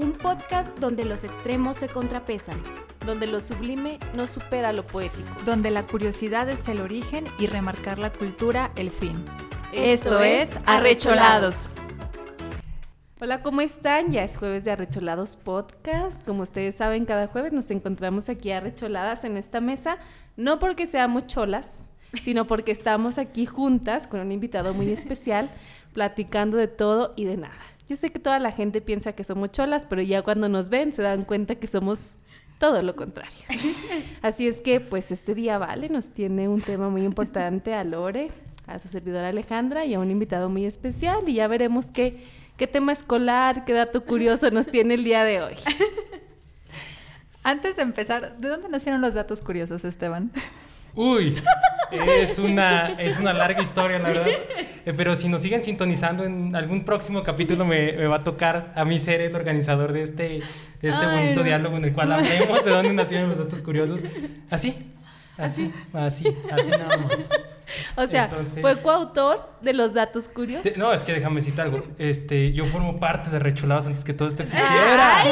Un 0.00 0.12
podcast 0.12 0.78
donde 0.78 1.04
los 1.04 1.24
extremos 1.24 1.76
se 1.76 1.86
contrapesan. 1.86 2.58
donde 3.04 3.26
lo 3.26 3.42
sublime 3.42 3.98
no 4.14 4.26
supera 4.26 4.72
lo 4.72 4.86
poético. 4.86 5.28
donde 5.44 5.70
la 5.70 5.86
curiosidad 5.86 6.48
es 6.48 6.68
el 6.68 6.80
origen 6.80 7.24
y 7.38 7.46
remarcar 7.46 7.98
la 7.98 8.10
cultura 8.10 8.70
el 8.76 8.90
fin. 8.90 9.22
Esto 9.74 10.22
es 10.22 10.58
Arrecholados. 10.64 11.74
Hola, 13.20 13.42
¿cómo 13.42 13.60
están? 13.60 14.10
Ya 14.10 14.24
es 14.24 14.38
jueves 14.38 14.64
de 14.64 14.70
Arrecholados 14.70 15.36
Podcast. 15.36 16.26
Como 16.26 16.44
ustedes 16.44 16.76
saben, 16.76 17.04
cada 17.04 17.26
jueves 17.26 17.52
nos 17.52 17.70
encontramos 17.70 18.30
aquí 18.30 18.52
arrecholadas 18.52 19.24
en 19.24 19.36
esta 19.36 19.60
mesa, 19.60 19.98
no 20.34 20.58
porque 20.60 20.86
seamos 20.86 21.26
cholas, 21.26 21.92
sino 22.22 22.46
porque 22.46 22.72
estamos 22.72 23.18
aquí 23.18 23.44
juntas 23.44 24.06
con 24.06 24.20
un 24.20 24.32
invitado 24.32 24.72
muy 24.72 24.90
especial, 24.90 25.50
platicando 25.92 26.56
de 26.56 26.68
todo 26.68 27.12
y 27.16 27.26
de 27.26 27.36
nada. 27.36 27.60
Yo 27.90 27.96
sé 27.96 28.10
que 28.10 28.20
toda 28.20 28.38
la 28.38 28.52
gente 28.52 28.80
piensa 28.80 29.14
que 29.14 29.24
somos 29.24 29.50
cholas, 29.50 29.84
pero 29.84 30.00
ya 30.00 30.22
cuando 30.22 30.48
nos 30.48 30.68
ven 30.68 30.92
se 30.92 31.02
dan 31.02 31.24
cuenta 31.24 31.56
que 31.56 31.66
somos 31.66 32.18
todo 32.60 32.84
lo 32.84 32.94
contrario. 32.94 33.36
Así 34.22 34.46
es 34.46 34.60
que, 34.60 34.78
pues 34.78 35.10
este 35.10 35.34
día 35.34 35.58
Vale 35.58 35.88
nos 35.88 36.12
tiene 36.12 36.48
un 36.48 36.60
tema 36.60 36.88
muy 36.88 37.02
importante 37.02 37.74
a 37.74 37.82
Lore, 37.82 38.30
a 38.68 38.78
su 38.78 38.86
servidora 38.86 39.30
Alejandra 39.30 39.86
y 39.86 39.94
a 39.94 39.98
un 39.98 40.08
invitado 40.12 40.48
muy 40.48 40.66
especial 40.66 41.28
y 41.28 41.34
ya 41.34 41.48
veremos 41.48 41.90
qué, 41.90 42.22
qué 42.56 42.68
tema 42.68 42.92
escolar, 42.92 43.64
qué 43.64 43.72
dato 43.72 44.04
curioso 44.04 44.52
nos 44.52 44.68
tiene 44.68 44.94
el 44.94 45.02
día 45.02 45.24
de 45.24 45.42
hoy. 45.42 45.54
Antes 47.42 47.74
de 47.74 47.82
empezar, 47.82 48.38
¿de 48.38 48.48
dónde 48.50 48.68
nacieron 48.68 49.00
los 49.00 49.14
datos 49.14 49.42
curiosos, 49.42 49.84
Esteban? 49.84 50.30
Uy, 50.94 51.36
es 51.92 52.38
una, 52.38 52.88
es 53.00 53.18
una 53.18 53.32
larga 53.32 53.62
historia, 53.62 53.98
la 53.98 54.08
verdad. 54.08 54.26
Eh, 54.86 54.92
pero 54.96 55.14
si 55.14 55.28
nos 55.28 55.42
siguen 55.42 55.62
sintonizando 55.62 56.24
en 56.24 56.54
algún 56.56 56.84
próximo 56.84 57.22
capítulo 57.22 57.64
me, 57.64 57.92
me 57.92 58.06
va 58.06 58.16
a 58.16 58.24
tocar 58.24 58.72
a 58.74 58.84
mí 58.84 58.98
ser 58.98 59.20
el 59.20 59.34
organizador 59.34 59.92
de 59.92 60.02
este, 60.02 60.22
de 60.22 60.38
este 60.88 61.06
Ay, 61.06 61.16
bonito 61.18 61.40
no. 61.40 61.44
diálogo 61.44 61.76
en 61.76 61.84
el 61.84 61.92
cual 61.92 62.12
hablemos 62.12 62.64
de 62.64 62.70
dónde 62.70 62.92
nacieron 62.92 63.28
los 63.28 63.38
datos 63.38 63.62
curiosos. 63.62 64.00
Así, 64.50 64.74
así, 65.36 65.70
así, 65.92 66.24
así 66.50 66.70
nada 66.70 66.96
más. 66.96 67.28
O 67.96 68.06
sea, 68.06 68.24
Entonces- 68.24 68.60
fue 68.60 68.76
coautor 68.76 69.48
de 69.60 69.72
los 69.74 69.94
datos 69.94 70.28
curiosos. 70.28 70.76
No, 70.76 70.92
es 70.92 71.02
que 71.04 71.12
déjame 71.12 71.36
decir 71.40 71.60
algo. 71.60 71.82
Este, 71.98 72.52
yo 72.52 72.64
formo 72.64 72.98
parte 73.00 73.30
de 73.30 73.38
Recholados 73.38 73.86
antes 73.86 74.04
que 74.04 74.12
todo 74.14 74.28
esto 74.28 74.42
existiera. 74.42 75.24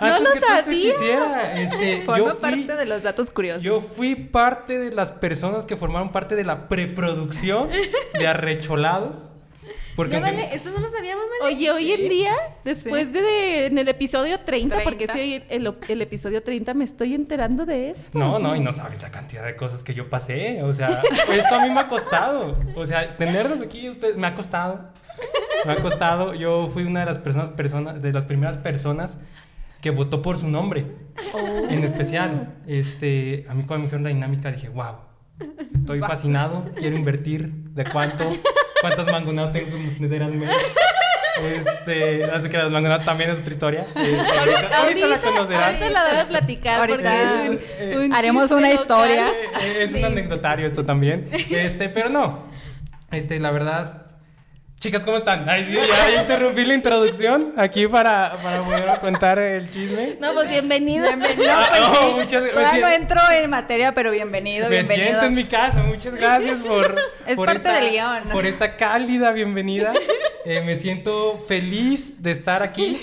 no 0.00 0.06
Antes 0.06 0.18
lo 0.18 0.18
que 0.18 0.24
todo 0.24 0.34
esto 0.34 0.46
sabía. 0.64 0.88
existiera. 0.90 1.60
Este, 1.60 2.04
yo 2.18 2.30
fui- 2.30 2.40
parte 2.40 2.76
de 2.76 2.86
los 2.86 3.02
datos 3.02 3.30
curiosos. 3.30 3.62
Yo 3.62 3.80
fui 3.80 4.14
parte 4.14 4.78
de 4.78 4.90
las 4.92 5.12
personas 5.12 5.66
que 5.66 5.76
formaron 5.76 6.10
parte 6.12 6.34
de 6.36 6.44
la 6.44 6.68
preproducción 6.68 7.68
de 8.18 8.26
Arrecholados. 8.26 9.32
Porque 9.98 10.14
No, 10.14 10.22
vale, 10.22 10.48
eso 10.54 10.70
no 10.70 10.78
lo 10.78 10.88
sabíamos, 10.88 11.24
vale. 11.40 11.56
Oye, 11.56 11.72
hoy 11.72 11.90
en 11.90 12.08
día, 12.08 12.32
después 12.64 13.12
de, 13.12 13.20
de- 13.20 13.66
en 13.66 13.78
el 13.78 13.88
episodio 13.88 14.38
30, 14.38 14.76
porque 14.84 15.08
30. 15.08 15.12
si 15.12 15.18
hoy 15.18 15.42
el, 15.48 15.74
el 15.88 16.02
episodio 16.02 16.40
30 16.40 16.72
me 16.74 16.84
estoy 16.84 17.16
enterando 17.16 17.66
de 17.66 17.90
esto. 17.90 18.16
No, 18.16 18.38
no, 18.38 18.54
y 18.54 18.60
no 18.60 18.70
sabes 18.72 19.02
la 19.02 19.10
cantidad 19.10 19.44
de 19.44 19.56
cosas 19.56 19.82
que 19.82 19.94
yo 19.94 20.08
pasé. 20.08 20.62
O 20.62 20.72
sea, 20.72 21.02
esto 21.36 21.52
a 21.52 21.66
mí 21.66 21.74
me 21.74 21.80
ha 21.80 21.88
costado. 21.88 22.56
O 22.76 22.86
sea, 22.86 23.16
tenerlos 23.16 23.60
aquí 23.60 23.88
ustedes 23.88 24.16
me 24.16 24.28
ha 24.28 24.36
costado. 24.36 24.92
Me 25.66 25.72
ha 25.72 25.82
costado. 25.82 26.32
Yo 26.32 26.68
fui 26.72 26.84
una 26.84 27.00
de 27.00 27.06
las 27.06 27.18
personas, 27.18 27.50
personas 27.50 28.00
de 28.00 28.12
las 28.12 28.24
primeras 28.24 28.56
personas 28.56 29.18
que 29.80 29.90
votó 29.90 30.22
por 30.22 30.38
su 30.38 30.48
nombre. 30.48 30.86
Oh. 31.34 31.66
En 31.70 31.82
especial, 31.82 32.54
este, 32.68 33.46
a 33.48 33.54
mí 33.54 33.64
cuando 33.64 33.78
me 33.78 33.82
dijeron 33.86 34.04
la 34.04 34.10
dinámica 34.10 34.52
dije, 34.52 34.68
wow, 34.68 35.07
estoy 35.74 36.00
fascinado, 36.00 36.66
quiero 36.76 36.96
invertir. 36.96 37.50
¿De 37.74 37.84
cuánto? 37.84 38.30
¿Cuántas 38.80 39.10
mangonadas 39.10 39.52
tengo 39.52 39.70
que 39.70 39.96
meter 40.00 40.22
al 40.22 40.32
mes? 40.34 40.50
Este, 41.40 42.24
así 42.24 42.48
que 42.48 42.56
las 42.58 42.72
mangonadas 42.72 43.04
también 43.04 43.30
es 43.30 43.38
otra 43.40 43.52
historia. 43.52 43.86
Este, 43.94 44.38
ahorita, 44.38 44.78
ahorita 44.80 45.06
la 45.06 45.18
conocerán. 45.18 45.62
ahorita 45.62 45.90
la 45.90 46.04
debo 46.04 46.28
platicar 46.28 46.80
Ahorita, 46.80 46.96
porque 46.96 47.22
es 47.22 47.50
un, 47.50 47.58
eh, 48.00 48.06
un 48.06 48.12
haremos 48.12 48.50
una 48.50 48.68
local. 48.68 48.74
historia. 48.80 49.28
Eh, 49.62 49.82
Es 49.82 49.94
un 49.94 50.04
anecdotario 50.04 50.66
esto 50.66 50.84
también. 50.84 51.28
Este, 51.50 51.88
pero 51.88 52.08
no. 52.08 52.48
Este, 53.12 53.38
la 53.38 53.50
verdad. 53.52 54.02
Chicas, 54.80 55.02
¿cómo 55.02 55.16
están? 55.16 55.48
Ay, 55.48 55.64
sí, 55.64 55.74
ya, 55.74 56.20
interrumpí 56.22 56.64
la 56.64 56.74
introducción 56.74 57.52
aquí 57.56 57.88
para, 57.88 58.36
para 58.40 58.62
poder 58.62 58.84
contar 59.00 59.36
el 59.40 59.68
chisme. 59.72 60.16
No, 60.20 60.32
pues 60.34 60.48
bienvenido. 60.48 61.04
Bienvenido, 61.04 61.50
Ah, 61.50 61.66
pues 61.68 61.80
no, 61.82 61.94
sí. 61.96 62.14
muchas- 62.14 62.42
me 62.44 62.50
Todavía 62.50 62.80
no 62.86 62.88
entro 62.94 63.20
en 63.32 63.50
materia, 63.50 63.92
pero 63.92 64.12
bienvenido, 64.12 64.68
Me 64.68 64.76
bienvenido. 64.76 65.06
siento 65.08 65.26
en 65.26 65.34
mi 65.34 65.44
casa, 65.46 65.82
muchas 65.82 66.14
gracias 66.14 66.60
por. 66.60 66.94
Es 67.26 67.34
por 67.34 67.46
parte 67.46 67.68
esta- 67.68 67.80
del 67.80 67.90
guion. 67.90 68.22
Por 68.30 68.46
esta 68.46 68.76
cálida 68.76 69.32
bienvenida. 69.32 69.92
Eh, 70.44 70.62
me 70.62 70.76
siento 70.76 71.44
feliz 71.46 72.22
de 72.22 72.30
estar 72.30 72.62
aquí. 72.62 72.98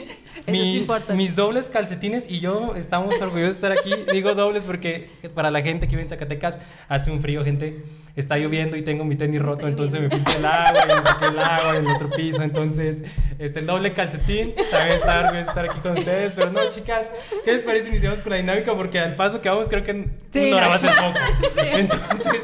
Es 0.48 0.76
importante. 0.78 1.14
mis 1.16 1.36
dobles 1.36 1.66
calcetines 1.70 2.30
y 2.30 2.40
yo 2.40 2.76
estamos 2.76 3.20
orgullosos 3.22 3.60
de 3.60 3.68
estar 3.68 3.72
aquí. 3.72 3.92
Digo 4.12 4.34
dobles 4.36 4.66
porque 4.66 5.10
para 5.34 5.52
la 5.52 5.62
gente 5.62 5.88
que 5.88 5.92
vive 5.92 6.04
en 6.04 6.10
Zacatecas 6.10 6.60
hace 6.88 7.12
un 7.12 7.22
frío, 7.22 7.44
gente. 7.44 7.84
Está 8.16 8.38
lloviendo 8.38 8.78
y 8.78 8.82
tengo 8.82 9.04
mi 9.04 9.18
tenis 9.18 9.42
roto, 9.42 9.68
entonces 9.68 10.00
me 10.00 10.10
filtra 10.10 10.36
el 10.38 10.46
agua 10.46 10.84
y 10.86 10.88
me 10.88 10.94
saqué 11.04 11.26
el 11.26 11.40
agua 11.42 11.76
en 11.76 11.86
el 11.86 11.92
otro 11.96 12.10
piso. 12.12 12.44
Entonces, 12.44 13.04
este, 13.40 13.60
el 13.60 13.66
doble 13.66 13.92
calcetín. 13.92 14.54
También 14.72 14.96
está 14.98 15.16
orgulloso 15.20 15.36
de 15.36 15.42
estar 15.42 15.66
aquí 15.66 15.80
con 15.82 15.98
ustedes. 15.98 16.32
Pero 16.34 16.50
no, 16.52 16.72
chicas, 16.72 17.12
¿qué 17.44 17.52
les 17.52 17.64
parece? 17.64 17.90
Iniciamos 17.90 18.22
con 18.22 18.30
la 18.32 18.38
dinámica 18.38 18.74
porque 18.74 19.00
al 19.00 19.16
paso 19.16 19.42
que 19.42 19.50
vamos, 19.50 19.68
creo 19.68 19.84
que 19.84 20.08
Sí, 20.32 20.50
no. 20.50 20.56
va 20.56 20.76
a 20.76 20.78
ser 20.78 20.92
poco. 20.92 21.20
Entonces, 21.62 22.42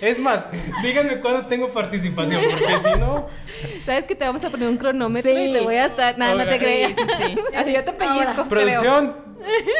es 0.00 0.18
más, 0.18 0.44
díganme 0.82 1.20
cuándo 1.20 1.46
tengo 1.46 1.68
participación, 1.68 2.42
porque 2.50 2.76
si 2.92 2.98
no. 2.98 3.26
Sabes 3.84 4.06
que 4.06 4.14
te 4.14 4.24
vamos 4.24 4.44
a 4.44 4.50
poner 4.50 4.68
un 4.68 4.76
cronómetro 4.76 5.30
Sí. 5.30 5.36
y 5.38 5.52
te 5.52 5.60
voy 5.60 5.76
a 5.76 5.86
estar. 5.86 6.16
Nada, 6.18 6.34
no 6.34 6.44
te 6.44 6.54
sí, 6.54 6.58
creas. 6.58 6.92
Sí, 6.96 7.02
sí, 7.06 7.24
sí. 7.34 7.56
Así 7.56 7.72
yo 7.72 7.84
te 7.84 7.92
pellizco. 7.92 8.44
Producción. 8.46 9.16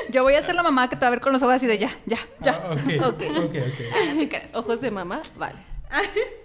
Yo 0.09 0.23
voy 0.23 0.35
a 0.35 0.43
ser 0.43 0.55
la 0.55 0.63
mamá 0.63 0.89
que 0.89 0.97
te 0.97 1.03
va 1.03 1.09
a 1.09 1.11
ver 1.11 1.21
con 1.21 1.33
los 1.35 1.43
ojos 1.43 1.55
así 1.57 1.67
de 1.67 1.77
ya, 1.79 1.91
ya, 2.07 2.17
ya. 2.41 2.61
Ah, 2.65 2.71
ok, 2.73 3.05
Ok. 3.07 3.23
ok, 3.37 3.45
ok. 3.45 4.19
¿Qué 4.19 4.29
crees? 4.31 4.55
Ojos 4.55 4.81
de 4.81 4.91
mamá, 4.91 5.21
vale. 5.37 5.59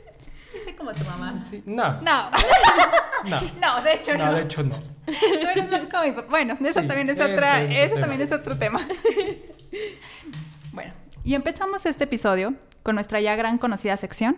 Sí, 0.64 0.72
como 0.74 0.92
tu 0.94 1.04
mamá. 1.04 1.44
Sí, 1.50 1.62
no, 1.66 2.02
No, 2.02 2.32
no. 3.26 3.42
no, 3.62 3.82
de 3.84 3.94
hecho 3.94 4.18
no. 4.18 4.26
No, 4.28 4.34
de 4.34 4.42
hecho 4.44 4.64
no. 4.64 4.76
Tú 5.06 5.48
eres 5.52 5.70
más 5.70 5.82
como 5.92 6.04
mi 6.06 6.12
papá. 6.14 6.28
Bueno, 6.30 6.58
eso 6.62 6.80
Sí, 6.82 6.88
también 6.88 7.10
es 7.10 7.20
otra, 7.20 7.62
es 7.62 7.68
otro 7.70 7.76
eso 7.84 7.90
tema. 7.96 8.02
también 8.02 8.22
es 8.22 8.32
otro 8.32 8.58
tema. 8.58 8.88
bueno, 10.72 10.94
y 11.24 11.36
empezamos 11.36 11.86
este 11.86 12.06
episodio 12.06 12.54
con 12.86 12.94
nuestra 12.94 13.20
ya 13.20 13.36
gran 13.36 13.58
conocida 13.58 13.98
sección, 13.98 14.38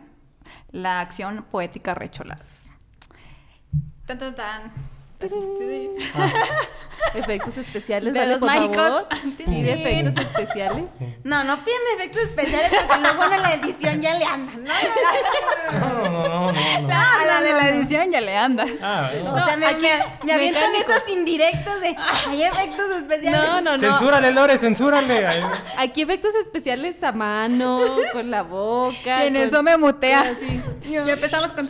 la 0.71 1.01
acción 1.01 1.45
poética 1.51 1.93
recholados. 1.93 2.69
Tan 4.05 4.17
tan 4.17 4.35
tan. 4.35 4.71
Efectos 7.13 7.57
especiales. 7.57 8.13
De 8.13 8.19
vale, 8.19 8.31
los 8.33 8.39
por 8.39 8.49
mágicos. 8.49 8.75
favor. 8.75 9.07
Tin, 9.37 9.53
Y 9.53 9.63
de 9.63 9.73
tin. 9.75 9.87
efectos 10.07 10.23
especiales. 10.23 10.91
No, 11.23 11.43
no 11.43 11.57
piden 11.63 11.79
efectos 11.95 12.21
especiales 12.23 12.71
porque 12.87 13.01
luego 13.01 13.23
en 13.33 13.41
la 13.41 13.53
edición 13.53 14.01
ya 14.01 14.13
le 14.17 14.25
andan, 14.25 14.63
¿no? 14.63 14.71
No, 15.79 15.79
no, 15.79 16.09
no, 16.09 16.11
no. 16.11 16.51
no, 16.51 16.51
no. 16.81 16.87
Ah, 16.91 17.23
la 17.25 17.41
de 17.41 17.53
la 17.53 17.69
edición 17.69 18.11
ya 18.11 18.21
le 18.21 18.37
anda. 18.37 18.65
Ah, 18.81 19.09
no. 19.23 19.33
O 19.33 19.45
sea, 19.45 19.57
me, 19.57 19.65
aquí, 19.65 19.81
me, 19.81 20.25
me 20.25 20.33
avientan 20.33 20.75
esos 20.75 21.07
indirectos 21.09 21.81
de 21.81 21.95
hay 22.27 22.43
efectos 22.43 22.89
especiales. 22.97 23.39
No, 23.41 23.61
no, 23.61 23.71
no. 23.73 23.79
Censúrale, 23.79 24.31
Lore, 24.31 24.57
censúrale. 24.57 25.27
Aquí 25.77 26.01
efectos 26.03 26.35
especiales 26.35 27.01
a 27.03 27.11
mano, 27.11 27.81
con 28.11 28.29
la 28.29 28.43
boca. 28.43 29.23
Y 29.23 29.27
en 29.27 29.33
con- 29.33 29.43
eso 29.43 29.63
me 29.63 29.77
mutea. 29.77 30.33
Así. 30.35 30.61
Ya 30.87 31.13
empezamos 31.13 31.51
con 31.51 31.67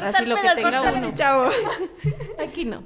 cortar 0.00 0.22
Así 0.22 0.26
lo 0.26 0.36
que 0.36 0.48
tenga 0.54 0.82
uno. 0.92 1.14
chavo. 1.14 1.48
Aquí 2.42 2.64
no. 2.64 2.82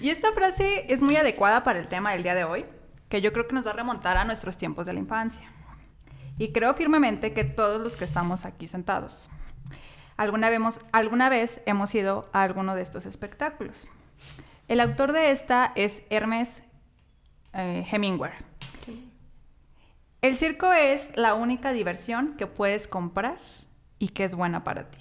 Y 0.00 0.10
esta 0.10 0.32
frase 0.32 0.86
es 0.88 1.02
muy 1.02 1.16
adecuada 1.16 1.62
para 1.62 1.78
el 1.78 1.88
tema 1.88 2.12
del 2.12 2.22
día 2.22 2.34
de 2.34 2.44
hoy, 2.44 2.66
que 3.08 3.20
yo 3.20 3.32
creo 3.32 3.46
que 3.46 3.54
nos 3.54 3.66
va 3.66 3.70
a 3.70 3.74
remontar 3.74 4.16
a 4.16 4.24
nuestros 4.24 4.56
tiempos 4.56 4.86
de 4.86 4.92
la 4.94 4.98
infancia. 4.98 5.48
Y 6.38 6.52
creo 6.52 6.74
firmemente 6.74 7.32
que 7.32 7.44
todos 7.44 7.80
los 7.80 7.96
que 7.96 8.04
estamos 8.04 8.44
aquí 8.44 8.66
sentados, 8.66 9.30
alguna 10.16 10.50
vez, 10.50 10.80
alguna 10.90 11.28
vez 11.28 11.60
hemos 11.66 11.94
ido 11.94 12.24
a 12.32 12.42
alguno 12.42 12.74
de 12.74 12.82
estos 12.82 13.06
espectáculos. 13.06 13.86
El 14.66 14.80
autor 14.80 15.12
de 15.12 15.30
esta 15.30 15.72
es 15.76 16.02
Hermes 16.10 16.62
eh, 17.52 17.86
Hemingway. 17.90 18.32
El 20.22 20.36
circo 20.36 20.72
es 20.72 21.10
la 21.16 21.34
única 21.34 21.72
diversión 21.72 22.36
que 22.36 22.46
puedes 22.46 22.86
comprar 22.86 23.38
y 23.98 24.08
que 24.08 24.24
es 24.24 24.34
buena 24.34 24.64
para 24.64 24.90
ti. 24.90 24.98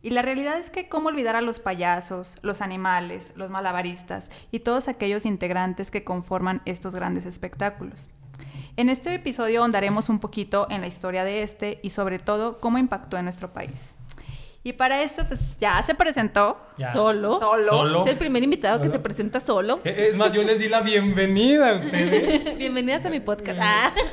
Y 0.00 0.10
la 0.10 0.22
realidad 0.22 0.58
es 0.58 0.70
que 0.70 0.88
cómo 0.88 1.08
olvidar 1.08 1.34
a 1.34 1.40
los 1.40 1.58
payasos, 1.58 2.36
los 2.42 2.62
animales, 2.62 3.32
los 3.34 3.50
malabaristas 3.50 4.30
y 4.52 4.60
todos 4.60 4.86
aquellos 4.86 5.26
integrantes 5.26 5.90
que 5.90 6.04
conforman 6.04 6.62
estos 6.66 6.94
grandes 6.94 7.26
espectáculos. 7.26 8.08
En 8.76 8.90
este 8.90 9.12
episodio 9.14 9.60
ahondaremos 9.60 10.08
un 10.08 10.20
poquito 10.20 10.68
en 10.70 10.82
la 10.82 10.86
historia 10.86 11.24
de 11.24 11.42
este 11.42 11.80
y 11.82 11.90
sobre 11.90 12.20
todo 12.20 12.60
cómo 12.60 12.78
impactó 12.78 13.16
en 13.16 13.24
nuestro 13.24 13.52
país. 13.52 13.96
Y 14.62 14.74
para 14.74 15.02
esto 15.02 15.24
pues 15.26 15.58
ya 15.58 15.82
se 15.82 15.96
presentó 15.96 16.58
Ya. 16.76 16.92
Solo. 16.92 17.40
solo. 17.40 17.68
Solo. 17.68 18.00
Es 18.02 18.06
el 18.12 18.18
primer 18.18 18.44
invitado 18.44 18.80
que 18.80 18.88
se 18.88 19.00
presenta 19.00 19.40
solo. 19.40 19.80
Eh, 19.82 20.06
Es 20.10 20.16
más, 20.16 20.30
yo 20.32 20.42
les 20.44 20.60
di 20.60 20.68
la 20.68 20.80
bienvenida 20.80 21.70
a 21.70 21.74
ustedes. 21.74 22.56
Bienvenidas 22.58 23.04
a 23.04 23.10
mi 23.10 23.18
podcast. 23.18 23.58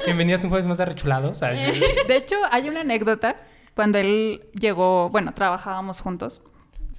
Bienvenidas 0.06 0.44
un 0.44 0.50
jueves 0.50 0.66
más 0.66 0.80
arrechulados. 0.80 1.42
De 1.42 2.16
hecho, 2.16 2.38
hay 2.50 2.70
una 2.70 2.82
anécdota 2.82 3.36
cuando 3.76 3.98
él 3.98 4.50
llegó, 4.60 5.10
bueno, 5.10 5.34
trabajábamos 5.34 6.02
juntos. 6.02 6.42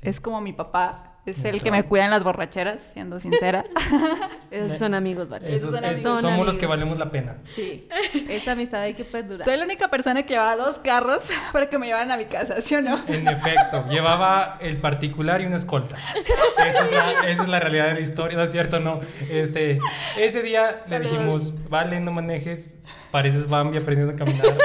Es 0.02 0.20
como 0.20 0.40
mi 0.40 0.52
papá 0.52 1.15
Es 1.26 1.44
el 1.44 1.60
que 1.62 1.70
me 1.72 1.82
cuida 1.82 2.04
en 2.04 2.10
las 2.12 2.22
borracheras, 2.24 2.90
siendo 2.92 3.18
sincera. 3.20 3.64
Esos 4.50 4.78
son 4.78 4.94
amigos, 4.94 5.28
¿vale? 5.28 5.54
Esos- 5.54 5.74
son 5.74 5.84
amigos. 5.84 6.02
Son 6.02 6.20
somos 6.22 6.46
los 6.46 6.56
que 6.56 6.66
amigos. 6.66 6.68
valemos 6.68 6.98
la 6.98 7.10
pena. 7.10 7.38
Sí, 7.44 7.88
esa 8.28 8.52
amistad 8.52 8.80
hay 8.82 8.94
que 8.94 9.04
perdurar. 9.04 9.44
Soy 9.44 9.56
la 9.56 9.64
única 9.64 9.88
persona 9.88 10.22
que 10.22 10.34
llevaba 10.34 10.56
dos 10.56 10.78
carros 10.78 11.24
para 11.52 11.68
que 11.68 11.78
me 11.78 11.86
llevaran 11.86 12.10
a 12.12 12.16
mi 12.16 12.26
casa, 12.26 12.60
¿sí 12.60 12.76
o 12.76 12.80
no? 12.82 13.00
En 13.08 13.26
efecto, 13.28 13.84
llevaba 13.90 14.56
el 14.60 14.76
particular 14.78 15.40
y 15.40 15.46
una 15.46 15.56
escolta. 15.56 15.96
Esa 15.96 16.84
es 16.86 16.92
la, 16.92 17.28
esa 17.28 17.42
es 17.42 17.48
la 17.48 17.58
realidad 17.60 17.88
de 17.88 17.94
la 17.94 18.00
historia, 18.00 18.36
¿no 18.38 18.44
es 18.44 18.52
cierto? 18.52 18.78
No. 18.80 19.00
Este, 19.28 19.78
ese 20.18 20.42
día 20.42 20.76
le 20.84 20.88
Saludos. 20.88 21.10
dijimos, 21.12 21.68
vale, 21.68 21.98
no 22.00 22.12
manejes, 22.12 22.78
pareces 23.10 23.48
Bambi 23.48 23.78
aprendiendo 23.78 24.12
a 24.14 24.16
caminar. 24.16 24.56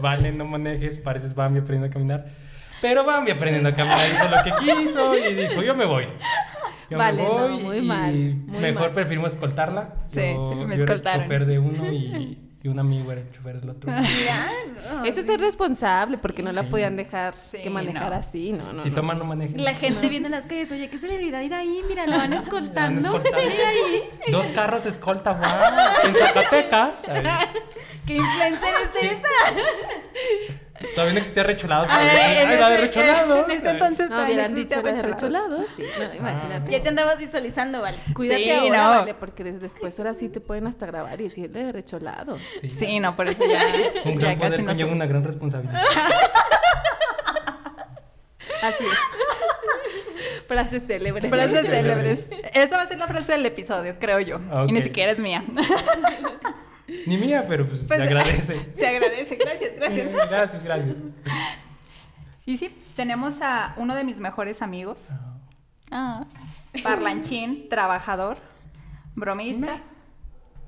Vale, 0.00 0.32
no 0.32 0.44
manejes, 0.46 0.96
pareces 0.98 1.34
Bambi 1.34 1.58
aprendiendo 1.60 1.88
a 1.88 1.90
caminar. 1.90 2.47
Pero 2.80 3.04
Bambi 3.04 3.30
aprendiendo 3.32 3.68
a 3.70 3.74
caminar 3.74 3.98
hizo 4.10 4.28
lo 4.28 4.42
que 4.44 4.52
quiso 4.64 5.16
y 5.16 5.34
dijo, 5.34 5.62
yo 5.62 5.74
me 5.74 5.84
voy. 5.84 6.06
Yo 6.90 6.96
Vale, 6.96 7.22
me 7.22 7.28
no, 7.28 7.34
voy 7.34 7.62
muy 7.62 7.76
y 7.78 7.82
mal, 7.82 8.14
muy 8.14 8.60
mejor 8.60 8.82
mal. 8.84 8.92
preferimos 8.92 9.32
escoltarla. 9.32 9.94
Sí, 10.06 10.20
yo, 10.32 10.50
me 10.54 10.56
yo 10.56 10.62
era 10.64 10.74
el 10.74 10.80
escoltaron. 10.82 11.22
chofer 11.22 11.44
de 11.46 11.58
uno 11.58 11.92
y, 11.92 12.38
y 12.62 12.68
un 12.68 12.78
amigo 12.78 13.12
era 13.12 13.20
el 13.20 13.30
chofer 13.30 13.60
del 13.60 13.68
otro. 13.70 13.90
Mira, 13.92 15.04
Eso 15.04 15.20
es 15.20 15.26
ser 15.26 15.38
responsable 15.38 16.16
porque 16.16 16.42
no 16.42 16.50
la 16.50 16.62
Sí. 16.62 16.68
podían 16.70 16.96
dejar 16.96 17.34
Sí, 17.34 17.58
que 17.62 17.68
manejar 17.68 18.10
no. 18.10 18.16
así, 18.16 18.52
no, 18.52 18.72
no. 18.72 18.82
si 18.82 18.88
no. 18.88 18.94
toman, 18.94 19.18
no 19.18 19.24
manejen. 19.26 19.62
La 19.62 19.74
gente 19.74 20.08
viendo 20.08 20.28
en 20.28 20.32
las 20.32 20.46
calles, 20.46 20.72
oye, 20.72 20.88
qué 20.88 20.96
celebridad 20.96 21.42
ir 21.42 21.52
ahí, 21.52 21.82
mira, 21.88 22.06
la 22.06 22.16
van 22.18 22.32
escoltando. 22.32 23.20
ahí. 23.34 24.08
Dos 24.32 24.46
carros 24.52 24.84
de 24.84 24.90
escolta, 24.90 25.34
guau. 25.34 25.50
En 26.06 26.14
Zacatecas. 26.14 27.02
¿Qué 28.06 28.14
influencer 28.16 28.74
es 28.94 29.12
esa? 29.12 30.67
Todavía 30.94 31.12
no 31.14 31.18
existía 31.20 31.42
recholados. 31.42 31.88
Ay, 31.90 32.08
Ay, 32.08 32.36
en 32.54 32.60
la 32.60 32.70
de 32.70 32.76
recholados. 32.78 33.44
En 33.48 33.50
Ay. 33.50 33.60
entonces 33.72 34.10
No 34.10 34.16
todavía 34.16 34.46
existía 34.46 34.64
dicho 34.64 34.82
recholados. 34.82 35.02
recholados, 35.02 35.70
sí, 35.76 35.82
no, 35.98 36.14
imagínate. 36.14 36.70
Ya 36.70 36.82
te 36.82 36.88
andabas 36.88 37.18
visualizando, 37.18 37.80
vale. 37.82 37.98
Cuídate 38.14 38.42
Sí, 38.42 38.50
ahora, 38.50 38.82
no. 38.82 38.88
vale, 39.00 39.14
porque 39.14 39.44
des- 39.44 39.60
después 39.60 39.98
ahora 39.98 40.14
sí 40.14 40.28
te 40.28 40.40
pueden 40.40 40.66
hasta 40.66 40.86
grabar 40.86 41.20
y 41.20 41.24
decir 41.24 41.50
de 41.50 41.72
recholados. 41.72 42.40
Sí. 42.60 42.70
Sí, 42.70 43.00
no, 43.00 43.16
por 43.16 43.28
eso 43.28 43.38
ya, 43.46 43.62
Un 44.04 44.18
ya 44.18 44.34
gran 44.34 44.38
casi 44.38 44.50
poder 44.50 44.60
no 44.60 44.66
conlleva 44.66 44.92
una 44.92 45.06
gran 45.06 45.24
responsabilidad. 45.24 45.82
Así 48.62 48.84
es. 48.84 48.98
Frases 50.48 50.86
célebres. 50.86 51.28
Frases 51.30 51.66
célebres. 51.66 52.30
Esa 52.54 52.76
va 52.76 52.82
a 52.84 52.88
ser 52.88 52.98
la 52.98 53.06
frase 53.06 53.32
del 53.32 53.46
episodio, 53.46 53.96
creo 54.00 54.18
yo. 54.20 54.40
Y 54.66 54.72
ni 54.72 54.82
siquiera 54.82 55.12
es 55.12 55.18
mía. 55.18 55.44
Ni 57.06 57.18
mía, 57.18 57.44
pero 57.46 57.66
pues, 57.66 57.84
Pues, 57.86 57.98
se 57.98 58.04
agradece. 58.04 58.60
Se 58.74 58.86
agradece, 58.86 59.36
gracias, 59.36 59.72
gracias. 59.76 60.14
Gracias, 60.30 60.64
gracias. 60.64 60.96
Sí, 62.44 62.56
sí, 62.56 62.74
tenemos 62.96 63.42
a 63.42 63.74
uno 63.76 63.94
de 63.94 64.04
mis 64.04 64.20
mejores 64.20 64.62
amigos. 64.62 65.00
Ah, 65.90 66.24
parlanchín, 66.82 67.68
trabajador, 67.68 68.38
bromista, 69.14 69.80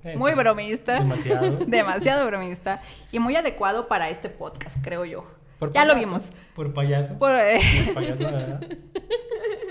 Eso. 0.05 0.19
muy 0.19 0.33
bromista. 0.35 0.95
Demasiado. 1.01 1.51
Demasiado 1.67 2.27
bromista. 2.27 2.83
Y 3.13 3.19
muy 3.19 3.37
adecuado 3.37 3.89
para 3.89 4.11
este 4.11 4.29
podcast, 4.29 4.77
creo 4.83 5.05
yo. 5.07 5.25
Por 5.59 5.73
ya 5.73 5.85
lo 5.85 5.95
vimos. 5.95 6.31
Por 6.55 6.73
payaso. 6.75 7.19
Por, 7.19 7.35
eh, 7.35 7.61
Por 7.87 7.95
payaso, 7.95 8.25
¿verdad? 8.25 8.61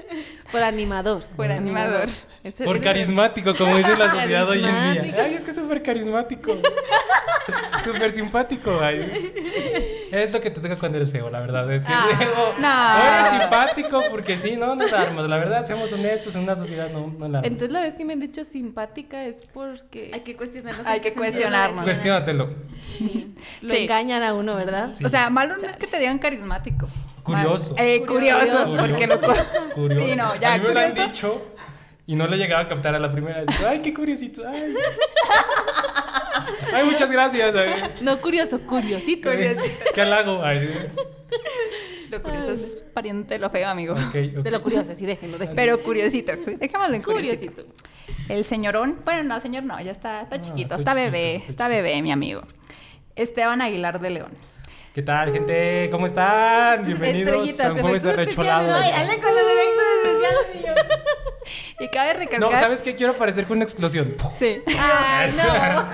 Por 0.52 0.64
animador. 0.64 1.24
Por 1.36 1.52
animador. 1.52 2.08
Por 2.64 2.80
carismático, 2.82 3.56
como 3.56 3.76
dice 3.78 3.96
la 3.98 4.10
sociedad 4.10 4.48
hoy 4.50 4.64
en 4.66 4.94
día. 5.04 5.16
Ay, 5.24 5.34
es 5.36 5.44
que 5.44 5.52
es 5.52 5.58
súper 5.58 5.84
carismático. 5.84 6.58
Súper 7.84 8.12
simpático. 8.12 8.80
Ay. 8.82 9.32
Es 10.12 10.32
lo 10.34 10.40
que 10.42 10.52
te 10.52 10.62
toca 10.62 10.76
cuando 10.76 10.98
eres 10.98 11.12
feo, 11.12 11.30
la 11.30 11.40
verdad. 11.40 11.72
Es 11.72 11.82
que 11.82 11.88
Ah, 11.92 12.06
digo, 12.20 12.56
no. 12.60 12.68
o 12.68 13.18
eres 13.32 13.42
simpático 13.42 14.02
porque 14.12 14.38
sí, 14.38 14.56
no 14.58 14.76
nos 14.76 14.92
armas. 14.94 15.28
La 15.28 15.38
verdad, 15.38 15.66
seamos 15.66 15.92
honestos, 15.94 16.36
en 16.36 16.42
una 16.44 16.56
sociedad 16.56 16.90
no, 16.92 17.08
no 17.08 17.28
la 17.28 17.40
armas. 17.40 17.44
Entonces 17.46 17.72
la 17.72 17.82
vez 17.82 17.96
que 17.96 18.06
me 18.06 18.14
han 18.14 18.20
dicho 18.20 18.44
simpática 18.44 19.24
es 19.26 19.44
porque 19.54 20.12
Hay 20.14 20.22
que 20.22 20.36
cuestionarnos. 20.36 20.86
Hay 20.86 21.00
que 21.00 21.14
cuestionarnos. 21.14 21.84
Cuestiónatelo. 21.84 22.50
Sí. 22.98 23.34
lo 23.62 23.70
Sí. 23.70 23.78
engañan 23.78 24.22
a 24.24 24.34
uno, 24.34 24.56
¿verdad? 24.56 24.92
Sí. 24.96 25.06
O 25.06 25.10
sea, 25.10 25.30
malo 25.30 25.56
no 25.58 25.68
es 25.68 25.78
que 25.78 25.88
te 25.88 25.98
digan 26.00 26.20
carismático. 26.20 26.88
Curioso. 27.30 27.76
Eh, 27.78 28.04
curioso, 28.06 28.66
Curioso. 28.66 28.78
porque 28.78 29.08
lo 29.08 29.20
Curioso. 29.20 30.06
Sí, 30.08 30.16
no, 30.16 30.36
ya, 30.36 30.54
A 30.54 30.58
mí 30.58 30.64
me 30.68 30.74
lo 30.74 30.80
han 30.80 30.94
dicho 30.94 31.42
y 32.08 32.16
no 32.16 32.28
le 32.28 32.38
llegaba 32.38 32.64
a 32.64 32.68
captar 32.68 32.96
a 32.96 33.00
la 33.00 33.12
primera. 33.12 33.44
Ay, 33.68 33.80
qué 33.80 33.94
curiosito. 33.94 34.44
Ay. 34.48 34.74
Ay, 36.74 36.86
muchas 36.86 37.12
gracias. 37.12 37.56
Ay. 37.56 37.74
No 38.02 38.20
curioso, 38.22 38.60
curiosito. 38.62 39.30
Curiosito. 39.30 39.86
¿Qué 39.94 40.02
halago? 40.02 40.44
Ay. 40.44 40.70
Lo 42.10 42.24
curioso 42.24 42.52
es 42.52 42.84
pariente 42.94 43.36
de 43.36 43.40
lo 43.40 43.50
feo, 43.52 43.70
amigo. 43.70 43.94
De 44.14 44.50
lo 44.52 44.62
curioso, 44.64 44.96
sí, 44.96 45.06
déjenlo, 45.06 45.38
déjenlo. 45.38 45.56
Pero 45.56 45.84
curiosito, 45.84 46.32
dejémoslo 46.58 46.96
en 46.96 47.02
curiosito. 47.04 47.54
curiosito. 47.54 47.84
El 48.28 48.44
señorón, 48.46 49.00
bueno, 49.06 49.24
no, 49.24 49.40
señor 49.40 49.64
no, 49.64 49.80
ya 49.82 49.92
está, 49.92 50.22
está 50.22 50.38
Ah, 50.38 50.42
chiquito, 50.42 50.76
está 50.76 50.94
bebé, 50.94 51.34
chiquito, 51.36 51.52
está 51.52 51.68
bebé, 51.68 52.02
mi 52.02 52.12
amigo. 52.12 52.42
Esteban 53.16 53.62
Aguilar 53.62 54.00
de 54.00 54.10
León. 54.10 54.32
¿Qué 54.94 55.04
tal, 55.04 55.32
gente? 55.32 55.88
¿Cómo 55.92 56.06
están? 56.06 56.86
Bienvenidos 56.86 57.60
a 57.60 57.72
un 57.72 57.80
jueves 57.80 58.04
de 58.04 58.14
recholado. 58.14 58.74
Ay, 58.76 58.92
dale 58.92 59.20
con 59.22 59.32
los 59.36 59.44
efectos 59.44 59.86
especiales, 60.04 60.56
niño. 60.56 60.74
Y 61.82 61.88
cabe 61.88 62.14
No, 62.14 62.20
recalcar. 62.20 62.60
¿sabes 62.60 62.84
qué? 62.84 62.96
Quiero 62.96 63.14
parecer 63.14 63.46
con 63.46 63.58
una 63.58 63.64
explosión. 63.64 64.16
Sí. 64.38 64.62
Ay, 64.78 65.34
no. 65.36 65.44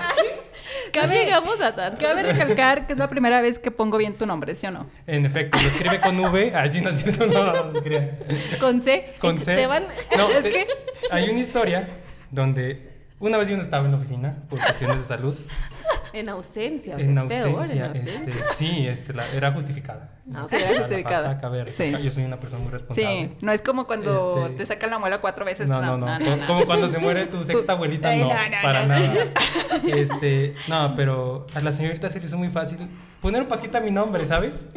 No 0.96 1.02
Cabe, 1.02 1.24
llegamos 1.24 1.60
a 1.60 1.74
tanto. 1.74 2.04
cabe 2.04 2.22
recalcar 2.22 2.86
que 2.86 2.94
es 2.94 2.98
la 2.98 3.08
primera 3.10 3.40
vez 3.42 3.58
que 3.58 3.70
pongo 3.70 3.98
bien 3.98 4.14
tu 4.16 4.24
nombre, 4.24 4.54
¿sí 4.54 4.66
o 4.66 4.70
no? 4.70 4.88
En 5.06 5.26
efecto, 5.26 5.58
lo 5.60 5.68
escribe 5.68 6.00
con 6.00 6.18
V. 6.18 6.52
Ay, 6.56 6.70
sí, 6.70 6.80
no 6.80 6.88
es 6.90 7.02
cierto, 7.02 7.26
no, 7.26 7.44
no, 7.52 7.64
no 7.64 7.72
se 7.72 7.82
crean. 7.82 8.10
Con 8.58 8.80
C. 8.80 9.14
Con 9.18 9.38
C. 9.40 9.52
Esteban. 9.52 9.84
No, 10.16 10.28
Es 10.28 10.42
te- 10.42 10.50
que- 10.50 10.66
hay 11.10 11.28
una 11.28 11.38
historia 11.40 11.86
donde 12.30 12.95
una 13.20 13.38
vez 13.38 13.48
yo 13.48 13.56
no 13.56 13.62
estaba 13.62 13.84
en 13.86 13.92
la 13.92 13.98
oficina 13.98 14.36
por 14.48 14.58
cuestiones 14.60 14.98
de 14.98 15.04
salud. 15.04 15.38
En 16.12 16.30
ausencia, 16.30 16.94
o 16.94 16.98
sea, 16.98 17.06
en 17.08 17.18
es 17.18 17.24
peor, 17.24 17.48
en 17.70 17.82
ausencia, 17.82 17.92
este, 17.92 18.32
sí, 18.54 18.86
este, 18.88 19.12
la- 19.12 19.26
era 19.34 19.52
justificada. 19.52 20.14
Ah, 20.34 20.46
Sí, 20.48 20.56
era 20.56 20.78
justificada. 20.78 21.38
Sí. 21.68 21.92
Yo 22.02 22.10
soy 22.10 22.24
una 22.24 22.38
persona 22.38 22.62
muy 22.62 22.72
responsable. 22.72 23.28
Sí, 23.28 23.36
no 23.42 23.52
es 23.52 23.60
como 23.60 23.86
cuando 23.86 24.46
Este- 24.46 24.56
te 24.56 24.66
sacan 24.66 24.90
la 24.90 24.98
muela 24.98 25.20
cuatro 25.20 25.44
veces. 25.44 25.68
No, 25.68 25.82
no, 25.82 25.98
no. 25.98 26.06
Co- 26.18 26.46
Como 26.46 26.64
cuando 26.64 26.88
se 26.88 26.98
muere 26.98 27.26
tu 27.26 27.44
sexta 27.44 27.74
abuelita, 27.74 28.14
no, 28.16 28.28
no, 28.28 28.34
no, 28.34 28.34
para 28.62 28.82
no. 28.86 28.88
nada. 28.98 29.26
Este, 29.86 30.54
no, 30.68 30.94
pero 30.96 31.46
a 31.54 31.60
la 31.60 31.70
señorita 31.70 32.08
se 32.08 32.18
le 32.18 32.24
hizo 32.26 32.38
muy 32.38 32.48
fácil 32.48 32.78
poner 33.20 33.42
un 33.42 33.48
paquita 33.48 33.76
a 33.78 33.80
mi 33.82 33.90
nombre, 33.90 34.24
¿sabes? 34.24 34.68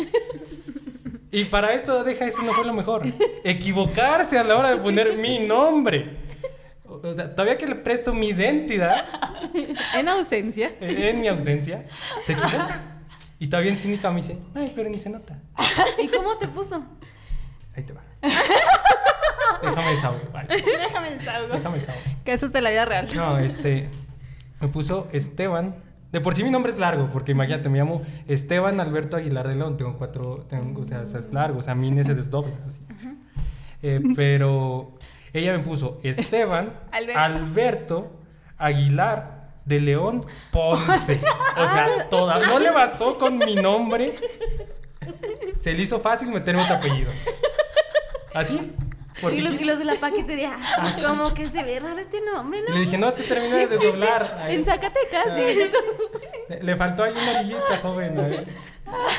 Y 1.32 1.46
para 1.46 1.74
esto, 1.74 2.04
deja 2.04 2.26
eso, 2.26 2.42
no 2.42 2.52
fue 2.52 2.66
lo 2.66 2.74
mejor. 2.74 3.04
Equivocarse 3.46 4.38
a 4.38 4.44
la 4.44 4.58
hora 4.58 4.72
de 4.72 4.78
poner 4.78 5.16
mi 5.16 5.40
nombre. 5.40 6.18
O 7.04 7.08
o 7.08 7.14
sea, 7.14 7.34
todavía 7.34 7.58
que 7.58 7.68
le 7.68 7.76
presto 7.76 8.14
mi 8.14 8.30
identidad 8.30 9.06
En 9.96 10.10
ausencia. 10.10 10.72
eh, 10.80 11.10
en 11.10 11.22
mi 11.22 11.28
ausencia, 11.28 11.86
se 12.22 12.34
equivoca. 12.34 12.96
Y 13.42 13.48
todavía 13.48 13.72
en 13.72 13.78
cínica 13.78 14.10
me 14.10 14.18
dice, 14.18 14.38
ay, 14.54 14.70
pero 14.76 14.90
ni 14.90 15.00
se 15.00 15.10
nota. 15.10 15.40
¿Y 15.98 16.10
cómo 16.10 16.38
te 16.38 16.50
puso? 16.50 16.86
Ahí 17.74 17.84
te 17.84 17.94
va. 17.94 18.02
Déjame 19.62 19.92
desahogo. 19.92 20.20
Déjame 20.50 21.12
desahogo. 21.16 21.54
Déjame 21.54 21.76
desahogo. 21.76 22.02
Que 22.26 22.34
eso 22.34 22.46
es 22.48 22.52
de 22.52 22.62
la 22.62 22.70
vida 22.70 22.84
real. 22.84 23.08
No, 23.16 23.40
este. 23.40 23.90
Me 24.60 24.68
puso 24.68 25.08
Esteban. 25.14 25.76
De 26.12 26.20
por 26.22 26.34
sí 26.36 26.44
mi 26.44 26.50
nombre 26.50 26.72
es 26.72 26.80
largo, 26.80 27.08
porque 27.14 27.32
imagínate, 27.32 27.70
me 27.70 27.78
llamo 27.78 28.02
Esteban 28.28 28.80
Alberto 28.80 29.16
Aguilar 29.16 29.48
de 29.48 29.56
León. 29.56 29.78
Tengo 29.78 29.98
cuatro. 29.98 30.46
Tengo, 30.50 30.82
o, 30.82 30.86
sea, 30.86 31.02
o 31.02 31.06
sea, 31.06 31.20
es 31.20 31.32
largo, 31.32 31.60
o 31.60 31.62
sea, 31.62 31.76
mi 31.76 32.04
se 32.04 32.16
desdobla. 32.16 32.56
Así. 32.68 32.82
Eh, 33.82 34.02
pero 34.16 34.98
ella 35.34 35.54
me 35.54 35.60
puso 35.60 36.00
Esteban 36.04 36.80
Alberto. 36.92 37.20
Alberto 37.20 38.12
Aguilar 38.58 39.52
de 39.66 39.80
León 39.80 40.26
Ponce. 40.52 41.22
O 41.58 41.68
sea, 41.68 42.10
toda. 42.10 42.40
No 42.48 42.60
le 42.60 42.72
bastó 42.72 43.18
con 43.18 43.38
mi 43.38 43.56
nombre. 43.56 44.16
Se 45.58 45.74
le 45.74 45.84
hizo 45.84 46.00
fácil 46.00 46.30
meterme 46.30 46.64
otro 46.64 46.76
apellido. 46.76 47.12
¿Así? 48.34 48.74
Y 49.32 49.42
los, 49.42 49.62
y 49.62 49.66
los 49.66 49.78
de 49.78 49.86
la 49.86 49.96
paquetería. 49.96 50.58
Como 51.06 51.34
que 51.34 51.50
se 51.50 51.62
ve 51.64 51.80
raro 51.80 52.00
este 52.00 52.22
nombre, 52.22 52.62
¿no? 52.62 52.74
le 52.74 52.80
dije, 52.82 52.98
no, 52.98 53.10
es 53.10 53.16
que 53.16 53.24
termina 53.24 53.58
de 53.58 53.68
desdoblar. 53.68 54.40
Ay. 54.44 54.56
En 54.56 54.66
Zacatecas. 54.66 55.28
Ah. 55.30 55.36
Le, 56.50 56.64
le 56.64 56.76
faltó 56.76 57.04
ahí 57.04 57.12
una 57.12 57.40
orillita, 57.40 57.78
joven. 57.82 58.46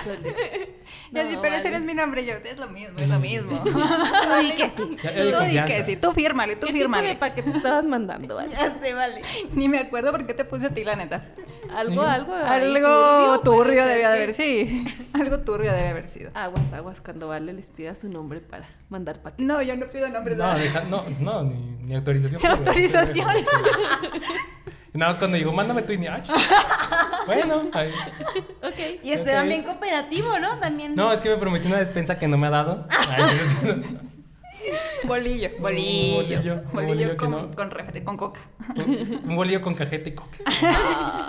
¿Eh? 0.07 0.77
Ya 1.13 1.29
sí, 1.29 1.37
No, 1.37 1.43
pero 1.43 1.57
ese 1.57 1.65
vale. 1.65 1.71
no 1.71 1.77
es 1.79 1.83
mi 1.83 1.95
nombre. 1.95 2.25
Yo, 2.25 2.35
es 2.35 2.57
lo 2.59 2.69
mismo, 2.69 2.99
es 2.99 3.09
lo 3.09 3.19
mismo. 3.21 3.59
Tú 3.63 3.71
di 4.43 4.53
que 4.53 4.71
sí. 4.71 4.97
Tú 4.97 5.41
di 5.45 5.65
que 5.65 5.85
sí, 5.85 5.97
tú 5.97 6.13
fírmale, 6.13 6.57
tú 6.57 6.67
¿Qué 6.67 6.73
tipo 6.73 6.79
de 6.79 6.81
fírmale. 6.83 7.17
paquete 7.17 7.51
estabas 7.51 7.85
mandando? 7.85 8.37
vale? 8.37 8.51
Ya 8.53 8.79
sé, 8.81 8.95
vale. 8.95 9.23
Ni 9.53 9.69
me 9.69 9.79
acuerdo 9.79 10.11
por 10.13 10.27
qué 10.27 10.35
te 10.35 10.45
puse 10.45 10.67
a 10.67 10.71
ti, 10.71 10.85
la 10.85 10.97
neta. 10.97 11.25
Algo, 11.75 12.03
algo. 12.03 12.35
Algo 12.35 13.41
turbio 13.43 13.75
ser 13.85 13.89
debía 13.89 14.11
de 14.11 14.17
que- 14.17 14.23
haber, 14.23 14.35
sí. 14.35 14.85
Algo 15.13 15.39
turbio 15.41 15.73
debe 15.73 15.89
haber 15.89 16.09
sido. 16.09 16.31
Aguas, 16.35 16.73
aguas, 16.73 17.01
cuando 17.01 17.29
Vale 17.29 17.53
les 17.53 17.71
pida 17.71 17.95
su 17.95 18.09
nombre 18.09 18.41
para 18.41 18.69
mandar 18.89 19.23
paquete. 19.23 19.45
No, 19.45 19.63
yo 19.63 19.77
no 19.77 19.89
pido 19.89 20.09
nombres. 20.09 20.37
No, 20.37 20.59
deja- 20.59 20.83
no, 20.85 21.05
no, 21.21 21.45
ni, 21.45 21.55
ni 21.85 21.95
autorización. 21.95 22.41
Ni 22.43 22.49
autorización. 22.49 23.29
Y 24.93 24.99
nada 24.99 25.11
más 25.13 25.19
cuando 25.19 25.37
digo, 25.37 25.53
mándame 25.53 25.83
tu 25.83 25.93
INE. 25.93 26.09
ah, 26.09 26.23
Bueno, 27.27 27.69
ahí. 27.75 27.91
Ok. 28.63 29.01
Y 29.05 29.13
Esteban 29.13 29.45
Ok. 29.45 29.49
bien 29.49 29.63
cooperativo, 29.63 30.39
¿no? 30.39 30.57
También. 30.59 30.95
no, 30.97 31.13
es 31.13 31.21
que 31.21 31.29
me 31.29 31.37
prometió 31.37 31.69
una 31.69 31.79
despensa 31.79 32.19
que 32.19 32.27
no 32.27 32.37
me 32.39 32.49
ha 32.49 32.51
dado. 32.51 32.87
Ay, 33.09 33.23
bolillo. 35.05 35.51
Un 35.57 35.63
Bolillo. 35.63 36.17
bolillo, 36.17 36.55
un 36.73 36.87
bolillo 36.87 37.17
con, 37.17 37.31
no- 37.31 37.51
con, 38.05 38.17
coca. 38.17 38.41
Un, 38.77 39.21
un 39.29 39.37
bolillo 39.37 39.63
con 39.63 39.75
cajeta 39.75 40.09
y 40.09 40.15
coca. 40.15 40.39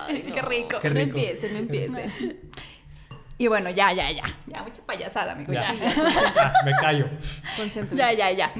Ay, 0.08 0.24
Qué 0.34 0.42
rico. 0.42 0.80
Qué 0.82 0.90
No 0.90 1.00
empiece, 1.00 1.52
no 1.52 1.60
empiece. 1.60 2.10
Y 3.38 3.48
bueno, 3.48 3.70
ya, 3.70 3.92
ya, 3.94 4.12
ya. 4.12 4.24
Ya, 4.48 4.64
mucha 4.64 4.82
payasada, 4.86 5.32
amigo. 5.34 5.54
Ya. 5.54 5.74
Ya, 5.74 5.94
Ah, 6.38 6.54
me 6.66 6.72
callo. 6.74 7.08
Ya, 7.94 8.12
ya. 8.14 8.32
ya. 8.32 8.52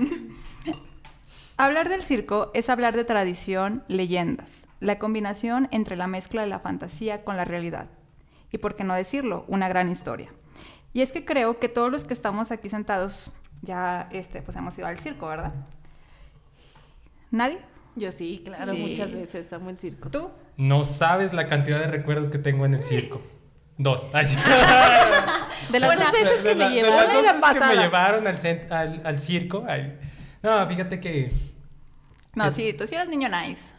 Hablar 1.64 1.90
del 1.90 2.02
circo 2.02 2.50
es 2.56 2.70
hablar 2.70 2.96
de 2.96 3.04
tradición, 3.04 3.84
leyendas, 3.88 4.68
la 4.80 4.98
combinación 4.98 5.68
entre 5.72 5.96
la 5.96 6.08
mezcla 6.08 6.42
de 6.42 6.48
la 6.48 6.60
fantasía 6.60 7.24
con 7.24 7.38
la 7.38 7.46
realidad. 7.46 7.88
Y 8.52 8.58
por 8.58 8.76
qué 8.76 8.84
no 8.84 8.96
decirlo, 8.96 9.46
una 9.48 9.68
gran 9.68 9.92
historia. 9.92 10.30
Y 10.92 11.02
es 11.02 11.12
que 11.12 11.24
creo 11.24 11.60
que 11.60 11.70
todos 11.70 11.92
los 11.92 12.04
que 12.04 12.14
estamos 12.16 12.52
aquí 12.52 12.68
sentados 12.68 13.32
ya 13.62 14.10
este, 14.12 14.42
pues 14.42 14.58
hemos 14.58 14.76
ido 14.78 14.88
al 14.88 14.98
circo, 14.98 15.28
¿verdad? 15.28 15.54
¿Nadie? 17.30 17.60
Yo 17.96 18.12
sí, 18.12 18.42
claro, 18.44 18.74
Sí. 18.74 18.80
muchas 18.80 19.14
veces 19.14 19.54
amo 19.54 19.70
el 19.70 19.78
circo. 19.78 20.10
¿Tú? 20.10 20.32
No 20.58 20.84
sabes 20.84 21.32
la 21.32 21.48
cantidad 21.48 21.80
de 21.80 21.88
recuerdos 21.88 22.32
que 22.32 22.40
tengo 22.40 22.66
en 22.66 22.74
el 22.74 22.84
circo. 22.84 23.22
Dos. 23.78 24.12
De 25.72 25.80
las 25.80 25.90
Bueno, 25.90 26.02
dos 26.02 26.12
veces 26.12 26.42
que 26.44 26.56
me 26.56 26.66
de 26.66 26.72
llevaron. 26.72 26.98
las 27.06 27.14
dos 27.14 27.24
la 27.26 27.34
veces 27.34 27.48
que 27.50 27.54
me 27.54 27.60
pasada. 27.60 27.84
llevaron 27.84 28.26
al, 28.28 28.38
al, 28.72 29.02
al 29.06 29.20
circo. 29.20 29.64
ay. 29.68 29.96
No, 30.42 30.66
fíjate 30.68 31.00
que. 31.00 31.32
No, 32.36 32.54
sí, 32.54 32.74
tú 32.74 32.88
sí 32.88 32.96
eras 32.96 33.08
niño 33.10 33.28
nice. 33.30 33.72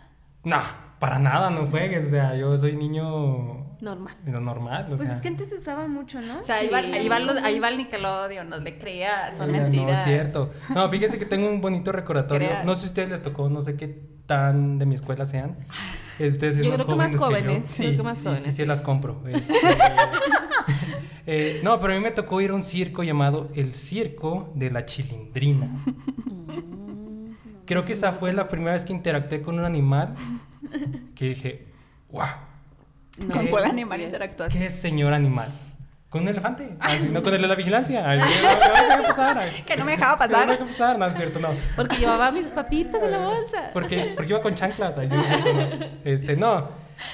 No, 0.44 0.58
para 0.98 1.18
nada, 1.18 1.50
no 1.50 1.66
juegues. 1.68 2.06
O 2.06 2.10
sea, 2.10 2.36
yo 2.36 2.56
soy 2.58 2.76
niño. 2.76 3.68
Normal. 3.80 4.14
lo 4.26 4.40
normal. 4.40 4.84
O 4.84 4.88
Pues 4.96 5.00
sea, 5.08 5.12
es 5.16 5.20
que 5.20 5.26
antes 5.26 5.48
se 5.48 5.56
usaba 5.56 5.88
mucho, 5.88 6.20
¿no? 6.20 6.38
O 6.38 6.42
sea, 6.44 6.56
ahí, 6.56 6.68
Sí. 6.68 6.72
va, 6.72 6.78
ahí, 6.78 7.08
va 7.08 7.18
los- 7.18 7.36
ahí 7.42 7.58
va 7.58 7.68
el 7.68 7.78
Nickelodeon, 7.78 8.48
no 8.48 8.58
le 8.58 8.78
creas, 8.78 9.36
son 9.36 9.50
mentiras. 9.50 9.86
No, 9.86 9.92
es 9.92 10.04
cierto. 10.04 10.52
No, 10.72 10.88
fíjese 10.88 11.18
que 11.18 11.26
tengo 11.26 11.48
un 11.48 11.60
bonito 11.60 11.90
recordatorio. 11.90 12.46
Creas. 12.48 12.64
No 12.64 12.74
sé 12.74 12.82
si 12.82 12.86
a 12.86 12.88
ustedes 12.90 13.08
les 13.08 13.22
tocó, 13.22 13.48
no 13.48 13.60
sé 13.62 13.74
qué 13.76 13.88
tan 14.26 14.78
de 14.78 14.86
mi 14.86 14.94
escuela 14.94 15.24
sean. 15.24 15.56
Ustedes 16.20 16.58
Yo 16.58 16.72
creo 16.74 16.86
que 16.86 16.94
más 16.94 17.16
jóvenes, 17.16 17.66
Sí, 17.66 17.82
creo 17.82 17.96
que 17.96 18.02
más 18.04 18.18
sí, 18.18 18.24
jóvenes, 18.24 18.44
Sí, 18.44 18.50
sí, 18.52 18.56
sí. 18.58 18.66
las 18.66 18.82
compro. 18.82 19.20
Este, 19.26 19.54
eh, 21.26 21.60
no, 21.64 21.80
pero 21.80 21.92
a 21.92 21.96
mí 21.96 22.02
me 22.02 22.10
tocó 22.12 22.40
ir 22.40 22.50
a 22.50 22.54
un 22.54 22.62
circo 22.62 23.02
llamado 23.02 23.48
el 23.54 23.74
Circo 23.74 24.52
de 24.54 24.70
la 24.70 24.86
Chilindrina. 24.86 25.68
Mm, 27.72 27.74
Creo 27.74 27.82
que 27.84 27.92
esa 27.94 28.12
fue 28.12 28.32
la 28.32 28.48
primera 28.48 28.72
vez 28.74 28.84
que 28.84 28.92
interactué 28.92 29.42
con 29.42 29.58
un 29.58 29.64
animal 29.64 30.14
que 31.14 31.26
dije, 31.26 31.66
wow, 32.10 32.24
No, 33.18 33.34
¿Con 33.34 33.46
cuál 33.48 33.64
animal 33.64 34.00
interactuaste? 34.00 34.58
qué 34.58 34.70
señor 34.70 35.12
animal. 35.14 35.48
Con 36.08 36.22
un 36.22 36.28
elefante, 36.28 36.76
Ah, 36.78 36.88
no 37.10 37.22
con 37.22 37.32
el 37.32 37.40
de 37.40 37.48
la 37.48 37.54
vigilancia. 37.54 38.06
Ay, 38.08 38.20
¿qué 38.20 38.46
va 38.46 38.94
a 38.96 39.02
pasar? 39.02 39.38
Ay, 39.38 39.62
Que 39.66 39.76
no 39.78 39.84
me 39.86 39.92
dejaba 39.92 40.18
¿qué 40.18 40.30
va 40.34 40.42
a 40.42 40.46
pasar. 40.46 40.58
pasar? 40.66 40.98
No, 40.98 41.06
es 41.06 41.16
cierto, 41.16 41.38
no. 41.40 41.48
Porque 41.74 41.96
llevaba 41.96 42.30
mis 42.30 42.48
papitas 42.48 43.02
en 43.02 43.12
la 43.12 43.18
bolsa. 43.18 43.70
Porque, 43.72 44.12
porque 44.14 44.32
iba 44.32 44.42
con 44.42 44.54
chanclas. 44.54 44.98
Ay, 44.98 45.08
sí, 45.08 45.14
no. 45.16 45.86
Este, 46.04 46.36
no. 46.36 46.68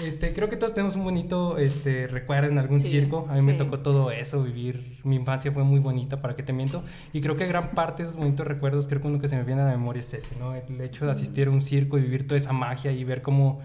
Este, 0.05 0.33
creo 0.33 0.49
que 0.49 0.57
todos 0.57 0.75
tenemos 0.75 0.97
un 0.97 1.05
bonito 1.05 1.59
este, 1.59 2.07
recuerdo 2.07 2.49
en 2.49 2.59
algún 2.59 2.79
Sí, 2.79 2.91
circo. 2.91 3.27
A 3.29 3.35
mí 3.35 3.43
me 3.43 3.55
tocó 3.55 3.81
todo 3.81 4.11
eso, 4.11 4.43
vivir. 4.43 4.99
Mi 5.05 5.17
infancia 5.17 5.53
fue 5.53 5.65
muy 5.65 5.81
bonita, 5.81 6.21
para 6.21 6.35
qué 6.35 6.43
te 6.43 6.53
miento. 6.53 6.85
Y 7.13 7.21
creo 7.21 7.37
que 7.37 7.47
gran 7.47 7.71
parte 7.71 8.03
de 8.03 8.09
esos 8.09 8.19
bonitos 8.19 8.47
recuerdos, 8.47 8.89
creo 8.89 9.01
que 9.01 9.09
uno 9.09 9.19
que 9.19 9.29
se 9.29 9.37
me 9.37 9.45
viene 9.45 9.63
a 9.63 9.65
la 9.65 9.71
memoria 9.73 10.01
es 10.01 10.13
ese, 10.15 10.37
¿no? 10.37 10.55
El 10.55 10.81
hecho 10.81 11.05
de 11.05 11.13
asistir 11.13 11.49
a 11.49 11.51
un 11.51 11.63
circo 11.63 11.99
y 11.99 12.03
vivir 12.03 12.27
toda 12.27 12.37
esa 12.37 12.53
magia 12.53 12.93
y 12.93 13.05
ver 13.05 13.23
cómo 13.23 13.61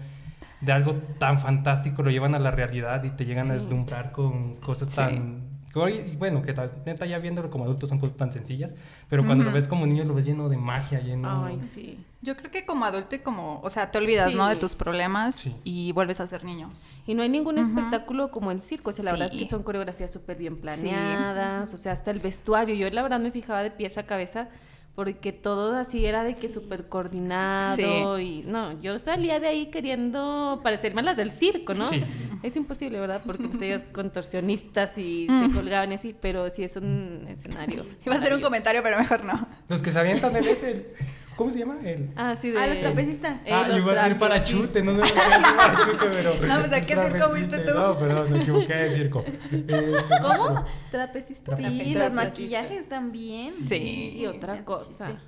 de 0.60 0.72
algo 0.72 0.94
tan 1.18 1.38
fantástico 1.38 2.02
lo 2.02 2.10
llevan 2.10 2.34
a 2.34 2.38
la 2.38 2.50
realidad 2.50 3.04
y 3.04 3.10
te 3.10 3.24
llegan 3.24 3.50
a 3.50 3.54
deslumbrar 3.54 4.12
con 4.12 4.56
cosas 4.56 4.94
tan... 4.94 5.53
que 5.74 5.78
hoy, 5.80 6.16
bueno, 6.18 6.40
que 6.40 6.54
tal- 6.54 6.72
neta 6.86 7.04
ya 7.04 7.18
viéndolo 7.18 7.50
como 7.50 7.64
adultos 7.64 7.90
son 7.90 7.98
cosas 7.98 8.16
tan 8.16 8.32
sencillas, 8.32 8.74
pero 9.10 9.26
cuando 9.26 9.44
lo 9.44 9.52
ves 9.52 9.68
como 9.68 9.84
niño 9.86 10.04
lo 10.04 10.14
ves 10.14 10.24
lleno 10.24 10.48
de 10.48 10.56
magia, 10.56 11.00
lleno... 11.00 11.44
Ay, 11.44 11.60
sí. 11.60 11.98
Yo 12.22 12.36
creo 12.38 12.50
que 12.50 12.64
como 12.64 12.86
adulto 12.86 13.16
y 13.16 13.18
como, 13.18 13.60
o 13.62 13.68
sea, 13.68 13.90
te 13.90 13.98
olvidas, 13.98 14.30
Sí. 14.32 14.38
¿no? 14.38 14.48
De 14.48 14.56
tus 14.56 14.74
problemas 14.74 15.34
Sí. 15.34 15.54
y 15.64 15.92
vuelves 15.92 16.20
a 16.20 16.26
ser 16.26 16.42
niño. 16.44 16.70
Y 17.06 17.14
no 17.14 17.22
hay 17.22 17.28
ningún 17.28 17.58
espectáculo 17.58 18.30
como 18.30 18.50
el 18.50 18.62
circo. 18.62 18.88
O 18.90 18.92
sea, 18.94 19.04
la 19.04 19.10
verdad 19.10 19.28
es 19.30 19.36
que 19.36 19.44
son 19.44 19.62
coreografías 19.62 20.10
súper 20.10 20.38
bien 20.38 20.56
planeadas. 20.56 21.74
O 21.74 21.76
sea, 21.76 21.92
hasta 21.92 22.10
el 22.10 22.20
vestuario. 22.20 22.74
Yo 22.74 22.88
la 22.90 23.02
verdad 23.02 23.20
me 23.20 23.30
fijaba 23.30 23.62
de 23.62 23.70
pies 23.70 23.98
a 23.98 24.04
cabeza 24.04 24.48
porque 24.94 25.32
todo 25.32 25.74
así 25.76 26.06
era 26.06 26.22
de 26.22 26.34
que 26.34 26.48
súper 26.48 26.88
coordinado. 26.88 28.18
Y 28.20 28.42
no, 28.46 28.80
yo 28.80 28.98
salía 28.98 29.40
de 29.40 29.48
ahí 29.48 29.66
queriendo 29.66 30.60
parecerme 30.62 31.00
a 31.00 31.04
las 31.04 31.16
del 31.16 31.32
circo, 31.32 31.74
¿no? 31.74 31.84
Sí. 31.84 32.02
Es 32.42 32.56
imposible, 32.56 33.00
¿verdad? 33.00 33.22
Porque 33.26 33.44
pues 33.48 33.60
ellos 33.62 33.86
contorsionistas 33.92 34.98
y 34.98 35.26
Mm. 35.28 35.46
se 35.46 35.52
colgaban 35.56 35.90
y 35.92 35.94
así, 35.96 36.14
pero 36.20 36.48
sí 36.50 36.62
es 36.64 36.76
un 36.76 37.26
escenario. 37.28 37.84
Iba 38.04 38.14
a 38.14 38.18
hacer 38.18 38.34
un 38.34 38.40
comentario, 38.40 38.82
pero 38.82 38.98
mejor 38.98 39.24
no. 39.24 39.48
Los 39.68 39.82
que 39.82 39.90
se 39.90 39.98
avientan 39.98 40.36
en 40.36 40.44
ese... 40.44 40.94
¿Cómo 41.36 41.50
se 41.50 41.58
llama? 41.58 41.76
El... 41.82 42.10
Ah, 42.16 42.36
sí, 42.36 42.50
de... 42.50 42.58
Ah, 42.58 42.66
los 42.68 42.78
trapecistas. 42.80 43.40
Ah, 43.50 43.66
los 43.68 43.82
iba 43.82 43.92
a 43.92 43.96
ser 44.04 44.14
trapeci- 44.16 44.18
parachute, 44.18 44.82
no, 44.82 44.92
no, 44.92 44.98
no, 44.98 45.04
iba 45.06 45.24
a 45.24 45.38
decir 45.38 45.56
parachute, 45.56 46.06
pero... 46.06 46.34
No, 46.46 46.60
pues, 46.60 46.72
¿a 46.72 46.80
qué 46.80 46.94
circo 47.10 47.28
fuiste 47.30 47.58
tú? 47.58 47.74
No, 47.74 47.98
perdón, 47.98 48.32
me 48.32 48.38
equivoqué 48.40 48.74
de 48.74 48.90
circo. 48.90 49.24
Eh, 49.52 49.94
¿Cómo? 50.22 50.64
¿Trapecistas? 50.90 51.56
Sí, 51.56 51.62
Trapecistas. 51.64 52.04
los 52.04 52.12
maquillajes 52.12 52.88
también. 52.88 53.50
Sí. 53.52 54.14
Y 54.16 54.26
otra 54.26 54.60
cosa. 54.62 55.20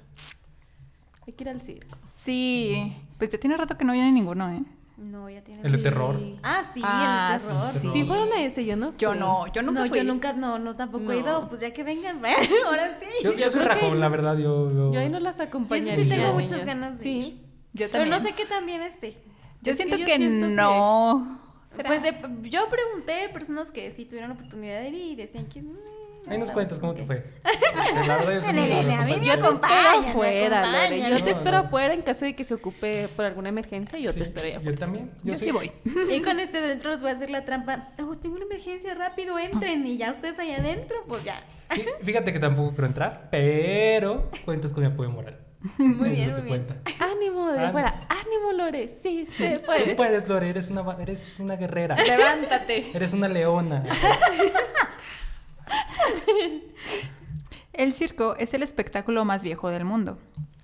Hay 1.26 1.32
que 1.32 1.42
ir 1.44 1.48
al 1.50 1.60
circo. 1.60 1.98
Sí. 2.12 2.96
Pues 3.18 3.30
ya 3.30 3.38
tiene 3.38 3.56
rato 3.56 3.76
que 3.76 3.84
no 3.84 3.92
viene 3.92 4.12
ninguno, 4.12 4.48
¿eh? 4.52 4.62
No, 4.96 5.28
ya 5.28 5.42
tiene. 5.44 5.60
El 5.62 5.72
de 5.72 5.78
Sí. 5.78 5.84
terror. 5.84 6.18
Ah, 6.42 6.62
sí, 6.72 6.80
Ah, 6.82 7.36
el 7.36 7.42
de 7.42 7.46
terror. 7.48 7.92
sí. 7.92 8.04
Fueron 8.04 8.32
a 8.32 8.42
ese, 8.42 8.64
yo 8.64 8.76
no. 8.76 8.96
Yo 8.96 9.14
no, 9.14 9.46
yo 9.48 9.60
nunca 9.62 9.80
no, 9.82 9.88
fui. 9.88 9.98
yo 9.98 10.04
nunca, 10.04 10.32
no, 10.32 10.58
no, 10.58 10.74
tampoco 10.74 11.12
he 11.12 11.18
ido. 11.18 11.48
Pues 11.50 11.60
ya 11.60 11.72
que 11.72 11.82
vengan, 11.82 12.16
ahora 12.66 12.98
sí. 12.98 13.06
Yo, 13.22 13.32
Yo 13.32 13.38
yo 13.38 13.50
soy 13.50 13.62
que- 13.62 13.68
rajón, 13.68 14.00
la 14.00 14.08
verdad, 14.08 14.38
yo... 14.38 14.70
Yo, 14.72 14.92
Yo 14.94 15.00
ahí 15.00 15.10
no 15.10 15.20
las 15.20 15.38
acompañaría. 15.40 15.96
sí 16.02 16.08
tengo 16.08 16.32
muchas 16.32 16.64
ganas 16.64 16.96
de 16.98 17.02
Sí. 17.02 17.18
ir. 17.18 17.34
Yo 17.74 17.88
Pero 17.88 17.90
también. 18.04 18.10
no 18.10 18.20
sé 18.20 18.32
qué 18.34 18.46
también 18.46 18.80
este. 18.82 19.12
Yo 19.60 19.72
Es 19.72 19.76
que 19.78 19.84
siento 19.84 19.96
yo 19.98 20.06
que 20.06 20.16
siento 20.16 20.46
no. 20.48 21.40
Pues 21.86 22.02
de- 22.02 22.16
yo 22.48 22.66
pregunté 22.70 23.26
a 23.26 23.32
personas 23.34 23.70
que 23.70 23.90
sí 23.90 24.06
tuvieron 24.06 24.30
oportunidad 24.30 24.80
de 24.80 24.88
ir 24.88 24.94
y 24.94 25.14
decían 25.16 25.44
que. 25.46 25.62
Ahí 26.28 26.38
nos 26.38 26.48
no, 26.48 26.54
cuentas 26.54 26.78
cómo 26.78 26.92
te 26.94 27.04
fue. 27.04 27.24
Yo. 28.06 28.14
Yo 28.14 29.38
te 29.38 29.50
espero 29.50 29.98
afuera. 29.98 30.64
Yo 31.08 31.22
te 31.22 31.30
espero 31.30 31.56
afuera 31.58 31.94
en 31.94 32.02
caso 32.02 32.24
de 32.24 32.34
que 32.34 32.44
se 32.44 32.54
ocupe 32.54 33.08
por 33.14 33.24
alguna 33.24 33.48
emergencia. 33.48 33.98
Yo 33.98 34.10
Sí, 34.12 34.18
te 34.18 34.24
espero 34.24 34.46
allá 34.46 34.54
Yo 34.54 34.60
afuera. 34.60 34.78
también. 34.78 35.10
Yo, 35.22 35.32
Yo, 35.34 35.38
sí 35.38 35.50
voy. 35.52 35.72
Y 36.10 36.20
con 36.24 36.40
este 36.40 36.60
dentro 36.60 36.90
les 36.90 37.00
voy 37.02 37.10
a 37.10 37.14
hacer 37.14 37.30
la 37.30 37.44
trampa. 37.44 37.88
Oh, 38.02 38.16
tengo 38.16 38.36
una 38.36 38.44
emergencia, 38.44 38.94
rápido, 38.94 39.38
entren. 39.38 39.86
Y 39.86 39.98
ya 39.98 40.10
ustedes 40.10 40.38
allá 40.38 40.56
adentro, 40.56 40.96
pues 41.06 41.22
ya. 41.24 41.40
Fí- 41.70 41.84
Fíjate 42.02 42.32
que 42.32 42.38
tampoco 42.38 42.70
quiero 42.70 42.86
entrar, 42.86 43.28
pero 43.30 44.30
cuentas 44.44 44.72
con 44.72 44.82
mi 44.84 44.90
apoyo 44.90 45.10
moral. 45.10 45.38
Muy 45.78 46.12
Eso 46.12 46.16
bien, 46.16 46.30
muy 46.32 46.40
que 46.42 46.46
bien. 46.46 46.64
cuenta. 46.66 47.04
Ánimo 47.04 47.46
de 47.50 47.58
Ánimo. 47.58 47.68
afuera. 47.68 48.00
Ánimo, 48.08 48.52
Lore. 48.52 48.88
Sí, 48.88 49.26
se 49.26 49.58
Tú 49.58 49.66
puede. 49.66 49.94
puedes, 49.96 50.28
Lore, 50.28 50.48
eres 50.50 50.70
una, 50.70 50.84
eres 51.00 51.34
una 51.40 51.56
guerrera. 51.56 51.96
Levántate. 51.96 52.90
Eres 52.94 53.12
una 53.12 53.28
leona. 53.28 53.82
El 57.72 57.92
circo 57.92 58.36
es 58.38 58.54
el 58.54 58.62
espectáculo 58.62 59.24
más 59.24 59.44
viejo 59.44 59.68
del 59.70 59.84
mundo. 59.84 60.18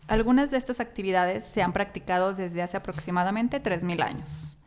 Algunas 0.09 0.51
de 0.51 0.57
estas 0.59 0.81
actividades 0.81 1.45
se 1.45 1.63
han 1.63 1.73
practicado 1.73 2.35
desde 2.35 2.63
hace 2.63 2.77
aproximadamente 2.77 3.63
3.000 3.63 4.03
años, 4.03 4.59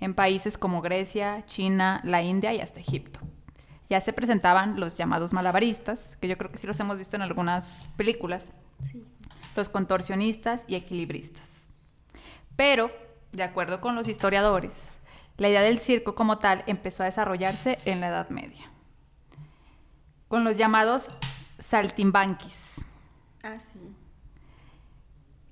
en 0.00 0.14
países 0.14 0.58
como 0.58 0.82
Grecia, 0.82 1.44
China, 1.46 2.00
la 2.04 2.22
India 2.22 2.52
y 2.54 2.60
hasta 2.60 2.80
Egipto. 2.80 3.20
Ya 3.90 4.00
se 4.00 4.12
presentaban 4.12 4.78
los 4.80 4.96
llamados 4.96 5.32
malabaristas, 5.32 6.16
que 6.20 6.28
yo 6.28 6.38
creo 6.38 6.50
que 6.50 6.58
sí 6.58 6.66
los 6.66 6.78
hemos 6.80 6.98
visto 6.98 7.16
en 7.16 7.22
algunas 7.22 7.90
películas, 7.96 8.50
Sí. 8.80 9.04
los 9.56 9.68
contorsionistas 9.68 10.64
y 10.68 10.74
equilibristas. 10.74 11.70
Pero, 12.56 12.90
de 13.32 13.42
acuerdo 13.42 13.80
con 13.80 13.94
los 13.94 14.08
historiadores, 14.08 14.98
la 15.36 15.48
idea 15.48 15.62
del 15.62 15.78
circo 15.78 16.14
como 16.14 16.38
tal 16.38 16.64
empezó 16.66 17.02
a 17.02 17.06
desarrollarse 17.06 17.78
en 17.84 18.00
la 18.00 18.08
Edad 18.08 18.28
Media, 18.30 18.70
con 20.34 20.42
los 20.42 20.56
llamados 20.58 21.10
saltimbanquis, 21.60 22.84
Ah, 23.44 23.56
sí. 23.56 23.78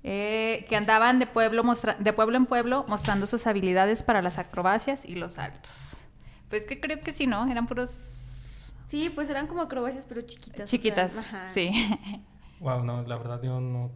eh, 0.03 0.65
que 0.67 0.75
andaban 0.75 1.19
de 1.19 1.25
pueblo, 1.25 1.63
de 1.99 2.11
pueblo 2.11 2.35
en 2.35 2.45
pueblo 2.47 2.83
mostrando 2.89 3.25
sus 3.25 3.47
habilidades 3.47 4.03
para 4.03 4.21
las 4.21 4.39
acrobacias 4.39 5.05
y 5.05 5.15
los 5.15 5.33
saltos. 5.33 5.95
Pues 6.49 6.65
que 6.65 6.81
creo 6.81 6.99
que 6.99 7.13
sí, 7.13 7.27
¿no? 7.27 7.49
Eran 7.49 7.65
puros 7.65 8.73
Sí, 8.87 9.09
pues 9.09 9.29
eran 9.29 9.47
como 9.47 9.61
acrobacias, 9.61 10.05
pero 10.05 10.21
chiquitas. 10.23 10.53
o 10.53 10.57
sea, 10.57 10.65
chiquitas. 10.67 11.17
ajá. 11.17 11.47
sí. 11.53 11.71
Wow, 12.59 12.83
no, 12.83 13.03
la 13.03 13.15
verdad 13.17 13.41
yo 13.41 13.61
no. 13.61 13.89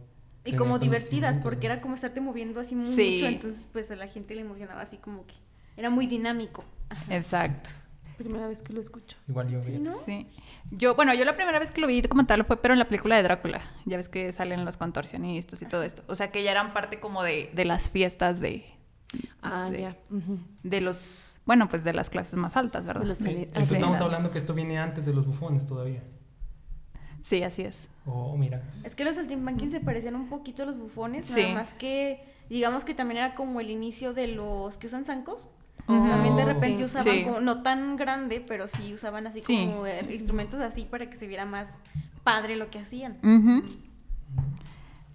Y 0.46 0.56
como 0.56 0.78
divertidas, 0.78 1.36
porque 1.36 1.66
era 1.66 1.82
como 1.82 1.96
estarte 1.96 2.22
moviendo 2.22 2.60
así 2.60 2.74
mucho. 2.74 2.96
Sí. 2.96 3.20
Entonces, 3.22 3.68
pues 3.70 3.90
a 3.90 3.96
la 3.96 4.06
gente 4.08 4.34
le 4.34 4.40
emocionaba 4.40 4.80
así 4.80 4.96
como 4.96 5.26
que. 5.26 5.34
Era 5.76 5.90
muy 5.90 6.06
dinámico. 6.06 6.64
Ajá. 6.88 7.14
Exacto. 7.14 7.68
Primera 8.18 8.46
vez 8.48 8.62
que 8.62 8.72
lo 8.72 8.80
escucho. 8.80 9.16
Igual 9.28 9.48
yo. 9.48 9.62
Sí, 9.62 9.72
vi. 9.72 9.78
¿no? 9.78 9.96
Sí. 10.04 10.26
Yo, 10.70 10.94
bueno, 10.96 11.14
yo 11.14 11.24
la 11.24 11.36
primera 11.36 11.58
vez 11.58 11.70
que 11.70 11.80
lo 11.80 11.86
vi 11.86 12.02
como 12.02 12.26
tal 12.26 12.44
fue, 12.44 12.60
pero 12.60 12.74
en 12.74 12.78
la 12.80 12.86
película 12.88 13.16
de 13.16 13.22
Drácula. 13.22 13.62
Ya 13.86 13.96
ves 13.96 14.08
que 14.08 14.32
salen 14.32 14.64
los 14.64 14.76
contorsionistas 14.76 15.62
y 15.62 15.66
todo 15.66 15.82
esto. 15.84 16.02
O 16.08 16.14
sea, 16.14 16.30
que 16.30 16.42
ya 16.42 16.50
eran 16.50 16.72
parte 16.74 17.00
como 17.00 17.22
de, 17.22 17.50
de 17.54 17.64
las 17.64 17.88
fiestas 17.88 18.40
de, 18.40 18.66
Ah, 19.40 19.70
De- 19.70 19.80
ya. 19.80 19.96
De 20.64 20.80
los, 20.82 21.36
bueno, 21.46 21.68
pues 21.70 21.82
de 21.84 21.94
las 21.94 22.10
clases 22.10 22.34
más 22.34 22.56
altas, 22.58 22.86
¿verdad? 22.86 23.02
De 23.02 23.08
los 23.08 23.18
Sí, 23.18 23.30
entonces 23.30 23.72
estamos 23.72 23.98
hablando 24.00 24.30
que 24.30 24.38
esto 24.38 24.52
viene 24.52 24.78
antes 24.78 25.06
de 25.06 25.14
los 25.14 25.26
bufones 25.26 25.64
todavía. 25.64 26.02
Sí, 27.20 27.42
así 27.42 27.62
es. 27.62 27.88
Oh, 28.04 28.36
mira. 28.36 28.62
Es 28.84 28.94
que 28.94 29.04
los 29.04 29.16
saltimbanquis 29.16 29.70
se 29.72 29.80
parecían 29.80 30.14
un 30.16 30.28
poquito 30.28 30.62
a 30.64 30.66
los 30.66 30.76
bufones, 30.78 31.24
Sí. 31.24 31.42
nada 31.42 31.54
más 31.54 31.74
que 31.74 32.22
digamos 32.50 32.84
que 32.84 32.94
también 32.94 33.18
era 33.18 33.34
como 33.34 33.60
el 33.60 33.70
inicio 33.70 34.12
de 34.14 34.26
los 34.28 34.76
que 34.76 34.86
usan 34.88 35.04
zancos. 35.04 35.50
También 35.86 36.36
de 36.36 36.42
Oh, 36.42 36.46
repente 36.46 36.78
sí. 36.78 36.84
usaban 36.84 37.04
Sí. 37.14 37.24
como, 37.24 37.40
no 37.40 37.62
tan 37.62 37.96
grande, 37.96 38.44
pero 38.46 38.68
sí 38.68 38.92
usaban 38.92 39.26
así 39.26 39.40
Sí. 39.42 39.66
como 39.66 39.86
eh, 39.86 40.04
instrumentos 40.10 40.60
así 40.60 40.84
para 40.84 41.08
que 41.08 41.16
se 41.16 41.26
viera 41.26 41.46
más 41.46 41.68
padre 42.24 42.56
lo 42.56 42.68
que 42.70 42.78
hacían. 42.80 43.18
Ujú. 43.22 43.64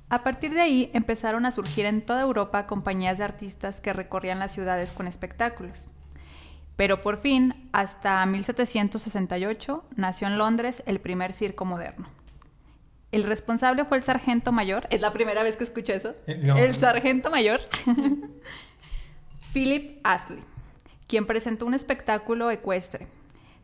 A 0.10 0.24
partir 0.24 0.54
de 0.54 0.62
ahí 0.62 0.90
empezaron 0.94 1.46
a 1.46 1.52
surgir 1.52 1.86
en 1.86 2.02
toda 2.02 2.22
Europa 2.22 2.66
compañías 2.68 3.18
de 3.20 3.24
artistas 3.24 3.82
que 3.82 3.94
recorrían 3.94 4.40
las 4.40 4.52
ciudades 4.52 4.92
con 4.92 5.08
espectáculos. 5.08 5.90
Pero 6.76 7.02
por 7.02 7.20
fin, 7.20 7.70
hasta 7.72 8.26
1768, 8.26 9.84
nació 9.96 10.28
en 10.28 10.38
Londres 10.40 10.82
el 10.88 11.00
primer 11.00 11.34
circo 11.34 11.66
moderno. 11.66 12.08
El 13.12 13.24
responsable 13.26 13.86
fue 13.86 13.98
el 13.98 14.04
sargento 14.04 14.52
mayor. 14.52 14.88
Es 14.90 15.00
la 15.02 15.12
primera 15.14 15.44
vez 15.44 15.56
que 15.56 15.64
escucho 15.66 15.94
eso. 15.94 16.16
Eh, 16.26 16.40
no. 16.44 16.58
El 16.58 16.76
sargento 16.76 17.30
mayor. 17.30 17.60
Philip 19.54 20.00
Astley, 20.04 20.40
quien 21.14 21.28
presentó 21.28 21.68
un 21.68 21.76
espectáculo 21.76 22.50
ecuestre, 22.50 23.06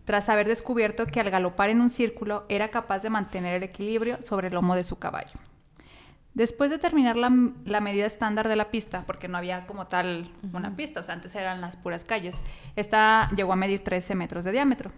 tras 0.05 0.29
haber 0.29 0.47
descubierto 0.47 1.07
que 1.07 1.19
al 1.19 1.31
galopar 1.31 1.71
en 1.71 1.81
un 1.81 1.89
círculo 1.89 2.45
era 2.47 2.69
capaz 2.69 2.99
de 2.99 3.09
mantener 3.09 3.55
el 3.55 3.63
equilibrio 3.63 4.21
sobre 4.21 4.49
el 4.49 4.53
lomo 4.53 4.75
de 4.75 4.83
su 4.83 4.99
caballo. 4.99 5.33
Después 6.35 6.69
de 6.69 6.77
terminar 6.77 7.17
la, 7.17 7.35
la 7.65 7.81
medida 7.81 8.05
estándar 8.05 8.47
de 8.47 8.55
la 8.55 8.69
pista, 8.69 9.03
porque 9.07 9.27
no 9.27 9.39
había 9.39 9.65
como 9.65 9.87
tal 9.87 10.31
una 10.53 10.75
pista, 10.75 10.99
o 10.99 11.03
sea, 11.03 11.15
antes 11.15 11.33
eran 11.33 11.59
las 11.59 11.75
puras 11.75 12.05
calles, 12.05 12.35
esta 12.75 13.31
llegó 13.35 13.53
a 13.53 13.55
medir 13.55 13.83
13 13.83 14.13
metros 14.13 14.43
de 14.43 14.51
diámetro. 14.51 14.91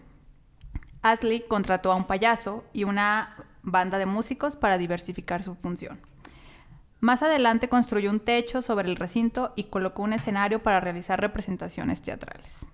Ashley 1.02 1.46
contrató 1.48 1.94
a 1.94 1.96
un 1.96 2.04
payaso 2.04 2.66
y 2.74 2.84
una 2.84 3.38
banda 3.62 3.98
de 3.98 4.08
músicos 4.08 4.58
para 4.58 4.78
diversificar 4.78 5.42
su 5.42 5.56
función. 5.56 6.02
Más 7.02 7.22
adelante 7.24 7.68
construyó 7.68 8.10
un 8.10 8.20
techo 8.20 8.62
sobre 8.62 8.88
el 8.90 8.96
recinto 8.96 9.52
y 9.56 9.66
colocó 9.66 10.04
un 10.04 10.14
escenario 10.14 10.62
para 10.64 10.80
realizar 10.80 11.20
representaciones 11.20 12.02
teatrales. 12.02 12.68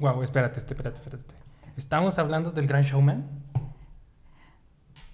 Wow, 0.00 0.22
espérate, 0.22 0.58
espérate, 0.58 1.00
espérate. 1.00 1.34
¿Estamos 1.76 2.18
hablando 2.18 2.50
del 2.50 2.66
Gran 2.66 2.82
Showman? 2.82 3.24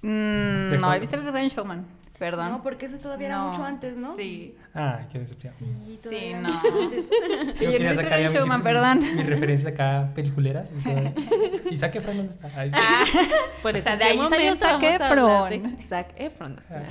Mm, 0.03 0.71
¿De 0.71 0.79
no? 0.81 0.99
¿viste 0.99 1.17
el 1.17 1.25
Gran 1.25 1.49
Showman? 1.49 1.85
Perdón. 2.19 2.51
No, 2.51 2.63
porque 2.63 2.85
eso 2.87 2.99
todavía 2.99 3.29
era 3.29 3.39
mucho 3.41 3.65
antes, 3.65 3.97
¿no? 3.97 4.15
Sí. 4.15 4.55
Ah, 4.75 5.01
qué 5.11 5.19
decepción. 5.21 5.55
Sí, 5.55 5.67
Sí, 5.97 5.99
todavía 6.03 6.29
era 6.29 6.41
no. 6.41 6.49
antes. 6.83 7.05
Yo 7.61 7.71
Yo 7.71 7.79
no 7.89 7.95
sacar 7.95 8.21
mi- 8.21 8.27
Showman, 8.29 8.59
mis- 8.59 8.65
perdón. 8.65 9.17
Mi 9.17 9.23
referencia 9.23 9.71
acá, 9.71 10.11
peliculeras. 10.15 10.71
y. 10.71 11.71
¿Y 11.75 11.77
Zac 11.79 11.95
Efron 11.97 12.19
dónde 12.19 12.33
está? 12.33 12.49
Ahí 12.61 12.69
está. 12.69 12.81
Por 13.63 13.75
O 13.75 13.77
eso, 13.77 13.85
sea, 13.85 13.95
¿en 13.95 13.99
de 14.01 14.05
ahí 14.05 14.29
salió 14.29 14.55
Zac 14.55 14.83
Efron. 14.83 15.79
Zac 15.81 16.13
Efron? 16.17 16.59
O 16.59 16.63
sea, 16.63 16.87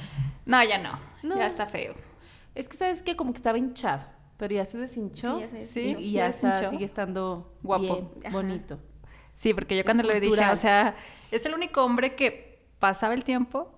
No, 0.47 0.63
ya 0.63 0.79
no. 0.79 1.08
No. 1.23 1.37
Ya 1.37 1.47
está 1.47 1.65
feo. 1.67 1.93
Es 2.55 2.67
que 2.69 2.77
sabes 2.77 3.03
que 3.03 3.15
como 3.15 3.31
que 3.33 3.37
estaba 3.37 3.57
hinchado, 3.57 4.03
pero 4.37 4.53
ya 4.55 4.65
se 4.65 4.77
deshinchó. 4.77 5.35
Sí, 5.35 5.41
ya 5.41 5.47
se 5.47 5.59
Sí, 5.59 5.79
deshinchó. 5.81 5.99
y 6.01 6.11
ya 6.13 6.19
ya 6.21 6.29
está- 6.29 6.67
sigue 6.67 6.85
estando 6.85 7.53
Guapo. 7.61 8.09
bien, 8.21 8.33
bonito. 8.33 8.79
Sí, 9.33 9.53
porque 9.53 9.77
yo 9.77 9.85
cuando 9.85 10.03
le 10.03 10.19
dije, 10.19 10.45
o 10.49 10.57
sea, 10.57 10.95
es 11.31 11.45
el 11.45 11.53
único 11.53 11.83
hombre 11.83 12.15
que 12.15 12.67
pasaba 12.79 13.13
el 13.13 13.23
tiempo 13.23 13.71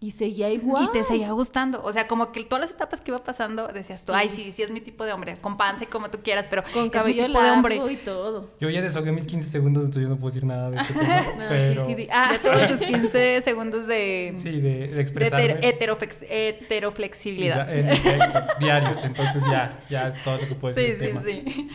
Y 0.00 0.12
seguía 0.12 0.48
igual. 0.50 0.84
y 0.84 0.92
te 0.92 1.02
seguía 1.02 1.32
gustando. 1.32 1.82
O 1.82 1.92
sea, 1.92 2.06
como 2.06 2.30
que 2.30 2.44
todas 2.44 2.60
las 2.60 2.70
etapas 2.70 3.00
que 3.00 3.10
iba 3.10 3.18
pasando 3.24 3.66
decías 3.66 4.06
tú, 4.06 4.12
Sí. 4.12 4.18
ay, 4.20 4.28
sí, 4.30 4.52
sí 4.52 4.62
es 4.62 4.70
mi 4.70 4.80
tipo 4.80 5.04
de 5.04 5.12
hombre, 5.12 5.38
con 5.40 5.56
panza 5.56 5.82
y 5.82 5.86
como 5.88 6.08
tú 6.08 6.20
quieras, 6.22 6.46
pero 6.46 6.62
Con 6.62 6.82
es 6.82 6.84
mi 6.84 6.90
cabello 6.90 7.26
tipo 7.26 7.38
de 7.40 7.44
largo 7.46 7.54
hombre. 7.56 7.92
y 7.92 7.96
todo. 7.96 8.48
Yo 8.60 8.70
ya 8.70 8.80
desahogué 8.80 9.10
mis 9.10 9.26
15 9.26 9.48
segundos, 9.50 9.82
entonces 9.86 10.04
yo 10.04 10.08
no 10.08 10.14
puedo 10.16 10.28
decir 10.32 10.44
nada 10.44 10.70
de 10.70 10.76
este 10.76 10.94
tema. 10.94 11.22
No, 11.38 11.44
pero... 11.48 11.84
sí, 11.84 11.94
sí, 11.96 12.08
ah, 12.12 12.30
De 12.32 12.38
todos 12.38 12.68
sus 12.68 12.80
15 12.80 13.40
segundos 13.42 13.88
de, 13.88 14.34
Sí, 14.40 14.50
de, 14.60 14.60
de 14.60 14.86
de 14.88 15.00
expresarme. 15.00 15.60
heter- 15.60 15.78
heteroflex- 15.78 16.26
heteroflexibilidad. 16.28 17.66
Ya, 17.66 17.74
en 17.74 17.88
efecto, 17.88 18.40
diarios, 18.60 19.02
entonces 19.02 19.42
ya, 19.50 19.80
ya 19.90 20.06
es 20.08 20.22
todo 20.22 20.38
lo 20.38 20.46
que 20.46 20.54
puedo 20.54 20.74
Sí, 20.76 20.82
decir. 20.82 21.12
del 21.14 21.24
sí, 21.24 21.42
tema. 21.44 21.52
sí. 21.52 21.68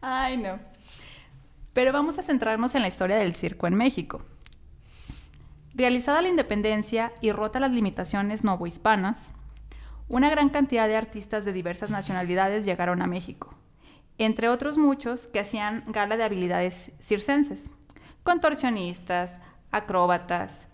Ay, 0.00 0.38
no. 0.38 0.58
Pero 1.74 1.92
vamos 1.92 2.18
a 2.18 2.22
centrarnos 2.22 2.74
en 2.74 2.82
la 2.82 2.88
historia 2.88 3.16
del 3.16 3.34
circo 3.34 3.66
en 3.66 3.74
México. 3.74 4.22
Realizada 5.74 6.20
la 6.20 6.28
independencia 6.28 7.12
y 7.20 7.32
rota 7.32 7.58
las 7.58 7.72
limitaciones 7.72 8.44
novohispanas, 8.44 9.30
una 10.08 10.28
gran 10.28 10.50
cantidad 10.50 10.86
de 10.86 10.96
artistas 10.96 11.46
de 11.46 11.54
diversas 11.54 11.88
nacionalidades 11.88 12.66
llegaron 12.66 13.00
a 13.00 13.06
México, 13.06 13.54
entre 14.18 14.50
otros 14.50 14.76
muchos 14.76 15.26
que 15.26 15.40
hacían 15.40 15.84
gala 15.86 16.18
de 16.18 16.24
habilidades 16.24 16.92
circenses, 17.00 17.70
contorsionistas, 18.22 19.40
acróbatas, 19.70 20.66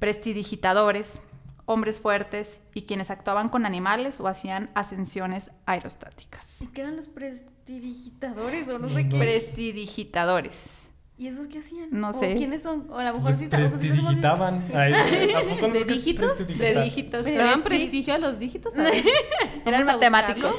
prestidigitadores, 0.00 1.22
hombres 1.66 2.00
fuertes 2.00 2.60
y 2.74 2.82
quienes 2.82 3.10
actuaban 3.10 3.48
con 3.50 3.66
animales 3.66 4.18
o 4.20 4.26
hacían 4.26 4.70
ascensiones 4.74 5.52
aerostáticas. 5.66 6.62
¿Y 6.62 6.66
qué 6.68 6.80
eran 6.80 6.96
los 6.96 7.06
prestidigitadores 7.06 8.68
o 8.68 8.78
no 8.80 8.88
sé 8.88 9.08
qué? 9.08 9.16
Prestidigitadores. 9.16 10.87
¿Y 11.18 11.26
esos 11.26 11.48
qué 11.48 11.58
hacían? 11.58 11.88
No 11.90 12.10
¿O 12.10 12.12
sé. 12.12 12.36
¿Quiénes 12.36 12.62
son? 12.62 12.86
O 12.90 12.96
a 12.98 13.02
lo 13.02 13.08
mejor 13.14 13.22
Pues 13.22 13.38
sí 13.38 13.44
está- 13.44 13.56
o 13.56 13.60
sea, 13.60 13.68
sí 13.70 13.74
está 13.74 13.86
muy 13.86 13.88
bien. 13.88 13.96
prestidigitaban. 13.98 14.64
Ay, 14.72 14.92
¿a 15.34 15.40
poco 15.54 15.66
no 15.68 15.74
¿De 15.74 15.84
dígitos? 15.84 16.32
prestidigitar? 16.32 16.74
De 16.74 16.82
dígitos. 16.84 17.26
¿Le 17.26 17.34
daban 17.36 17.60
presti- 17.60 17.64
prestigio 17.64 18.14
a 18.14 18.18
los 18.18 18.38
dígitos? 18.38 18.74
Eran 19.66 19.84
matemáticos. 19.84 20.54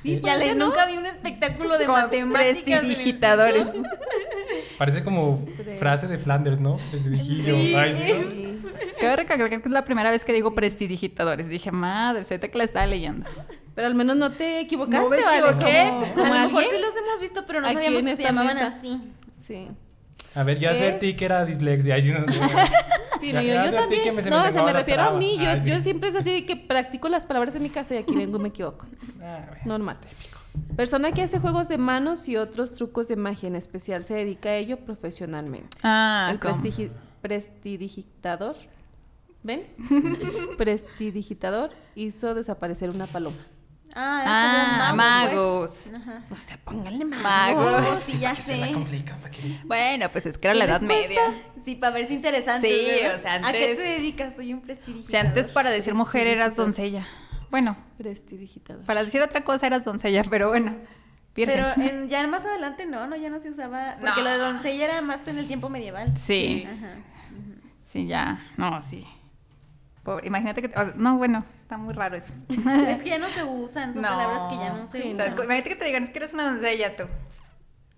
Sí, 0.00 0.20
Ya 0.22 0.36
le, 0.36 0.54
nunca 0.54 0.86
vi 0.86 0.98
un 0.98 1.06
espectáculo 1.06 1.78
de 1.78 1.88
matemáticas. 1.88 2.62
prestidigitadores. 2.82 3.68
Parece 4.78 5.02
como 5.02 5.44
frase 5.78 6.06
de 6.06 6.18
Flanders, 6.18 6.60
¿no? 6.60 6.78
Prestidigillo. 6.90 7.56
Sí. 7.56 7.72
Cabe 9.00 9.16
recalcar 9.16 9.48
que 9.48 9.56
es 9.56 9.66
la 9.66 9.84
primera 9.84 10.10
vez 10.10 10.24
que 10.24 10.32
digo 10.32 10.54
prestidigitadores. 10.54 11.48
Dije, 11.48 11.72
madre, 11.72 12.22
ahorita 12.22 12.48
que 12.48 12.58
la 12.58 12.64
estaba 12.64 12.86
leyendo. 12.86 13.28
Pero 13.74 13.86
al 13.88 13.94
menos 13.94 14.16
no 14.16 14.30
te 14.32 14.60
equivocaste, 14.60 15.00
No 15.02 15.10
me 15.10 15.16
¿vale? 15.22 15.38
A 15.38 15.90
lo 16.44 16.48
mejor 16.48 16.62
sí 16.64 16.80
los 16.80 16.96
hemos 16.96 17.20
visto, 17.20 17.44
pero 17.46 17.60
no 17.60 17.72
sabíamos 17.72 18.04
que 18.04 18.16
se 18.16 18.22
llamaban 18.22 18.58
así. 18.58 19.00
Sí. 19.40 19.68
A 20.34 20.42
ver, 20.42 20.58
ya 20.58 20.70
advertí 20.70 21.10
Es- 21.10 21.16
que 21.16 21.24
era 21.24 21.44
dislexia. 21.44 21.94
Ay, 21.94 22.02
sí, 22.02 22.10
no, 22.12 22.20
no. 22.20 22.26
Sí, 23.20 23.32
no, 23.32 23.40
yo, 23.40 23.54
yo 23.54 23.62
que 23.70 23.76
también. 23.76 24.14
me- 24.16 24.22
se 24.22 24.28
me 24.30 24.36
no, 24.36 24.46
o 24.48 24.52
sea, 24.52 24.62
me 24.64 24.72
refiero 24.74 25.02
a 25.04 25.10
mí. 25.12 25.38
Yo, 25.38 25.48
Ay, 25.48 25.60
sí. 25.62 25.70
yo 25.70 25.80
siempre 25.80 26.10
es 26.10 26.14
así 26.16 26.30
de 26.30 26.44
que 26.44 26.56
practico 26.56 27.08
las 27.08 27.24
palabras 27.24 27.54
en 27.54 27.62
mi 27.62 27.70
casa 27.70 27.94
y 27.94 27.98
aquí 27.98 28.14
vengo 28.14 28.36
y 28.38 28.40
me 28.42 28.48
equivoco. 28.48 28.86
Ah, 29.22 29.44
bueno. 29.48 29.62
Normal. 29.64 29.96
Persona 30.76 31.10
que 31.12 31.22
hace 31.22 31.38
juegos 31.38 31.68
de 31.68 31.78
manos 31.78 32.28
y 32.28 32.36
otros 32.36 32.74
trucos 32.74 33.08
de 33.08 33.16
magia 33.16 33.46
en 33.46 33.56
especial 33.56 34.04
se 34.04 34.14
dedica 34.14 34.50
a 34.50 34.56
ello 34.56 34.76
profesionalmente. 34.76 35.74
Ah, 35.82 36.28
El 36.32 36.38
prestigi- 36.38 36.90
prestidigitador, 37.22 38.56
¿ven? 39.42 39.62
prestidigitador 40.58 41.70
hizo 41.94 42.34
desaparecer 42.34 42.90
una 42.90 43.06
paloma. 43.06 43.38
Ah, 43.96 44.88
Ah, 44.90 44.92
magos. 44.94 45.82
pues. 45.84 45.94
Ajá. 45.94 46.22
O 46.30 46.36
sea, 46.36 46.56
pónganle 46.64 47.04
Magos. 47.04 47.72
Magos, 47.82 47.98
sí, 48.00 48.18
ya 48.18 48.32
la 48.32 48.40
sé. 48.40 48.74
Bueno, 49.64 50.10
pues 50.10 50.26
es 50.26 50.36
que 50.38 50.48
era 50.48 50.54
la 50.54 50.64
¿Qué 50.66 50.70
Edad 50.72 50.80
Media. 50.80 51.20
Sí, 51.64 51.76
para 51.76 51.92
verse 51.94 52.12
interesante. 52.12 52.68
Sí, 52.68 52.86
¿verdad? 53.02 53.16
o 53.16 53.18
sea, 53.20 53.34
¿A 53.34 53.40
qué 53.40 53.46
antes- 53.46 53.76
te 53.78 53.82
dedicas? 53.82 54.36
Soy 54.36 54.52
un 54.52 54.58
O 54.58 54.62
prestidigitador. 54.62 55.10
sea, 55.10 55.20
antes 55.20 55.48
para 55.50 55.70
decir 55.70 55.94
mujer 55.94 56.26
eras 56.26 56.56
doncella. 56.56 57.06
Bueno, 57.50 57.76
Prestidigitador. 57.98 58.84
para 58.84 59.04
decir 59.04 59.22
otra 59.22 59.44
cosa 59.44 59.66
eras 59.68 59.84
doncella, 59.84 60.22
pero 60.28 60.48
bueno. 60.48 60.74
virgen. 61.36 61.64
Pero 61.76 61.88
en- 61.88 62.08
ya 62.08 62.26
más 62.28 62.44
adelante 62.44 62.86
no, 62.86 63.06
no, 63.06 63.16
ya 63.16 63.28
no 63.30 63.38
se 63.40 63.50
usaba. 63.50 63.96
Porque 64.00 64.22
No. 64.22 64.24
lo 64.24 64.30
de 64.30 64.38
doncella 64.38 64.84
era 64.84 65.02
más 65.02 65.26
en 65.28 65.38
el 65.38 65.46
tiempo 65.46 65.68
medieval. 65.68 66.16
Sí. 66.16 66.64
Ajá. 66.66 66.94
Sí, 67.82 68.06
ya. 68.06 68.40
No, 68.56 68.82
sí. 68.82 69.04
Pobre, 70.02 70.26
imagínate 70.26 70.62
que... 70.62 70.68
te- 70.68 70.78
o 70.80 70.84
sea, 70.84 70.94
no, 70.96 71.16
bueno, 71.16 71.44
está 71.64 71.76
muy 71.78 71.94
raro 71.94 72.16
eso. 72.16 72.34
Es 72.48 73.02
que 73.02 73.10
ya 73.10 73.18
no 73.18 73.28
se 73.30 73.42
usan, 73.42 73.92
son 73.94 74.02
No. 74.02 74.08
palabras 74.08 74.42
que 74.48 74.56
ya 74.56 74.72
no 74.74 74.86
se 74.86 75.02
Sí, 75.02 75.08
usan. 75.12 75.32
imagínate 75.32 75.70
que 75.70 75.76
te 75.76 75.84
digan, 75.86 76.04
es 76.04 76.10
que 76.10 76.18
eres 76.18 76.32
una 76.32 76.44
doncella 76.50 76.94
tú. 76.96 77.04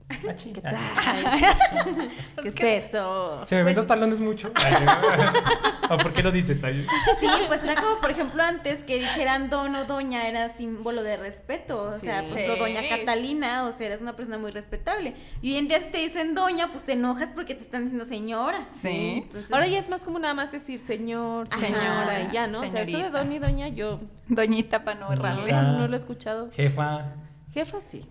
¿Qué 0.09 0.17
Ay, 0.31 0.53
tal? 0.63 0.77
¿Qué 2.43 2.49
es 2.49 2.85
eso? 2.85 3.45
Se 3.45 3.57
me 3.57 3.65
ven 3.65 3.75
los 3.75 3.87
talones 3.89 4.21
mucho. 4.21 4.53
¿O 5.91 5.99
por 5.99 6.13
qué 6.13 6.23
lo 6.23 6.31
dices? 6.31 6.63
Ay, 6.63 6.87
Sí, 7.21 7.27
pues 7.49 7.65
era 7.65 7.75
como, 7.75 8.01
por 8.01 8.11
ejemplo, 8.13 8.41
antes 8.43 8.85
que 8.85 8.99
dijeran 8.99 9.51
don 9.51 9.75
o 9.75 9.85
doña 9.85 10.29
era 10.29 10.49
símbolo 10.49 11.03
de 11.03 11.17
respeto. 11.17 11.83
O 11.83 11.93
sea, 11.93 12.23
Sí. 12.23 12.29
por 12.31 12.39
ejemplo, 12.39 12.65
doña 12.65 12.83
Catalina, 12.89 13.65
o 13.65 13.73
sea, 13.73 13.89
eres 13.89 14.01
una 14.01 14.15
persona 14.15 14.39
muy 14.39 14.53
respetable. 14.53 15.15
Y 15.43 15.53
hoy 15.53 15.59
en 15.59 15.69
día 15.69 15.81
si 15.81 15.89
te 15.91 15.99
dicen 15.99 16.35
doña, 16.37 16.71
pues 16.71 16.85
te 16.85 16.93
enojas 16.93 17.33
porque 17.33 17.55
te 17.57 17.63
están 17.63 17.83
diciendo 17.83 18.05
señora. 18.05 18.67
Sí. 18.71 19.23
Entonces, 19.25 19.53
Ahora 19.53 19.67
ya 19.67 19.79
es 19.79 19.89
más 19.89 20.05
como 20.05 20.21
nada 20.21 20.35
más 20.35 20.53
decir 20.53 20.79
señor, 20.81 21.47
Ajá, 21.51 21.61
señora 21.61 22.21
y 22.23 22.33
ya, 22.33 22.47
¿no? 22.47 22.61
O 22.61 22.71
sea, 22.71 22.83
eso 22.83 22.99
de 22.99 23.11
don 23.11 23.33
y 23.33 23.39
doña 23.41 23.69
yo 23.69 23.99
Doñita 24.29 24.85
para 24.85 25.01
no 25.01 25.13
errarle. 25.13 25.53
Ah. 25.53 25.63
no 25.63 25.89
lo 25.89 25.95
he 25.95 25.97
escuchado. 25.99 26.51
Jefa. 26.53 27.13
Jefa 27.53 27.81
sí. 27.81 28.05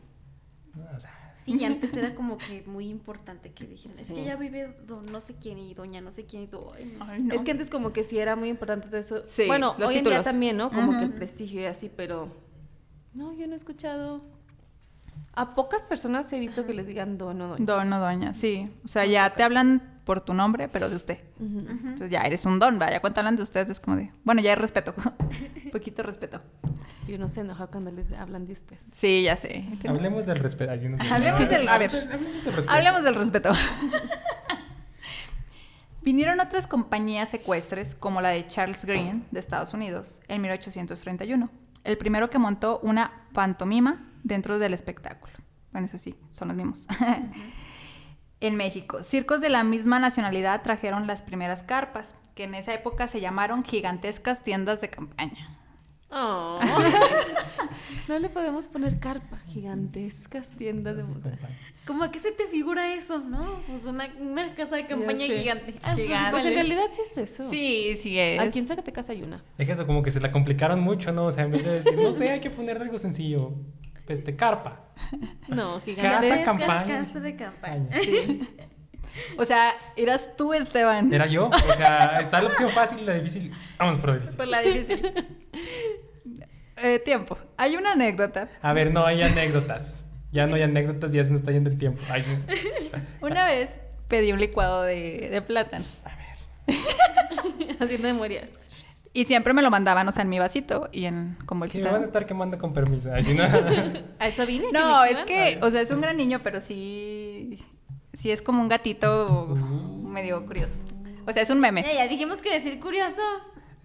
O 0.95 0.99
sea, 0.99 1.24
Sí, 1.37 1.57
y 1.59 1.65
antes 1.65 1.93
era 1.95 2.15
como 2.15 2.37
que 2.37 2.63
muy 2.65 2.87
importante 2.87 3.51
que 3.51 3.67
dijeran, 3.67 3.97
es 3.99 4.11
que 4.11 4.23
ya 4.23 4.35
vive 4.35 4.75
don 4.87 5.05
no 5.11 5.19
sé 5.19 5.35
quién 5.35 5.57
y 5.59 5.73
doña 5.73 5.99
no 6.01 6.11
sé 6.11 6.25
quién 6.25 6.43
y 6.43 6.47
no. 6.47 6.69
No. 7.19 7.33
Es 7.33 7.43
que 7.43 7.51
antes 7.51 7.69
como 7.69 7.91
que 7.91 8.03
sí 8.03 8.17
era 8.17 8.35
muy 8.35 8.49
importante 8.49 8.87
todo 8.87 8.97
eso. 8.97 9.23
Sí, 9.25 9.45
bueno, 9.45 9.75
los 9.77 9.89
hoy 9.89 9.97
en 9.97 10.03
día 10.03 10.11
títulos. 10.13 10.23
también, 10.23 10.57
¿no? 10.57 10.71
Como 10.71 10.97
que 10.97 11.03
el 11.03 11.13
prestigio 11.13 11.61
y 11.61 11.65
así, 11.65 11.91
pero 11.95 12.31
no, 13.13 13.33
yo 13.33 13.47
no 13.47 13.53
he 13.53 13.55
escuchado. 13.55 14.21
A 15.33 15.53
pocas 15.53 15.85
personas 15.85 16.31
he 16.31 16.39
visto 16.39 16.65
que 16.65 16.73
les 16.73 16.87
digan 16.87 17.17
don 17.17 17.41
o 17.41 17.47
doña. 17.49 17.65
Don 17.65 17.91
o 17.91 17.99
doña, 17.99 18.33
sí. 18.33 18.71
O 18.85 18.87
sea, 18.87 19.03
Muy 19.03 19.11
ya 19.11 19.23
pocas. 19.25 19.37
te 19.37 19.43
hablan 19.43 19.99
por 20.05 20.21
tu 20.21 20.33
nombre, 20.33 20.69
pero 20.69 20.89
de 20.89 20.95
usted. 20.95 21.19
Entonces 21.39 22.09
ya 22.09 22.21
eres 22.21 22.45
un 22.45 22.59
don, 22.59 22.79
vaya, 22.79 23.01
cuando 23.01 23.19
hablan 23.19 23.35
de 23.35 23.43
ustedes 23.43 23.69
es 23.69 23.79
como 23.81 23.97
de, 23.97 24.11
bueno, 24.23 24.41
ya 24.41 24.51
hay 24.51 24.55
respeto, 24.55 24.93
poquito 25.71 26.03
respeto. 26.03 26.41
Y 27.07 27.13
uno 27.13 27.29
se 27.29 27.41
enoja 27.41 27.67
cuando 27.67 27.91
le 27.91 28.03
hablan 28.17 28.45
de 28.45 28.53
usted. 28.53 28.77
Sí, 28.93 29.23
ya 29.23 29.35
sé. 29.37 29.63
Hablemos 29.87 30.25
del 30.25 30.39
respeto. 30.39 30.71
Ay, 30.71 30.79
sí, 30.79 30.89
no 30.89 30.97
sé. 30.97 31.13
Hablemos 31.13 31.49
del- 31.49 31.69
a 31.69 31.77
ver. 31.77 31.91
Hablemos 31.95 32.43
del 32.43 32.53
respeto. 32.53 32.71
Hablemos 32.73 33.03
del 33.03 33.15
respeto. 33.15 33.51
Vinieron 36.01 36.39
otras 36.39 36.67
compañías 36.67 37.29
secuestres 37.29 37.95
como 37.95 38.21
la 38.21 38.29
de 38.29 38.47
Charles 38.47 38.85
Green 38.85 39.25
de 39.31 39.39
Estados 39.39 39.73
Unidos 39.73 40.21
en 40.27 40.41
1831, 40.41 41.49
el 41.83 41.97
primero 41.97 42.29
que 42.29 42.37
montó 42.37 42.79
una 42.83 43.23
pantomima 43.33 44.07
dentro 44.23 44.59
del 44.59 44.73
espectáculo. 44.75 45.33
Bueno, 45.71 45.85
eso 45.87 45.97
sí, 45.97 46.15
son 46.31 46.49
los 46.49 46.57
mismos. 46.57 46.85
en 48.39 48.55
México, 48.55 49.01
circos 49.01 49.41
de 49.41 49.49
la 49.49 49.63
misma 49.63 49.97
nacionalidad 49.99 50.61
trajeron 50.61 51.07
las 51.07 51.23
primeras 51.23 51.63
carpas, 51.63 52.13
que 52.35 52.43
en 52.43 52.53
esa 52.53 52.73
época 52.73 53.07
se 53.07 53.19
llamaron 53.19 53.63
gigantescas 53.63 54.43
tiendas 54.43 54.81
de 54.81 54.91
campaña. 54.91 55.57
Oh. 56.09 56.59
no 58.07 58.19
le 58.19 58.29
podemos 58.29 58.67
poner 58.67 58.99
carpa, 58.99 59.37
gigantescas 59.47 60.49
tiendas 60.51 60.97
de 60.97 61.03
moda. 61.03 61.37
¿Cómo 61.85 62.03
a 62.03 62.11
qué 62.11 62.19
se 62.19 62.31
te 62.31 62.47
figura 62.47 62.93
eso, 62.95 63.19
no? 63.19 63.59
Pues 63.67 63.85
una, 63.85 64.09
una 64.19 64.53
casa 64.55 64.75
de 64.75 64.87
campaña 64.87 65.25
gigante. 65.25 65.75
Ah, 65.83 65.91
pues, 65.93 66.07
Gigante. 66.07 66.31
Pues 66.31 66.45
en 66.45 66.55
realidad 66.55 66.85
sí 66.91 67.01
es 67.03 67.17
eso. 67.17 67.49
Sí, 67.49 67.95
sí 67.97 68.19
es. 68.19 68.39
Aquí 68.39 68.59
en 68.59 68.67
Zacatecas 68.67 69.09
hay 69.09 69.21
una. 69.21 69.43
Es 69.57 69.67
que 69.67 69.73
eso 69.73 69.85
como 69.85 70.01
que 70.01 70.09
se 70.09 70.19
la 70.19 70.31
complicaron 70.31 70.79
mucho, 70.79 71.11
¿no? 71.11 71.25
O 71.25 71.31
sea, 71.31 71.43
en 71.43 71.51
vez 71.51 71.63
de 71.63 71.81
decir, 71.81 71.95
no 71.95 72.11
sé, 72.11 72.29
hay 72.29 72.39
que 72.39 72.49
poner 72.49 72.81
algo 72.81 72.97
sencillo. 72.97 73.53
Este, 74.07 74.35
carpa. 74.35 74.83
No, 75.47 75.75
Casa 75.75 75.85
gigantesca. 75.85 76.21
Gigantesca 76.21 76.43
campaña. 76.43 76.85
casa 76.85 77.19
de 77.19 77.35
campaña. 77.35 77.89
O 79.37 79.45
sea, 79.45 79.73
eras 79.95 80.35
tú, 80.35 80.53
Esteban. 80.53 81.13
Era 81.13 81.25
yo. 81.27 81.47
O 81.47 81.73
sea, 81.73 82.19
está 82.19 82.41
la 82.41 82.49
opción 82.49 82.69
fácil 82.69 82.99
y 82.99 83.05
la 83.05 83.13
difícil. 83.13 83.51
Vamos 83.77 83.97
por 83.97 84.09
lo 84.09 84.15
difícil. 84.15 84.37
Por 84.37 84.47
la 84.47 84.61
difícil. 84.61 85.13
Eh, 86.77 86.99
tiempo. 86.99 87.37
Hay 87.57 87.75
una 87.75 87.93
anécdota. 87.93 88.49
A 88.61 88.73
ver, 88.73 88.91
no 88.93 89.05
hay 89.05 89.21
anécdotas. 89.21 90.01
Ya 90.31 90.47
no 90.47 90.55
hay 90.55 90.63
anécdotas, 90.63 91.11
ya 91.13 91.23
se 91.23 91.31
nos 91.31 91.41
está 91.41 91.51
yendo 91.51 91.69
el 91.69 91.77
tiempo. 91.77 92.01
Ay, 92.09 92.23
sí. 92.23 92.31
Una 93.21 93.45
vez 93.45 93.79
pedí 94.09 94.31
un 94.33 94.39
licuado 94.39 94.83
de, 94.83 95.29
de 95.31 95.41
plátano. 95.41 95.85
Haciendo 97.79 98.07
memoria. 98.13 98.47
Y 99.13 99.23
siempre 99.23 99.53
me 99.53 99.61
lo 99.61 99.71
mandaban, 99.71 100.05
o 100.09 100.11
sea, 100.11 100.23
en 100.23 100.29
mi 100.29 100.39
vasito 100.39 100.89
y 100.91 101.05
en 101.05 101.37
con 101.45 101.57
Sí, 101.57 101.61
bolsita. 101.61 101.85
me 101.85 101.91
van 101.93 102.01
a 102.01 102.05
estar 102.05 102.25
quemando 102.25 102.57
con 102.59 102.73
permiso. 102.73 103.13
Ay, 103.13 103.23
sí, 103.23 103.33
no. 103.33 103.43
¿A 104.19 104.27
eso 104.27 104.45
vine? 104.45 104.67
No, 104.73 105.05
es 105.05 105.21
que, 105.21 105.57
o 105.61 105.71
sea, 105.71 105.79
es 105.81 105.91
un 105.91 106.01
gran 106.01 106.17
niño, 106.17 106.41
pero 106.43 106.59
sí. 106.59 107.63
Sí 108.13 108.31
es 108.31 108.41
como 108.41 108.61
un 108.61 108.67
gatito 108.67 109.47
Uh. 109.51 110.07
medio 110.07 110.45
curioso. 110.45 110.79
O 111.25 111.31
sea, 111.31 111.41
es 111.43 111.49
un 111.49 111.59
meme. 111.61 111.83
Ya, 111.83 111.93
ya 111.93 112.07
dijimos 112.07 112.41
que 112.41 112.51
decir 112.51 112.79
curioso. 112.81 113.21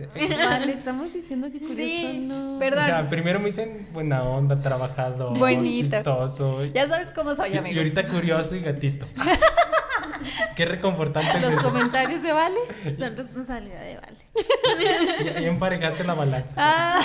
Vale, 0.08 0.72
estamos 0.74 1.12
diciendo 1.12 1.48
que 1.50 1.58
curioso 1.60 1.76
Sí, 1.76 2.24
no. 2.26 2.56
O 2.56 2.58
perdón. 2.58 2.84
sea, 2.86 3.08
primero 3.08 3.38
me 3.40 3.46
dicen 3.46 3.88
buena 3.92 4.22
onda, 4.24 4.60
trabajador, 4.60 5.38
Bonito. 5.38 5.96
chistoso. 5.96 6.64
Ya 6.66 6.88
sabes 6.88 7.10
cómo 7.12 7.34
soy, 7.34 7.54
Y, 7.54 7.56
amigo. 7.58 7.74
y 7.74 7.78
ahorita 7.78 8.06
curioso 8.08 8.54
y 8.56 8.60
gatito. 8.60 9.06
Qué 10.56 10.64
reconfortante 10.66 11.38
es 11.38 11.42
Los 11.42 11.52
eso. 11.54 11.62
comentarios 11.70 12.22
de 12.22 12.32
Vale. 12.32 12.58
Son 12.98 13.16
responsabilidad 13.16 13.80
de 13.80 13.96
Vale. 13.96 15.24
Ya, 15.24 15.40
ya 15.40 15.48
emparejaste 15.48 16.04
la 16.04 16.14
balanza. 16.14 16.54
Ah, 16.58 17.00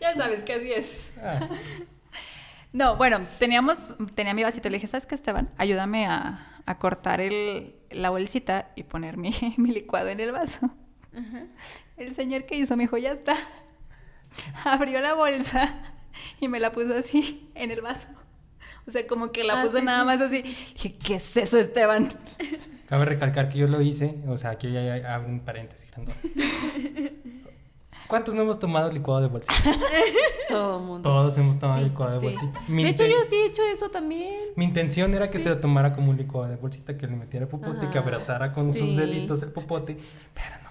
ya 0.00 0.14
sabes 0.14 0.42
que 0.42 0.54
así 0.54 0.72
es. 0.72 1.12
Ah, 1.22 1.46
No, 2.72 2.96
bueno, 2.96 3.20
teníamos, 3.38 3.96
tenía 4.14 4.32
mi 4.32 4.42
vasito. 4.42 4.70
Le 4.70 4.76
dije, 4.76 4.86
¿sabes 4.86 5.04
qué, 5.06 5.14
Esteban? 5.14 5.50
Ayúdame 5.58 6.06
a, 6.06 6.46
a 6.64 6.78
cortar 6.78 7.20
el, 7.20 7.74
la 7.90 8.08
bolsita 8.08 8.70
y 8.76 8.84
poner 8.84 9.18
mi, 9.18 9.34
mi 9.58 9.70
licuado 9.72 10.08
en 10.08 10.20
el 10.20 10.32
vaso. 10.32 10.70
El 11.96 12.14
señor 12.14 12.44
que 12.44 12.56
hizo 12.56 12.76
me 12.76 12.84
dijo, 12.84 12.96
ya 12.98 13.12
está. 13.12 13.36
Abrió 14.64 15.00
la 15.00 15.14
bolsa 15.14 15.82
y 16.40 16.48
me 16.48 16.58
la 16.60 16.72
puso 16.72 16.94
así 16.94 17.50
en 17.54 17.70
el 17.70 17.80
vaso. 17.82 18.08
O 18.86 18.90
sea, 18.90 19.06
como 19.06 19.30
que 19.32 19.44
la 19.44 19.60
Ah, 19.60 19.64
puso 19.64 19.78
sí, 19.78 19.84
nada 19.84 20.00
sí, 20.00 20.06
más 20.06 20.20
así. 20.20 20.42
Dije, 20.42 20.94
¿qué 20.94 21.14
es 21.16 21.36
eso, 21.36 21.58
Esteban? 21.58 22.08
Cabe 22.86 23.04
recalcar 23.04 23.48
que 23.48 23.58
yo 23.58 23.66
lo 23.68 23.80
hice. 23.80 24.16
O 24.28 24.36
sea, 24.36 24.50
aquí 24.50 24.76
abre 24.76 25.28
un 25.28 25.40
paréntesis. 25.40 25.90
¿Cuántos 28.08 28.34
no 28.34 28.42
hemos 28.42 28.58
tomado 28.58 28.90
licuado 28.90 29.22
de 29.22 29.28
bolsita? 29.28 29.54
Todo 30.48 30.78
el 30.78 30.84
mundo. 30.84 31.08
Todos 31.08 31.38
hemos 31.38 31.58
tomado 31.58 31.78
Sí, 31.78 31.84
licuado 31.88 32.12
de 32.12 32.20
sí. 32.20 32.26
bolsita. 32.26 32.60
Mi 32.68 32.82
De 32.82 32.90
hecho, 32.90 33.06
yo 33.06 33.16
sí 33.28 33.36
he 33.36 33.46
hecho 33.46 33.62
eso 33.72 33.88
también. 33.90 34.38
Mi 34.56 34.64
intención 34.66 35.14
era 35.14 35.26
que 35.30 35.38
Sí. 35.38 35.44
se 35.44 35.48
lo 35.48 35.58
tomara 35.58 35.94
como 35.94 36.10
un 36.10 36.16
licuado 36.18 36.48
de 36.50 36.56
bolsita, 36.56 36.98
que 36.98 37.06
le 37.06 37.16
metiera 37.16 37.46
popote, 37.48 37.88
que 37.88 37.98
Ajá. 37.98 38.00
abrazara 38.00 38.52
con 38.52 38.72
Sí. 38.72 38.80
sus 38.80 38.96
deditos 38.96 39.40
el 39.42 39.50
popote, 39.52 39.96
pero 40.34 40.61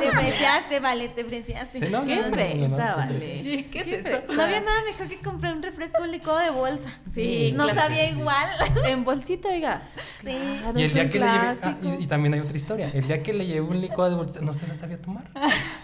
Te 0.00 0.10
preciaste, 0.10 0.80
Vale, 0.80 1.08
te 1.10 1.24
preciaste. 1.24 1.78
Sí, 1.78 1.86
no, 1.90 2.04
Qué 2.04 2.16
no, 2.16 2.22
no, 2.22 2.28
no, 2.28 2.30
no, 2.30 2.36
fresa, 2.36 2.86
sí, 2.86 2.96
Vale. 2.96 3.40
Sí, 3.42 3.62
¿qué 3.70 3.78
es 3.80 3.84
Qué 3.84 3.94
eso? 3.96 4.08
fresa. 4.08 4.32
No 4.32 4.42
había 4.42 4.60
nada 4.60 4.82
mejor 4.84 5.08
que 5.08 5.18
comprar 5.20 5.54
un 5.56 5.62
refresco 5.62 6.04
en 6.04 6.10
licuado 6.12 6.38
de 6.38 6.50
bolsa. 6.50 6.90
Sí, 7.12 7.52
No 7.56 7.64
claro. 7.64 7.80
sabía 7.80 8.06
Sí, 8.08 8.18
igual. 8.18 8.48
En 8.84 9.04
bolsita, 9.04 9.48
oiga. 9.48 9.82
Sí. 10.24 10.36
Claro, 10.60 10.78
Y 10.78 10.82
el 10.84 10.92
día 10.92 11.02
un 11.04 11.10
que 11.10 11.18
le 11.18 11.26
llevé, 11.26 11.54
ah, 11.62 11.96
y 11.98 12.06
también 12.06 12.34
hay 12.34 12.40
otra 12.40 12.56
historia, 12.56 12.90
el 12.92 13.06
día 13.06 13.22
que 13.22 13.32
le 13.32 13.46
llevé 13.46 13.60
un 13.60 13.80
licuado 13.80 14.10
de 14.10 14.16
bolsita, 14.16 14.40
no 14.40 14.52
se 14.54 14.66
lo 14.66 14.74
sabía 14.74 15.00
tomar. 15.00 15.24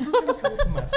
No 0.01 0.13
se 0.13 0.27
lo 0.27 0.35
sabía 0.35 0.59
tomar. 0.59 0.89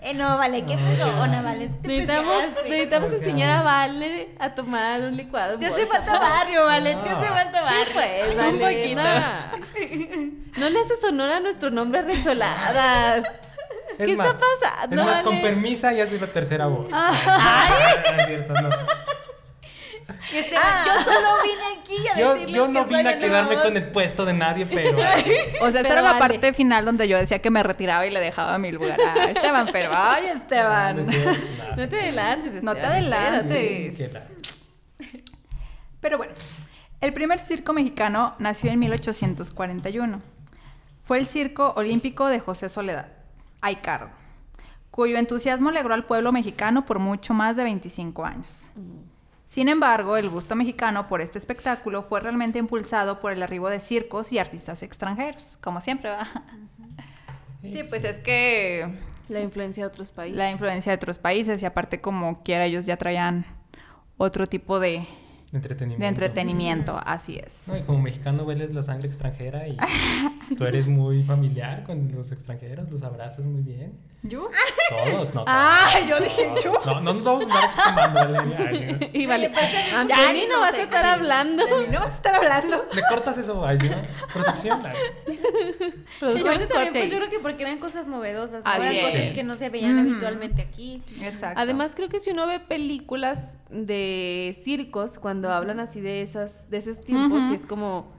Eh, 0.00 0.14
no, 0.14 0.38
Vale, 0.38 0.64
qué 0.64 0.74
sí. 0.74 1.02
Vale. 1.18 1.68
Te 1.68 1.88
Necesitamos, 1.88 2.44
necesitamos 2.64 3.12
enseñar 3.12 3.50
a 3.50 3.62
Vale 3.62 4.28
a 4.38 4.54
tomar 4.54 5.00
un 5.00 5.16
licuado. 5.16 5.58
Te 5.58 5.66
hace 5.66 5.86
falta 5.86 6.18
barrio, 6.18 6.64
Vale, 6.64 6.96
te 6.96 7.10
hace 7.10 7.26
falta 7.26 7.62
barrio. 7.62 7.94
Pues, 7.94 8.30
Un 8.30 8.36
vale, 8.60 8.76
poquito. 8.76 9.02
No. 10.60 10.70
Le 10.70 10.80
haces 10.80 11.04
honor 11.04 11.30
a 11.30 11.40
nuestro 11.40 11.70
nombre 11.70 12.02
recholadas. 12.02 13.26
Es 13.98 14.06
¿Qué 14.06 14.16
más, 14.16 14.28
está 14.28 14.40
pasando, 14.62 15.02
Es 15.02 15.08
más, 15.08 15.22
con 15.22 15.40
permisa 15.40 15.92
ya 15.92 16.06
soy 16.06 16.20
la 16.20 16.28
tercera 16.28 16.66
voz. 16.66 16.88
Ah, 16.92 17.66
es 18.18 18.26
cierto, 18.26 18.52
no. 18.54 18.68
Esteban, 20.32 20.84
yo 20.86 20.92
solo 21.04 21.28
vine 21.42 21.80
aquí 21.80 22.08
a 22.08 22.18
Yo, 22.18 22.32
decirles 22.34 22.56
yo 22.56 22.68
no 22.68 22.82
que 22.84 22.88
soy 22.88 22.96
vine 22.98 23.08
a 23.08 23.12
una 23.12 23.18
quedarme 23.20 23.54
voz. 23.56 23.64
con 23.64 23.76
el 23.76 23.88
puesto 23.90 24.24
de 24.24 24.32
nadie, 24.34 24.66
pero... 24.66 24.98
O 25.60 25.70
sea, 25.70 25.80
esta 25.80 25.82
Pero 25.82 25.92
era 25.92 26.02
la 26.02 26.18
parte 26.18 26.52
final 26.52 26.84
donde 26.84 27.08
yo 27.08 27.16
decía 27.18 27.40
que 27.40 27.50
me 27.50 27.62
retiraba 27.62 28.06
y 28.06 28.10
le 28.10 28.20
dejaba 28.20 28.58
mi 28.58 28.72
lugar 28.72 28.98
a 29.00 29.24
Esteban, 29.30 29.68
pero 29.72 29.90
¡ay, 29.92 30.26
Esteban! 30.26 30.96
No 31.76 31.88
te 31.88 32.00
adelantes, 32.00 32.62
No 32.62 32.74
te 32.74 32.80
Esteban, 32.80 32.96
adelantes. 32.96 34.10
Pero 36.00 36.18
bueno, 36.18 36.32
el 37.00 37.12
primer 37.12 37.38
circo 37.40 37.72
mexicano 37.72 38.34
nació 38.38 38.70
en 38.70 38.78
1841. 38.78 40.20
Fue 41.04 41.18
el 41.18 41.26
Circo 41.26 41.72
Olímpico 41.76 42.26
de 42.26 42.38
José 42.38 42.68
Soledad, 42.68 43.08
Aicardo, 43.62 44.10
cuyo 44.90 45.16
entusiasmo 45.16 45.70
alegró 45.70 45.94
al 45.94 46.04
pueblo 46.04 46.32
mexicano 46.32 46.84
por 46.84 46.98
mucho 46.98 47.32
más 47.34 47.56
de 47.56 47.64
25 47.64 48.24
años. 48.26 48.70
Sin 49.48 49.70
embargo, 49.70 50.18
el 50.18 50.28
gusto 50.28 50.54
mexicano 50.56 51.06
por 51.06 51.22
este 51.22 51.38
espectáculo 51.38 52.02
fue 52.02 52.20
realmente 52.20 52.58
impulsado 52.58 53.18
por 53.18 53.32
el 53.32 53.42
arribo 53.42 53.70
de 53.70 53.80
circos 53.80 54.30
y 54.30 54.38
artistas 54.38 54.82
extranjeros, 54.82 55.56
como 55.62 55.80
siempre 55.80 56.10
va. 56.10 56.28
Sí, 57.62 57.80
pues 57.88 58.04
es 58.04 58.18
que 58.18 58.86
La 59.28 59.40
influencia 59.40 59.84
de 59.84 59.88
otros 59.88 60.12
países. 60.12 60.36
la 60.36 60.50
influencia 60.50 60.92
de 60.92 60.96
otros 60.96 61.18
países 61.18 61.62
y 61.62 61.66
aparte 61.66 62.00
como 62.02 62.42
quiera 62.42 62.66
ellos 62.66 62.84
ya 62.84 62.98
traían 62.98 63.46
otro 64.18 64.46
tipo 64.46 64.78
de, 64.80 65.06
Entretenimiento. 65.52 66.02
de 66.02 66.08
entretenimiento, 66.08 67.00
así 67.06 67.38
es. 67.42 67.68
No, 67.68 67.78
y 67.78 67.82
como 67.84 68.00
mexicano 68.02 68.42
hueles 68.44 68.72
la 68.74 68.82
sangre 68.82 69.08
extranjera 69.08 69.66
y 69.66 69.78
tú 70.58 70.64
eres 70.66 70.86
muy 70.88 71.22
familiar 71.24 71.84
con 71.84 72.12
los 72.12 72.32
extranjeros, 72.32 72.90
los 72.90 73.02
abrazas 73.02 73.46
muy 73.46 73.62
bien. 73.62 73.94
¿Yo? 74.22 74.50
Todos, 74.90 75.32
no 75.32 75.42
todos. 75.44 75.46
Ah, 75.46 76.00
yo 76.08 76.18
dije 76.20 76.44
Todos. 76.46 76.64
yo. 76.64 76.72
No, 76.84 77.00
no 77.00 77.14
nos 77.14 77.22
vamos 77.22 77.44
a 77.44 77.46
andar 77.46 78.14
tomando, 78.14 79.06
Y 79.12 79.26
vale, 79.26 79.46
a 79.46 80.04
mí 80.04 80.10
Ya 80.10 80.26
de 80.26 80.32
mí 80.32 80.40
ni 80.40 80.46
no 80.46 80.52
nos 80.58 80.60
vas 80.62 80.74
a 80.74 80.82
estar 80.82 81.06
hablando. 81.06 81.64
No 81.90 81.98
vas 82.00 82.12
a 82.12 82.16
estar 82.16 82.34
hablando. 82.34 82.84
Le 82.92 83.02
cortas 83.08 83.38
eso, 83.38 83.64
ay, 83.64 83.78
¿sí? 83.78 83.88
Protección. 84.32 84.82
Producción 86.18 86.58
también, 86.58 86.68
corte. 86.68 86.90
pues 86.98 87.10
yo 87.10 87.16
creo 87.18 87.30
que 87.30 87.38
porque 87.38 87.62
eran 87.62 87.78
cosas 87.78 88.06
novedosas, 88.06 88.64
¿no? 88.64 88.70
Así 88.70 88.82
eran 88.82 88.96
es. 88.96 89.04
cosas 89.04 89.32
que 89.34 89.44
no 89.44 89.56
se 89.56 89.70
veían 89.70 89.98
Ujú. 89.98 90.10
habitualmente 90.10 90.62
aquí. 90.62 91.02
Exacto. 91.22 91.60
Además, 91.60 91.94
creo 91.94 92.08
que 92.08 92.18
si 92.20 92.30
uno 92.30 92.46
ve 92.46 92.60
películas 92.60 93.58
de 93.70 94.54
circos, 94.60 95.18
cuando 95.18 95.52
hablan 95.52 95.80
así 95.80 96.00
de 96.00 96.22
esas, 96.22 96.68
de 96.70 96.78
esos 96.78 97.02
tiempos, 97.04 97.44
y 97.50 97.54
es 97.54 97.66
como, 97.66 98.10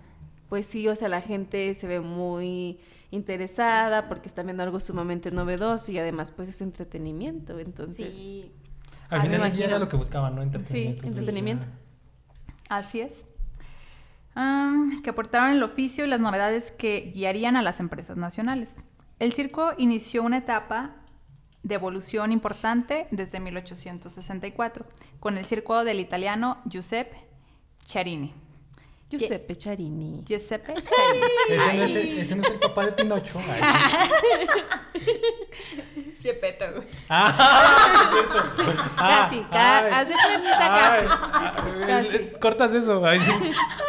pues 0.48 0.66
sí, 0.66 0.88
o 0.88 0.96
sea, 0.96 1.10
la 1.10 1.22
gente 1.22 1.74
se 1.74 1.88
ve 1.88 2.00
muy 2.00 2.80
interesada 3.12 4.08
porque 4.08 4.30
están 4.30 4.46
viendo 4.46 4.64
algo 4.64 4.80
sumamente 4.80 5.32
novedoso 5.32 5.92
y 5.92 5.98
además 6.00 6.32
pues 6.32 6.50
es 6.50 6.62
entretenimiento, 6.62 7.60
entonces... 7.60 8.16
Sí. 8.16 8.52
Al 9.10 9.22
Ah, 9.22 9.24
final 9.24 9.42
del 9.42 9.56
día 9.56 9.66
era 9.66 9.80
lo 9.80 9.90
que 9.90 9.98
buscaban, 9.98 10.36
¿no? 10.36 10.44
Entretenimiento. 10.44 11.02
Sí, 11.02 11.08
entretenimiento. 11.08 11.66
Así 12.70 13.02
es. 13.02 13.26
Am, 14.36 15.02
que 15.02 15.10
aportaron 15.10 15.50
el 15.52 15.64
oficio 15.64 16.06
y 16.06 16.08
las 16.08 16.20
novedades 16.20 16.72
que 16.72 17.12
guiarían 17.16 17.56
a 17.56 17.64
las 17.64 17.80
empresas 17.80 18.18
nacionales. 18.18 18.78
El 19.18 19.34
circo 19.34 19.74
inició 19.80 20.22
una 20.24 20.38
etapa 20.38 20.96
de 21.64 21.76
evolución 21.76 22.32
importante 22.32 23.08
desde 23.12 23.40
1864 23.40 24.86
con 25.20 25.38
el 25.38 25.46
circo 25.46 25.84
del 25.84 26.00
italiano 26.00 26.60
Giuseppe 26.66 27.18
Charini, 27.86 28.34
Giuseppe 29.10 29.56
Charini. 29.56 30.24
Giuseppe 30.24 30.74
Ese 31.50 31.74
no, 31.78 31.84
es 31.84 31.96
el, 31.96 32.20
ese 32.20 32.36
no 32.36 32.44
es 32.44 32.52
el 32.52 32.60
papá 32.60 32.86
de 32.86 32.92
Pinocho. 32.92 33.40
Gepetto. 36.22 36.66
Ah, 37.10 37.96
es 38.04 38.12
cierto. 38.12 38.74
Ah, 38.98 39.28
Casi, 39.30 39.42
ca- 39.52 39.78
ay. 39.80 39.92
haz 39.94 40.08
de 40.10 40.14
cuenta 40.14 40.58
Ay, 40.60 41.06
casi. 41.06 41.14
ah, 41.34 41.86
Casi. 41.88 42.40
Cortas 42.40 42.74
eso. 42.74 43.06
Ay, 43.06 43.20
sí. 43.20 43.32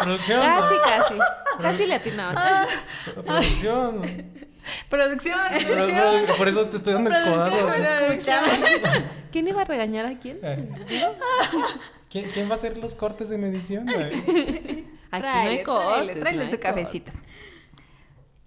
Producción. 0.02 0.40
Casi, 0.40 0.74
casi. 0.88 1.14
Casi 1.61 1.87
le 1.87 1.94
atinabas. 1.96 2.68
Producción. 3.14 4.24
Producción. 4.88 5.38
Pro- 5.66 6.24
pro- 6.26 6.37
Por 6.37 6.48
eso 6.48 6.66
te 6.66 6.76
estoy 6.78 6.94
dando 6.94 7.11
el 7.11 7.24
codazo. 7.24 7.68
¿Quién 9.33 9.48
iba 9.48 9.62
a 9.62 9.64
regañar 9.64 10.06
a 10.06 10.18
quién? 10.18 10.38
Eh. 10.42 10.68
¿Quién, 12.09 12.24
quién 12.30 12.46
va 12.48 12.52
a 12.52 12.54
hacer 12.54 12.76
los 12.78 12.94
cortes 12.94 13.30
en 13.33 13.44
edición? 13.44 13.88
Ay. 13.88 14.87
Aquí 15.11 15.27
no 15.27 15.33
hay 15.33 15.62
cortes. 15.62 16.35
no 16.35 16.40
hay 16.40 16.49
su 16.49 16.59
cafecito. 16.59 17.12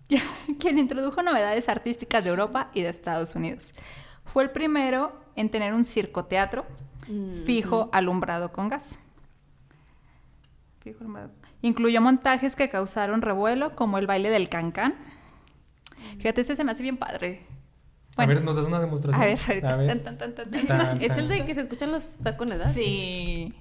Quien 0.60 0.78
introdujo 0.78 1.22
novedades 1.24 1.70
artísticas 1.70 2.24
de 2.24 2.30
Europa 2.30 2.70
y 2.74 2.82
de 2.82 2.90
Estados 2.90 3.36
Unidos. 3.36 3.72
Fue 4.26 4.44
el 4.44 4.52
primero 4.52 5.20
en 5.36 5.50
tener 5.50 5.74
un 5.74 5.84
circoteatro 5.84 6.66
Mm, 7.08 7.46
fijo 7.46 7.90
alumbrado 7.92 8.52
con 8.52 8.70
gas. 8.70 9.00
Fijo 10.80 11.00
alumbrado. 11.02 11.32
Incluyó 11.62 12.02
montajes 12.02 12.56
que 12.56 12.70
causaron 12.70 13.22
revuelo, 13.22 13.76
como 13.76 13.98
el 13.98 14.08
baile 14.08 14.30
del 14.30 14.50
cancán. 14.50 14.96
Fíjate, 16.18 16.42
ese 16.42 16.56
se 16.56 16.64
me 16.64 16.72
hace 16.72 16.84
bien 16.84 16.98
padre. 16.98 17.46
A 18.18 18.26
ver, 18.26 18.44
nos 18.44 18.56
das 18.56 18.66
una 18.66 18.80
demostración. 18.80 19.22
A 19.22 19.26
ver, 19.26 19.40
ahorita. 19.48 19.74
A 19.74 19.76
ver. 19.78 19.88
Tan, 19.88 20.04
tan, 20.04 20.18
tan, 20.18 20.34
tan, 20.34 20.52
tan. 20.52 20.68
Tan, 20.68 21.02
¿Es 21.02 21.10
tan. 21.10 21.20
el 21.20 21.30
de 21.30 21.46
que 21.46 21.56
se 21.56 21.62
escuchan 21.62 21.92
los 21.92 22.20
tacones, 22.20 22.58
¿verdad? 22.58 22.74
Sí. 22.74 23.54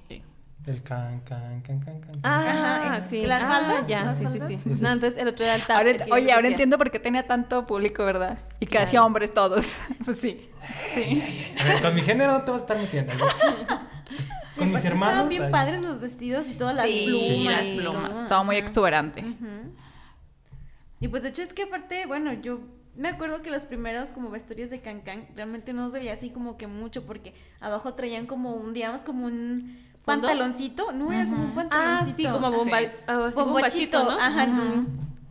El 0.65 0.81
can, 0.83 1.21
can, 1.23 1.61
can, 1.63 1.81
can, 1.81 2.01
can. 2.01 2.21
Ah, 2.23 2.85
Ajá, 2.87 2.99
es- 2.99 3.07
sí. 3.07 3.23
¿las 3.27 3.43
Ah, 3.43 3.49
faldas? 3.49 3.87
ya, 3.89 4.05
¿Las 4.05 4.19
sí, 4.19 4.27
sí, 4.27 4.39
faldas? 4.39 4.49
sí, 4.49 4.59
Sí, 4.71 4.77
sí, 4.77 4.83
No, 4.83 4.93
entonces 4.93 5.21
el 5.21 5.27
otro 5.29 5.45
era 5.45 5.57
el 5.57 5.63
tap. 5.63 5.79
Ahora- 5.79 5.91
el 5.91 6.03
oye, 6.13 6.31
ahora 6.31 6.37
decía. 6.37 6.49
entiendo 6.51 6.79
por 6.79 6.91
qué 6.93 7.01
tenía 7.01 7.27
tanto 7.27 7.67
público, 7.67 8.05
¿verdad? 8.05 8.39
Y 8.61 8.67
Claro. 8.67 8.85
casi 8.87 8.97
hombres 8.97 9.35
todos. 9.35 9.79
Pues 10.05 10.21
sí. 10.21 10.49
Sí. 10.95 11.23
A 11.61 11.65
ver, 11.65 11.83
con 11.83 11.95
mi 11.95 12.03
género 12.03 12.33
no 12.33 12.43
te 12.43 12.53
vas 12.53 12.61
a 12.61 12.65
estar 12.65 12.79
metiendo. 12.79 13.13
¿no? 13.69 13.93
Con 14.57 14.71
mis 14.73 14.85
hermanos. 14.85 15.15
Estaban 15.15 15.29
bien 15.29 15.51
padres 15.51 15.81
los 15.83 15.99
vestidos 16.01 16.47
y 16.47 16.55
todas 16.55 16.77
las 16.77 16.87
Sí, 16.87 17.05
plumas. 17.07 17.57
las 17.59 17.67
y 17.69 17.77
plumas. 17.79 18.11
todo. 18.13 18.23
Estaba 18.23 18.43
muy 18.45 18.57
exuberante. 18.57 19.25
Y 21.01 21.09
pues 21.09 21.23
de 21.25 21.31
hecho 21.31 21.43
es 21.43 21.53
que 21.53 21.65
aparte, 21.65 22.07
bueno, 22.07 22.33
yo 22.35 22.61
me 22.95 23.09
acuerdo 23.09 23.43
que 23.43 23.51
los 23.51 23.65
primeros 23.65 24.11
como 24.13 24.31
vestuarios 24.31 24.71
de 24.71 24.81
Cancán 24.81 25.27
realmente 25.35 25.73
no 25.73 25.89
se 25.91 25.99
veía 25.99 26.13
así 26.13 26.31
como 26.31 26.57
que 26.57 26.67
mucho 26.69 27.05
porque 27.05 27.35
abajo 27.61 27.95
traían 27.95 28.27
como 28.27 28.55
un, 28.55 28.73
digamos, 28.73 29.03
como 29.03 29.27
un 29.27 29.79
¿Fondo? 30.03 30.27
pantaloncito, 30.29 30.93
no 30.93 31.13
era 31.13 31.25
como 31.25 31.45
un 31.45 31.51
Ah, 31.51 31.55
pantaloncito. 31.55 32.17
sí, 32.17 32.25
como 32.27 32.51
bomba, 32.51 32.79
Sí. 32.81 32.87
ah, 33.07 33.25
así 33.27 33.35
bombachito, 33.37 33.45
bombachito, 33.45 34.05
¿no? 34.05 34.11
ajá, 34.19 34.45
entonces 34.45 34.81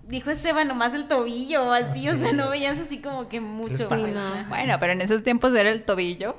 dijo 0.08 0.30
Esteban 0.32 0.68
nomás 0.68 0.94
el 0.94 1.08
tobillo 1.08 1.72
así, 1.74 2.08
o 2.10 2.16
sea, 2.16 2.32
no 2.34 2.50
veías 2.50 2.80
así 2.80 3.00
como 3.00 3.28
que 3.28 3.40
mucho. 3.42 3.78
Sí, 3.90 4.14
no. 4.14 4.46
Bueno, 4.50 4.78
pero 4.80 4.94
en 4.94 5.02
esos 5.02 5.24
tiempos 5.24 5.54
era 5.54 5.70
el 5.70 5.84
tobillo. 5.84 6.36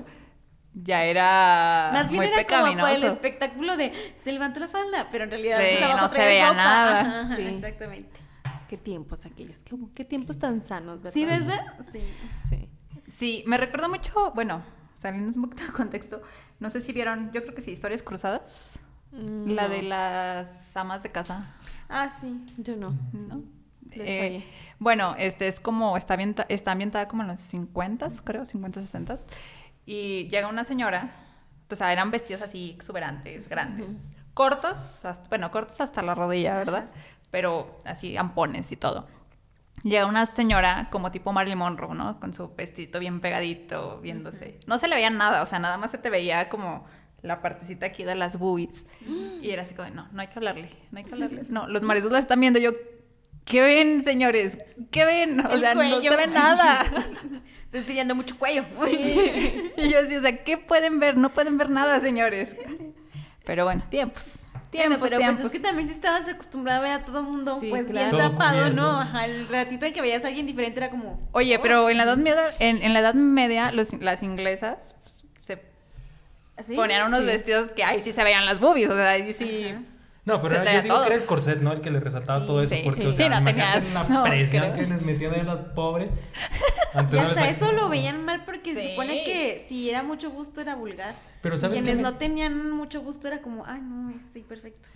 Ya 0.74 1.04
era 1.04 1.90
Más 1.92 2.08
bien 2.10 2.22
muy 2.22 2.26
era 2.32 2.46
como 2.46 2.80
por 2.80 2.88
el 2.90 3.04
espectáculo 3.04 3.76
de 3.76 3.92
se 4.18 4.32
levantó 4.32 4.58
la 4.60 4.68
falda, 4.68 5.08
pero 5.10 5.24
en 5.24 5.30
realidad 5.30 5.58
Sí, 5.60 5.76
pues, 5.78 6.00
no 6.00 6.08
se 6.08 6.18
veía 6.24 6.48
ropa. 6.48 6.56
nada. 6.56 7.00
Ajá, 7.20 7.36
Sí. 7.36 7.42
Exactamente. 7.42 8.20
Qué 8.68 8.78
tiempos 8.78 9.26
aquellos, 9.26 9.62
qué, 9.62 9.76
qué 9.94 10.04
tiempos 10.06 10.38
tan 10.38 10.62
sanos, 10.62 10.96
¿verdad? 11.02 11.12
Sí, 11.12 11.26
¿verdad? 11.26 11.60
Sí. 11.92 12.00
Sí. 12.48 12.68
Sí, 13.06 13.44
me 13.46 13.58
recuerda 13.58 13.88
mucho, 13.88 14.32
bueno, 14.34 14.62
saliendo 14.96 15.36
un 15.38 15.42
poquito 15.50 15.64
de 15.66 15.72
contexto, 15.72 16.22
no 16.62 16.70
sé 16.70 16.80
si 16.80 16.92
vieron, 16.92 17.30
yo 17.32 17.42
creo 17.42 17.54
que 17.54 17.60
sí, 17.60 17.70
Historias 17.72 18.02
Cruzadas, 18.02 18.78
Mm, 19.14 19.50
la 19.50 19.68
de 19.68 19.82
las 19.82 20.74
amas 20.74 21.02
de 21.02 21.10
casa, 21.10 21.54
Ah, 21.90 22.08
sí. 22.08 22.42
Yo 22.56 22.76
no. 22.78 22.94
¿no? 23.28 23.42
Les 23.90 24.08
Eh, 24.08 24.44
bueno, 24.78 25.14
este 25.18 25.46
es 25.48 25.60
como, 25.60 25.98
está, 25.98 26.14
ambienta- 26.14 26.46
está 26.48 26.72
ambientada 26.72 27.06
como 27.08 27.20
en 27.22 27.28
los 27.28 27.40
50, 27.40 28.06
creo, 28.24 28.46
50, 28.46 28.80
60. 28.80 29.14
Y 29.84 30.28
llega 30.28 30.48
una 30.48 30.64
señora, 30.64 31.10
o 31.70 31.74
sea, 31.74 31.92
eran 31.92 32.10
vestidos 32.10 32.40
así 32.40 32.70
exuberantes, 32.70 33.48
grandes, 33.48 34.10
cortos, 34.32 35.04
hasta- 35.04 35.28
bueno, 35.28 35.50
cortos 35.50 35.78
hasta 35.82 36.00
la 36.00 36.14
rodilla, 36.14 36.54
¿verdad? 36.54 36.88
Pero 37.30 37.78
así 37.84 38.16
ampones 38.16 38.72
y 38.72 38.76
todo. 38.76 39.06
Llega 39.82 40.06
una 40.06 40.26
señora 40.26 40.88
como 40.90 41.10
tipo 41.10 41.32
Marilyn 41.32 41.58
Monroe, 41.58 41.94
¿no? 41.94 42.20
Con 42.20 42.32
su 42.32 42.54
vestidito 42.54 43.00
bien 43.00 43.20
pegadito, 43.20 43.98
viéndose. 44.00 44.60
No 44.66 44.78
se 44.78 44.86
le 44.86 44.94
veía 44.94 45.10
nada, 45.10 45.42
o 45.42 45.46
sea, 45.46 45.58
nada 45.58 45.76
más 45.76 45.90
se 45.90 45.98
te 45.98 46.08
veía 46.08 46.48
como 46.48 46.84
la 47.22 47.40
partecita 47.40 47.86
aquí 47.86 48.04
de 48.04 48.14
las 48.14 48.38
boobies. 48.38 48.86
Y 49.40 49.50
era 49.50 49.62
así 49.62 49.74
como, 49.74 49.90
no, 49.90 50.08
no 50.12 50.20
hay 50.20 50.28
que 50.28 50.38
hablarle, 50.38 50.70
no 50.90 50.98
hay 50.98 51.04
que 51.04 51.14
hablarle. 51.14 51.44
No, 51.48 51.66
los 51.66 51.82
maridos 51.82 52.12
la 52.12 52.18
están 52.20 52.40
viendo, 52.40 52.60
yo, 52.60 52.72
¿qué 53.44 53.60
ven, 53.60 54.04
señores? 54.04 54.58
¿Qué 54.90 55.04
ven? 55.04 55.44
O 55.44 55.50
El 55.50 55.60
sea, 55.60 55.74
no 55.74 55.82
se 56.00 56.16
ve 56.16 56.26
nada. 56.28 56.82
Está 57.64 57.78
enseñando 57.78 58.14
mucho 58.14 58.38
cuello. 58.38 58.64
y 58.88 59.88
yo 59.88 59.98
así, 59.98 60.14
o 60.16 60.20
sea, 60.20 60.44
¿qué 60.44 60.58
pueden 60.58 61.00
ver? 61.00 61.16
No 61.16 61.32
pueden 61.32 61.58
ver 61.58 61.70
nada, 61.70 61.98
señores. 62.00 62.56
Pero 63.44 63.64
bueno, 63.64 63.82
tiempos. 63.88 64.46
Bueno, 64.72 64.88
Tiempos, 64.96 65.08
pero 65.10 65.18
tiempos. 65.18 65.40
pues 65.42 65.54
es 65.54 65.60
que 65.60 65.66
también 65.66 65.86
si 65.86 65.94
estabas 65.94 66.26
acostumbrada 66.28 66.78
a 66.78 66.82
ver 66.82 66.92
a 66.92 67.04
todo 67.04 67.22
mundo 67.22 67.58
Sí, 67.60 67.68
pues 67.68 67.90
claro. 67.90 68.08
bien 68.08 68.10
Todo 68.22 68.30
tapado. 68.30 68.70
¿no? 68.70 69.00
Ajá, 69.00 69.26
el 69.26 69.46
ratito 69.48 69.84
en 69.84 69.92
que 69.92 70.00
veías 70.00 70.24
a 70.24 70.28
alguien 70.28 70.46
diferente 70.46 70.78
era 70.80 70.88
como... 70.88 71.20
Oye, 71.32 71.58
pero 71.58 71.90
en 71.90 71.98
la 71.98 72.04
Edad 72.04 72.16
Media, 72.16 72.42
en, 72.58 72.82
en 72.82 72.94
la 72.94 73.00
Edad 73.00 73.12
Media 73.14 73.70
los- 73.72 73.92
las 74.00 74.22
inglesas 74.22 74.96
pues, 75.02 75.24
se 75.40 75.58
¿Sí? 76.62 76.74
ponían 76.74 77.06
unos 77.06 77.20
sí. 77.20 77.26
vestidos 77.26 77.68
que 77.68 77.84
ahí 77.84 78.00
sí 78.00 78.12
se 78.12 78.24
veían 78.24 78.46
las 78.46 78.60
boobies, 78.60 78.88
o 78.88 78.96
sea, 78.96 79.10
ahí 79.10 79.32
sí... 79.32 79.66
Ajá. 79.68 79.82
No, 80.24 80.40
pero 80.40 80.62
yo 80.64 80.82
digo 80.82 80.94
todo. 80.94 81.02
que 81.02 81.12
era 81.14 81.16
el 81.20 81.24
corset, 81.26 81.60
¿no? 81.60 81.72
El 81.72 81.80
que 81.80 81.90
le 81.90 81.98
resaltaba 81.98 82.38
Sí, 82.38 82.46
todo 82.46 82.62
eso. 82.62 82.72
sí, 82.76 82.82
porque, 82.84 83.02
sí. 83.02 83.06
o 83.08 83.12
sea, 83.12 83.26
Sí, 83.26 83.30
no 83.30 83.38
imagínate 83.40 83.80
tenías- 83.80 83.94
la 83.94 84.04
no, 84.14 84.22
presión 84.22 84.62
creo. 84.70 84.74
que 84.76 84.86
les 84.94 85.02
metían 85.02 85.34
ahí 85.34 85.42
las 85.42 85.58
pobres. 85.58 86.10
Antes 86.94 87.14
Y 87.14 87.18
hasta 87.22 87.48
eso 87.48 87.72
lo 87.72 87.88
veían 87.88 88.24
mal 88.24 88.44
porque 88.44 88.74
se 88.74 88.90
supone 88.90 89.24
que 89.24 89.64
si 89.68 89.88
era 89.90 90.02
mucho 90.02 90.30
gusto 90.30 90.60
era 90.60 90.74
vulgar. 90.74 91.14
Pero 91.42 91.58
¿sabes 91.58 91.74
Quienes 91.74 91.96
me- 91.96 92.02
no 92.02 92.14
tenían 92.18 92.70
mucho 92.70 93.00
gusto 93.00 93.26
era 93.26 93.40
como, 93.40 93.64
ay, 93.66 93.80
no, 93.80 94.12
sí, 94.32 94.40
perfecto. 94.46 94.88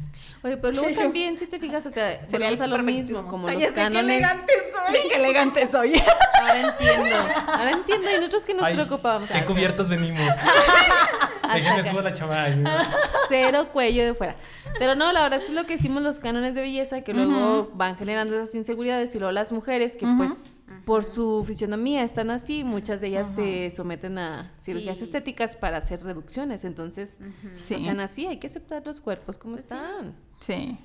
Oye, 0.45 0.57
pero 0.59 0.73
luego 0.75 0.89
Sí, 0.89 0.95
yo- 0.95 1.01
también, 1.03 1.37
si 1.39 1.47
te 1.47 1.59
fijas, 1.59 1.85
o 1.87 1.91
sea, 1.91 2.21
Sería 2.27 2.49
volvemos 2.51 2.61
a 2.61 2.67
lo 2.69 2.79
mismo, 2.85 3.27
como 3.29 3.49
Ay, 3.49 3.55
los 3.55 3.63
sé 3.65 3.69
qué 3.71 3.75
cánones. 3.75 4.03
elegante 4.05 4.53
soy. 4.73 5.09
¡Qué 5.09 5.17
elegante 5.17 5.67
soy! 5.67 6.03
Ahora 6.41 6.61
entiendo, 6.69 7.17
ahora 7.49 7.71
entiendo, 7.73 8.11
y 8.11 8.15
nosotros 8.19 8.45
que 8.45 8.55
nos 8.55 8.65
Ay, 8.65 8.75
preocupábamos. 8.75 9.29
¿Qué 9.31 9.45
cubiertos 9.45 9.89
venimos? 9.89 10.21
Acá. 11.77 11.85
subo 11.85 12.01
la 12.03 12.15
chaval. 12.15 12.65
Cero 13.29 13.69
cuello 13.73 14.05
de 14.05 14.15
fuera. 14.15 14.37
Pero 14.79 14.95
no, 14.95 15.13
la 15.13 15.23
verdad 15.23 15.41
es 15.43 15.51
lo 15.51 15.65
que 15.67 15.75
hicimos 15.75 16.03
los 16.03 16.19
cánones 16.19 16.55
de 16.55 16.61
belleza, 16.61 17.03
que 17.03 17.13
luego 17.15 17.71
van 17.75 17.97
generando 17.97 18.35
esas 18.41 18.55
inseguridades 18.55 19.15
y 19.15 19.19
luego 19.19 19.33
las 19.33 19.53
mujeres 19.53 19.97
que 19.97 20.07
pues 20.17 20.59
por 20.85 21.03
su 21.05 21.43
fisionomía 21.45 22.05
están 22.05 22.31
así, 22.31 22.63
muchas 22.63 23.01
de 23.01 23.09
ellas 23.09 23.29
se 23.35 23.71
someten 23.71 24.19
a 24.19 24.53
cirugías 24.61 24.99
Sí. 24.99 25.05
estéticas 25.05 25.57
para 25.57 25.79
hacer 25.79 26.03
reducciones, 26.03 26.65
entonces 26.65 27.19
Sí. 27.55 27.75
no 27.75 27.81
sean 27.81 28.01
así, 28.01 28.27
hay 28.27 28.37
que 28.39 28.47
aceptar 28.47 28.87
los 28.87 29.01
cuerpos 29.01 29.39
como 29.39 29.57
están. 29.57 30.15
Sí. 30.41 30.79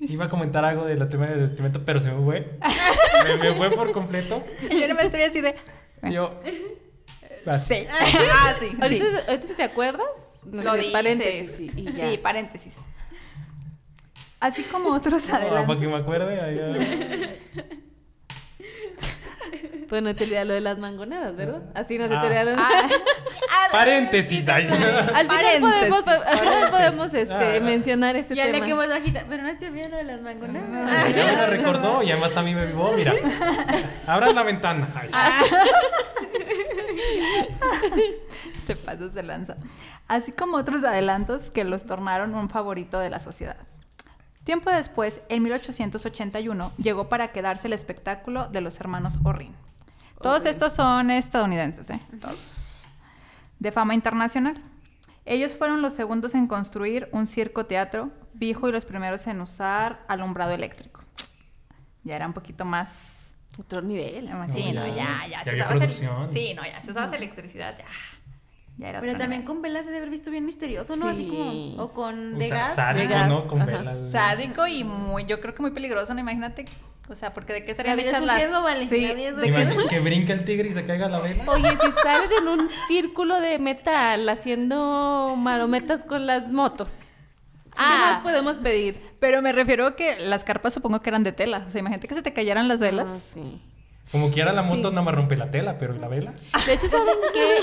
Iba 0.00 0.26
a 0.26 0.28
comentar 0.28 0.64
algo 0.64 0.84
de 0.84 0.96
la 0.96 1.08
tema 1.08 1.26
de 1.26 1.34
vestimenta, 1.36 1.80
pero 1.84 1.98
se 2.00 2.10
me 2.12 2.22
fue. 2.24 2.58
me, 3.40 3.50
me 3.50 3.54
fue 3.56 3.70
por 3.72 3.92
completo. 3.92 4.42
Y 4.70 4.80
yo 4.80 4.86
no 4.88 4.94
me 4.94 5.02
estoy 5.02 5.22
así 5.22 5.40
de... 5.40 5.56
Yo. 6.10 6.38
Así. 7.46 7.74
Sí. 7.74 7.86
Ah, 8.44 8.54
sí. 8.58 8.72
Ahorita, 8.80 9.04
sí. 9.04 9.16
ahorita 9.28 9.46
si 9.46 9.54
te 9.54 9.62
acuerdas, 9.62 10.40
nos 10.46 10.64
Lo 10.64 10.74
dices 10.74 10.90
paréntesis 10.92 11.60
y, 11.60 11.72
y 11.76 11.92
ya. 11.92 12.10
Sí, 12.10 12.18
paréntesis. 12.18 12.80
Así 14.40 14.62
como 14.64 14.90
otros 14.92 15.28
No, 15.28 15.66
para 15.66 15.78
que 15.80 15.86
me 15.86 15.94
acuerde. 15.96 16.40
ahí, 16.40 17.38
Pues 19.88 20.02
no 20.02 20.14
te 20.16 20.24
olvidas 20.24 20.46
lo 20.46 20.54
de 20.54 20.60
las 20.60 20.78
mangonadas, 20.78 21.36
¿verdad? 21.36 21.62
Así 21.74 21.96
no 21.98 22.04
se 22.08 22.14
te 22.14 22.16
Ah. 22.16 22.24
olvida 22.24 22.44
lo 22.44 22.52
Ah, 22.58 22.88
Paréntesis. 23.72 24.48
ay. 24.48 24.64
Al 24.66 24.70
final 24.76 25.26
Paréntesis, 25.28 25.60
podemos, 25.60 26.08
al 26.08 26.38
final 26.38 26.70
podemos 26.70 27.14
este, 27.14 27.56
Ah. 27.56 27.60
mencionar 27.60 28.16
ese 28.16 28.34
Ya 28.34 28.46
le 28.46 28.52
tema. 28.54 28.66
que 28.66 28.74
más 28.74 28.88
bajita, 28.88 29.24
pero 29.28 29.42
no 29.44 29.56
te 29.56 29.66
olvides 29.66 29.90
lo 29.90 29.96
de 29.98 30.04
las 30.04 30.20
mangonadas. 30.20 30.90
Ah, 30.92 31.08
Ya 31.08 31.24
me 31.26 31.32
la 31.36 31.46
recordó 31.46 32.02
y 32.02 32.10
además 32.10 32.32
también 32.34 32.56
me 32.58 32.66
vivó. 32.66 32.92
Mira, 32.96 33.14
abran 34.08 34.34
la 34.34 34.42
ventana. 34.42 34.88
Ay, 34.94 35.08
sí. 35.08 35.14
Te 38.66 38.76
pasas 38.76 39.14
de 39.14 39.22
lanza. 39.22 39.56
Así 40.08 40.32
como 40.32 40.56
otros 40.56 40.84
adelantos 40.84 41.50
que 41.50 41.64
los 41.64 41.84
tornaron 41.86 42.34
un 42.34 42.48
favorito 42.48 42.98
de 42.98 43.10
la 43.10 43.18
sociedad. 43.18 43.56
Tiempo 44.44 44.70
después, 44.70 45.22
en 45.28 45.42
1881, 45.44 46.72
llegó 46.76 47.08
para 47.08 47.30
quedarse 47.32 47.68
el 47.68 47.72
espectáculo 47.72 48.48
de 48.48 48.60
los 48.60 48.80
hermanos 48.80 49.18
Orrin. 49.24 49.54
Todos 50.20 50.46
estos 50.46 50.72
son 50.72 51.10
estadounidenses, 51.10 51.90
¿eh? 51.90 52.00
Todos. 52.20 52.86
De 53.58 53.70
fama 53.70 53.94
internacional. 53.94 54.60
Ellos 55.24 55.54
fueron 55.54 55.82
los 55.82 55.94
segundos 55.94 56.34
en 56.34 56.48
construir 56.48 57.08
un 57.12 57.26
circo 57.26 57.66
teatro 57.66 58.10
fijo 58.42 58.68
y 58.68 58.72
los 58.72 58.84
primeros 58.84 59.24
en 59.28 59.40
usar 59.40 60.04
alumbrado 60.08 60.50
eléctrico. 60.50 61.04
Ya 62.02 62.16
era 62.16 62.26
un 62.26 62.32
poquito 62.32 62.64
más 62.64 63.21
Otro 63.58 63.82
nivel. 63.82 64.30
Sí, 64.48 64.72
no, 64.72 64.86
ya. 64.86 64.94
ya, 65.28 65.28
ya. 65.28 65.44
Ya 65.44 65.44
se 65.44 65.54
usaba. 65.86 66.28
Sí, 66.30 66.54
no, 66.54 66.64
ya. 66.64 66.80
Se 66.82 66.90
usaba 66.90 67.06
esa 67.06 67.16
electricidad, 67.16 67.76
ya. 67.78 67.84
Ya 68.78 68.88
era 68.88 69.00
Pero 69.00 69.12
también 69.12 69.42
nivel. 69.42 69.44
con 69.44 69.60
velas 69.62 69.84
se 69.84 69.90
debe 69.90 69.98
haber 69.98 70.10
visto 70.10 70.30
bien 70.30 70.46
misterioso, 70.46 70.96
¿no? 70.96 71.08
Así 71.08 71.24
Sí. 71.24 71.28
como. 71.28 71.82
O 71.82 71.92
con 71.92 72.34
O 72.36 72.38
de 72.38 72.48
sea, 72.48 72.56
gas. 72.56 72.74
sádico, 72.74 73.08
de 73.08 73.14
gas, 73.14 73.28
¿no? 73.28 73.46
Con 73.46 73.60
ajá. 73.62 73.70
velas. 73.70 74.10
Sádico 74.10 74.66
y 74.66 74.84
muy, 74.84 75.26
yo 75.26 75.40
creo 75.40 75.54
que 75.54 75.60
muy 75.60 75.72
peligroso, 75.72 76.14
¿no? 76.14 76.20
Imagínate, 76.20 76.64
o 77.10 77.14
sea, 77.14 77.34
porque 77.34 77.52
de 77.52 77.60
qué 77.60 77.66
La 77.66 77.70
estarían 77.72 77.96
vida 77.98 78.06
es 78.06 78.12
hechas 78.12 78.20
un 78.22 78.26
las... 78.28 78.36
riesgo, 78.38 78.62
vale. 78.62 78.86
Sí, 78.88 79.00
La 79.02 79.12
vida 79.12 79.32
que 79.90 80.00
brinca 80.00 80.32
el 80.32 80.44
tigre 80.46 80.70
y 80.70 80.72
se 80.72 80.86
caiga 80.86 81.10
la 81.10 81.20
vela. 81.20 81.44
Oye, 81.48 81.68
si 81.76 81.92
salen 82.02 82.30
en 82.40 82.48
un 82.48 82.70
círculo 82.88 83.38
de 83.42 83.58
metal 83.58 84.26
haciendo 84.30 85.34
marometas 85.36 86.04
con 86.04 86.26
las 86.26 86.50
motos. 86.50 87.10
¿Qué 87.74 87.78
Ah. 87.82 88.10
más 88.12 88.20
podemos 88.20 88.58
pedir? 88.58 88.94
Pero 89.18 89.40
me 89.42 89.52
refiero 89.52 89.86
a 89.86 89.96
que 89.96 90.18
las 90.18 90.44
carpas 90.44 90.74
supongo 90.74 91.00
que 91.00 91.10
eran 91.10 91.22
de 91.24 91.32
tela. 91.32 91.64
O 91.66 91.70
sea, 91.70 91.80
imagínate 91.80 92.06
que 92.08 92.14
se 92.14 92.22
te 92.22 92.32
cayeran 92.32 92.68
las 92.68 92.82
Ah, 92.82 92.86
velas. 92.86 93.12
sí. 93.34 93.62
Como 94.10 94.30
quiera 94.30 94.52
la 94.52 94.62
moto 94.62 94.88
Sí. 94.88 94.94
nada 94.94 95.02
más 95.02 95.14
rompe 95.14 95.36
la 95.36 95.50
tela, 95.50 95.78
pero 95.78 95.94
¿y 95.96 95.98
la 95.98 96.08
vela? 96.08 96.34
De 96.66 96.72
hecho, 96.74 96.88
¿saben 96.88 97.14
que 97.32 97.58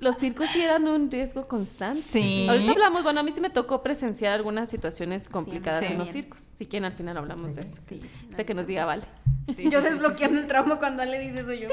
Los 0.00 0.16
circos 0.18 0.48
sí 0.50 0.62
eran 0.62 0.86
un 0.88 1.10
riesgo 1.10 1.46
constante. 1.48 2.00
Sí. 2.02 2.46
Ahorita 2.48 2.72
hablamos, 2.72 3.02
bueno, 3.02 3.20
a 3.20 3.22
mí 3.22 3.32
sí 3.32 3.40
me 3.40 3.50
tocó 3.50 3.82
presenciar 3.82 4.32
algunas 4.34 4.68
situaciones 4.70 5.28
complicadas 5.28 5.86
sí. 5.86 5.92
en 5.92 5.98
los 5.98 6.10
circos. 6.10 6.40
Si 6.54 6.66
quieren, 6.66 6.84
al 6.84 6.92
final 6.92 7.16
hablamos 7.16 7.54
de 7.54 7.62
eso. 7.62 7.80
Sí. 7.88 8.00
Hasta 8.30 8.44
que 8.44 8.54
nos 8.54 8.66
diga, 8.66 8.84
vale. 8.84 9.02
Sí, 9.46 9.70
yo 9.70 9.80
sí, 9.80 9.86
sí, 9.86 9.92
desbloqueando 9.94 10.40
el 10.40 10.46
trauma 10.48 10.78
cuando 10.78 11.02
Ale 11.02 11.18
dice 11.20 11.40
eso 11.40 11.52
yo. 11.52 11.68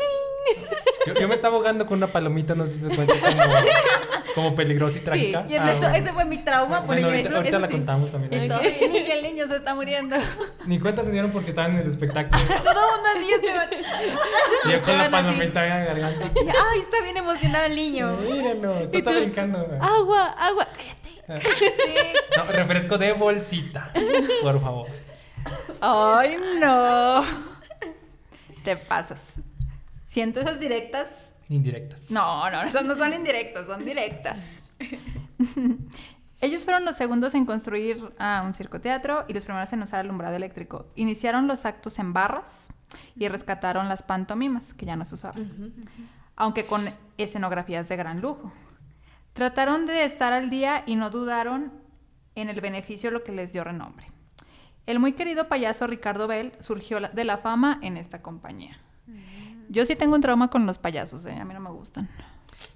Yo, 1.07 1.13
yo 1.15 1.27
me 1.27 1.33
estaba 1.33 1.55
ahogando 1.57 1.86
con 1.86 1.97
una 1.97 2.07
palomita, 2.07 2.53
no 2.55 2.65
sé 2.65 2.73
si 2.75 2.79
se 2.81 2.89
cuenta 2.95 3.13
como, 3.19 3.53
como 4.36 4.55
peligrosa 4.55 4.99
y 4.99 5.01
trágica. 5.01 5.45
Y 5.49 5.53
ese, 5.55 5.59
Ah, 5.69 5.75
bueno. 5.79 5.95
ese 5.95 6.13
fue 6.13 6.25
mi 6.25 6.38
trauma. 6.38 6.79
por 6.79 6.88
Bueno, 6.88 7.09
ejemplo. 7.09 7.38
ahorita, 7.38 7.57
ahorita 7.57 7.59
la 7.59 7.67
sí. 7.67 7.73
contamos 7.73 8.12
también. 8.12 8.43
Y 8.43 8.47
todo 8.47 8.59
bien, 8.59 8.95
y 9.07 9.12
el 9.12 9.23
niño 9.23 9.47
se 9.47 9.55
está 9.55 9.73
muriendo. 9.73 10.15
Ni 10.67 10.79
cuenta 10.79 11.03
se 11.03 11.12
dieron 11.12 11.31
porque 11.31 11.49
estaban 11.49 11.71
en 11.71 11.79
el 11.79 11.88
espectáculo. 11.88 12.39
Todo 12.63 12.91
mundo 12.91 13.09
así 13.17 13.31
Esteban. 13.33 13.69
Y 14.65 14.71
yo 14.71 14.83
con 14.83 14.97
la 14.97 15.09
palomita 15.09 15.63
en 15.65 15.69
la 15.69 15.86
garganta. 15.93 16.31
Ay, 16.71 16.79
está 16.79 17.01
bien 17.03 17.17
emocionado 17.17 17.65
el 17.65 17.75
niño. 17.75 18.12
Mírenlo, 18.17 18.80
está 18.80 19.12
brincando. 19.12 19.60
Agua, 19.82 20.28
agua. 20.38 20.67
Cállate. 21.28 21.43
No, 22.38 22.45
refresco 22.45 22.97
de 22.97 23.13
bolsita, 23.13 23.91
por 24.41 24.60
favor. 24.60 24.88
Ay, 25.82 26.38
no. 26.60 27.23
Te 28.63 28.78
pasas. 28.78 29.36
Siento 30.06 30.41
esas 30.41 30.60
directas. 30.60 31.34
Indirectas. 31.49 32.10
No, 32.10 32.49
no, 32.49 32.62
esas 32.63 32.86
no 32.86 32.95
son 32.95 33.13
indirectas, 33.13 33.67
son 33.67 33.86
directas. 33.86 34.49
Ellos 36.41 36.65
fueron 36.65 36.84
los 36.84 36.97
segundos 36.97 37.36
en 37.36 37.45
construir 37.45 38.13
ah, 38.19 38.43
un 38.45 38.52
circoteatro 38.52 39.23
y 39.30 39.34
los 39.34 39.45
primeros 39.45 39.71
en 39.71 39.82
usar 39.82 40.02
alumbrado 40.02 40.36
eléctrico. 40.36 40.88
Iniciaron 40.95 41.47
los 41.47 41.65
actos 41.65 41.99
en 41.99 42.12
barras 42.12 42.69
y 43.15 43.28
rescataron 43.30 43.88
las 43.88 44.04
pantomimas, 44.04 44.73
que 44.73 44.86
ya 44.86 44.97
no 44.97 45.06
se 45.06 45.15
usaban, 45.15 45.73
aunque 46.36 46.65
con 46.65 46.86
escenografías 47.17 47.88
de 47.89 47.96
gran 47.96 48.22
lujo. 48.22 48.52
Trataron 49.34 49.86
de 49.86 50.06
estar 50.06 50.34
al 50.34 50.50
día 50.50 50.84
y 50.86 50.96
no 50.96 51.10
dudaron 51.10 51.72
en 52.36 52.50
el 52.50 52.62
beneficio 52.62 53.12
lo 53.12 53.24
que 53.24 53.32
les 53.32 53.54
dio 53.54 53.63
renombre. 53.63 54.12
El 54.86 55.00
muy 55.00 55.13
querido 55.13 55.48
payaso 55.48 55.88
Ricardo 55.88 56.28
Bell 56.28 56.54
surgió 56.60 57.00
de 57.00 57.24
la 57.24 57.38
fama 57.38 57.80
en 57.82 57.98
esta 57.98 58.22
compañía. 58.22 58.80
Yo 59.69 59.86
sí 59.86 59.96
tengo 59.96 60.15
un 60.15 60.22
trauma 60.22 60.50
con 60.50 60.65
los 60.65 60.78
payasos, 60.78 61.26
¿eh? 61.26 61.34
a 61.39 61.46
mí 61.46 61.54
no 61.54 61.60
me 61.62 61.69
gustan. 61.72 62.08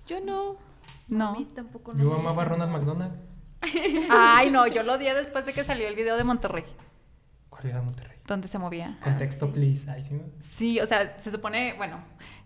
Yo 0.08 0.20
no. 0.22 0.52
A 0.52 0.56
No. 1.10 1.34
mí 1.36 1.46
tampoco 1.46 1.94
no 1.94 2.04
Yo 2.04 2.10
me 2.10 2.16
amaba 2.16 2.30
a 2.30 2.34
gusta. 2.34 2.46
Ronald 2.46 2.72
McDonald. 2.72 3.14
Ay, 4.10 4.50
no, 4.52 4.68
yo 4.68 4.84
lo 4.84 4.94
odié 4.94 5.14
después 5.14 5.46
de 5.46 5.54
que 5.54 5.64
salió 5.64 5.88
el 5.88 5.96
video 5.96 6.16
de 6.18 6.24
Monterrey, 6.24 6.64
¿Cuál 7.50 7.66
era 7.68 7.82
Monterrey? 7.82 8.18
donde 8.26 8.48
se 8.48 8.58
movía. 8.60 8.98
Contexto, 9.04 9.52
please. 9.52 9.90
Ahí 9.90 10.04
sí. 10.04 10.14
¿no? 10.14 10.24
Sí, 10.40 10.80
o 10.80 10.86
sea, 10.86 11.20
se 11.20 11.32
supone, 11.32 11.74
bueno, 11.78 12.00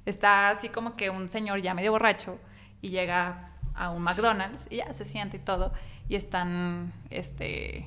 está 0.05 0.49
así 0.49 0.69
como 0.69 0.95
que 0.95 1.09
un 1.09 1.29
señor 1.29 1.61
ya 1.61 1.73
medio 1.73 1.91
borracho 1.91 2.39
y 2.81 2.89
llega 2.89 3.49
a 3.75 3.89
un 3.89 4.01
McDonald's 4.01 4.67
y 4.69 4.77
ya 4.77 4.93
se 4.93 5.05
siente 5.05 5.37
y 5.37 5.39
todo 5.39 5.73
y 6.09 6.15
están, 6.15 6.93
este, 7.09 7.85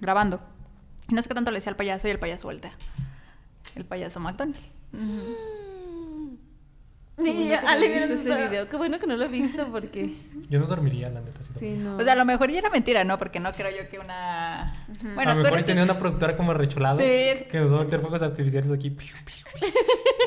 grabando. 0.00 0.40
Y 1.08 1.14
no 1.14 1.20
sé 1.20 1.28
qué 1.28 1.34
tanto 1.34 1.50
le 1.50 1.58
decía 1.58 1.70
al 1.70 1.76
payaso 1.76 2.08
y 2.08 2.10
el 2.10 2.18
payaso 2.18 2.48
voltea. 2.48 2.72
El 3.74 3.84
payaso 3.84 4.20
McDonald. 4.20 4.56
Qué 4.92 5.63
Sí, 7.16 7.48
no 7.62 7.68
Ale 7.68 7.86
he 7.86 7.98
visto 8.08 8.14
ese 8.14 8.48
video. 8.48 8.68
Qué 8.68 8.76
bueno 8.76 8.98
que 8.98 9.06
no 9.06 9.16
lo 9.16 9.24
he 9.24 9.28
visto 9.28 9.66
porque. 9.70 10.16
Yo 10.50 10.58
no 10.58 10.66
dormiría, 10.66 11.08
la 11.10 11.20
neta. 11.20 11.40
Sí, 11.42 11.70
no. 11.70 11.96
O 11.96 12.00
sea, 12.00 12.14
a 12.14 12.16
lo 12.16 12.24
mejor 12.24 12.50
ya 12.50 12.58
era 12.58 12.70
mentira, 12.70 13.04
¿no? 13.04 13.18
Porque 13.18 13.40
no 13.40 13.52
creo 13.52 13.70
yo 13.70 13.88
que 13.88 13.98
una... 13.98 14.86
Bueno, 15.14 15.30
a 15.30 15.34
lo 15.34 15.40
tú 15.40 15.44
mejor 15.44 15.52
eres... 15.58 15.64
tenía 15.66 15.82
una 15.84 15.96
productora 15.96 16.36
como 16.36 16.52
recholados 16.52 16.98
Sí. 16.98 17.04
que 17.50 17.58
nos 17.60 17.72
va 17.72 17.80
a 17.80 17.84
meter 17.84 18.00
fuegos 18.00 18.20
artificiales 18.22 18.70
aquí. 18.70 18.90
Piu, 18.90 19.08
piu, 19.24 19.68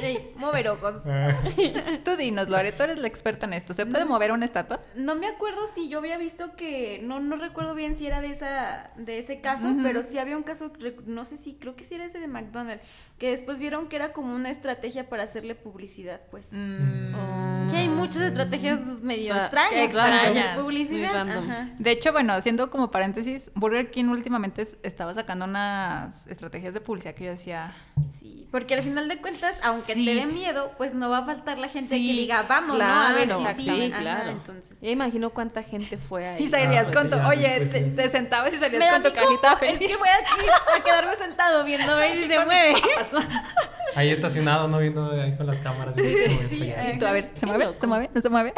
Ey, 0.02 0.32
moverocos. 0.36 1.04
piu. 1.04 1.12
Ah. 1.12 2.00
Tú 2.04 2.16
dinos, 2.16 2.50
Lore, 2.50 2.72
tú 2.72 2.84
eres 2.84 2.98
la 2.98 3.08
experta 3.08 3.46
en 3.46 3.54
esto. 3.54 3.74
¿Se 3.74 3.86
puede 3.86 4.06
mover 4.06 4.32
una 4.32 4.46
estatua? 4.46 4.80
No 4.96 5.16
me 5.16 5.28
acuerdo 5.28 5.66
si 5.68 5.90
yo 5.90 6.00
había 6.00 6.18
visto 6.18 6.56
que, 6.56 7.00
no, 7.04 7.20
no 7.20 7.36
recuerdo 7.36 7.76
bien 7.76 7.98
si 7.98 8.08
era 8.08 8.22
de 8.22 8.32
esa, 8.32 8.92
de 8.98 9.20
ese 9.20 9.42
caso, 9.42 9.76
pero 9.84 10.04
sí 10.04 10.18
había 10.20 10.38
un 10.38 10.44
caso, 10.44 10.72
no 11.06 11.26
sé 11.26 11.38
si, 11.38 11.56
creo 11.56 11.76
que 11.76 11.84
sí 11.84 11.96
era 11.96 12.06
ese 12.06 12.20
de 12.20 12.28
McDonald's, 12.28 12.84
que 13.18 13.32
después 13.32 13.60
vieron 13.60 13.88
que 13.90 13.96
era 13.98 14.14
como 14.14 14.34
una 14.36 14.50
estrategia 14.50 15.10
para 15.10 15.24
hacerle 15.24 15.56
publicidad, 15.56 16.22
pues. 16.32 16.54
Mm. 16.54 16.77
Que 17.70 17.76
hay 17.76 17.90
muchas 17.90 18.22
estrategias 18.24 18.80
medio 19.02 19.36
extrañas, 19.36 19.82
extrañas, 19.82 20.58
publicidad. 20.58 21.30
Ajá. 21.30 21.70
De 21.78 21.92
hecho, 21.92 22.14
bueno, 22.14 22.32
haciendo 22.34 22.70
como 22.72 22.92
paréntesis, 22.92 23.52
Burger 23.56 23.92
King 23.92 24.06
últimamente 24.06 24.62
es- 24.62 24.78
estaba 24.84 25.14
sacando 25.14 25.44
unas 25.46 26.28
estrategias 26.28 26.74
de 26.74 26.80
publicidad 26.82 27.14
que 27.14 27.26
yo 27.26 27.32
decía, 27.32 27.74
Sí, 28.10 28.48
porque 28.52 28.74
al 28.76 28.84
final 28.84 29.10
de 29.10 29.18
cuentas, 29.18 29.66
aunque 29.66 29.96
Sí. 29.96 30.06
te 30.06 30.16
dé 30.16 30.26
miedo, 30.28 30.72
pues 30.78 30.94
no 30.94 31.10
va 31.10 31.18
a 31.20 31.24
faltar 31.26 31.58
la 31.58 31.68
gente 31.68 31.96
Sí, 31.96 32.08
que 32.08 32.14
diga, 32.14 32.44
vamos, 32.44 32.78
¿no? 32.78 32.86
A 32.86 33.12
ver 33.12 33.26
Claro, 33.28 33.46
si 33.56 33.56
sí. 33.56 33.70
sí, 33.70 33.92
Ajá, 33.92 34.00
claro. 34.02 34.30
entonces. 34.30 34.80
Ya 34.80 34.90
imagino 34.90 35.32
cuánta 35.32 35.62
gente 35.62 35.98
fue 35.98 36.26
ahí. 36.26 36.44
y 36.44 36.48
salías 36.48 36.88
Ah, 36.90 36.94
con 36.94 37.10
pues 37.10 37.22
tu, 37.22 37.28
oye, 37.28 37.58
pues 37.58 37.72
te, 37.72 37.82
te 37.82 38.08
sentabas 38.10 38.54
y 38.54 38.58
salías 38.60 38.94
con 38.94 39.04
tu 39.04 39.12
cajita 39.12 39.54
Es 39.54 39.60
feliz. 39.60 39.80
que 39.92 39.98
voy 39.98 40.08
aquí 40.08 40.46
a 40.80 40.84
quedarme 40.84 41.16
sentado 41.18 41.66
viendo 41.66 41.92
a 41.94 41.96
ver 41.98 42.16
si 42.16 42.28
se 42.30 42.46
mueve. 42.46 42.76
Ahí 43.96 44.12
estacionado, 44.12 44.68
no 44.68 44.78
viendo 44.80 45.12
ahí 45.12 45.36
con 45.36 45.48
las 45.48 45.58
cámaras. 45.58 45.96
viendo 45.96 46.48
Y 46.68 46.98
tú, 47.00 47.06
a 47.06 47.12
ver, 47.12 47.32
¿se 47.36 47.46
mueve? 47.46 47.76
¿Se 47.78 47.88
mueve? 47.88 48.10
¿No 48.14 48.22
se 48.22 48.30
mueve? 48.30 48.54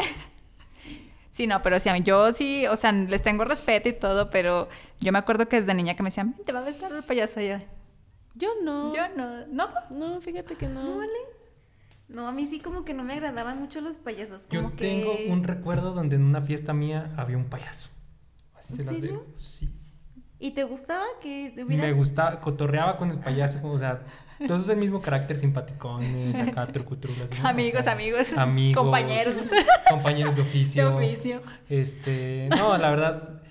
Sí, 1.30 1.46
no, 1.46 1.62
pero 1.62 1.78
sí, 1.80 1.88
a 1.88 1.92
mí, 1.94 2.02
yo 2.02 2.32
sí, 2.32 2.66
o 2.66 2.76
sea, 2.76 2.92
les 2.92 3.22
tengo 3.22 3.44
respeto 3.44 3.88
y 3.88 3.92
todo, 3.92 4.30
pero 4.30 4.68
yo 5.00 5.12
me 5.12 5.18
acuerdo 5.18 5.48
que 5.48 5.56
desde 5.56 5.72
niña 5.74 5.94
que 5.94 6.02
me 6.02 6.08
decían, 6.08 6.34
te 6.44 6.52
va 6.52 6.58
a 6.60 6.64
besar 6.64 6.92
el 6.92 7.02
payaso. 7.02 7.40
Yo, 7.40 7.58
Yo 8.34 8.48
no. 8.62 8.94
yo 8.94 9.02
no, 9.16 9.46
no. 9.46 9.68
No, 9.90 10.20
fíjate 10.20 10.56
que 10.56 10.68
no. 10.68 10.82
No, 10.82 10.96
vale. 10.98 11.12
No, 12.08 12.26
a 12.26 12.32
mí 12.32 12.44
sí 12.46 12.58
como 12.60 12.84
que 12.84 12.92
no 12.92 13.04
me 13.04 13.12
agradaban 13.14 13.60
mucho 13.60 13.80
los 13.80 14.00
payasos. 14.00 14.48
Yo 14.48 14.62
Como 14.62 14.74
tengo 14.74 15.16
que... 15.16 15.28
un 15.30 15.44
recuerdo 15.44 15.92
donde 15.92 16.16
en 16.16 16.24
una 16.24 16.42
fiesta 16.42 16.74
mía 16.74 17.12
había 17.16 17.36
un 17.36 17.44
payaso. 17.48 17.88
Así 18.56 18.74
se 18.74 18.82
¿En 18.82 18.86
las 18.86 18.94
serio? 18.96 19.10
digo. 19.12 19.26
Sí. 19.38 19.70
¿Y 20.40 20.50
te 20.50 20.64
gustaba 20.64 21.04
que 21.22 21.52
hubiera... 21.64 21.84
Me 21.84 21.92
gustaba, 21.92 22.40
cotorreaba 22.40 22.96
con 22.96 23.10
el 23.12 23.18
payaso, 23.18 23.60
o 23.62 23.78
sea, 23.78 24.02
todos 24.46 24.62
es 24.62 24.68
el 24.70 24.76
mismo 24.78 25.00
carácter, 25.02 25.36
simpaticones, 25.36 26.34
acá, 26.36 26.66
trucutrulas. 26.66 27.30
¿no? 27.30 27.44
O 27.44 27.48
Amigos, 27.48 27.84
sea, 27.84 27.92
amigos, 27.92 28.32
amigos, 28.34 28.82
compañeros. 28.82 29.34
compañeros 29.90 30.36
de 30.36 30.42
De 30.42 30.48
oficio. 30.48 30.96
oficio. 30.96 31.42
Este, 31.68 32.48
no, 32.50 32.76
la 32.78 32.90
verdad, 32.90 33.42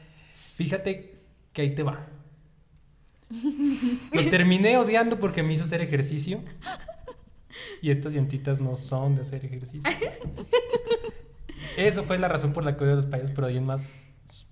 fíjate 0.56 1.15
que 1.54 1.62
ahí 1.62 1.75
te 1.75 1.84
va. 1.84 2.08
Lo 4.12 4.30
terminé 4.30 4.78
odiando 4.78 5.19
porque 5.19 5.43
me 5.43 5.54
hizo 5.54 5.63
hacer 5.63 5.82
ejercicio. 5.82 6.41
Y 7.82 7.91
estas 7.91 8.13
llantitas 8.13 8.60
no 8.60 8.75
son 8.75 9.15
de 9.15 9.21
hacer 9.21 9.45
ejercicio. 9.45 9.89
Eso 11.78 12.04
fue 12.04 12.17
la 12.17 12.28
razón 12.28 12.52
por 12.54 12.63
la 12.65 12.75
que 12.75 12.84
odio 12.84 12.93
a 12.93 12.95
los 12.97 13.06
payasos, 13.06 13.32
pero 13.36 13.47
ahí 13.47 13.58
en 13.58 13.65
más, 13.65 13.89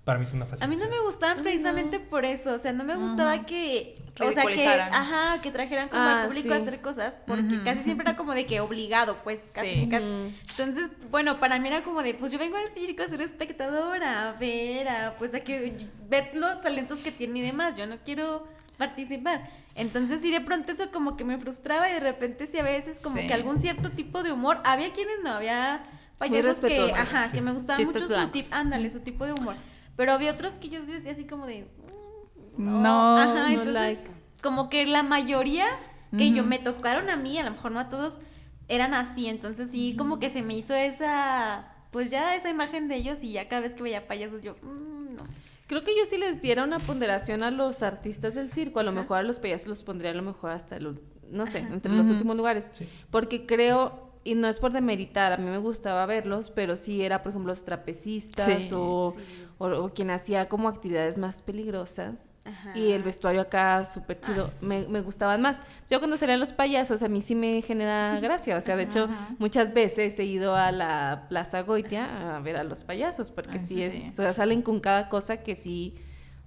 para 0.04 0.18
mí 0.20 0.26
es 0.26 0.34
una 0.34 0.46
A 0.46 0.48
mí 0.48 0.52
fascinación. 0.52 0.90
no 0.90 0.96
me 0.96 1.02
gustaban 1.04 1.42
precisamente 1.42 2.00
por 2.00 2.26
eso, 2.26 2.54
o 2.54 2.58
sea, 2.58 2.74
no 2.74 2.84
me 2.84 2.96
gustaba 2.96 3.46
que, 3.46 3.96
o 4.22 4.32
sea, 4.32 4.44
que, 4.46 4.68
ajá, 4.68 5.42
que 5.42 5.52
trajeran 5.52 5.90
como 5.90 6.02
Ah, 6.02 6.22
al 6.22 6.28
público 6.28 6.54
a 6.54 6.58
hacer 6.58 6.82
cosas, 6.82 7.20
porque 7.28 7.62
casi 7.64 7.84
siempre 7.84 8.08
era 8.10 8.18
como 8.18 8.34
de 8.34 8.46
que 8.46 8.60
obligado, 8.60 9.18
pues, 9.24 9.52
casi, 9.54 9.72
Sí. 9.82 9.90
casi. 9.90 10.08
Entonces, 10.08 10.90
bueno, 11.12 11.40
para 11.40 11.60
mí 11.60 11.68
era 11.68 11.84
como 11.84 12.02
de, 12.04 12.14
pues 12.14 12.32
yo 12.32 12.40
vengo 12.40 12.58
al 12.58 12.70
circo 12.70 13.04
a 13.04 13.08
ser 13.08 13.22
espectadora, 13.22 14.30
a 14.30 14.34
ver, 14.34 14.88
a, 14.90 15.16
pues 15.18 15.34
a 15.36 15.42
que, 15.42 15.88
ver 16.10 16.32
los 16.34 16.62
talentos 16.62 17.00
que 17.02 17.12
tiene 17.12 17.40
y 17.40 17.42
demás, 17.44 17.76
yo 17.76 17.86
no 17.88 17.98
quiero 18.04 18.48
participar. 18.78 19.50
Entonces, 19.76 20.22
sí, 20.22 20.32
de 20.32 20.42
pronto 20.42 20.72
eso 20.72 20.90
como 20.92 21.18
que 21.18 21.24
me 21.24 21.38
frustraba 21.38 21.90
y 21.90 21.94
de 21.94 22.00
repente 22.00 22.48
sí 22.48 22.58
a 22.58 22.64
veces 22.64 23.00
como 23.00 23.18
Sí. 23.18 23.28
que 23.28 23.34
algún 23.34 23.60
cierto 23.60 23.92
tipo 23.92 24.24
de 24.24 24.32
humor, 24.32 24.60
había 24.64 24.92
quienes 24.94 25.20
no, 25.24 25.32
había 25.34 25.84
payasos 26.18 26.60
que, 26.60 26.92
ajá, 26.92 27.30
sí. 27.30 27.36
que 27.36 27.42
me 27.42 27.52
gustaba 27.54 27.78
Chistes 27.78 28.04
mucho 28.04 28.22
su 28.22 28.28
tipo, 28.30 28.48
ándale, 28.56 28.90
su 28.90 29.00
tipo 29.02 29.26
de 29.26 29.34
humor. 29.34 29.56
Pero 29.96 30.12
había 30.14 30.32
otros 30.32 30.54
que 30.54 30.70
yo 30.70 30.84
decía 30.86 31.12
así 31.12 31.26
como 31.26 31.46
de. 31.48 31.68
mm, 32.58 32.82
No, 32.82 33.18
Ajá, 33.18 33.34
no 33.34 33.48
entonces, 33.50 33.74
like. 33.74 34.10
como 34.42 34.70
que 34.70 34.86
la 34.86 35.04
mayoría 35.04 35.66
que 36.18 36.32
yo 36.32 36.44
me 36.44 36.58
tocaron 36.58 37.10
a 37.10 37.18
mí, 37.18 37.38
a 37.38 37.44
lo 37.44 37.52
mejor 37.52 37.72
no 37.72 37.80
a 37.80 37.90
todos, 37.90 38.20
eran 38.68 38.94
así. 38.94 39.28
Entonces, 39.28 39.70
sí, 39.72 39.96
como 39.98 40.20
que 40.20 40.30
se 40.30 40.42
me 40.42 40.56
hizo 40.56 40.74
esa. 40.74 41.74
Pues 41.92 42.10
ya 42.12 42.36
esa 42.36 42.50
imagen 42.50 42.88
de 42.88 42.96
ellos 42.96 43.24
y 43.24 43.32
ya 43.34 43.48
cada 43.48 43.62
vez 43.62 43.74
que 43.74 43.84
veía 43.84 44.08
payasos 44.08 44.42
yo. 44.42 44.56
mm, 44.62 45.16
no. 45.16 45.24
Creo 45.68 45.84
que 45.84 45.92
yo 45.98 46.06
sí 46.06 46.18
les 46.18 46.42
diera 46.42 46.64
una 46.64 46.80
ponderación 46.80 47.44
a 47.44 47.52
los 47.52 47.84
artistas 47.84 48.36
del 48.36 48.50
circo. 48.50 48.80
A 48.80 48.84
lo 48.84 48.94
mejor 48.94 49.18
a 49.18 49.24
los 49.24 49.38
payasos 49.40 49.68
los 49.68 49.84
pondría 49.84 50.12
a 50.12 50.14
lo 50.14 50.22
mejor 50.24 50.52
hasta 50.52 50.78
el, 50.78 50.98
no 51.30 51.46
sé, 51.46 51.60
entre 51.60 51.92
los 51.92 52.08
últimos 52.08 52.38
lugares. 52.38 52.72
Sí. 52.74 52.88
Porque 53.12 53.46
creo 53.46 54.07
y 54.30 54.36
no 54.36 54.48
es 54.48 54.60
por 54.60 54.72
demeritar, 54.74 55.32
a 55.34 55.38
mí 55.38 55.50
me 55.50 55.58
gustaba 55.58 56.06
verlos, 56.06 56.50
pero 56.50 56.76
sí 56.76 57.02
era, 57.04 57.24
por 57.24 57.30
ejemplo, 57.32 57.52
los 57.52 57.64
trapecistas 57.64 58.64
Sí, 58.64 58.74
o, 58.74 59.14
o- 59.58 59.68
o 59.86 59.90
quien 59.90 60.10
hacía 60.12 60.48
como 60.50 60.68
actividades 60.70 61.18
más 61.18 61.42
peligrosas. 61.42 62.34
Ajá. 62.46 62.78
Y 62.78 62.92
el 62.92 63.04
vestuario 63.04 63.42
acá 63.42 63.86
súper 63.86 64.20
chido, 64.22 64.46
Ah, 64.48 64.52
sí. 64.60 64.66
me, 64.66 64.88
me 64.88 65.02
gustaban 65.02 65.42
más. 65.42 65.64
Yo 65.90 66.00
cuando 66.00 66.16
salían 66.18 66.40
los 66.40 66.52
payasos, 66.54 67.04
a 67.04 67.08
mí 67.08 67.22
sí 67.22 67.36
me 67.36 67.62
genera 67.62 68.20
gracia. 68.22 68.58
O 68.58 68.62
sea, 68.62 68.76
de 68.76 68.84
hecho, 68.84 69.10
muchas 69.40 69.74
veces 69.74 70.18
he 70.20 70.26
ido 70.26 70.56
a 70.56 70.72
la 70.72 71.26
Plaza 71.30 71.62
Goitia 71.64 72.36
a 72.38 72.40
ver 72.40 72.56
a 72.58 72.64
los 72.64 72.84
payasos, 72.84 73.32
porque 73.32 73.58
Ah, 73.58 73.60
sí, 73.60 73.76
sí. 73.76 73.82
es, 74.08 74.14
o 74.20 74.24
sea, 74.24 74.34
salen 74.34 74.62
con 74.62 74.80
cada 74.80 75.10
cosa 75.10 75.38
que 75.44 75.56
sí, 75.56 75.96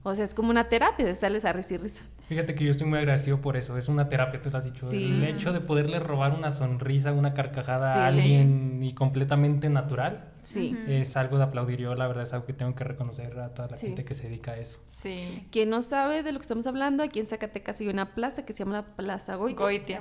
o 0.02 0.14
sea, 0.14 0.24
es 0.24 0.34
como 0.34 0.50
una 0.50 0.68
terapia, 0.68 1.04
de 1.04 1.14
sales 1.14 1.44
a 1.44 1.52
risa 1.52 1.74
y 1.74 1.76
risa. 1.78 2.04
Fíjate 2.28 2.54
que 2.54 2.64
yo 2.64 2.70
estoy 2.70 2.86
muy 2.86 2.98
agradecido 2.98 3.40
por 3.40 3.56
eso. 3.56 3.76
Es 3.76 3.88
una 3.88 4.08
terapia, 4.08 4.40
tú 4.40 4.50
lo 4.50 4.58
has 4.58 4.64
dicho. 4.64 4.86
Sí. 4.88 5.04
El 5.04 5.24
hecho 5.24 5.52
de 5.52 5.60
poderle 5.60 5.98
robar 5.98 6.32
una 6.32 6.52
sonrisa, 6.52 7.12
una 7.12 7.34
carcajada 7.34 8.06
a 8.06 8.12
Sí. 8.12 8.18
alguien 8.20 8.82
y 8.84 8.94
completamente 8.94 9.68
natural 9.68 10.28
Sí. 10.42 10.78
es 10.86 11.16
algo 11.16 11.36
de 11.38 11.42
aplaudir. 11.44 11.80
Yo, 11.80 11.94
la 11.96 12.06
verdad, 12.06 12.22
es 12.22 12.32
algo 12.32 12.46
que 12.46 12.52
tengo 12.52 12.74
que 12.76 12.84
reconocer 12.84 13.36
a 13.40 13.52
toda 13.52 13.68
la 13.68 13.78
Sí. 13.78 13.88
gente 13.88 14.04
que 14.04 14.14
se 14.14 14.28
dedica 14.28 14.52
a 14.52 14.58
eso. 14.58 14.78
Sí. 14.84 15.44
Quien 15.50 15.70
no 15.70 15.82
sabe 15.82 16.22
de 16.22 16.30
lo 16.30 16.38
que 16.38 16.44
estamos 16.44 16.66
hablando, 16.68 17.02
aquí 17.02 17.18
en 17.18 17.26
Zacatecas 17.26 17.80
hay 17.80 17.88
una 17.88 18.14
plaza 18.14 18.44
que 18.46 18.52
se 18.52 18.60
llama 18.60 18.76
la 18.76 18.86
Plaza 18.96 19.34
Goitia. 19.34 20.00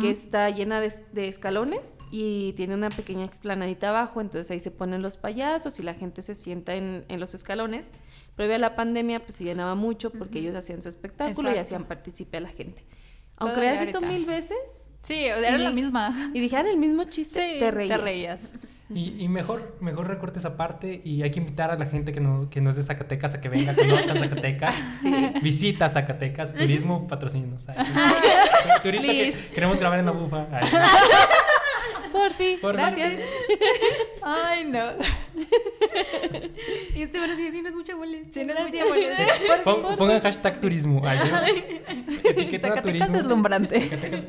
que 0.00 0.10
está 0.10 0.50
llena 0.50 0.80
de, 0.80 0.92
de 1.12 1.28
escalones 1.28 2.00
y 2.10 2.52
tiene 2.54 2.74
una 2.74 2.88
pequeña 2.90 3.24
explanadita 3.24 3.90
abajo, 3.90 4.20
entonces 4.20 4.50
ahí 4.50 4.58
se 4.60 4.72
ponen 4.72 5.02
los 5.02 5.16
payasos 5.16 5.78
y 5.78 5.84
la 5.84 5.94
gente 5.94 6.22
se 6.22 6.34
sienta 6.34 6.74
en, 6.74 7.04
en 7.08 7.20
los 7.20 7.32
escalones. 7.34 7.92
Previo 8.36 8.54
a 8.56 8.58
la 8.58 8.74
pandemia, 8.76 9.20
pues 9.20 9.34
se 9.34 9.44
llenaba 9.44 9.74
mucho 9.74 10.10
porque 10.10 10.38
ellos 10.38 10.54
hacían 10.56 10.82
su 10.82 10.88
espectáculo 10.88 11.54
y 11.54 11.58
hacían 11.58 11.84
partícipe 11.84 12.36
a 12.38 12.40
la 12.40 12.48
gente. 12.48 12.84
Aunque 13.36 13.56
lo 13.60 13.62
hayas 13.68 13.80
visto 13.80 14.00
mil 14.02 14.26
veces 14.26 14.90
Sí, 15.02 15.14
era 15.24 15.56
Y- 15.56 15.62
la 15.62 15.70
misma. 15.70 16.30
y 16.34 16.40
dijeran 16.40 16.66
el 16.66 16.76
mismo 16.76 17.04
chiste, 17.04 17.54
Sí, 17.54 17.58
te 17.58 17.70
reías. 17.70 17.98
Te 17.98 18.04
reías. 18.04 18.54
Y, 18.92 19.22
y 19.22 19.28
mejor, 19.28 19.76
mejor 19.80 20.08
recorte 20.08 20.40
esa 20.40 20.56
parte 20.56 21.00
y 21.04 21.22
hay 21.22 21.30
que 21.30 21.38
invitar 21.38 21.70
a 21.70 21.76
la 21.76 21.86
gente 21.86 22.12
que 22.12 22.18
no, 22.20 22.50
que 22.50 22.60
no 22.60 22.70
es 22.70 22.76
de 22.76 22.82
Zacatecas 22.82 23.34
a 23.34 23.40
que 23.40 23.48
venga, 23.48 23.74
conozcan 23.74 24.18
Zacatecas. 24.18 24.74
Visita 25.42 25.88
Zacatecas, 25.88 26.54
turismo, 26.54 27.06
patrocíninos. 27.06 27.68
Ay, 27.68 27.76
Turista 28.82 29.06
que 29.06 29.32
queremos 29.54 29.78
grabar 29.78 30.00
en 30.00 30.06
la 30.06 30.12
bufa. 30.12 30.46
Ay, 30.50 30.68
Porfi, 32.12 32.56
Porfi. 32.60 32.76
gracias. 32.78 33.12
Ay, 34.22 34.64
no. 34.64 34.84
Y 36.94 37.02
este 37.02 37.18
bueno 37.18 37.34
sí, 37.36 37.50
sí, 37.52 37.62
no 37.62 37.68
es 37.68 37.74
mucha 37.74 37.96
molestia. 37.96 38.32
Sí, 38.32 38.44
no 38.44 38.52
es 38.52 38.58
Gracias. 38.58 38.82
mucha 38.88 38.94
molestia. 38.94 39.62
pon- 39.64 39.96
pongan 39.96 40.20
hashtag 40.20 40.60
turismo. 40.60 41.00
Ay, 41.04 41.18
etiqueten 42.24 42.72
a 42.72 42.74
Zacatecas 42.74 42.82
turismo. 42.82 43.16
deslumbrante. 43.16 43.80
Zacatecas, 43.80 44.24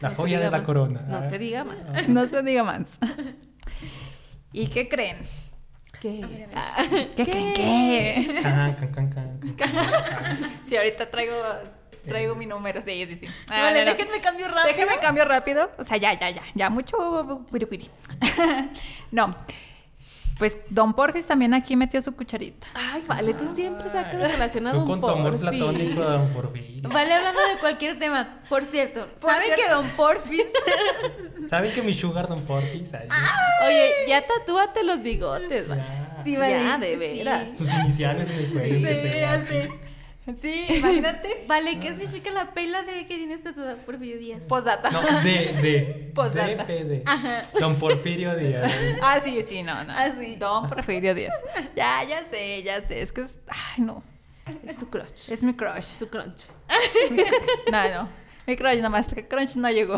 la 0.00 0.10
No 0.10 0.14
joya 0.16 0.38
de 0.38 0.44
la 0.50 0.58
más. 0.58 0.62
corona. 0.66 1.00
No 1.08 1.18
Ah. 1.18 1.22
se 1.22 1.38
diga 1.38 1.64
más. 1.64 2.08
No 2.08 2.26
se 2.28 2.42
diga 2.42 2.64
más. 2.64 2.98
¿Y 4.52 4.68
qué 4.68 4.88
creen? 4.88 5.16
¿Qué? 6.00 6.20
¿Qué, 7.16 7.24
creen 7.24 7.54
qué? 7.54 8.40
Can, 8.42 8.74
can, 8.76 8.92
can, 8.92 9.10
can, 9.10 9.40
can, 9.40 9.56
can. 9.56 10.60
Sí, 10.64 10.76
ahorita 10.76 11.10
traigo, 11.10 11.34
traigo 12.04 12.34
mi 12.34 12.46
número. 12.46 12.82
Sí, 12.82 13.06
sí, 13.06 13.16
sí. 13.16 13.26
Ah, 13.50 13.62
vale, 13.62 13.84
no, 13.84 13.90
no. 13.90 13.96
déjenme 13.96 14.20
cambio 14.20 14.48
rápido. 14.48 14.76
Déjame 14.76 14.98
cambio 15.00 15.24
rápido. 15.24 15.70
O 15.78 15.84
sea, 15.84 15.96
ya, 15.96 16.18
ya, 16.18 16.30
ya. 16.30 16.42
Ya 16.54 16.70
mucho. 16.70 16.96
no. 19.10 19.30
Pues 20.38 20.58
Don 20.68 20.94
Porfis 20.94 21.26
también 21.26 21.54
aquí 21.54 21.76
metió 21.76 22.02
su 22.02 22.14
cucharita. 22.14 22.66
Ay, 22.74 23.04
vale, 23.06 23.34
tú 23.34 23.46
siempre 23.46 23.84
sacas 23.84 24.18
de 24.18 24.28
relación 24.28 24.66
a 24.66 24.72
Tú 24.72 24.78
Don 24.78 24.86
con 24.88 25.00
tu 25.00 25.08
amor 25.08 25.38
Porfis. 25.38 25.40
platónico, 25.48 26.00
don 26.00 26.28
Porfirio. 26.30 26.88
Vale, 26.88 27.12
hablando 27.14 27.40
de 27.40 27.58
cualquier 27.60 27.98
tema. 28.00 28.38
Por 28.48 28.64
cierto, 28.64 29.06
¿saben 29.16 29.52
que 29.54 29.68
Don 29.70 29.88
Porfis 29.90 30.44
¿Saben 31.48 31.72
que 31.72 31.82
mi 31.82 31.94
sugar, 31.94 32.28
don 32.28 32.40
Porfis? 32.42 32.92
Ay, 32.94 33.08
Oye, 33.66 33.90
ya 34.08 34.24
tatúate 34.26 34.82
los 34.82 35.02
bigotes, 35.02 35.68
vale. 35.68 35.82
ya. 35.82 36.24
Sí, 36.24 36.36
vale. 36.36 36.64
Ya, 36.64 36.78
de 36.78 36.94
sí. 36.94 36.98
veras. 36.98 37.56
Sus 37.56 37.72
iniciales 37.72 38.28
en 38.30 38.38
el 38.38 38.52
cuello. 38.52 38.80
se 38.80 39.24
aquí. 39.26 39.68
Sí, 40.38 40.66
imagínate. 40.78 41.44
Vale, 41.46 41.78
¿qué 41.80 41.88
significa 41.92 42.30
la 42.30 42.54
pela 42.54 42.82
de 42.82 43.06
que 43.06 43.16
tienes 43.16 43.42
tatuada 43.42 43.76
Porfirio 43.76 44.18
Díaz? 44.18 44.44
Posdata. 44.48 44.90
No, 44.90 45.02
de, 45.02 45.30
de. 45.62 46.12
Postdata. 46.14 46.64
DPD. 46.64 47.58
Don 47.60 47.76
Porfirio 47.78 48.34
Díaz. 48.36 48.72
Ah, 49.02 49.20
sí, 49.20 49.42
sí, 49.42 49.62
no, 49.62 49.84
no. 49.84 49.92
Ah, 49.94 50.08
sí. 50.18 50.36
Don 50.36 50.68
Porfirio 50.68 51.14
Díaz. 51.14 51.34
Ya, 51.76 52.02
ya 52.04 52.24
sé, 52.24 52.62
ya 52.62 52.80
sé. 52.80 53.02
Es 53.02 53.12
que 53.12 53.20
es. 53.22 53.38
Ay, 53.48 53.84
no. 53.84 54.02
Es 54.66 54.76
tu 54.78 54.88
crush. 54.90 55.30
Es 55.32 55.42
mi 55.42 55.54
crush. 55.54 55.98
tu 55.98 56.08
crunch. 56.08 56.48
No, 57.70 57.88
no. 57.90 58.08
Mi 58.46 58.56
crush, 58.56 58.76
nada 58.76 58.90
más 58.90 59.12
que 59.12 59.26
crush 59.26 59.56
no 59.56 59.70
llegó. 59.70 59.96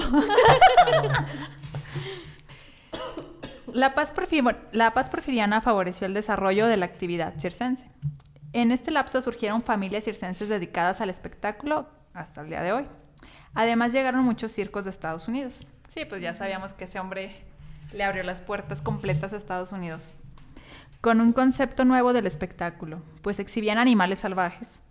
La 3.72 3.95
paz, 3.95 4.14
porfi- 4.14 4.57
la 4.72 4.95
paz 4.95 5.11
porfiriana 5.11 5.61
favoreció 5.61 6.07
el 6.07 6.14
desarrollo 6.14 6.66
de 6.66 6.77
la 6.77 6.87
actividad 6.87 7.35
circense. 7.39 7.89
En 8.53 8.73
este 8.73 8.91
lapso 8.91 9.21
surgieron 9.23 9.63
familias 9.63 10.05
circenses 10.05 10.49
dedicadas 10.49 11.01
al 11.01 11.11
espectáculo 11.11 11.89
hasta 12.15 12.41
el 12.41 12.49
día 12.49 12.63
de 12.63 12.73
hoy. 12.73 12.87
Además 13.55 13.93
llegaron 13.93 14.25
muchos 14.25 14.53
circos 14.53 14.85
de 14.85 14.91
Estados 14.91 15.29
Unidos. 15.29 15.67
Sí, 15.89 16.05
pues 16.05 16.21
ya 16.21 16.35
sabíamos 16.35 16.73
que 16.73 16.85
ese 16.85 17.01
hombre 17.01 17.37
le 17.93 18.05
abrió 18.05 18.23
las 18.23 18.43
puertas 18.43 18.83
completas 18.83 19.33
a 19.33 19.37
Estados 19.37 19.73
Unidos. 19.73 20.13
Con 21.01 21.21
un 21.21 21.33
concepto 21.33 21.85
nuevo 21.85 22.13
del 22.13 22.27
espectáculo, 22.27 23.03
pues 23.23 23.39
exhibían 23.39 23.79
animales 23.79 24.21
salvajes, 24.21 24.83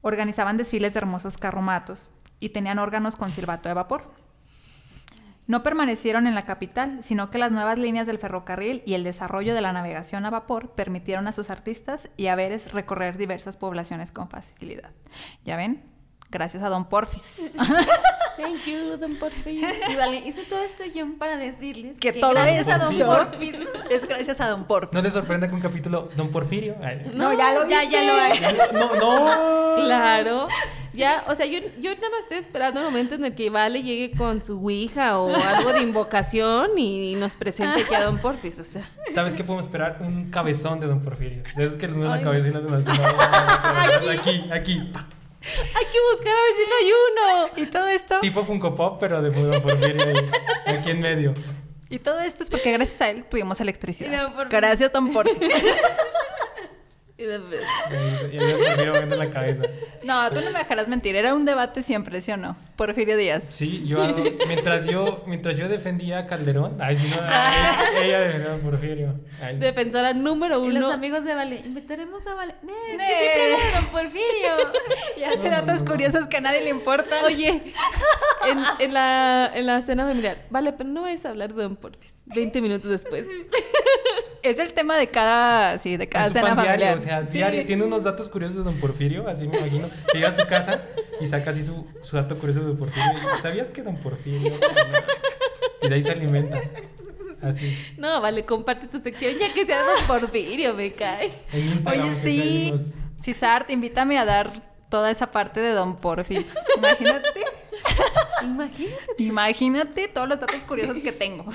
organizaban 0.00 0.56
desfiles 0.56 0.94
de 0.94 0.98
hermosos 0.98 1.36
carromatos 1.36 2.08
y 2.38 2.50
tenían 2.50 2.78
órganos 2.78 3.16
con 3.16 3.30
silbato 3.30 3.68
de 3.68 3.74
vapor. 3.74 4.10
No 5.50 5.64
permanecieron 5.64 6.28
en 6.28 6.36
la 6.36 6.42
capital, 6.42 7.02
sino 7.02 7.28
que 7.28 7.38
las 7.38 7.50
nuevas 7.50 7.76
líneas 7.76 8.06
del 8.06 8.18
ferrocarril 8.18 8.84
y 8.86 8.94
el 8.94 9.02
desarrollo 9.02 9.52
de 9.52 9.60
la 9.60 9.72
navegación 9.72 10.24
a 10.24 10.30
vapor 10.30 10.76
permitieron 10.76 11.26
a 11.26 11.32
sus 11.32 11.50
artistas 11.50 12.08
y 12.16 12.28
haberes 12.28 12.72
recorrer 12.72 13.16
diversas 13.16 13.56
poblaciones 13.56 14.12
con 14.12 14.30
facilidad. 14.30 14.92
¿Ya 15.44 15.56
ven? 15.56 15.82
Gracias 16.30 16.62
a 16.62 16.68
Don 16.68 16.84
Porfis. 16.84 17.56
Thank 18.36 18.64
you, 18.66 18.96
Don 18.96 19.16
Porfis. 19.16 19.64
Y 19.90 19.96
vale, 19.96 20.22
hice 20.24 20.44
todo 20.44 20.62
este 20.62 20.90
guion 20.90 21.18
para 21.18 21.36
decirles 21.36 21.98
que 21.98 22.12
que, 22.12 22.20
todo 22.20 22.30
gracias 22.32 22.68
es 22.68 22.72
a 22.72 22.78
Don 22.78 22.96
Porfis. 22.96 23.54
Es 23.90 24.08
gracias 24.08 24.40
a 24.40 24.48
Don 24.48 24.64
Porfis. 24.64 24.92
No 24.92 25.02
te 25.02 25.10
sorprenda 25.10 25.48
que 25.48 25.54
un 25.54 25.60
capítulo, 25.60 26.08
Don 26.16 26.30
Porfirio. 26.30 26.76
Ay. 26.82 27.10
No, 27.14 27.32
ya 27.32 27.52
lo 27.52 27.68
ya, 27.68 27.84
ya 27.84 28.02
lo 28.02 28.12
hay. 28.14 28.40
No, 28.72 28.94
no. 28.94 29.74
Claro. 29.74 30.48
Ya, 30.92 31.24
o 31.28 31.34
sea, 31.34 31.46
yo, 31.46 31.58
yo 31.80 31.94
nada 31.94 32.10
más 32.10 32.20
estoy 32.20 32.38
esperando 32.38 32.80
el 32.80 32.86
momento 32.86 33.14
en 33.14 33.24
el 33.24 33.34
que 33.34 33.50
Vale 33.50 33.82
llegue 33.82 34.16
con 34.16 34.42
su 34.42 34.58
ouija 34.58 35.18
o 35.18 35.34
algo 35.34 35.72
de 35.72 35.82
invocación 35.82 36.78
y 36.78 37.14
nos 37.16 37.34
presente 37.34 37.82
aquí 37.82 37.94
a 37.94 38.04
Don 38.04 38.18
Porfis, 38.18 38.60
o 38.60 38.64
sea. 38.64 38.88
¿Sabes 39.14 39.32
qué 39.32 39.44
podemos 39.44 39.66
esperar? 39.66 39.98
Un 40.00 40.30
cabezón 40.30 40.80
de 40.80 40.86
Don 40.86 41.00
Porfirio. 41.00 41.42
De 41.56 41.64
esos 41.64 41.76
que 41.76 41.88
les 41.88 41.96
mueven 41.96 42.18
la 42.18 42.22
cabeza 42.22 42.48
y 42.48 42.52
les 42.52 42.86
hacen 42.86 44.18
Aquí, 44.18 44.50
aquí. 44.52 44.92
Hay 45.42 45.84
que 45.86 45.98
buscar 46.12 46.34
a 46.36 46.42
ver 46.42 46.52
si 46.54 46.68
no 46.68 46.76
hay 46.80 46.92
uno. 46.92 47.50
Y 47.56 47.66
todo 47.66 47.88
esto, 47.88 48.20
Tipo 48.20 48.44
Funko 48.44 48.74
Pop, 48.74 48.98
pero 49.00 49.22
de 49.22 49.30
Don 49.30 49.62
Porfirio 49.62 50.06
ahí, 50.06 50.30
aquí 50.66 50.90
en 50.90 51.00
medio. 51.00 51.34
y 51.88 51.98
todo 51.98 52.20
esto 52.20 52.42
es 52.42 52.50
porque 52.50 52.72
gracias 52.72 53.00
a 53.00 53.08
él 53.10 53.24
tuvimos 53.24 53.60
electricidad. 53.60 54.22
Don 54.22 54.32
Porfis. 54.34 54.50
Gracias 54.50 54.92
Porfis. 55.12 55.40
Y 57.20 57.24
de- 57.24 57.38
Y 58.32 58.38
el 58.38 58.50
Porfirio 58.56 58.92
moviendo 58.94 59.16
la 59.16 59.28
cabeza. 59.28 59.64
No, 60.02 60.30
tú 60.30 60.40
no 60.40 60.50
me 60.52 60.58
dejarás 60.60 60.88
mentir, 60.88 61.14
era 61.16 61.34
un 61.34 61.44
debate 61.44 61.82
siempre, 61.82 62.22
¿sí 62.22 62.32
o 62.32 62.38
no? 62.38 62.56
Porfirio 62.76 63.14
Díaz. 63.18 63.44
Sí, 63.44 63.82
yo, 63.84 64.16
mientras 64.48 64.86
yo, 64.86 65.22
mientras 65.26 65.54
yo 65.56 65.68
defendía 65.68 66.20
a 66.20 66.26
Calderón, 66.26 66.78
ay, 66.80 66.96
si 66.96 67.08
no, 67.10 67.16
ella, 67.16 68.02
ella 68.02 68.20
defendía 68.20 68.54
a 68.54 68.56
Porfirio. 68.56 69.14
Ay. 69.42 69.58
Defensora 69.58 70.14
número 70.14 70.64
Y 70.64 70.68
los 70.72 70.84
uno. 70.84 70.92
amigos 70.94 71.24
de 71.24 71.34
Vale, 71.34 71.56
invitaremos 71.62 72.26
a 72.26 72.32
Vale. 72.34 72.54
No, 72.62 72.72
es 72.88 72.96
Ne. 72.96 73.06
que 73.06 73.14
siempre 73.18 73.52
habla 73.52 73.64
de 73.66 73.72
Don 73.74 73.84
Porfirio. 73.86 74.72
Y 75.18 75.22
hace 75.24 75.50
datos 75.50 75.82
curiosos 75.82 76.26
que 76.26 76.38
a 76.38 76.40
nadie 76.40 76.62
le 76.62 76.70
importan. 76.70 77.22
Oye, 77.26 77.48
en, 78.48 78.58
en 78.78 78.94
la, 78.94 79.50
en 79.54 79.66
la 79.66 79.82
cena 79.82 80.06
familiar, 80.08 80.38
vale, 80.48 80.72
pero 80.72 80.88
no 80.88 81.02
vayas 81.02 81.26
a 81.26 81.28
hablar 81.30 81.52
de 81.52 81.62
Don 81.64 81.76
Porfis. 81.76 82.22
20 82.26 82.62
minutos 82.62 82.90
después. 82.90 83.26
Es 84.42 84.58
el 84.58 84.72
tema 84.72 84.96
de 84.96 85.08
cada, 85.08 85.78
sí, 85.78 85.96
de 85.96 86.08
cada 86.08 86.26
Es 86.26 86.32
cena 86.32 86.54
pan 86.54 86.64
diario, 86.64 86.86
familiar. 86.86 86.98
o 86.98 87.02
sea, 87.02 87.26
Sí. 87.26 87.38
diario. 87.38 87.66
Tiene 87.66 87.84
unos 87.84 88.04
datos 88.04 88.28
curiosos 88.28 88.58
de 88.58 88.62
Don 88.64 88.76
Porfirio, 88.80 89.28
así 89.28 89.46
me 89.46 89.58
imagino. 89.58 89.88
Que 90.10 90.18
llega 90.18 90.28
a 90.28 90.32
su 90.32 90.46
casa 90.46 90.82
y 91.20 91.26
saca 91.26 91.50
así 91.50 91.64
su, 91.64 91.86
su 92.02 92.16
dato 92.16 92.38
curioso 92.38 92.60
de 92.60 92.66
Don 92.66 92.76
Porfirio. 92.78 93.12
Y, 93.36 93.40
¿Sabías 93.40 93.70
que 93.70 93.82
Don 93.82 93.96
Porfirio? 93.98 94.52
Y 95.82 95.88
de 95.88 95.94
ahí 95.94 96.02
se 96.02 96.10
alimenta. 96.12 96.60
Así. 97.42 97.76
No, 97.96 98.20
vale, 98.20 98.44
comparte 98.44 98.86
tu 98.86 98.98
sección 99.00 99.34
ya 99.38 99.52
que 99.52 99.64
sea 99.66 99.82
Don 99.82 100.06
Porfirio, 100.06 100.74
me 100.74 100.92
cae. 100.92 101.32
Oye, 101.52 102.14
sí. 102.22 102.68
unos- 102.72 102.94
Cisart, 103.22 103.70
invítame 103.70 104.18
a 104.18 104.24
dar 104.24 104.50
toda 104.88 105.10
esa 105.10 105.30
parte 105.30 105.60
de 105.60 105.72
Don 105.72 105.96
Porfis. 105.96 106.54
Imagínate. 106.76 107.28
Imagínate. 108.42 108.96
Imagínate 109.18 110.08
todos 110.08 110.28
los 110.28 110.40
datos 110.40 110.64
curiosos 110.64 110.98
que 110.98 111.12
tengo. 111.12 111.44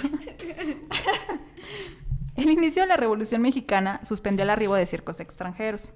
El 2.36 2.49
inicio 2.49 2.81
de 2.81 2.88
la 2.89 2.97
Revolución 2.97 3.41
Mexicana 3.41 3.99
suspendió 4.03 4.43
el 4.43 4.49
arribo 4.49 4.75
de 4.75 4.86
circos 4.86 5.19
extranjeros, 5.19 5.89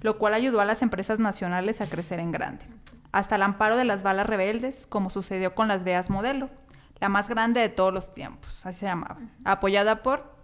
lo 0.00 0.18
cual 0.18 0.34
ayudó 0.34 0.60
a 0.60 0.64
las 0.64 0.82
empresas 0.82 1.18
nacionales 1.18 1.80
a 1.80 1.86
crecer 1.86 2.18
en 2.18 2.32
grande, 2.32 2.64
hasta 3.12 3.36
el 3.36 3.42
amparo 3.42 3.76
de 3.76 3.84
las 3.84 4.02
balas 4.02 4.26
rebeldes, 4.26 4.86
como 4.88 5.10
sucedió 5.10 5.54
con 5.54 5.68
las 5.68 5.84
Veas 5.84 6.10
Modelo, 6.10 6.50
la 7.00 7.08
más 7.08 7.28
grande 7.28 7.60
de 7.60 7.68
todos 7.68 7.92
los 7.94 8.12
tiempos, 8.12 8.66
así 8.66 8.80
se 8.80 8.86
llamaba, 8.86 9.18
apoyada 9.44 10.02
por 10.02 10.34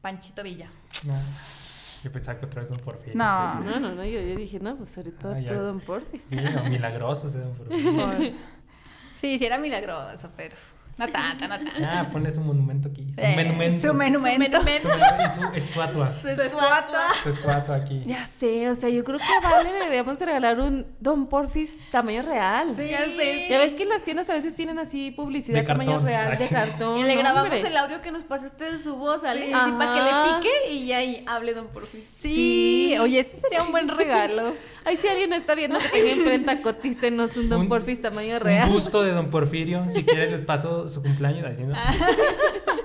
Panchito 0.00 0.42
Villa. 0.42 0.70
No. 1.06 1.14
Yo 2.04 2.12
pensaba 2.12 2.38
que 2.38 2.46
otra 2.46 2.60
vez 2.60 2.70
Don 2.70 2.78
Porfirio. 2.78 3.16
No. 3.16 3.52
entonces, 3.58 3.80
No, 3.80 3.88
no, 3.88 3.94
no, 3.96 4.04
yo, 4.04 4.20
yo 4.20 4.36
dije, 4.36 4.60
no, 4.60 4.76
pues 4.76 4.96
ahorita 4.96 5.28
Ah, 5.34 5.52
Don. 5.54 5.80
Sí, 6.26 6.36
no, 6.36 6.64
milagroso 6.64 7.26
ese 7.26 7.38
Don 7.40 7.54
Porfirio. 7.56 8.32
Sí, 9.16 9.38
sí 9.38 9.44
era 9.46 9.58
milagroso, 9.58 10.30
pero 10.36 10.54
no 10.98 11.08
tanto, 11.08 11.46
no 11.48 11.56
tanto. 11.56 11.70
Ah, 11.90 12.08
ponle 12.10 12.30
su 12.30 12.40
monumento 12.40 12.88
aquí. 12.88 13.06
Su 13.14 13.20
Eh, 13.20 13.34
monumento. 13.36 13.86
Su 13.86 13.94
monumento. 13.94 14.62
Su 14.62 15.54
y 15.54 15.58
estatua. 15.58 16.14
Su 16.22 16.28
estatua. 16.28 17.02
Su 17.22 17.28
estatua 17.30 17.76
aquí. 17.76 18.02
Ya 18.06 18.24
sé, 18.26 18.70
o 18.70 18.74
sea, 18.74 18.88
yo 18.88 19.04
creo 19.04 19.18
que 19.18 19.24
a 19.24 19.40
Vale 19.50 19.70
le 19.72 19.78
deberíamos 19.78 20.18
de 20.18 20.26
regalar 20.26 20.58
un 20.60 20.86
Don 21.00 21.26
Porfis 21.28 21.78
tamaño 21.90 22.22
real. 22.22 22.74
Sí. 22.76 22.88
Ya 22.88 23.04
sé. 23.04 23.46
Ya 23.50 23.58
ves 23.58 23.74
que 23.74 23.84
las 23.84 24.02
tiendas 24.04 24.30
a 24.30 24.34
veces 24.34 24.54
tienen 24.54 24.78
así 24.78 25.10
publicidad 25.10 25.58
De 25.60 25.66
tamaño 25.66 25.90
cartón. 25.92 26.06
real 26.06 26.30
de 26.30 26.38
sí. 26.46 26.54
cartón. 26.54 26.98
Y 26.98 27.02
le 27.04 27.14
grabamos 27.16 27.52
hombre. 27.52 27.68
el 27.68 27.76
audio 27.76 28.00
que 28.00 28.10
nos 28.12 28.24
pasaste 28.24 28.64
de 28.72 28.78
su 28.82 28.96
voz, 28.96 29.20
¿sale? 29.22 29.46
Sí. 29.46 29.52
Así 29.52 29.72
para 29.72 29.92
que 29.92 30.00
le 30.02 30.10
pique 30.40 30.72
y 30.72 30.86
ya 30.86 30.98
ahí 30.98 31.22
hable 31.26 31.52
Don 31.54 31.68
Porfis. 31.68 32.06
Sí, 32.06 32.96
oye, 33.00 33.20
ese 33.20 33.38
sería 33.38 33.62
un 33.62 33.70
buen 33.70 33.88
regalo. 33.88 34.54
Ay, 34.88 34.96
si 34.96 35.08
alguien 35.08 35.32
está 35.32 35.54
viendo 35.56 35.78
que 35.80 35.88
tenga 35.88 36.12
imprenta, 36.12 36.62
cotícenos 36.62 37.36
un 37.36 37.48
Don 37.48 37.60
Un- 37.62 37.68
Porfis 37.68 38.00
tamaño 38.00 38.34
Un 38.36 38.40
real. 38.40 38.70
busto 38.70 39.02
de 39.02 39.10
Don 39.10 39.30
Porfirio. 39.30 39.84
Si 39.90 40.04
quieren 40.04 40.30
les 40.30 40.42
paso 40.42 40.88
su 40.88 41.02
cumpleaños. 41.02 41.44
Así, 41.46 41.64
¿no? 41.64 41.74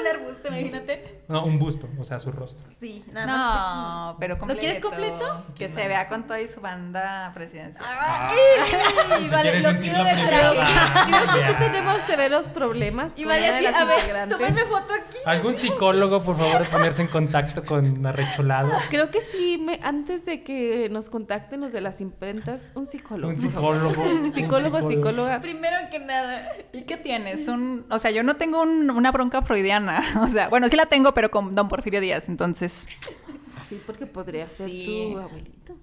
Un 0.00 0.06
arbusto, 0.06 0.48
imagínate. 0.48 1.22
No, 1.28 1.44
un 1.44 1.58
busto, 1.58 1.88
o 1.98 2.04
sea, 2.04 2.18
su 2.18 2.32
rostro. 2.32 2.66
Sí, 2.70 3.04
nada 3.12 3.26
más. 3.26 3.74
No, 4.12 4.16
pero 4.18 4.34
¿Lo 4.34 4.38
completo. 4.38 4.60
quieres 4.60 4.80
completo? 4.80 5.44
Que 5.56 5.68
se 5.68 5.86
vea 5.88 6.08
con 6.08 6.24
toda 6.26 6.40
y 6.40 6.48
su 6.48 6.60
banda 6.60 7.30
presidencial. 7.34 7.84
Ah, 7.88 8.28
Y 9.20 9.24
si 9.24 9.28
vale, 9.30 9.60
lo 9.60 9.78
quiero 9.80 10.04
de 10.04 10.10
traje. 10.12 10.58
Ah, 10.60 11.06
Creo 11.06 11.34
que 11.34 11.46
sí 11.48 11.54
tenemos 11.58 12.02
severos 12.02 12.50
problemas 12.52 13.16
Y 13.16 13.24
vale 13.24 13.46
así, 13.48 13.66
a 13.66 13.84
ver, 13.84 14.28
tómame 14.28 14.64
foto 14.64 14.94
aquí. 14.94 15.18
¿Algún 15.26 15.56
psicólogo, 15.56 16.22
por 16.22 16.36
favor, 16.36 16.66
ponerse 16.68 17.02
en 17.02 17.08
contacto 17.08 17.64
con 17.64 18.04
Arrecholado? 18.06 18.72
Creo 18.90 19.10
que 19.10 19.20
sí, 19.20 19.58
me- 19.58 19.80
antes 19.82 20.24
de 20.24 20.42
que 20.42 20.88
nos 20.90 21.10
contacten 21.10 21.60
los 21.60 21.72
de 21.72 21.80
las 21.80 22.00
imprentas, 22.00 22.70
un 22.74 22.86
psicólogo. 22.86 23.32
Un 23.32 23.38
psicólogo. 23.38 24.02
un 24.02 24.32
Psicólogo, 24.40 24.82
psicóloga. 24.86 25.40
Primero 25.40 25.76
que 25.90 25.98
nada. 25.98 26.52
¿Y 26.72 26.82
qué 26.82 26.96
tienes? 26.96 27.46
Un, 27.48 27.86
o 27.90 27.98
sea, 27.98 28.10
yo 28.10 28.22
no 28.22 28.36
tengo 28.36 28.62
un- 28.62 28.90
una 28.90 29.10
bronca 29.12 29.42
freudiana. 29.42 29.89
O 30.20 30.28
sea, 30.28 30.48
bueno, 30.48 30.68
sí 30.68 30.76
la 30.76 30.86
tengo, 30.86 31.12
pero 31.14 31.30
con 31.30 31.54
Don 31.54 31.68
Porfirio 31.68 32.00
Díaz, 32.00 32.28
entonces. 32.28 32.86
Sí, 33.68 33.80
porque 33.86 34.06
podría 34.06 34.46
ser 34.46 34.70
Sí. 34.70 34.84
tu 35.12 35.18
abuelito. 35.18 35.76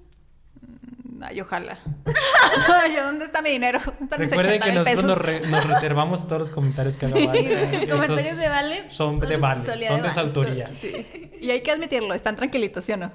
Ay, 1.21 1.41
ojalá. 1.41 1.79
Ay, 2.83 2.95
¿dónde 2.95 3.25
está 3.25 3.41
mi 3.41 3.49
dinero? 3.49 3.79
¿Dónde 3.83 4.03
están 4.03 4.19
mis 4.21 4.29
Recuerden 4.29 4.61
80 4.61 4.65
que 4.65 4.73
nosotros 4.95 5.05
nos, 5.05 5.17
re- 5.17 5.47
nos 5.47 5.65
reservamos 5.65 6.27
todos 6.27 6.41
los 6.43 6.51
comentarios 6.51 6.95
que 6.97 7.07
haga 7.07 7.15
Vale. 7.25 7.49
Los 7.49 7.73
Esos 7.83 7.95
comentarios 7.95 8.37
de 8.37 8.49
Vale 8.49 8.89
Son 8.91 9.19
de 9.19 9.35
Vale, 9.37 9.65
son 9.65 9.79
de 9.79 10.09
su 10.09 10.15
Vale. 10.15 10.19
autoría. 10.21 10.69
Y 11.41 11.49
hay 11.51 11.61
que 11.61 11.71
admitirlo, 11.71 12.13
están 12.13 12.35
tranquilitos, 12.35 12.83
¿sí 12.85 12.91
o 12.93 12.97
no? 12.97 13.11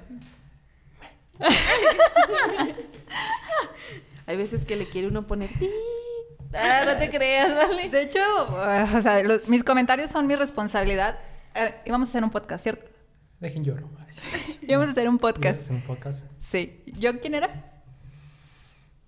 Hay 4.25 4.37
veces 4.37 4.63
que 4.65 4.75
le 4.75 4.85
quiere 4.85 5.07
uno 5.07 5.27
poner 5.27 5.51
pi. 5.53 5.69
Ah, 6.55 6.83
no 6.85 6.95
te 6.97 7.09
creas, 7.09 7.53
Vale. 7.55 7.89
De 7.89 8.01
hecho, 8.03 8.19
o 8.95 9.01
sea, 9.01 9.21
los- 9.23 9.47
mis 9.47 9.63
comentarios 9.63 10.09
son 10.11 10.27
mi 10.27 10.35
responsabilidad. 10.35 11.17
Eh, 11.55 11.73
íbamos 11.85 12.07
a 12.07 12.11
hacer 12.11 12.23
un 12.23 12.29
podcast, 12.31 12.63
¿cierto? 12.63 12.89
Dejen 13.39 13.63
lloro. 13.63 13.89
Íbamos 14.61 14.87
a 14.87 14.91
hacer 14.91 15.09
un 15.09 15.17
podcast. 15.19 15.61
Es 15.61 15.69
un 15.69 15.81
podcast. 15.81 16.25
Sí. 16.37 16.83
¿Yo 16.85 17.19
quién 17.19 17.35
era? 17.35 17.49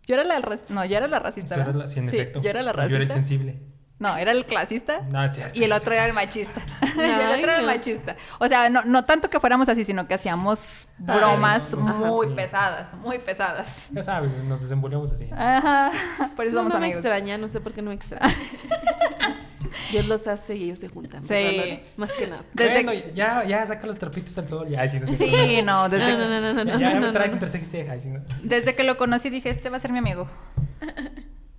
Yo 0.08 0.16
era 0.16 0.24
la... 0.24 0.40
No, 0.70 0.86
yo 0.86 0.98
era 0.98 1.08
la 1.08 1.20
racista, 1.20 1.56
eras 1.56 1.68
¿verdad? 1.68 1.82
la- 1.82 1.88
sí, 1.88 2.00
en 2.00 2.10
Sí, 2.10 2.18
efecto. 2.18 2.42
yo 2.42 2.50
era 2.50 2.62
la 2.62 2.72
Yo 2.74 2.80
era 2.80 2.86
el 2.88 2.94
racista. 2.94 3.14
sensible. 3.16 3.60
No, 3.98 4.18
era 4.18 4.32
el 4.32 4.46
clasista. 4.46 5.02
No, 5.10 5.24
es 5.24 5.32
cierto. 5.34 5.58
Y 5.58 5.64
el 5.64 5.72
otro 5.72 5.94
era 5.94 6.06
el 6.06 6.14
machista. 6.14 6.62
y 6.98 7.00
el 7.00 7.30
otro 7.30 7.44
era 7.52 7.60
el 7.60 7.66
machista. 7.66 8.18
O 8.40 8.48
sea, 8.48 8.70
no, 8.70 8.82
no 8.84 9.06
tanto 9.06 9.30
que 9.30 9.40
fuéramos 9.40 9.70
así, 9.70 9.86
sino 9.86 10.06
que 10.06 10.14
hacíamos 10.16 10.90
Ay, 11.08 11.18
bromas 11.18 11.74
no, 11.74 11.80
no. 11.80 11.94
muy 11.94 12.26
Ajá, 12.26 12.30
sí. 12.30 12.36
pesadas, 12.36 12.94
muy 12.96 13.20
pesadas. 13.20 13.90
Ya 13.94 14.04
sabes, 14.04 14.32
nos 14.44 14.62
desenvolvemos 14.62 15.14
así. 15.14 15.30
Ajá, 15.32 15.92
por 16.36 16.46
eso 16.46 16.56
No, 16.56 16.62
somos 16.64 16.74
no 16.74 16.80
me 16.82 16.90
extraña, 16.90 17.38
no 17.38 17.48
sé 17.48 17.62
por 17.62 17.72
qué 17.72 17.82
no 17.82 17.90
me 17.90 17.96
extraña. 17.96 18.28
Dios 19.92 20.08
los 20.08 20.28
hace 20.28 20.56
y 20.56 20.66
ellos 20.66 20.80
se 20.80 20.90
juntan. 20.90 21.22
Sí. 21.22 21.82
Más 21.98 22.12
que 22.14 22.28
nada. 22.28 22.44
Desde- 22.54 22.84
Bueno, 22.84 23.06
ya, 23.16 23.44
ya 23.46 23.66
saca 23.66 23.88
los 23.88 23.98
trapitos 23.98 24.38
al 24.38 24.48
sol. 24.48 24.68
Ya, 24.70 24.82
ay, 24.82 24.90
sí, 24.90 25.00
no 25.00 25.08
sé. 25.08 25.16
Sí, 25.18 25.62
no, 25.64 25.90
desde, 25.90 26.14
No, 26.14 26.28
no, 26.30 26.42
no, 26.42 26.54
no, 26.54 26.64
no, 26.66 26.72
Ya, 26.74 26.80
ya 26.80 26.94
no, 26.96 27.00
me 27.02 27.08
no, 27.08 27.12
traes 27.14 27.30
no. 27.32 27.36
entre 27.36 27.50
ceja 27.50 27.64
y 27.64 27.68
ceja. 27.68 27.92
ay, 27.94 28.00
sí, 28.02 28.10
no. 28.10 28.20
desde 28.44 28.76
que 28.76 28.84
lo 28.84 28.98
conocí 28.98 29.30
dije, 29.30 29.50
este 29.50 29.70
va 29.70 29.78
a 29.78 29.80
ser 29.80 29.92
mi 29.92 30.00
amigo. 30.00 30.30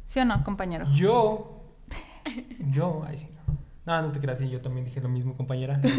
¿Sí 0.05 0.21
o 0.21 0.25
no, 0.25 0.43
compañero? 0.45 0.87
Yo. 0.95 1.56
Yo, 2.71 3.05
ay, 3.07 3.19
sí. 3.19 3.29
No, 3.85 4.03
no, 4.03 4.11
te 4.11 4.19
creas, 4.21 4.39
sí, 4.39 4.49
yo 4.49 4.61
también 4.61 4.85
dije 4.85 5.01
lo 5.01 5.09
mismo, 5.09 5.37
compañera. 5.37 5.81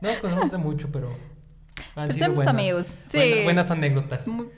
Este, 0.00 0.16
no 0.16 0.20
conocemos 0.20 0.50
de 0.50 0.58
mucho, 0.58 0.90
pero. 0.92 1.16
Han 1.96 2.12
sido 2.12 2.32
buenas, 2.34 2.52
amigos, 2.54 2.94
sí. 3.06 3.16
buena- 3.18 3.44
buenas 3.44 3.70
anécdotas. 3.70 4.26
Muy- 4.26 4.48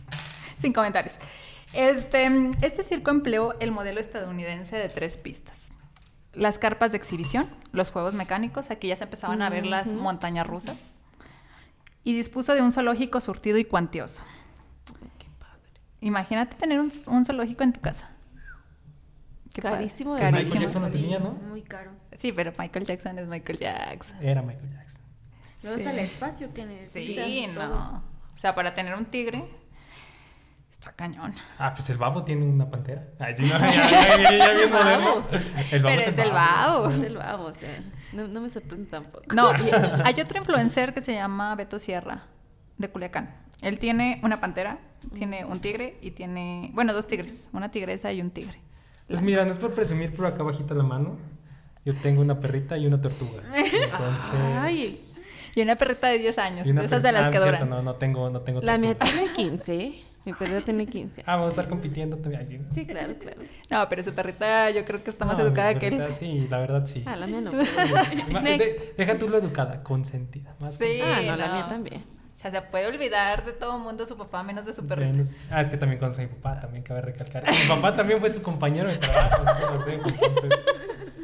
Sin 0.56 0.72
comentarios. 0.72 1.16
Este, 1.74 2.30
este 2.62 2.84
circo 2.84 3.10
empleó 3.10 3.58
el 3.60 3.72
modelo 3.72 4.00
estadounidense 4.00 4.76
de 4.76 4.88
tres 4.88 5.18
pistas. 5.18 5.68
Las 6.32 6.58
carpas 6.58 6.92
de 6.92 6.98
exhibición, 6.98 7.50
los 7.72 7.90
juegos 7.90 8.14
mecánicos, 8.14 8.70
aquí 8.70 8.88
ya 8.88 8.96
se 8.96 9.04
empezaban 9.04 9.42
a 9.42 9.50
ver 9.50 9.66
las 9.66 9.92
montañas 9.94 10.46
rusas. 10.46 10.94
Y 12.04 12.14
dispuso 12.14 12.54
de 12.54 12.62
un 12.62 12.72
zoológico 12.72 13.20
surtido 13.20 13.58
y 13.58 13.64
cuantioso. 13.64 14.24
Qué 15.18 15.26
padre. 15.38 15.80
Imagínate 16.00 16.56
tener 16.56 16.78
un, 16.80 16.92
un 17.06 17.24
zoológico 17.24 17.64
en 17.64 17.72
tu 17.72 17.80
casa. 17.80 18.10
Qué 19.56 19.62
padre. 19.62 19.76
Carísimo 19.78 20.14
de 20.14 20.20
Michael 20.20 20.34
Carísimo. 20.34 20.60
Jackson 20.62 20.90
Sí, 20.92 20.98
tenía, 20.98 21.18
¿no? 21.18 21.30
Muy 21.32 21.62
caro. 21.62 21.92
Sí, 22.12 22.30
pero 22.32 22.52
Michael 22.58 22.84
Jackson 22.84 23.18
es 23.18 23.26
Michael 23.26 23.58
Jackson. 23.58 24.22
Era 24.22 24.42
Michael 24.42 24.68
Jackson. 24.70 25.02
Luego 25.62 25.78
Sí. 25.78 25.82
está 25.84 25.92
el 25.94 25.98
espacio 26.00 26.52
que 26.52 26.66
necesitas. 26.66 27.24
Sí, 27.24 27.44
y 27.50 27.54
todo. 27.54 27.68
no. 27.68 28.04
O 28.34 28.36
sea, 28.36 28.54
para 28.54 28.74
tener 28.74 28.94
un 28.94 29.06
tigre, 29.06 29.42
está 30.70 30.92
cañón. 30.92 31.34
Ah, 31.58 31.72
pues 31.74 31.88
el 31.88 31.96
babo 31.96 32.22
tiene 32.22 32.44
una 32.44 32.68
pantera. 32.68 33.08
Ay, 33.18 33.32
sí, 33.34 33.44
no, 33.44 33.58
ya, 33.58 33.72
ya. 33.72 34.52
El 34.62 34.70
babo 34.70 35.24
Pero 35.70 35.88
es 36.02 36.18
el 36.18 36.30
babo. 36.30 36.90
Es 36.90 37.02
el 37.02 37.16
babo, 37.16 37.44
o 37.46 37.54
sea, 37.54 37.82
no, 38.12 38.28
no 38.28 38.42
me 38.42 38.50
sorprende 38.50 38.90
tampoco. 38.90 39.24
No, 39.34 39.52
y 39.56 39.70
hay 40.04 40.20
otro 40.20 40.36
influencer 40.38 40.92
que 40.92 41.00
se 41.00 41.14
llama 41.14 41.54
Beto 41.54 41.78
Sierra, 41.78 42.24
de 42.76 42.88
Culiacán. 42.90 43.34
Él 43.62 43.78
tiene 43.78 44.20
una 44.22 44.38
pantera, 44.38 44.78
tiene 45.14 45.46
un 45.46 45.60
tigre 45.62 45.96
y 46.02 46.10
tiene, 46.10 46.70
bueno, 46.74 46.92
dos 46.92 47.06
tigres, 47.06 47.48
una 47.54 47.70
tigresa 47.70 48.12
y 48.12 48.20
un 48.20 48.30
tigre. 48.30 48.60
Pues 49.08 49.22
mira, 49.22 49.44
no 49.44 49.50
es 49.50 49.58
por 49.58 49.72
presumir, 49.72 50.10
pero 50.14 50.26
acá 50.28 50.42
bajita 50.42 50.74
la 50.74 50.82
mano. 50.82 51.16
Yo 51.84 51.94
tengo 51.94 52.20
una 52.20 52.40
perrita 52.40 52.76
y 52.76 52.86
una 52.86 53.00
tortuga. 53.00 53.42
Entonces. 53.54 54.32
Ay, 54.58 54.98
Y 55.54 55.62
una 55.62 55.76
perrita 55.76 56.08
de 56.08 56.18
10 56.18 56.38
años, 56.38 56.66
de 56.66 56.72
esas 56.84 56.90
per- 56.90 57.02
de 57.02 57.12
las 57.12 57.28
ah, 57.28 57.30
que 57.30 57.38
duran. 57.38 57.68
no, 57.70 57.82
no 57.82 57.94
tengo, 57.94 58.28
no 58.30 58.40
tengo 58.40 58.60
la 58.62 58.76
mía 58.78 58.96
tiene 58.98 59.32
15, 59.32 59.74
¿eh? 59.76 60.02
Mi 60.24 60.32
perra 60.32 60.60
tiene 60.60 60.86
15. 60.86 61.22
Ah, 61.24 61.36
vamos 61.36 61.56
a 61.56 61.60
estar 61.60 61.68
compitiendo 61.70 62.16
también. 62.16 62.40
Ay, 62.40 62.46
sí. 62.48 62.60
Sí, 62.70 62.84
claro, 62.84 63.14
claro. 63.16 63.40
No, 63.70 63.88
pero 63.88 64.02
su 64.02 64.12
perrita 64.12 64.70
yo 64.70 64.84
creo 64.84 65.04
que 65.04 65.10
está 65.10 65.24
más 65.24 65.38
No, 65.38 65.44
mi 65.44 65.48
educada 65.50 65.78
que 65.78 65.86
él. 65.86 65.96
perrita, 65.98 66.18
Sí, 66.18 66.48
la 66.50 66.58
verdad 66.58 66.84
sí. 66.84 67.04
Ah, 67.06 67.14
la 67.14 67.28
mía 67.28 67.40
no. 67.42 67.52
Ma- 68.32 68.40
Next. 68.40 68.66
de- 68.66 68.94
deja 68.98 69.16
tú 69.18 69.28
lo 69.28 69.38
educada, 69.38 69.84
consentida. 69.84 70.56
Más 70.58 70.76
Sí. 70.76 70.98
Ah, 71.00 71.20
no, 71.24 71.36
la 71.36 71.52
mía 71.52 71.66
también. 71.68 72.04
O 72.46 72.50
sea, 72.50 72.62
se 72.62 72.68
puede 72.70 72.86
olvidar 72.86 73.44
de 73.44 73.52
todo 73.52 73.78
mundo 73.78 74.06
su 74.06 74.16
papá 74.16 74.42
menos 74.42 74.64
de 74.64 74.72
su 74.72 74.86
perrita. 74.86 75.10
Menos- 75.12 75.32
Ah, 75.50 75.60
es 75.60 75.68
que 75.70 75.76
también 75.76 75.98
conoce 75.98 76.22
a 76.22 76.26
mi 76.28 76.32
papá, 76.34 76.60
también 76.60 76.82
cabe 76.84 77.00
recalcar. 77.00 77.44
Mi 77.44 77.68
papá 77.68 77.94
también 77.96 78.20
fue 78.20 78.30
su 78.30 78.42
compañero 78.42 78.88
de 78.90 78.98
trabajo. 78.98 79.42
entonces, 79.62 80.00
entonces, 80.14 80.64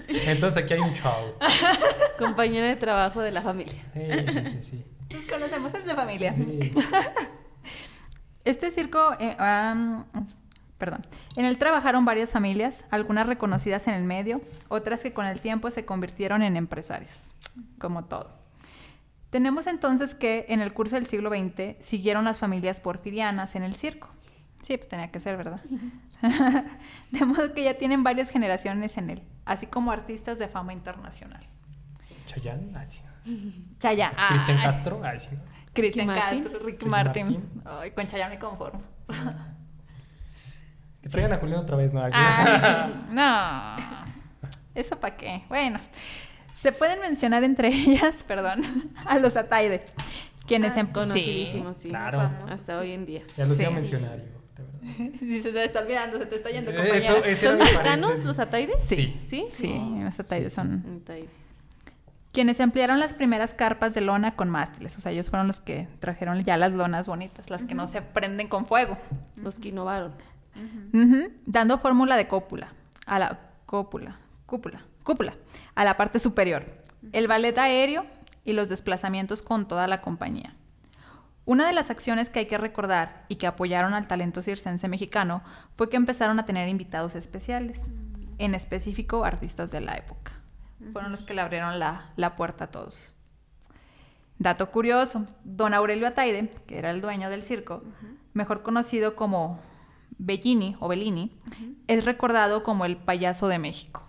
entonces 0.09 0.65
aquí 0.65 0.75
hay 0.75 0.81
un 0.81 0.93
show. 0.95 1.35
Compañera 2.19 2.67
de 2.69 2.77
trabajo 2.77 3.21
de 3.21 3.31
la 3.33 3.43
familia. 3.43 3.75
Sí, 3.95 4.01
sí, 4.33 4.45
sí, 4.51 4.63
sí. 4.63 4.85
Nos 5.11 5.27
conocemos, 5.27 5.75
es 5.75 5.85
de 5.85 5.95
familia. 5.95 6.33
Sí. 6.35 6.71
Este 8.45 8.71
circo, 8.71 9.15
eh, 9.21 9.37
perdón, 10.79 11.07
en 11.37 11.45
él 11.45 11.59
trabajaron 11.59 12.05
varias 12.05 12.33
familias, 12.33 12.85
algunas 12.91 13.27
reconocidas 13.27 13.87
en 13.87 13.95
el 13.95 14.03
medio, 14.03 14.41
otras 14.69 15.01
que 15.01 15.13
con 15.13 15.27
el 15.27 15.41
tiempo 15.41 15.71
se 15.71 15.85
convirtieron 15.85 16.43
en 16.43 16.57
empresarios, 16.57 17.35
como 17.79 18.05
todo. 18.07 18.42
Tenemos 19.33 19.67
entonces 19.67 20.15
que 20.15 20.45
en 20.51 20.61
el 20.61 20.75
curso 20.75 20.95
del 20.97 21.07
siglo 21.07 21.31
XX 21.31 21.83
siguieron 21.83 22.27
las 22.27 22.39
familias 22.39 22.81
porfirianas 22.81 23.57
en 23.57 23.63
el 23.63 23.75
circo. 23.75 24.11
Sí, 24.61 24.77
pues 24.77 24.89
tenía 24.89 25.11
que 25.11 25.21
ser, 25.21 25.39
¿verdad? 25.39 25.63
de 27.11 27.25
modo 27.25 27.55
que 27.55 27.65
ya 27.65 27.73
tienen 27.79 28.03
varias 28.03 28.29
generaciones 28.29 28.99
en 28.99 29.09
él, 29.09 29.23
así 29.47 29.67
como 29.67 29.91
artistas 29.91 30.39
de 30.39 30.49
fama 30.49 30.75
internacional. 30.75 31.47
Chayanne, 32.27 32.77
ay, 32.77 32.87
sí. 32.91 33.75
Chaya. 33.79 34.13
Cristian 34.29 34.61
Castro, 34.61 35.01
ay, 35.03 35.19
sí. 35.19 35.31
Cristian. 35.73 36.09
Castro, 36.09 36.59
Ricky 36.59 36.85
Martin. 36.85 37.25
Martin. 37.25 37.63
Ay, 37.65 37.91
con 37.93 38.07
Chayanne 38.07 38.35
me 38.35 38.39
conformo. 38.39 38.83
Que 41.01 41.09
traigan 41.09 41.33
a 41.33 41.39
Julián 41.39 41.59
otra 41.61 41.77
vez, 41.77 41.93
¿no? 41.93 42.01
Ay, 42.05 42.95
no. 43.11 43.77
¿Eso 44.73 45.01
para 45.01 45.17
qué? 45.17 45.43
Bueno, 45.49 45.81
se 46.53 46.73
pueden 46.73 47.01
mencionar 47.01 47.45
entre 47.45 47.69
ellas, 47.75 48.25
perdón, 48.25 48.63
a 49.05 49.19
los 49.19 49.37
Ataide, 49.37 49.85
quienes 50.47 50.77
Ah, 50.77 50.81
en 50.81 50.87
sí. 50.89 50.93
Conocidísimos, 50.93 51.77
sí. 51.79 51.89
Claro. 51.89 52.19
famosos, 52.19 52.53
Hasta 52.53 52.79
hoy 52.79 52.93
en 52.93 53.07
día. 53.07 53.23
Ya 53.37 53.45
los 53.45 53.59
iba 53.61 53.69
a 53.69 53.71
Sí. 53.71 53.77
mencionar 53.77 54.19
yo. 54.19 54.25
de 54.25 54.63
verdad. 54.65 55.13
Dice, 55.21 55.53
te 55.53 55.65
está 55.65 55.81
olvidando, 55.81 56.19
se 56.19 56.27
te 56.27 56.37
está 56.37 56.51
yendo, 56.51 56.71
Eh, 56.71 56.75
compañera. 56.77 57.19
Eso, 57.29 57.49
¿Son 57.49 57.59
mexicanos 57.59 58.25
los 58.25 58.39
ataides? 58.39 58.83
Sí. 58.85 59.19
¿Sí? 59.25 59.47
Sí, 59.51 59.81
los 60.03 60.19
ataides 60.21 60.53
son 60.53 61.01
Ataide. 61.03 61.29
quienes 62.33 62.61
emplearon 62.61 62.99
las 62.99 63.15
primeras 63.15 63.55
carpas 63.55 63.95
de 63.95 64.01
lona 64.01 64.35
con 64.37 64.49
mástiles. 64.51 64.97
O 64.97 65.01
sea, 65.01 65.13
ellos 65.13 65.31
fueron 65.31 65.47
los 65.47 65.61
que 65.61 65.87
trajeron 66.01 66.43
ya 66.45 66.57
las 66.57 66.73
lonas 66.73 67.07
bonitas, 67.09 67.51
las 67.51 67.63
que 67.63 67.75
no 67.75 67.87
se 67.87 68.03
prenden 68.03 68.49
con 68.49 68.67
fuego. 68.67 68.99
Los 69.43 69.59
que 69.61 69.69
innovaron. 69.69 70.13
Ujú, 70.93 71.31
Dando 71.47 71.79
fórmula 71.79 72.17
de 72.17 72.27
cópula 72.29 72.73
a 73.07 73.19
la 73.19 73.41
cópula, 73.67 74.19
cúpula, 74.47 74.85
cúpula 75.03 75.35
a 75.75 75.85
la 75.85 75.97
parte 75.97 76.19
superior. 76.19 76.67
El 77.13 77.29
ballet 77.29 77.57
aéreo 77.59 78.07
y 78.45 78.53
los 78.53 78.69
desplazamientos 78.69 79.43
con 79.43 79.69
toda 79.69 79.87
la 79.87 80.01
compañía. 80.01 80.57
Una 81.45 81.67
de 81.67 81.73
las 81.73 81.91
acciones 81.91 82.31
que 82.31 82.41
hay 82.41 82.47
que 82.47 82.59
recordar 82.59 83.25
y 83.29 83.37
que 83.37 83.49
apoyaron 83.49 83.95
al 83.95 84.07
talento 84.07 84.43
circense 84.43 84.89
mexicano 84.89 85.43
fue 85.77 85.89
que 85.89 85.97
empezaron 85.97 86.39
a 86.39 86.47
tener 86.47 86.69
invitados 86.69 87.17
especiales, 87.17 87.85
en 88.39 88.55
específico 88.55 89.25
artistas 89.25 89.73
de 89.73 89.81
la 89.81 89.95
época. 89.95 90.33
Fueron 90.93 91.11
los 91.11 91.23
que 91.23 91.35
le 91.35 91.41
abrieron 91.41 91.79
la, 91.79 92.13
la 92.17 92.37
puerta 92.37 92.65
a 92.65 92.71
todos. 92.71 93.15
Dato 94.39 94.71
curioso, 94.71 95.27
don 95.45 95.75
Aurelio 95.75 96.07
Ataide, 96.07 96.51
que 96.67 96.79
era 96.79 96.91
el 96.91 97.01
dueño 97.01 97.31
del 97.31 97.45
circo, 97.45 97.83
mejor 98.35 98.63
conocido 98.63 99.15
como 99.15 99.61
Bellini 100.19 100.77
o 100.81 100.89
Bellini, 100.89 101.37
es 101.87 102.05
recordado 102.05 102.63
como 102.63 102.85
el 102.85 102.97
payaso 102.97 103.49
de 103.49 103.59
México. 103.59 104.05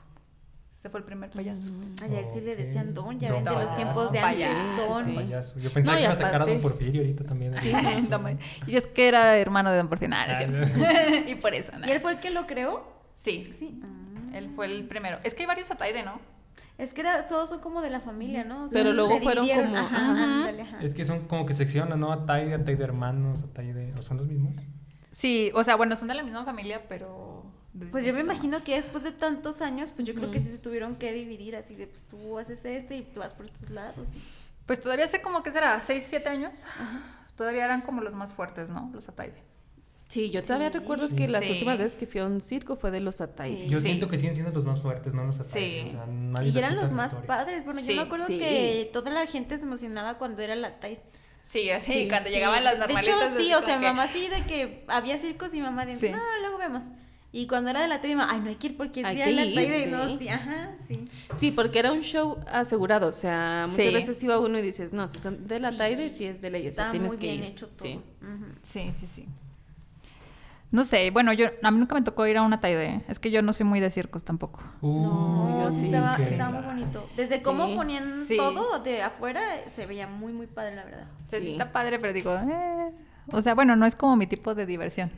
Ese 0.84 0.90
fue 0.90 1.00
el 1.00 1.06
primer 1.06 1.30
payaso. 1.30 1.72
Ay, 2.02 2.14
a 2.14 2.20
él 2.20 2.26
sí 2.30 2.42
le 2.42 2.58
decían 2.58 2.94
don, 2.94 3.18
ya 3.18 3.32
ven 3.32 3.46
de 3.46 3.52
los 3.52 3.74
tiempos 3.74 4.12
de 4.12 4.20
antes, 4.20 4.50
don. 4.86 5.06
sí. 5.06 5.12
Payaso. 5.14 5.58
Yo 5.58 5.70
pensaba 5.72 5.96
No, 5.96 6.00
y 6.00 6.02
que 6.02 6.04
iba 6.04 6.14
a 6.14 6.16
sacar 6.18 6.42
a 6.42 6.46
Don 6.46 6.60
Porfirio 6.60 7.02
ahorita 7.04 7.24
también. 7.24 7.54
Sí, 7.62 7.72
y 8.68 8.76
es 8.76 8.86
que 8.88 9.08
era 9.08 9.38
hermano 9.38 9.72
de 9.72 9.78
Don 9.78 9.88
Porfirio. 9.88 10.10
Nada, 10.10 10.26
no 10.28 10.34
es 10.34 10.40
Ah, 10.42 11.06
cierto. 11.06 11.30
y 11.32 11.36
por 11.36 11.54
eso, 11.54 11.72
¿Y 11.78 11.80
nada. 11.80 11.94
él 11.94 12.02
fue 12.02 12.12
el 12.12 12.20
que 12.20 12.32
lo 12.32 12.46
creó? 12.48 12.86
Sí, 13.16 13.50
Sí. 13.54 13.80
él 14.34 14.52
fue 14.58 14.66
el 14.66 14.84
primero. 14.86 15.20
Es 15.24 15.34
que 15.36 15.44
hay 15.44 15.48
varios 15.48 15.72
Ataide, 15.72 16.04
¿no? 16.04 16.20
Es 16.78 16.94
que 16.94 17.00
era, 17.00 17.28
todos 17.28 17.48
son 17.48 17.62
como 17.62 17.82
de 17.82 17.90
la 17.90 18.02
familia, 18.02 18.44
¿no? 18.44 18.66
O 18.66 18.68
sea, 18.68 18.82
Pero 18.82 18.92
luego 18.92 19.18
se 19.18 19.24
fueron 19.24 19.48
como- 19.48 19.78
Ajá, 19.78 19.86
Ajá. 20.12 20.24
ándale, 20.40 20.64
ajá. 20.64 20.80
Es 20.84 20.94
que 20.94 21.06
son 21.06 21.28
como 21.30 21.46
que 21.46 21.54
seccionan, 21.54 21.98
¿no? 21.98 22.12
Ataide, 22.12 22.56
Ataide 22.56 22.84
hermanos, 22.84 23.42
Ataide... 23.44 23.94
¿O 23.98 24.02
son 24.02 24.18
los 24.18 24.28
mismos? 24.28 24.58
Sí, 25.12 25.50
o 25.56 25.64
sea, 25.64 25.78
bueno, 25.78 25.96
son 25.96 26.10
de 26.10 26.16
la 26.16 26.24
misma 26.24 26.44
familia, 26.44 26.82
pero... 26.90 27.46
Pues 27.92 28.06
yo 28.06 28.14
me 28.14 28.20
imagino 28.20 28.64
que 28.64 28.76
después 28.76 29.04
de 29.04 29.12
tantos 29.12 29.62
años, 29.62 29.92
pues 29.92 30.08
yo 30.08 30.14
creo 30.14 30.30
que 30.30 30.40
sí 30.40 30.50
se 30.52 30.60
tuvieron 30.60 30.96
que 30.96 31.12
dividir 31.12 31.56
así 31.56 31.76
de, 31.76 31.88
pues 31.88 32.04
tú 32.08 32.38
haces 32.38 32.64
este 32.66 32.98
y 32.98 33.02
tú 33.02 33.20
vas 33.20 33.34
por 33.34 33.46
estos 33.48 33.70
lados. 33.72 34.14
y-. 34.16 34.22
Pues 34.68 34.80
todavía 34.80 35.06
hace 35.06 35.22
como 35.22 35.42
que 35.44 35.52
será, 35.52 35.82
6, 35.82 36.06
7 36.08 36.30
años. 36.30 36.66
Todavía 37.36 37.66
eran 37.66 37.82
como 37.82 38.02
los 38.02 38.14
más 38.14 38.32
fuertes, 38.34 38.70
¿no? 38.70 38.92
Los 38.94 39.10
Ataide. 39.10 39.42
Sí, 40.08 40.30
yo 40.30 40.44
todavía 40.44 40.72
Sí. 40.72 40.78
recuerdo 40.78 41.10
que 41.10 41.28
las 41.28 41.50
últimas 41.50 41.80
veces 41.80 41.98
que 41.98 42.06
fui 42.06 42.22
a 42.22 42.26
un 42.26 42.40
circo 42.42 42.76
fue 42.76 42.92
de 42.92 43.00
los 43.00 43.20
Ataide. 43.22 43.64
Sí. 43.64 43.70
Yo 43.70 43.80
Sí. 43.80 43.86
siento 43.88 44.08
que 44.08 44.18
siguen 44.18 44.36
siendo 44.36 44.52
los 44.52 44.64
más 44.64 44.80
fuertes, 44.82 45.16
no 45.16 45.24
los 45.26 45.40
Ataide. 45.40 45.82
Sí. 45.84 45.88
O 45.88 45.92
sea, 45.94 46.06
nadie 46.06 46.52
Y 46.52 46.58
eran 46.60 46.76
los 46.76 46.92
más 46.92 47.08
historia. 47.14 47.28
padres. 47.28 47.66
Bueno, 47.66 47.82
Sí, 47.82 47.88
yo 47.88 47.96
me 47.96 48.02
acuerdo 48.04 48.28
sí. 48.28 48.38
que 48.38 48.90
toda 48.94 49.10
la 49.10 49.26
gente 49.26 49.58
se 49.58 49.64
emocionaba 49.64 50.20
cuando 50.20 50.44
era 50.44 50.56
la 50.56 50.80
TAI. 50.80 51.00
Sí, 51.42 51.72
así, 51.72 51.92
Sí. 51.92 52.08
cuando 52.08 52.30
Sí, 52.30 52.36
llegaban 52.36 52.64
las 52.64 52.78
De 52.78 52.86
hecho, 52.94 53.12
normalitas. 53.12 53.34
sí, 53.38 53.54
o 53.56 53.62
sea, 53.62 53.80
que- 53.80 53.88
mamá 53.88 54.08
sí, 54.08 54.28
de 54.30 54.44
que 54.46 54.84
había 54.88 55.18
circos 55.18 55.54
y 55.56 55.62
mamá 55.62 55.86
de, 55.88 55.98
Sí. 55.98 56.10
no, 56.10 56.20
luego 56.42 56.60
vemos. 56.60 56.84
Y 57.36 57.48
cuando 57.48 57.72
era 57.72 57.82
de 57.82 57.88
la 57.88 58.00
mamá, 58.00 58.28
ay, 58.30 58.42
no 58.42 58.50
hay 58.50 58.56
que 58.58 58.68
ir 58.68 58.78
porque 58.78 59.02
es 59.02 59.08
Hay 59.08 59.16
día 59.16 59.26
de 59.26 59.32
la 59.34 59.44
ir, 59.46 59.72
sí. 59.72 59.90
No, 59.90 60.18
sí, 60.20 60.30
ajá, 60.30 60.70
sí. 60.88 61.08
Sí, 61.34 61.50
porque 61.52 61.80
era 61.80 61.92
un 61.92 62.02
show 62.02 62.38
asegurado, 62.46 63.08
o 63.08 63.12
sea, 63.12 63.66
muchas 63.68 63.86
Sí. 63.88 63.92
veces 63.92 64.24
iba 64.24 64.38
uno 64.40 64.60
y 64.60 64.62
dices, 64.62 64.94
no, 64.94 65.10
si 65.10 65.18
son 65.20 65.48
de 65.48 65.60
la 65.60 65.72
Sí. 65.72 65.78
Taide, 65.80 66.10
sí 66.12 66.26
es 66.26 66.42
de 66.42 66.52
ley, 66.52 66.68
o 66.68 66.72
sea, 66.72 66.92
tienes 66.92 67.10
muy 67.10 67.18
que 67.18 67.28
bien 67.32 67.40
ir. 67.40 67.46
hecho 67.50 67.68
todo. 67.70 67.78
Sí. 67.82 68.00
Sí, 68.62 68.92
sí, 68.94 69.08
sí. 69.08 69.26
No 70.70 70.84
sé, 70.84 71.12
bueno, 71.12 71.34
yo 71.34 71.48
a 71.62 71.70
mí 71.72 71.78
nunca 71.80 71.94
me 71.96 72.02
tocó 72.02 72.26
ir 72.26 72.38
a 72.38 72.42
una 72.44 72.60
Taide. 72.60 73.04
Es 73.08 73.20
que 73.20 73.30
yo 73.30 73.42
no 73.44 73.52
soy 73.54 73.66
muy 73.66 73.80
de 73.80 73.90
circos 73.92 74.24
tampoco. 74.24 74.64
Uh, 74.82 75.08
No, 75.08 75.72
sí 75.72 75.82
sí, 75.82 75.86
estaba, 75.86 76.18
muy 76.52 76.64
bonito. 76.64 77.08
Desde 77.16 77.38
Sí. 77.40 77.44
cómo 77.44 77.76
ponían 77.76 78.26
Sí. 78.28 78.38
todo 78.38 78.80
de 78.80 79.04
afuera, 79.04 79.42
se 79.72 79.86
veía 79.86 80.08
muy, 80.08 80.34
muy 80.34 80.48
padre, 80.48 80.76
la 80.76 80.84
verdad. 80.84 81.08
O 81.24 81.28
sea, 81.28 81.40
sí 81.40 81.46
Sí. 81.48 81.52
está 81.54 81.72
padre, 81.72 82.00
pero 82.00 82.12
digo, 82.14 82.34
eh, 82.36 82.92
o 83.32 83.42
sea, 83.42 83.54
bueno, 83.56 83.76
no 83.76 83.86
es 83.86 83.96
como 83.96 84.16
mi 84.16 84.28
tipo 84.28 84.54
de 84.56 84.66
diversión. 84.66 85.12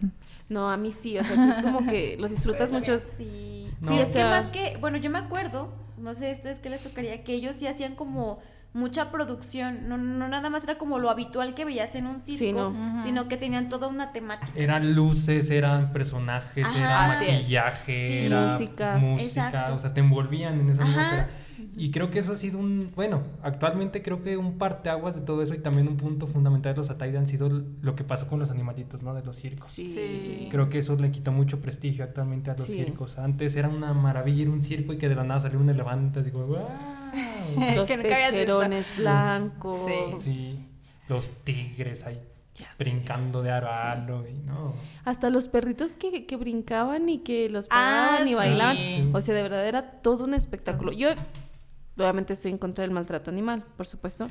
No, 0.49 0.70
a 0.70 0.78
mí 0.78 0.91
sí, 0.91 1.18
o 1.18 1.24
sea, 1.24 1.36
sí 1.38 1.49
es 1.49 1.60
como 1.60 1.86
que 1.88 2.18
lo 2.20 2.28
disfrutas 2.28 2.72
mucho. 2.72 2.99
Sí, 3.16 3.70
No. 3.82 3.88
sí, 3.89 3.99
es 3.99 4.10
O 4.10 4.12
sea- 4.14 4.24
que 4.24 4.30
más 4.30 4.45
que, 4.51 4.78
bueno, 4.80 4.97
yo 4.97 5.10
me 5.10 5.18
acuerdo, 5.20 5.74
no 5.97 6.14
sé 6.14 6.30
a 6.30 6.34
ustedes 6.34 6.60
qué 6.60 6.70
les 6.70 6.82
tocaría, 6.84 7.24
que 7.24 7.34
ellos 7.34 7.56
sí 7.56 7.66
hacían 7.68 7.95
como 7.95 8.39
mucha 8.74 9.10
producción, 9.10 9.88
no, 9.88 9.97
no 9.97 10.28
nada 10.28 10.49
más 10.49 10.66
era 10.66 10.78
como 10.78 10.99
lo 10.99 11.10
habitual 11.10 11.53
que 11.56 11.64
veías 11.64 11.95
en 11.95 12.08
un 12.08 12.20
circo, 12.20 12.39
Sí, 12.39 12.51
no. 12.51 12.70
Ujú. 12.72 13.03
sino 13.03 13.28
que 13.30 13.38
tenían 13.38 13.70
toda 13.70 13.88
una 13.88 14.12
temática. 14.12 14.51
Eran 14.53 14.93
luces, 14.93 15.49
eran 15.49 15.93
personajes, 15.93 16.66
Ajá, 16.68 16.78
era 16.78 17.08
es. 17.24 17.32
maquillaje, 17.39 18.08
Sí. 18.08 18.18
era 18.26 18.41
Música. 18.49 18.97
música, 18.97 19.72
o 19.74 19.80
sea, 19.80 19.93
te 19.93 20.01
envolvían 20.01 20.60
en 20.60 20.70
esa 20.70 20.84
Ajá. 20.84 21.28
Y 21.78 21.91
creo 21.91 22.09
que 22.09 22.19
eso 22.19 22.32
ha 22.32 22.36
sido 22.38 22.57
un, 22.57 22.91
bueno, 22.95 23.21
actualmente 23.43 24.01
creo 24.01 24.23
que 24.23 24.38
un 24.38 24.57
parteaguas 24.57 25.13
de 25.15 25.21
todo 25.21 25.41
eso 25.41 25.53
y 25.53 25.57
también 25.59 25.88
un 25.89 25.97
punto 25.97 26.26
fundamental 26.26 26.73
de 26.73 26.78
los 26.78 26.89
Ataide 26.89 27.17
han 27.17 27.28
sido 27.28 27.49
lo 27.82 27.95
que 27.95 28.03
pasó 28.05 28.28
con 28.30 28.39
los 28.39 28.49
animalitos, 28.49 29.03
¿no? 29.03 29.13
De 29.13 29.23
los 29.23 29.36
circos. 29.36 29.67
Sí. 29.67 29.88
Sí. 29.89 30.47
Creo 30.49 30.69
que 30.69 30.78
eso 30.78 30.95
le 30.95 31.11
quitó 31.11 31.32
mucho 31.34 31.59
prestigio 31.59 32.05
actualmente 32.05 32.49
a 32.51 32.53
los 32.53 32.63
Sí. 32.65 32.73
circos. 32.73 33.17
Antes 33.17 33.55
era 33.57 33.67
una 33.67 33.93
maravilla 33.93 34.43
ir 34.43 34.47
a 34.47 34.51
un 34.51 34.61
circo 34.61 34.93
y 34.93 34.97
que 34.97 35.09
de 35.09 35.15
la 35.15 35.26
nada 35.26 35.41
saliera 35.41 35.61
un 35.61 35.69
elefante, 35.69 36.21
así 36.21 36.32
como, 36.32 36.45
¡guau! 36.47 36.65
Los 37.76 37.89
pecherones 37.91 38.93
blancos. 38.97 39.86
Sí. 39.86 40.17
Sí, 40.17 40.59
los 41.07 41.30
tigres 41.43 42.05
ahí 42.05 42.19
Ya 42.55 42.73
sé. 42.73 42.84
brincando 42.84 43.41
de 43.43 43.51
aro 43.51 43.67
a 43.69 43.91
aro, 43.91 44.26
y 44.28 44.34
no. 44.45 44.73
Hasta 45.03 45.30
los 45.30 45.47
perritos 45.47 45.95
que, 45.95 46.26
que 46.26 46.36
brincaban 46.38 47.09
y 47.09 47.19
que 47.19 47.49
los 47.49 47.65
Ah, 47.69 48.07
paraban 48.09 48.28
y 48.28 48.32
sí. 48.32 48.36
bailaban. 48.36 48.78
Sí. 48.78 49.09
O 49.13 49.21
sea, 49.21 49.36
de 49.36 49.41
verdad 49.43 49.67
era 49.67 49.91
todo 50.01 50.23
un 50.23 50.34
espectáculo. 50.34 50.91
Yo, 50.93 51.09
obviamente, 51.98 52.34
estoy 52.34 52.52
en 52.52 52.58
contra 52.58 52.84
del 52.84 52.91
maltrato 52.91 53.32
animal, 53.32 53.64
por 53.78 53.86
supuesto. 53.86 54.28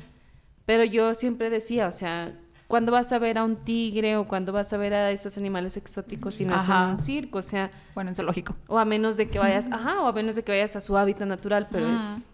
Pero 0.65 0.83
yo 0.83 1.13
siempre 1.13 1.49
decía, 1.49 1.87
o 1.87 1.91
sea, 1.91 2.33
¿cuándo 2.67 2.91
vas 2.91 3.11
a 3.11 3.19
ver 3.19 3.37
a 3.37 3.43
un 3.43 3.57
tigre 3.57 4.17
o 4.17 4.27
cuándo 4.27 4.51
vas 4.51 4.73
a 4.73 4.77
ver 4.77 4.93
a 4.93 5.11
esos 5.11 5.37
animales 5.37 5.77
exóticos 5.77 6.35
si 6.35 6.45
no 6.45 6.55
es 6.55 6.67
en 6.67 6.73
un 6.75 6.97
circo? 6.97 7.39
O 7.39 7.43
sea, 7.43 7.69
Bueno, 7.93 8.09
en 8.09 8.15
zoológico. 8.15 8.55
o 8.67 8.79
a 8.79 8.85
menos 8.85 9.17
de 9.17 9.29
que 9.29 9.37
vayas, 9.39 9.67
ajá, 9.71 10.01
o 10.01 10.07
a 10.07 10.13
menos 10.13 10.35
de 10.35 10.43
que 10.43 10.51
vayas 10.51 10.75
a 10.75 10.81
su 10.81 10.97
hábitat 10.97 11.27
natural, 11.27 11.67
pero 11.71 11.93
es. 11.93 12.29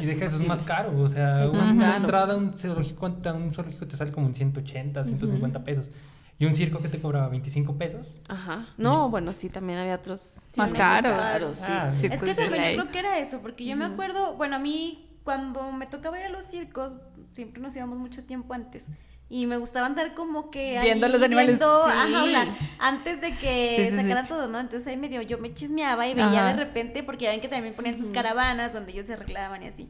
Y 0.00 0.06
deja 0.06 0.24
eso, 0.24 0.36
es 0.36 0.46
más 0.46 0.62
caro. 0.62 0.98
O 1.00 1.08
sea, 1.08 1.44
Es 1.44 1.52
una 1.52 1.66
caro. 1.76 1.96
entrada 1.98 2.34
a 2.34 2.36
un 2.36 2.52
zoológico, 2.58 3.06
a 3.06 3.32
un 3.32 3.52
zoológico 3.52 3.86
te 3.86 3.96
sale 3.96 4.10
como 4.10 4.26
en 4.26 4.34
180, 4.34 5.04
150 5.04 5.62
pesos. 5.62 5.90
¿Y 6.38 6.46
un 6.46 6.54
circo 6.54 6.80
que 6.80 6.88
te 6.88 7.00
cobraba 7.00 7.28
25 7.28 7.76
pesos? 7.78 8.20
Ajá. 8.28 8.66
No, 8.76 9.08
bueno, 9.08 9.32
sí, 9.34 9.48
también 9.48 9.78
había 9.78 9.94
otros. 9.94 10.46
Más 10.56 10.70
Sí, 10.72 10.76
caros. 10.76 11.16
caros, 11.16 11.56
sí. 11.56 11.64
Ah, 11.68 11.90
Es 11.92 12.00
Circos 12.00 12.22
que 12.22 12.34
también 12.34 12.64
yo 12.74 12.80
creo 12.82 12.88
que 12.92 12.98
era 12.98 13.18
eso, 13.18 13.40
porque 13.40 13.64
yo 13.64 13.76
me 13.76 13.84
acuerdo, 13.84 14.34
bueno, 14.34 14.56
a 14.56 14.58
mí 14.58 15.06
cuando 15.22 15.70
me 15.72 15.86
tocaba 15.86 16.18
ir 16.18 16.26
a 16.26 16.28
los 16.28 16.44
circos, 16.44 16.96
siempre 17.32 17.62
nos 17.62 17.74
íbamos 17.76 17.98
mucho 17.98 18.24
tiempo 18.24 18.52
antes. 18.52 18.88
Y 19.30 19.46
me 19.46 19.56
gustaba 19.56 19.86
andar 19.86 20.12
como 20.14 20.50
que 20.50 20.76
ahí 20.78 20.84
Viendo 20.84 21.08
los 21.08 21.22
animales. 21.22 21.58
viendo, 21.58 21.84
Sí. 21.86 21.92
ajá, 21.92 22.24
o 22.24 22.26
sea, 22.26 22.54
antes 22.78 23.20
de 23.22 23.34
que 23.36 23.74
Sí, 23.76 23.84
sí, 23.84 23.90
sí. 23.90 23.96
sacaran 24.02 24.26
todo, 24.26 24.48
¿no? 24.48 24.60
Entonces 24.60 24.86
ahí 24.86 24.96
medio 24.98 25.22
yo 25.22 25.38
me 25.38 25.54
chismeaba 25.54 26.06
y 26.06 26.14
veía 26.14 26.26
Ajá. 26.46 26.46
de 26.48 26.52
repente, 26.64 27.02
porque 27.02 27.24
ya 27.24 27.30
ven 27.30 27.40
que 27.40 27.48
también 27.48 27.74
ponían 27.74 27.96
sus 27.96 28.10
caravanas 28.10 28.72
donde 28.74 28.92
ellos 28.92 29.06
se 29.06 29.14
arreglaban 29.14 29.62
y 29.62 29.66
así. 29.68 29.88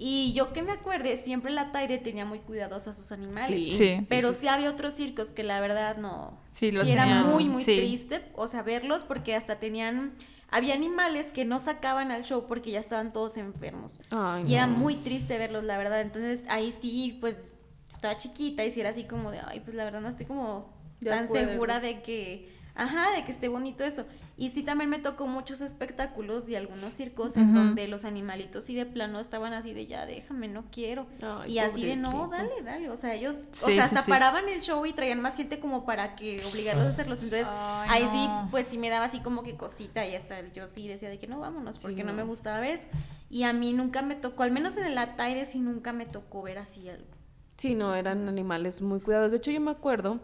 Y 0.00 0.32
yo 0.32 0.52
que 0.52 0.62
me 0.62 0.70
acuerde, 0.72 1.16
siempre 1.16 1.50
la 1.50 1.72
Taide 1.72 1.98
tenía 1.98 2.24
muy 2.24 2.38
cuidadosa 2.38 2.90
a 2.90 2.92
sus 2.92 3.10
animales. 3.10 3.62
Sí. 3.64 3.70
Sí. 3.72 3.98
Pero 4.08 4.32
sí, 4.32 4.46
había 4.46 4.70
otros 4.70 4.94
circos 4.94 5.32
que 5.32 5.42
la 5.42 5.60
verdad 5.60 5.96
no. 5.96 6.38
Sí, 6.52 6.70
los 6.70 6.86
era 6.88 7.02
tenían- 7.02 7.26
muy, 7.28 7.48
muy 7.48 7.64
sí. 7.64 7.74
triste, 7.76 8.22
o 8.36 8.46
sea, 8.46 8.62
verlos 8.62 9.02
porque 9.04 9.34
hasta 9.34 9.58
tenían. 9.58 10.14
Había 10.50 10.72
animales 10.74 11.30
que 11.32 11.44
no 11.44 11.58
sacaban 11.58 12.10
al 12.10 12.24
show 12.24 12.46
porque 12.46 12.70
ya 12.70 12.78
estaban 12.78 13.12
todos 13.12 13.36
enfermos. 13.36 13.98
Ay, 14.10 14.44
y 14.46 14.54
era 14.54 14.66
muy 14.66 14.94
triste 14.94 15.36
verlos, 15.36 15.64
la 15.64 15.76
verdad. 15.76 16.00
Entonces 16.00 16.42
ahí 16.48 16.72
sí, 16.72 17.18
pues 17.20 17.54
estaba 17.88 18.16
chiquita 18.16 18.64
y 18.64 18.70
sí 18.70 18.80
era 18.80 18.90
así 18.90 19.04
como 19.04 19.30
de, 19.30 19.40
ay, 19.40 19.60
pues 19.60 19.74
la 19.74 19.84
verdad 19.84 20.00
no 20.00 20.08
estoy 20.08 20.26
como 20.26 20.72
De 21.00 21.10
tan 21.10 21.24
acuerdo. 21.24 21.50
segura 21.50 21.80
de 21.80 22.00
que, 22.02 22.48
ajá, 22.74 23.10
de 23.16 23.24
que 23.24 23.32
esté 23.32 23.48
bonito 23.48 23.84
eso. 23.84 24.06
Y 24.40 24.50
sí 24.50 24.62
también 24.62 24.88
me 24.88 25.00
tocó 25.00 25.26
muchos 25.26 25.60
espectáculos 25.60 26.46
de 26.46 26.56
algunos 26.56 26.94
circos 26.94 27.36
en 27.36 27.54
donde 27.54 27.88
los 27.88 28.04
animalitos 28.04 28.62
sí 28.62 28.76
de 28.76 28.86
plano 28.86 29.18
estaban 29.18 29.52
así 29.52 29.74
de 29.74 29.88
ya, 29.88 30.06
déjame, 30.06 30.46
no 30.46 30.66
quiero. 30.70 31.08
Ay, 31.20 31.54
y 31.54 31.58
así 31.58 31.84
de 31.84 31.96
no, 31.96 32.28
dale, 32.28 32.62
dale. 32.62 32.88
O 32.88 32.94
sea, 32.94 33.14
ellos, 33.14 33.46
o 33.60 33.66
sea, 33.66 33.86
hasta 33.86 34.02
sí. 34.04 34.10
paraban 34.10 34.48
el 34.48 34.60
show 34.62 34.86
y 34.86 34.92
traían 34.92 35.20
más 35.20 35.34
gente 35.34 35.58
como 35.58 35.84
para 35.84 36.14
que 36.14 36.40
obligarlos 36.52 36.86
a 36.86 36.88
hacerlos. 36.90 37.20
Entonces, 37.24 37.48
Ay, 37.50 37.88
ahí 37.90 38.04
no. 38.04 38.12
sí, 38.12 38.48
pues 38.52 38.68
sí 38.68 38.78
me 38.78 38.90
daba 38.90 39.06
así 39.06 39.18
como 39.18 39.42
que 39.42 39.56
cosita 39.56 40.06
y 40.06 40.14
hasta 40.14 40.40
yo 40.52 40.68
sí 40.68 40.86
decía 40.86 41.10
de 41.10 41.18
que 41.18 41.26
no, 41.26 41.40
vámonos, 41.40 41.78
porque 41.78 42.04
no. 42.04 42.12
me 42.12 42.22
gustaba 42.22 42.60
ver 42.60 42.74
eso. 42.74 42.86
Y 43.28 43.42
a 43.42 43.52
mí 43.52 43.72
nunca 43.72 44.02
me 44.02 44.14
tocó, 44.14 44.44
al 44.44 44.52
menos 44.52 44.76
en 44.76 44.84
el 44.84 44.96
Ataide 44.98 45.46
sí 45.46 45.58
nunca 45.58 45.92
me 45.92 46.06
tocó 46.06 46.42
ver 46.42 46.58
así 46.58 46.88
algo. 46.88 47.08
Sí, 47.56 47.74
no, 47.74 47.92
eran 47.92 48.28
animales 48.28 48.82
muy 48.82 49.00
cuidados. 49.00 49.32
De 49.32 49.38
hecho, 49.38 49.50
yo 49.50 49.60
me 49.60 49.72
acuerdo 49.72 50.20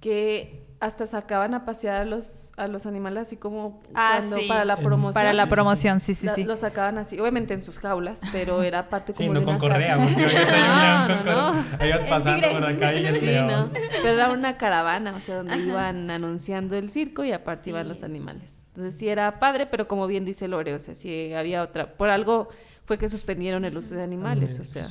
que 0.00 0.64
hasta 0.82 1.06
sacaban 1.06 1.54
a 1.54 1.64
pasear 1.64 2.00
a 2.00 2.04
los, 2.04 2.52
a 2.56 2.66
los 2.66 2.86
animales 2.86 3.22
así 3.22 3.36
como 3.36 3.80
Ah, 3.94 4.16
cuando 4.18 4.36
sí. 4.38 4.46
para 4.48 4.64
la 4.64 4.74
En- 4.74 4.82
promoción. 4.82 5.14
Para 5.14 5.32
la 5.32 5.46
promoción, 5.46 6.00
sí, 6.00 6.14
sí, 6.16 6.26
La- 6.26 6.34
sí. 6.34 6.42
Los 6.42 6.58
sacaban 6.58 6.98
así, 6.98 7.20
obviamente 7.20 7.54
en 7.54 7.62
sus 7.62 7.78
jaulas, 7.78 8.20
pero 8.32 8.62
era 8.64 8.88
parte 8.88 9.12
como 9.12 9.18
Sí, 9.28 9.28
de 9.32 9.40
no 9.40 9.46
con 9.46 9.54
una 9.54 9.58
correa, 9.60 9.96
porque 9.96 10.14
No, 10.16 11.06
león 11.06 11.06
con 11.06 11.24
no, 11.26 11.54
no. 11.54 11.64
El 11.78 12.06
pasando 12.08 12.50
por 12.50 12.60
la 12.62 12.76
calle 12.78 13.00
y 13.02 13.06
el 13.06 13.16
Sí, 13.20 13.26
león. 13.26 13.46
no. 13.46 13.70
Pero 13.72 14.08
era 14.08 14.30
una 14.32 14.56
caravana, 14.56 15.14
o 15.14 15.20
sea, 15.20 15.36
donde 15.36 15.56
iban 15.58 16.10
anunciando 16.10 16.76
el 16.76 16.90
circo 16.90 17.22
y 17.24 17.30
aparte 17.32 17.70
iban 17.70 17.86
los 17.86 18.02
animales. 18.02 18.64
Entonces 18.70 18.98
sí 18.98 19.08
era 19.08 19.38
padre, 19.38 19.66
pero 19.66 19.86
como 19.86 20.08
bien 20.08 20.24
dice 20.24 20.48
Lore, 20.48 20.74
o 20.74 20.78
sea, 20.80 20.96
sí 20.96 21.32
había 21.32 21.62
otra. 21.62 21.92
Por 21.92 22.10
algo 22.10 22.48
fue 22.84 22.98
que 22.98 23.08
suspendieron 23.08 23.64
el 23.64 23.76
uso 23.76 23.94
de 23.94 24.02
animales, 24.02 24.58
o 24.58 24.64
sea. 24.64 24.90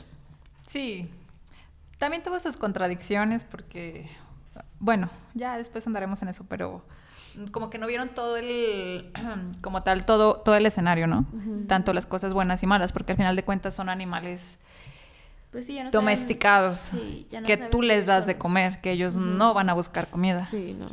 Sí. 0.66 1.10
También 1.98 2.24
tuvo 2.24 2.40
sus 2.40 2.56
contradicciones 2.58 3.44
porque, 3.44 4.10
bueno, 4.82 5.10
ya 5.34 5.56
después 5.58 5.88
andaremos 5.88 6.22
en 6.22 6.28
eso, 6.28 6.44
pero 6.50 6.84
como 7.52 7.70
que 7.70 7.78
no 7.78 7.88
vieron 7.88 8.10
todo 8.10 8.36
el, 8.36 9.10
como 9.62 9.84
tal, 9.84 10.06
todo, 10.06 10.36
todo 10.36 10.56
el 10.56 10.66
escenario, 10.66 11.08
¿no? 11.08 11.26
Tanto 11.68 11.94
las 11.94 12.06
cosas 12.06 12.34
buenas 12.34 12.62
y 12.64 12.68
malas, 12.68 12.92
porque 12.92 13.14
al 13.14 13.18
final 13.18 13.36
de 13.38 13.46
cuentas 13.46 13.74
son 13.74 13.88
animales 13.88 14.58
Pues 15.52 15.66
sí, 15.68 15.76
ya 15.76 15.84
no 15.86 15.92
saben- 15.92 16.04
domesticados 16.04 16.80
sí, 16.80 17.28
ya 17.32 17.40
no 17.42 17.48
que 17.48 17.58
tú 17.58 17.82
les 17.82 18.08
das 18.08 18.26
de 18.26 18.38
comer, 18.38 18.82
que 18.82 18.92
ellos 18.92 19.16
no 19.16 19.54
van 19.54 19.70
a 19.70 19.74
buscar 19.74 20.10
comida. 20.10 20.40
Sí, 20.42 20.76
no. 20.78 20.88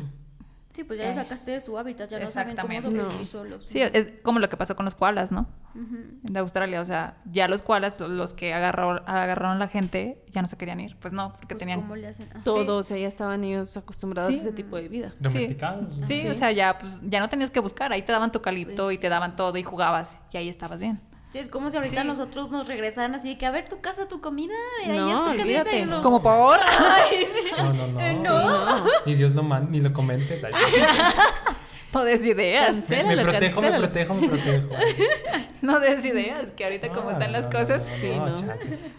Sí, 0.79 0.85
pues 0.85 1.01
ya 1.01 1.07
lo 1.07 1.11
Eh, 1.11 1.15
sacaste 1.17 1.51
de 1.51 1.59
su 1.59 1.77
hábitat, 1.77 2.09
ya 2.09 2.21
no 2.21 2.29
saben 2.29 2.55
cómo 2.57 2.81
sobrevivir 2.81 3.19
No. 3.19 3.27
solos. 3.27 3.65
Sí, 3.67 3.81
es 3.83 4.11
como 4.23 4.39
lo 4.39 4.49
que 4.49 4.57
pasó 4.57 4.77
con 4.77 4.85
los 4.85 4.95
koalas, 4.95 5.33
¿no? 5.33 5.49
Ujú. 5.75 5.97
De 6.23 6.39
Australia, 6.39 6.81
o 6.81 6.85
sea, 6.85 7.17
ya 7.29 7.49
los 7.49 7.63
koalas, 7.63 7.99
lo- 7.99 8.07
los 8.07 8.33
que 8.33 8.55
agarró, 8.55 9.03
agarraron 9.05 9.59
la 9.59 9.67
gente, 9.67 10.23
ya 10.31 10.41
no 10.41 10.47
se 10.47 10.57
querían 10.57 10.79
ir. 10.79 10.97
Pues 11.01 11.13
no, 11.13 11.33
porque 11.33 11.57
Pues, 11.57 11.59
tenían 11.59 11.81
¿cómo 11.81 11.97
le 11.97 12.07
hacen? 12.07 12.29
Ah, 12.33 12.39
Todo, 12.45 12.77
o 12.77 12.83
sea, 12.85 12.97
ya 12.97 13.09
estaban 13.09 13.43
ellos 13.43 13.77
acostumbrados 13.77 14.31
Sí. 14.33 14.39
a 14.39 14.43
ese 14.43 14.53
tipo 14.53 14.77
de 14.77 14.87
vida. 14.87 15.13
Domesticados. 15.19 15.97
Sí, 15.97 16.21
Sí. 16.21 16.29
o 16.29 16.35
sea, 16.35 16.53
ya 16.53 16.79
pues 16.79 17.01
ya 17.03 17.19
no 17.19 17.29
tenías 17.29 17.51
que 17.51 17.59
buscar, 17.59 17.93
ahí 17.93 18.03
te 18.03 18.13
daban 18.13 18.31
tu 18.31 18.41
calito 18.41 18.85
Pues 18.85 18.99
y 18.99 19.01
te 19.01 19.09
daban 19.09 19.35
todo 19.35 19.59
y 19.59 19.65
jugabas 19.65 20.21
y 20.31 20.37
ahí 20.37 20.49
estabas 20.49 20.81
bien. 20.81 21.01
Sí, 21.33 21.39
es 21.41 21.49
como 21.51 21.71
si 21.71 21.77
ahorita 21.77 22.03
Sí. 22.03 22.07
nosotros 22.07 22.51
nos 22.51 22.69
regresaran 22.69 23.15
así 23.15 23.29
de 23.29 23.39
que, 23.39 23.45
a 23.45 23.51
ver, 23.51 23.69
tu 23.69 23.81
casa, 23.81 24.09
tu 24.09 24.21
comida, 24.21 24.55
mira, 24.83 24.95
ahí 24.95 24.99
No, 25.01 25.11
es 25.27 25.33
tu 25.33 25.37
casita", 25.39 25.77
y 25.77 25.85
no. 25.85 26.01
Como 26.01 26.23
por 26.23 26.59
No, 27.59 27.73
no, 27.75 27.87
no. 27.89 28.01
Eh, 28.01 28.15
Sí, 28.17 28.23
no. 28.23 28.85
Ni 29.07 29.15
Dios 29.15 29.33
lo 29.33 29.43
manda, 29.43 29.71
ni 29.71 29.81
lo 29.81 29.93
comentes. 29.93 30.43
Ay, 30.45 30.53
no 31.93 32.05
des 32.05 32.25
ideas, 32.25 32.69
me, 32.69 32.81
Cancélalo, 32.83 33.17
me 33.25 33.31
protejo, 33.31 33.61
me 33.63 33.73
protejo, 33.73 34.15
me 34.15 34.29
protejo. 34.29 34.69
no 35.63 35.81
des 35.81 36.05
ideas, 36.05 36.51
que 36.53 36.65
ahorita 36.65 36.89
como 36.89 37.05
No, 37.05 37.11
están 37.11 37.33
las 37.33 37.47
cosas, 37.47 37.93
no, 37.95 37.99
sí, 38.01 38.09
no. 38.09 38.37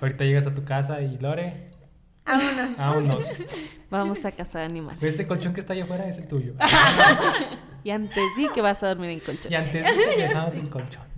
Ahorita 0.01 0.23
llegas 0.23 0.45
a 0.45 0.53
tu 0.53 0.63
casa 0.63 1.01
y 1.01 1.17
Lore, 1.17 1.71
Vámonos. 2.25 2.77
vámonos. 2.77 3.23
Vamos 3.89 4.23
a 4.25 4.32
cazar 4.34 4.61
animales. 4.63 5.01
Este 5.01 5.25
colchón 5.25 5.53
que 5.53 5.61
está 5.61 5.73
allá 5.73 5.86
afuera 5.86 6.07
es 6.07 6.19
el 6.19 6.27
tuyo. 6.27 6.53
Y 7.84 7.89
antes 7.89 8.23
di 8.38 8.49
que 8.49 8.61
vas 8.61 8.84
a 8.84 8.88
dormir 8.89 9.09
en 9.09 9.19
colchón. 9.19 9.51
Y 9.51 9.55
antes 9.55 9.84
de 9.84 10.15
que 10.15 10.21
dejamos 10.27 10.55
el 10.55 10.69
colchón. 10.69 11.09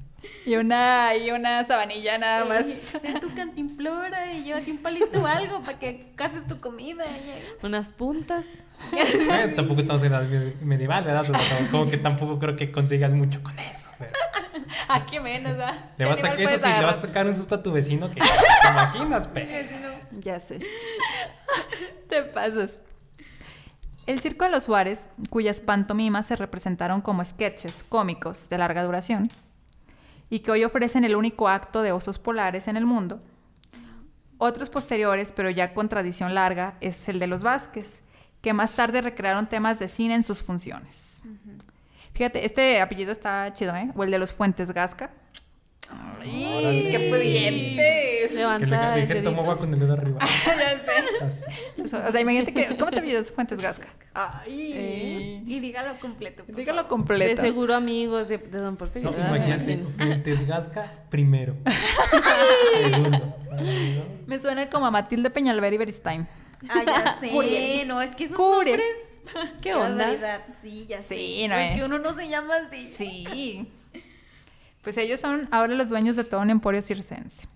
Y 0.46 0.56
una 0.56 1.16
y 1.16 1.32
una 1.32 1.64
sabanilla 1.66 2.18
nada 2.18 2.46
más. 2.46 2.66
Ten 3.02 3.20
tu 3.20 3.34
cantimplora 3.36 4.32
y 4.34 4.44
llévate 4.44 4.72
un 4.72 4.78
palito 4.80 5.22
o 5.22 5.26
algo 5.28 5.62
para 5.62 5.78
que 5.80 6.12
cases 6.16 6.48
tu 6.48 6.60
comida. 6.60 7.06
y- 7.06 7.66
Unas 7.66 7.92
puntas. 7.92 8.68
Bueno, 8.92 9.56
tampoco 9.56 9.82
estamos 9.82 10.04
en 10.04 10.12
la 10.12 10.22
med- 10.24 10.56
medieval, 10.62 11.04
¿verdad? 11.04 11.30
O 11.30 11.38
sea, 11.40 11.68
como 11.70 11.90
que 11.90 11.98
tampoco 11.98 12.40
creo 12.40 12.56
que 12.56 12.72
consigas 12.72 13.14
mucho 13.14 13.42
con 13.44 13.58
eso. 13.60 13.88
pero 14.00 14.12
Aquí 14.90 15.20
menos, 15.20 15.58
¿ah? 15.60 15.74
Le 15.98 16.06
vas 16.06 16.24
a, 16.24 16.36
¿Qué 16.36 16.44
eso 16.44 16.58
sí, 16.58 16.70
le 16.80 16.86
vas 16.86 16.98
a 16.98 17.02
sacar 17.02 17.26
un 17.28 17.36
susto 17.36 17.56
a 17.56 17.64
tu 17.64 17.72
vecino 17.72 18.10
que 18.10 18.20
te 18.62 18.68
imaginas, 18.70 19.28
pero. 19.28 19.50
Ya 20.20 20.40
sé. 20.40 20.60
Te 22.10 22.24
pasas. 22.24 22.80
El 24.08 24.20
Circo 24.20 24.46
de 24.46 24.52
los 24.52 24.64
Suárez, 24.64 25.08
cuyas 25.30 25.62
pantomimas 25.62 26.26
se 26.26 26.36
representaron 26.36 27.02
como 27.02 27.24
sketches 27.24 27.86
cómicos 27.88 28.50
de 28.50 28.58
larga 28.58 28.84
duración 28.84 29.30
y 30.32 30.40
que 30.40 30.50
hoy 30.50 30.64
ofrecen 30.64 31.04
el 31.04 31.16
único 31.16 31.50
acto 31.50 31.84
de 31.84 31.92
osos 31.92 32.18
polares 32.18 32.68
en 32.70 32.78
el 32.78 32.86
mundo. 32.86 33.22
Otros 34.38 34.70
posteriores, 34.70 35.34
pero 35.34 35.50
ya 35.52 35.74
con 35.76 35.90
tradición 35.90 36.34
larga, 36.34 36.78
es 36.80 37.10
el 37.10 37.20
de 37.20 37.28
los 37.28 37.44
Vázquez, 37.44 38.02
que 38.42 38.54
más 38.54 38.72
tarde 38.72 39.02
recrearon 39.02 39.48
temas 39.48 39.78
de 39.78 39.90
cine 39.90 40.16
en 40.16 40.24
sus 40.24 40.42
funciones. 40.42 41.22
Fíjate, 42.14 42.46
este 42.46 42.82
apellido 42.82 43.12
está 43.12 43.52
chido, 43.54 43.76
¿eh? 43.76 43.92
O 43.94 44.04
el 44.04 44.10
de 44.10 44.20
los 44.20 44.34
Fuentes 44.34 44.72
Gasca. 44.72 45.12
¡Ay, 46.22 46.88
qué 46.92 47.00
pudientes! 47.10 48.32
Que 48.32 48.38
Levanta 48.38 48.96
le 48.96 49.02
el 49.02 49.08
dije, 49.08 49.22
tomo 49.22 49.38
dedito. 49.38 49.42
agua 49.52 49.58
con 49.60 49.74
el 49.74 49.80
dedo 49.80 49.94
arriba. 49.94 50.20
ya 50.46 50.80
sé. 50.80 51.26
Así. 51.26 51.82
O 51.96 52.12
sea, 52.12 52.22
imagínate 52.22 52.54
que. 52.54 52.78
¿Cómo 52.78 52.92
te 52.92 53.00
apellidas 53.00 53.32
Fuentes 53.32 53.60
Gasca? 53.60 53.88
Ay. 54.14 54.72
Eh. 54.74 55.44
Y 55.48 55.60
dígalo 55.60 56.00
completo. 56.00 56.44
Dígalo 56.48 56.84
favor. 56.84 56.84
De 56.84 56.90
completo. 56.90 57.42
seguro 57.42 57.74
amigos 57.76 58.28
de, 58.30 58.38
de 58.38 58.58
Don 58.60 58.78
Porfirio. 58.78 59.12
No, 59.12 59.36
imagínate. 59.36 59.78
Fuentes 59.98 60.48
Gasca 60.48 60.92
primero. 61.10 61.56
Segundo. 62.74 63.36
Me 64.28 64.40
suena 64.40 64.70
como 64.70 64.86
a 64.86 64.92
Matilde 64.92 65.30
Peñalver 65.30 65.74
y 65.74 65.78
Beristain. 65.78 66.28
Ah, 66.70 66.84
ya 66.86 67.18
sé. 67.22 67.30
Curiel. 67.30 67.88
No, 67.88 68.02
es 68.02 68.16
que 68.16 68.26
esos 68.26 68.38
nombres. 68.38 68.82
¿Qué 69.62 69.74
onda? 69.74 70.10
Sí, 70.62 70.86
ya 70.88 71.00
Sí, 71.00 71.42
sé. 71.42 71.48
no, 71.48 71.56
Porque 71.56 71.80
eh. 71.80 71.86
uno 71.86 72.00
no 72.00 72.14
se 72.14 72.28
llama 72.30 72.54
así. 72.68 72.94
Sí. 72.98 73.68
Pues 74.82 74.98
ellos 74.98 75.20
son 75.20 75.48
ahora 75.52 75.76
los 75.76 75.90
dueños 75.90 76.16
de 76.16 76.24
todo 76.24 76.42
un 76.42 76.50
emporio 76.50 76.82
circense. 76.82 77.48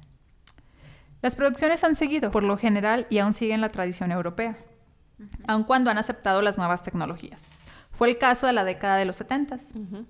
Las 1.21 1.35
producciones 1.35 1.83
han 1.83 1.95
seguido, 1.95 2.29
por 2.29 2.43
lo 2.43 2.57
general, 2.57 3.07
y 3.09 3.17
aún 3.17 3.33
siguen 3.33 3.61
la 3.61 3.69
tradición 3.69 4.11
europea, 4.11 4.57
aun 5.47 5.63
cuando 5.63 5.89
han 5.89 5.97
aceptado 5.97 6.41
las 6.41 6.57
nuevas 6.57 6.83
tecnologías. 6.83 7.53
Fue 7.91 8.09
el 8.09 8.17
caso 8.17 8.45
de 8.45 8.53
la 8.53 8.63
década 8.65 8.97
de 8.97 9.05
los 9.05 9.15
70 9.15 9.57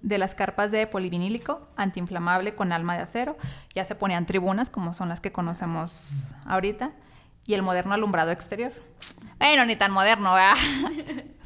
de 0.02 0.18
las 0.18 0.34
carpas 0.34 0.72
de 0.72 0.88
polivinílico, 0.88 1.68
antiinflamable 1.78 2.56
con 2.56 2.72
alma 2.72 2.96
de 2.96 3.04
acero, 3.04 3.38
ya 3.74 3.86
se 3.86 3.96
ponían 3.96 4.26
tribunas, 4.26 4.70
como 4.70 4.94
son 4.94 5.08
las 5.08 5.22
que 5.22 5.32
conocemos 5.32 6.36
ahorita, 6.46 6.92
y 7.48 7.54
el 7.54 7.62
moderno 7.62 7.94
alumbrado 7.94 8.32
exterior. 8.32 8.72
Bueno, 9.38 9.66
ni 9.66 9.76
tan 9.76 9.92
moderno, 9.92 10.34
¿verdad? 10.34 10.54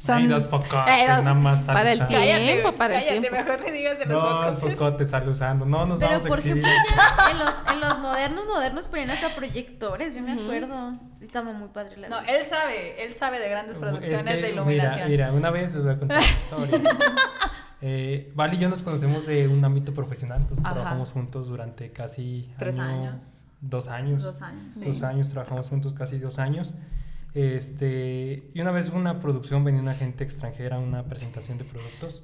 Hay 0.08 0.26
dos 0.28 0.46
focotes, 0.46 0.78
Eh, 0.96 1.06
nada 1.08 1.34
más 1.34 1.62
para 1.64 1.92
el 1.92 2.06
tiempo. 2.06 2.24
Tiempo, 2.44 2.72
para 2.72 2.98
el 3.02 3.20
tiempo. 3.20 3.36
mejor 3.38 3.60
ni 3.64 3.70
digas 3.72 3.98
de 3.98 4.06
los 4.06 4.20
focos. 4.20 4.60
focotes 4.78 5.12
usando. 5.28 5.66
No 5.66 5.84
nos 5.86 5.98
Pero 5.98 6.12
vamos 6.12 6.24
a 6.24 6.28
por 6.28 6.38
exhibir. 6.38 6.64
ejemplo, 6.64 7.02
en 7.32 7.38
los, 7.40 7.54
en 7.72 7.80
los 7.80 7.98
modernos, 7.98 8.44
modernos 8.46 8.86
ponían 8.86 9.10
hasta 9.10 9.34
proyectores, 9.34 10.14
yo 10.14 10.22
me 10.22 10.32
acuerdo. 10.32 10.92
Sí, 11.14 11.24
estaba 11.24 11.52
muy 11.52 11.68
padre 11.68 11.96
la 11.98 12.08
No, 12.08 12.20
él 12.20 12.44
sabe, 12.48 13.04
él 13.04 13.14
sabe 13.14 13.40
de 13.40 13.50
grandes 13.50 13.78
producciones 13.78 14.20
Es 14.20 14.24
que, 14.24 14.36
de 14.40 14.50
iluminación. 14.52 15.10
Mira, 15.10 15.26
mira, 15.26 15.38
una 15.38 15.50
vez 15.50 15.74
les 15.74 15.84
voy 15.84 15.92
a 15.94 15.98
contar 15.98 16.18
una 16.18 16.66
historia. 16.66 16.90
Eh, 17.82 18.30
Val 18.34 18.52
y 18.52 18.58
yo 18.58 18.68
nos 18.68 18.82
conocemos 18.82 19.24
de 19.26 19.48
un 19.48 19.64
ámbito 19.64 19.94
profesional. 19.94 20.44
Pues, 20.46 20.60
Ajá. 20.62 20.74
trabajamos 20.74 21.12
juntos 21.12 21.48
durante 21.48 21.90
casi 21.90 22.52
Tres 22.58 22.78
año- 22.78 23.08
años. 23.08 23.39
Dos 23.60 23.88
años. 23.88 24.22
Dos 24.22 24.42
años. 24.42 24.72
sí. 24.72 24.80
Dos 24.84 25.02
años, 25.02 25.30
trabajamos 25.30 25.68
juntos 25.68 25.94
casi 25.94 26.18
dos 26.18 26.38
años. 26.38 26.74
Este, 27.34 28.50
y 28.54 28.60
una 28.60 28.70
vez 28.70 28.90
una 28.90 29.20
producción, 29.20 29.62
venía 29.64 29.80
una 29.80 29.94
gente 29.94 30.24
extranjera, 30.24 30.76
a 30.76 30.78
una 30.78 31.04
presentación 31.04 31.58
de 31.58 31.64
productos. 31.64 32.22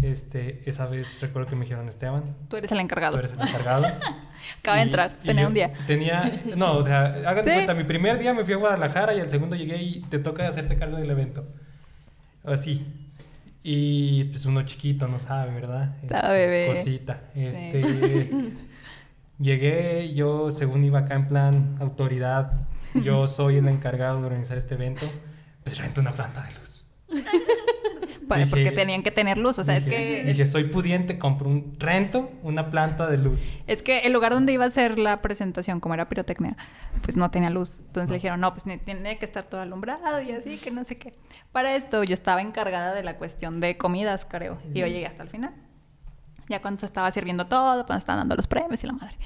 Este, 0.00 0.68
esa 0.68 0.86
vez 0.86 1.20
recuerdo 1.20 1.48
que 1.48 1.54
me 1.54 1.64
dijeron, 1.64 1.88
Esteban, 1.88 2.34
Tú 2.48 2.56
eres 2.56 2.72
el 2.72 2.80
encargado. 2.80 3.12
tú 3.12 3.18
eres 3.20 3.34
el 3.34 3.40
encargado. 3.40 3.86
Acaba 4.60 4.78
de 4.78 4.82
entrar, 4.82 5.16
tenía 5.24 5.46
un 5.46 5.54
día. 5.54 5.72
Tenía, 5.86 6.42
no, 6.56 6.76
o 6.76 6.82
sea, 6.82 7.04
háganse 7.26 7.50
¿Sí? 7.50 7.54
cuenta, 7.54 7.74
mi 7.74 7.84
primer 7.84 8.18
día 8.18 8.34
me 8.34 8.42
fui 8.42 8.54
a 8.54 8.56
Guadalajara 8.56 9.14
y 9.14 9.20
el 9.20 9.30
segundo 9.30 9.54
llegué 9.54 9.80
y 9.80 10.00
te 10.00 10.18
toca 10.18 10.48
hacerte 10.48 10.76
cargo 10.76 10.96
del 10.96 11.10
evento. 11.10 11.42
Así. 12.42 12.84
Y 13.62 14.24
pues 14.24 14.44
uno 14.46 14.62
chiquito 14.62 15.06
no 15.06 15.20
sabe, 15.20 15.52
¿verdad? 15.54 15.94
Estaba 16.02 16.30
bebé. 16.30 16.66
Cosita. 16.74 17.22
Sí. 17.32 18.58
Llegué, 19.38 20.14
yo 20.14 20.50
según 20.50 20.84
iba 20.84 21.00
acá 21.00 21.14
en 21.14 21.26
plan 21.26 21.76
autoridad, 21.80 22.52
yo 22.94 23.26
soy 23.26 23.56
el 23.56 23.68
encargado 23.68 24.20
de 24.20 24.26
organizar 24.26 24.56
este 24.58 24.74
evento, 24.74 25.06
pues 25.64 25.78
rento 25.78 26.00
una 26.00 26.12
planta 26.12 26.42
de 26.44 26.52
luz. 26.60 26.84
Bueno, 28.24 28.46
Dije- 28.46 28.50
porque 28.50 28.70
tenían 28.72 29.02
que 29.02 29.10
tener 29.10 29.36
luz. 29.36 29.58
O 29.58 29.64
sea, 29.64 29.76
es 29.76 29.84
Dije- 29.84 30.22
que. 30.22 30.24
Dije, 30.24 30.46
soy 30.46 30.64
pudiente, 30.64 31.18
compro 31.18 31.50
un 31.50 31.76
rento, 31.78 32.30
una 32.42 32.70
planta 32.70 33.06
de 33.10 33.18
luz. 33.18 33.38
Es 33.66 33.82
que 33.82 33.98
el 34.00 34.12
lugar 34.14 34.32
donde 34.32 34.54
iba 34.54 34.64
a 34.64 34.70
ser 34.70 34.98
la 34.98 35.20
presentación, 35.20 35.80
como 35.80 35.92
era 35.92 36.08
pirotecnia, 36.08 36.56
pues 37.02 37.14
no 37.18 37.30
tenía 37.30 37.50
luz. 37.50 37.76
Entonces 37.80 38.08
No. 38.08 38.12
le 38.12 38.16
dijeron, 38.18 38.40
no, 38.40 38.54
pues 38.54 38.64
tiene 38.84 39.18
que 39.18 39.24
estar 39.26 39.44
todo 39.44 39.60
alumbrado 39.60 40.22
y 40.22 40.30
así, 40.32 40.56
que 40.56 40.70
no 40.70 40.82
sé 40.84 40.96
qué. 40.96 41.12
Para 41.50 41.76
esto 41.76 42.04
yo 42.04 42.14
estaba 42.14 42.40
encargada 42.40 42.94
de 42.94 43.02
la 43.02 43.18
cuestión 43.18 43.60
de 43.60 43.76
comidas, 43.76 44.24
creo. 44.24 44.56
Y 44.72 44.78
yo 44.78 44.86
llegué 44.86 45.04
hasta 45.04 45.22
el 45.24 45.28
final. 45.28 45.52
Ya 46.48 46.60
cuando 46.60 46.80
se 46.80 46.86
estaba 46.86 47.10
sirviendo 47.10 47.46
todo, 47.46 47.86
cuando 47.86 47.98
estaban 47.98 48.20
dando 48.20 48.36
los 48.36 48.46
premios 48.46 48.82
y 48.84 48.86
la 48.86 48.92
madre. 48.92 49.16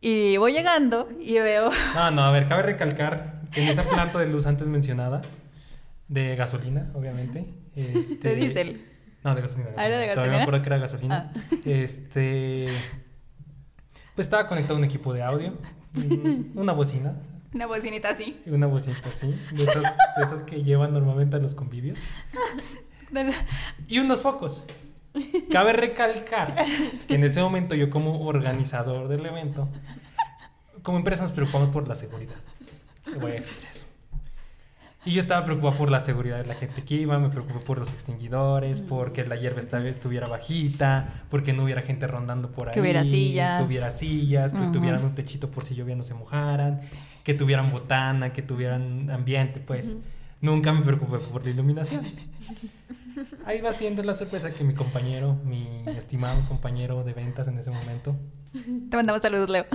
Y 0.00 0.36
voy 0.36 0.52
llegando 0.52 1.08
y 1.20 1.34
veo. 1.34 1.70
No, 1.94 2.10
no, 2.10 2.24
a 2.24 2.32
ver, 2.32 2.46
cabe 2.48 2.62
recalcar 2.62 3.42
que 3.52 3.62
en 3.62 3.68
esa 3.68 3.82
planta 3.82 4.18
de 4.18 4.26
luz 4.26 4.46
antes 4.46 4.68
mencionada, 4.68 5.20
de 6.08 6.34
gasolina, 6.36 6.90
obviamente. 6.94 7.46
Este, 7.76 8.30
De 8.30 8.34
diésel. 8.34 8.88
No, 9.24 9.34
de 9.34 9.42
gasolina. 9.42 9.70
Ah, 9.76 9.86
¿era 9.86 9.98
de 9.98 10.06
Todavía 10.06 10.14
gasolina? 10.14 10.36
me 10.36 10.42
acuerdo 10.42 10.62
que 10.62 10.68
era 10.68 10.78
gasolina. 10.78 11.32
Ah. 11.34 11.40
Este. 11.64 12.66
Pues 14.14 14.26
estaba 14.26 14.46
conectado 14.48 14.76
un 14.76 14.84
equipo 14.84 15.12
de 15.14 15.22
audio, 15.22 15.56
una 16.54 16.72
bocina, 16.72 17.14
Una 17.54 17.66
bocinita 17.66 18.10
así. 18.10 18.38
Una 18.46 18.66
bocinita 18.66 19.08
así, 19.08 19.34
de 19.52 19.62
esas, 19.62 19.96
de 20.16 20.24
esas 20.24 20.42
que 20.42 20.62
llevan 20.62 20.92
normalmente 20.92 21.36
a 21.36 21.38
los 21.38 21.54
convivios. 21.54 22.00
Y 23.88 23.98
unos 23.98 24.20
focos. 24.22 24.64
Cabe 25.50 25.72
recalcar 25.74 26.64
que 27.06 27.14
en 27.14 27.24
ese 27.24 27.40
momento 27.40 27.74
yo 27.74 27.90
como 27.90 28.24
organizador 28.26 29.08
del 29.08 29.26
evento, 29.26 29.68
como 30.82 30.98
empresa 30.98 31.22
nos 31.22 31.32
preocupamos 31.32 31.68
por 31.68 31.86
la 31.88 31.94
seguridad. 31.94 32.36
Te 33.04 33.18
voy 33.18 33.32
a 33.32 33.34
decir 33.34 33.58
eso. 33.68 33.86
Y 35.04 35.10
yo 35.10 35.20
estaba 35.20 35.44
preocupado 35.44 35.76
por 35.76 35.90
la 35.90 35.98
seguridad 35.98 36.38
de 36.38 36.46
la 36.46 36.54
gente 36.54 36.82
que 36.84 36.94
iba, 36.94 37.18
me 37.18 37.28
preocupé 37.28 37.58
por 37.64 37.76
los 37.78 37.92
extinguidores, 37.92 38.80
porque 38.80 39.24
la 39.24 39.34
hierba 39.34 39.58
esta 39.58 39.80
vez 39.80 39.96
estuviera 39.96 40.28
bajita, 40.28 41.24
porque 41.28 41.52
no 41.52 41.64
hubiera 41.64 41.82
gente 41.82 42.06
rondando 42.06 42.52
por 42.52 42.68
ahí. 42.68 42.74
Que 42.74 42.80
hubiera 42.80 43.04
sillas. 43.04 43.58
Que 43.58 43.66
hubiera 43.66 43.90
sillas, 43.90 44.52
que 44.52 44.60
Ujú. 44.60 44.72
tuvieran 44.72 45.04
un 45.04 45.14
techito 45.14 45.50
por 45.50 45.64
si 45.64 45.74
llovía 45.74 45.96
no 45.96 46.04
se 46.04 46.14
mojaran, 46.14 46.80
que 47.24 47.34
tuvieran 47.34 47.70
botana, 47.72 48.32
que 48.32 48.42
tuvieran 48.42 49.10
ambiente, 49.10 49.58
pues. 49.58 49.96
Nunca 50.40 50.72
me 50.72 50.82
preocupé 50.82 51.18
por 51.18 51.44
la 51.44 51.50
iluminación. 51.50 52.04
Ahí 53.44 53.60
va 53.60 53.72
siendo 53.72 54.02
la 54.02 54.14
sorpresa 54.14 54.52
que 54.54 54.64
mi 54.64 54.74
compañero, 54.74 55.34
mi 55.44 55.84
estimado 55.96 56.46
compañero 56.48 57.04
de 57.04 57.12
ventas 57.12 57.48
en 57.48 57.58
ese 57.58 57.70
momento, 57.70 58.16
Te 58.52 58.96
mandamos 58.96 59.22
saludos, 59.22 59.48
Leo. 59.48 59.66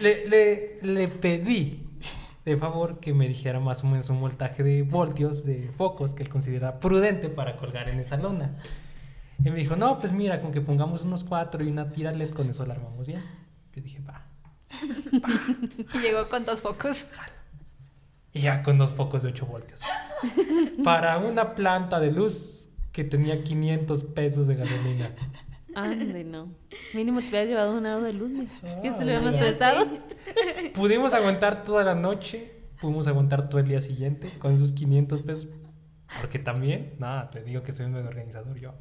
le, 0.00 0.26
le, 0.28 0.28
le, 0.28 0.78
le 0.82 1.08
pedí 1.08 1.82
de 2.44 2.56
favor 2.56 3.00
que 3.00 3.12
me 3.12 3.26
dijera 3.28 3.58
más 3.60 3.82
o 3.82 3.86
menos 3.88 4.08
un 4.10 4.20
voltaje 4.20 4.62
de 4.62 4.82
voltios, 4.82 5.44
de 5.44 5.70
focos, 5.76 6.14
que 6.14 6.22
él 6.22 6.28
considera 6.28 6.78
prudente 6.78 7.28
para 7.28 7.56
colgar 7.56 7.88
en 7.88 7.98
esa 7.98 8.16
lona. 8.16 8.56
Y 9.44 9.50
me 9.50 9.56
dijo, 9.58 9.76
no, 9.76 9.98
pues 9.98 10.12
mira, 10.12 10.40
con 10.40 10.52
que 10.52 10.60
pongamos 10.60 11.02
unos 11.02 11.24
cuatro 11.24 11.62
y 11.64 11.68
una 11.68 11.90
tira 11.90 12.12
LED, 12.12 12.30
con 12.30 12.48
eso 12.48 12.64
la 12.64 12.74
armamos 12.74 13.06
bien. 13.06 13.22
Yo 13.74 13.82
dije, 13.82 14.00
va. 14.00 14.24
Y 15.94 15.98
llegó 15.98 16.28
con 16.28 16.44
dos 16.44 16.62
focos. 16.62 17.06
Y 18.36 18.42
ya 18.42 18.62
con 18.62 18.78
dos 18.78 18.90
focos 18.90 19.22
de 19.22 19.28
8 19.30 19.46
voltios. 19.46 19.80
Para 20.84 21.18
una 21.18 21.54
planta 21.54 21.98
de 22.00 22.10
luz 22.12 22.68
que 22.92 23.04
tenía 23.04 23.42
500 23.42 24.04
pesos 24.04 24.46
de 24.46 24.56
gasolina. 24.56 25.10
Ande, 25.74 26.24
no. 26.24 26.48
Mínimo 26.94 27.20
te 27.20 27.28
hubieras 27.28 27.48
llevado 27.48 27.76
un 27.76 27.84
aro 27.84 28.02
de 28.02 28.12
luz, 28.14 28.30
mija. 28.30 28.80
¿Qué 28.80 28.88
Ah, 28.88 28.96
se 28.96 29.04
le 29.04 29.14
habíamos 29.16 29.38
prestado? 29.40 29.86
Pudimos 30.74 31.12
aguantar 31.12 31.64
toda 31.64 31.84
la 31.84 31.94
noche, 31.94 32.50
pudimos 32.80 33.06
aguantar 33.08 33.48
todo 33.50 33.60
el 33.60 33.68
día 33.68 33.80
siguiente 33.80 34.30
con 34.38 34.54
esos 34.54 34.72
500 34.72 35.22
pesos. 35.22 35.48
Porque 36.20 36.38
también, 36.38 36.94
nada, 36.98 37.30
te 37.30 37.42
digo 37.42 37.62
que 37.62 37.72
soy 37.72 37.86
un 37.86 37.92
mega 37.92 38.08
organizador 38.08 38.58
yo. 38.58 38.74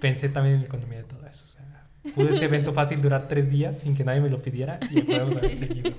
Pensé 0.00 0.28
también 0.28 0.56
en 0.56 0.60
la 0.62 0.66
economía 0.66 0.98
de 0.98 1.04
todo 1.04 1.24
eso. 1.26 1.44
O 1.46 1.50
sea, 1.50 1.86
pude 2.14 2.30
ese 2.30 2.44
evento 2.46 2.72
fácil 2.72 3.00
durar 3.00 3.28
tres 3.28 3.48
días 3.48 3.78
sin 3.78 3.94
que 3.94 4.04
nadie 4.04 4.20
me 4.20 4.28
lo 4.28 4.42
pidiera 4.42 4.80
y 4.90 4.96
lo 5.00 5.06
podemos 5.06 5.36
haber 5.36 5.56
seguido. 5.56 5.92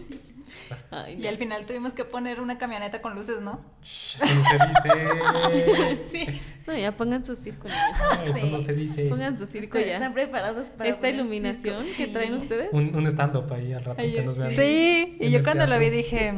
Ay, 0.91 1.13
Y 1.13 1.17
no. 1.23 1.29
al 1.29 1.37
final 1.37 1.65
tuvimos 1.65 1.93
que 1.93 2.05
poner 2.05 2.39
una 2.39 2.57
camioneta 2.57 3.01
con 3.01 3.15
luces, 3.15 3.41
¿no? 3.41 3.61
Shh, 3.83 4.15
Eso 4.15 4.25
no 4.35 4.43
se 4.43 4.57
dice. 4.67 5.99
Sí. 6.07 6.41
No, 6.67 6.77
ya 6.77 6.91
pongan 6.93 7.23
su 7.25 7.35
circo. 7.35 7.67
No, 7.67 8.23
Eso 8.23 8.45
no 8.47 8.59
se 8.61 8.73
dice. 8.73 9.05
Pongan 9.09 9.37
su 9.37 9.45
circo 9.45 9.77
Están, 9.77 9.93
están 9.93 10.09
ya. 10.11 10.13
preparados 10.13 10.67
para 10.69 10.89
Esta 10.89 11.09
iluminación 11.09 11.83
circo. 11.83 11.97
que 11.97 12.05
Sí. 12.05 12.11
traen 12.13 12.33
ustedes. 12.35 12.69
Un, 12.71 12.95
un 12.95 13.07
stand-up 13.07 13.51
ahí 13.53 13.73
al 13.73 13.83
rato 13.83 14.01
que 14.01 14.23
nos 14.23 14.37
vean. 14.37 14.51
Sí, 14.51 15.17
y 15.19 15.31
yo 15.31 15.43
cuando 15.43 15.67
lo 15.67 15.77
vi 15.79 15.89
dije, 15.89 16.33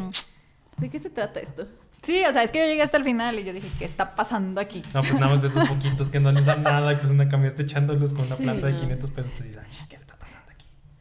¿De 0.78 0.90
qué 0.90 1.00
se 1.00 1.10
trata 1.10 1.40
esto? 1.40 1.68
sí, 2.02 2.22
o 2.30 2.32
sea, 2.34 2.44
es 2.44 2.52
que 2.52 2.60
yo 2.60 2.66
llegué 2.66 2.82
hasta 2.84 2.98
el 2.98 3.04
final 3.04 3.40
y 3.40 3.44
yo 3.44 3.52
dije, 3.54 3.68
¿qué 3.80 3.86
está 3.86 4.14
pasando 4.16 4.62
aquí? 4.62 4.82
No, 4.94 5.02
pues 5.02 5.14
nada 5.16 5.28
más 5.34 5.42
de 5.42 5.48
esos 5.48 5.68
poquitos 5.68 6.10
que 6.10 6.20
no 6.20 6.32
le 6.32 6.40
usan 6.42 6.62
nada 6.62 6.94
y 6.94 6.98
pues 6.98 7.10
una 7.10 7.28
camioneta 7.28 7.64
echando 7.64 7.96
luz 7.96 8.14
con 8.14 8.26
una 8.28 8.36
Sí, 8.36 8.44
planta 8.44 8.68
de 8.68 8.74
no. 8.74 8.80
500 8.82 9.10
pesos, 9.12 9.32
pues 9.36 9.44
dices, 9.46 9.62
ay, 9.64 9.86
¿qué? 9.90 9.98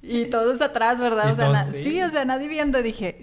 Y 0.07 0.27
todos 0.27 0.61
atrás, 0.61 1.01
¿verdad? 1.01 1.33
O 1.33 1.37
sea, 1.37 1.47
todos, 1.47 1.75
sí. 1.75 1.85
sí, 1.85 2.03
o 2.03 2.11
sea, 2.11 2.25
nadie 2.25 2.49
viendo, 2.49 2.83
dije, 2.83 3.21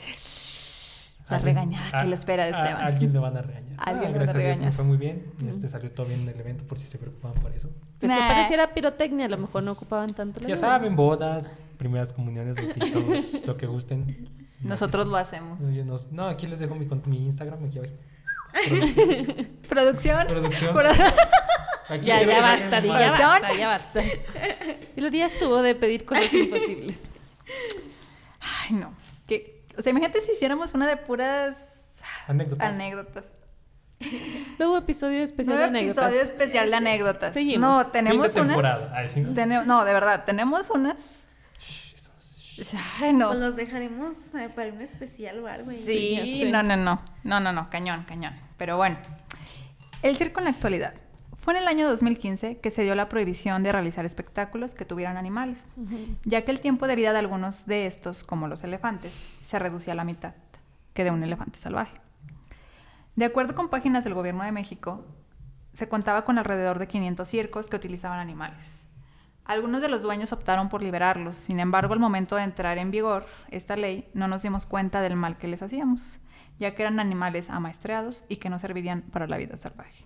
la 1.30 1.40
regañada 1.40 2.02
que 2.02 2.08
le 2.10 2.16
espera 2.16 2.44
a 2.44 2.48
Esteban. 2.48 2.82
a 2.82 2.86
alguien 2.88 3.14
le 3.14 3.20
van 3.20 3.38
a 3.38 3.42
regañar. 3.42 3.76
Alguien 3.78 3.80
Ah, 3.80 3.94
le 3.94 4.00
van 4.00 4.16
a 4.16 4.18
gracias 4.18 4.36
a 4.36 4.40
Dios 4.40 4.60
me 4.60 4.72
fue 4.72 4.84
muy 4.84 4.98
bien. 4.98 5.32
Este 5.48 5.70
salió 5.70 5.92
todo 5.92 6.06
bien 6.08 6.22
en 6.22 6.30
el 6.30 6.40
evento 6.40 6.66
por 6.66 6.78
si 6.78 6.88
se 6.88 6.98
preocupaban 6.98 7.40
por 7.40 7.52
eso. 7.54 7.70
Pues 8.00 8.12
Nah. 8.12 8.18
que 8.18 8.34
pareciera 8.34 8.74
pirotecnia, 8.74 9.28
a 9.28 9.30
lo 9.30 9.38
mejor 9.38 9.64
no 9.64 9.72
ocupaban 9.72 10.14
tanto 10.14 10.40
la 10.42 10.48
Ya 10.50 10.56
saben, 10.56 10.96
bodas, 10.96 11.56
primeras 11.78 12.12
comuniones, 12.12 12.56
bautizos, 12.56 13.02
lo 13.46 13.56
que 13.58 13.66
gusten. 13.68 14.30
Nosotros 14.62 15.08
lo 15.08 15.16
hacemos. 15.18 15.60
No, 16.12 16.28
aquí 16.28 16.48
les 16.48 16.60
dejo 16.60 16.76
mi, 16.76 17.26
Instagram, 17.26 17.64
aquí 17.66 17.80
abajo. 17.80 17.94
Producción. 19.70 20.28
Producción. 20.28 20.74
Aquí 21.92 22.06
Ya, 22.08 22.22
ya 22.24 22.42
basta, 22.42 22.80
ya 22.80 23.12
basta, 23.12 23.54
ya 23.54 23.68
basta. 23.76 24.04
Gloria 24.96 25.26
estuvo 25.26 25.62
de 25.62 25.76
pedir 25.76 26.06
cosas 26.06 26.34
imposibles. 26.34 27.12
Ay, 28.40 28.74
no. 28.76 28.94
Que, 29.28 29.64
o 29.78 29.82
sea, 29.82 29.92
imagínate 29.92 30.22
si 30.22 30.32
hiciéramos 30.32 30.74
una 30.74 30.88
de 30.88 30.98
puras 30.98 32.02
Anécdotas. 32.28 32.74
anécdotas. 32.76 33.24
Luego 34.58 34.78
episodio 34.78 35.22
especial 35.22 35.58
de 35.58 35.62
Nuevo 35.70 35.78
anécdotas. 35.78 36.06
episodio 36.14 36.32
especial 36.32 36.70
de 36.72 36.76
anécdotas. 36.78 37.34
Seguimos. 37.34 37.62
No, 37.62 37.84
de 37.84 37.92
tenemos 37.92 38.26
Fin 38.28 38.34
de 38.36 38.42
unas. 38.42 38.56
temporada. 38.56 38.92
Ay, 38.96 39.08
sí, 39.08 39.20
¿no? 39.22 39.86
De 39.86 39.94
verdad, 39.94 40.24
tenemos 40.26 40.70
unas. 40.72 41.24
Ay, 43.02 43.14
no. 43.14 43.28
Pues 43.30 43.40
los 43.40 43.56
dejaremos 43.56 44.36
eh, 44.36 44.50
para 44.56 44.72
un 44.72 44.82
especial 44.82 45.40
o 45.40 45.48
algo. 45.48 45.72
Sí, 45.72 46.44
no, 46.52 46.64
no, 46.64 46.76
no. 46.78 47.02
No, 47.24 47.40
no, 47.40 47.52
no, 47.52 47.70
cañón, 47.70 48.04
cañón. 48.04 48.34
Pero 48.58 48.78
bueno. 48.78 48.98
El 50.02 50.16
circo 50.16 50.40
en 50.40 50.46
la 50.46 50.50
actualidad. 50.52 50.94
Fue 51.42 51.56
en 51.56 51.64
el 51.64 51.68
año 51.68 51.90
2015 51.90 52.60
que 52.60 52.70
se 52.70 52.84
dio 52.84 52.94
la 52.94 53.10
prohibición 53.10 53.64
de 53.64 53.72
realizar 53.72 54.06
espectáculos 54.06 54.76
que 54.76 54.86
tuvieran 54.86 55.18
animales, 55.18 55.68
ya 56.24 56.44
que 56.44 56.52
el 56.52 56.62
tiempo 56.62 56.86
de 56.86 56.96
vida 56.96 57.14
de 57.14 57.20
algunos 57.20 57.66
de 57.66 57.88
estos, 57.88 58.24
como 58.24 58.48
los 58.48 58.64
elefantes, 58.64 59.12
se 59.42 59.58
reducía 59.58 59.94
a 59.94 59.96
la 59.96 60.04
mitad 60.04 60.36
que 60.94 61.04
de 61.04 61.10
un 61.10 61.24
elefante 61.24 61.58
salvaje. 61.58 62.00
De 63.16 63.26
acuerdo 63.26 63.56
con 63.56 63.70
páginas 63.70 64.04
del 64.04 64.14
Gobierno 64.14 64.44
de 64.44 64.52
México, 64.52 65.04
se 65.74 65.90
contaba 65.90 66.26
con 66.26 66.38
alrededor 66.38 66.78
de 66.78 66.88
500 66.88 67.28
circos 67.28 67.68
que 67.68 67.76
utilizaban 67.76 68.20
animales. 68.20 68.88
Algunos 69.44 69.82
de 69.82 69.90
los 69.90 70.04
dueños 70.04 70.32
optaron 70.34 70.70
por 70.70 70.84
liberarlos, 70.84 71.38
sin 71.38 71.60
embargo, 71.60 71.94
al 71.94 72.00
momento 72.00 72.36
de 72.36 72.44
entrar 72.44 72.78
en 72.78 72.92
vigor 72.92 73.26
esta 73.50 73.76
ley, 73.76 74.08
no 74.14 74.28
nos 74.28 74.44
dimos 74.44 74.68
cuenta 74.68 75.02
del 75.02 75.16
mal 75.16 75.40
que 75.40 75.48
les 75.48 75.64
hacíamos, 75.64 76.20
ya 76.60 76.76
que 76.76 76.84
eran 76.84 77.00
animales 77.00 77.50
amaestreados 77.50 78.26
y 78.30 78.36
que 78.36 78.52
no 78.52 78.60
servirían 78.60 79.02
para 79.02 79.26
la 79.26 79.38
vida 79.38 79.58
salvaje. 79.58 80.06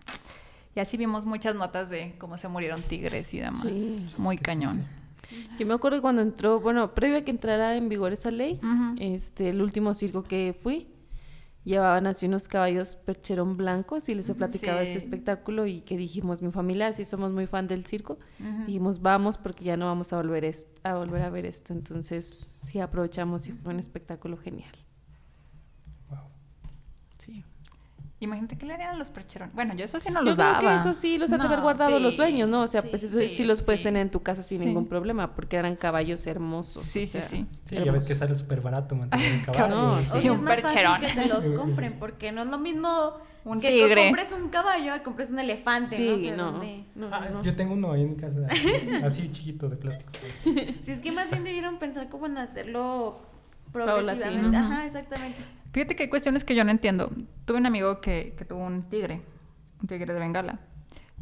Y 0.75 0.79
así 0.81 0.97
vimos 0.97 1.25
muchas 1.25 1.55
notas 1.55 1.89
de 1.89 2.15
cómo 2.19 2.37
se 2.37 2.47
murieron 2.49 2.81
tigres 2.81 3.33
y 3.33 3.39
demás. 3.39 3.61
Sí. 3.61 4.07
Muy 4.17 4.37
cañón. 4.37 4.85
Yo 5.57 5.65
me 5.65 5.73
acuerdo 5.73 6.01
cuando 6.01 6.21
entró, 6.21 6.59
bueno, 6.59 6.93
previo 6.93 7.17
a 7.17 7.21
que 7.21 7.31
entrara 7.31 7.75
en 7.75 7.89
vigor 7.89 8.13
esa 8.13 8.29
ley, 8.29 8.59
este, 8.99 9.49
el 9.49 9.61
último 9.61 9.93
circo 9.93 10.23
que 10.23 10.53
fui, 10.61 10.87
llevaban 11.63 12.05
así 12.05 12.27
unos 12.27 12.47
caballos 12.47 12.95
percherón 12.95 13.57
blancos 13.57 14.07
y 14.09 14.13
les 14.13 14.29
he 14.29 14.35
platicado 14.35 14.81
Sí. 14.81 14.87
este 14.87 14.99
espectáculo 14.99 15.65
y 15.65 15.81
que 15.81 15.97
dijimos, 15.97 16.43
mi 16.43 16.51
familia, 16.51 16.93
sí 16.93 17.05
somos 17.05 17.31
muy 17.31 17.47
fan 17.47 17.65
del 17.67 17.85
circo, 17.85 18.19
dijimos, 18.67 19.01
vamos 19.01 19.37
porque 19.39 19.63
ya 19.63 19.77
no 19.77 19.87
vamos 19.87 20.13
a 20.13 20.17
volver, 20.17 20.53
a 20.83 20.93
volver 20.95 21.21
a 21.23 21.29
ver 21.31 21.45
esto. 21.47 21.73
Entonces, 21.73 22.51
sí, 22.63 22.79
aprovechamos 22.79 23.47
y 23.47 23.51
fue 23.53 23.73
un 23.73 23.79
espectáculo 23.79 24.37
genial. 24.37 24.71
Wow. 26.09 26.19
Sí. 27.17 27.43
Imagínate 28.21 28.57
qué 28.57 28.65
le 28.65 28.73
harían 28.73 28.91
a 28.91 28.97
los 28.97 29.09
percherones. 29.09 29.53
Bueno, 29.53 29.73
yo 29.75 29.83
eso 29.83 29.99
sí 29.99 30.09
no 30.09 30.21
Yo 30.21 30.25
los 30.27 30.35
creo 30.35 30.47
daba. 30.47 30.59
que 30.71 30.75
eso 30.77 30.93
sí 30.93 31.17
los 31.17 31.33
han 31.33 31.39
de 31.41 31.45
haber 31.47 31.57
No, 31.59 31.63
guardado 31.63 31.99
los 31.99 32.13
sí. 32.13 32.17
dueños, 32.17 32.47
¿no? 32.49 32.61
O 32.61 32.67
sea, 32.67 32.81
Sí, 32.81 32.87
pues 32.89 33.03
eso 33.03 33.17
sí, 33.19 33.27
sí, 33.27 33.43
los 33.43 33.61
puedes 33.65 33.81
sí. 33.81 33.83
tener 33.83 34.01
en 34.03 34.09
tu 34.09 34.23
casa 34.23 34.41
sin 34.41 34.59
Sí. 34.59 34.65
ningún 34.65 34.87
problema, 34.87 35.35
porque 35.35 35.57
eran 35.57 35.75
caballos 35.75 36.25
hermosos. 36.25 36.83
Sí, 36.83 36.99
o 36.99 37.01
sí, 37.01 37.07
sea, 37.07 37.21
sí. 37.23 37.45
Sí, 37.65 37.75
ya 37.75 37.79
ves 37.79 37.85
que 37.85 37.89
hermosos. 38.13 38.17
sale 38.17 38.35
súper 38.35 38.61
barato 38.61 38.95
mantener 38.95 39.33
un 39.39 39.41
caballo. 39.41 39.67
No, 39.75 39.99
y- 40.01 40.05
sí. 40.05 40.17
O 40.17 40.21
sea, 40.21 40.31
un 40.31 40.37
es 40.37 40.43
más 40.43 40.61
percherón. 40.61 40.93
fácil 41.01 41.07
que 41.15 41.21
te 41.21 41.27
los 41.27 41.45
compren, 41.59 41.99
porque 41.99 42.31
no 42.31 42.41
es 42.43 42.47
lo 42.47 42.57
mismo 42.57 43.17
Un 43.43 43.59
que 43.59 43.69
tigre. 43.69 43.95
tú 43.95 44.01
compres 44.07 44.31
un 44.31 44.47
caballo 44.49 44.93
a 44.93 45.03
compres 45.03 45.29
un 45.31 45.39
elefante, 45.39 45.97
Sí, 45.97 46.09
no 46.09 46.17
sé 46.17 46.31
no, 46.37 46.51
dónde. 46.53 46.85
no, 46.95 47.09
Ah, 47.11 47.27
no. 47.29 47.43
Yo 47.43 47.53
tengo 47.57 47.73
uno 47.73 47.91
ahí 47.91 48.03
en 48.03 48.11
mi 48.11 48.15
casa, 48.15 48.39
así 49.03 49.29
chiquito 49.33 49.67
de 49.67 49.75
plástico. 49.75 50.11
Si 50.81 50.89
es 50.91 51.01
que 51.01 51.11
más 51.11 51.29
bien 51.29 51.43
debieron 51.43 51.79
pensar 51.79 52.07
como 52.07 52.27
en 52.27 52.37
hacerlo 52.37 53.19
progresivamente. 53.73 54.25
Paulatino. 54.41 54.57
Ajá, 54.57 54.85
exactamente. 54.85 55.43
Fíjate 55.75 55.93
que 55.97 56.03
hay 56.03 56.09
cuestiones 56.09 56.45
que 56.45 56.55
yo 56.55 56.63
no 56.63 56.71
entiendo. 56.71 57.11
Tuve 57.43 57.57
un 57.57 57.65
amigo 57.65 57.99
que, 57.99 58.33
que 58.37 58.45
tuvo 58.45 58.63
un 58.65 58.83
tigre, 58.83 59.21
un 59.81 59.87
tigre 59.89 60.13
de 60.13 60.17
Bengala, 60.21 60.59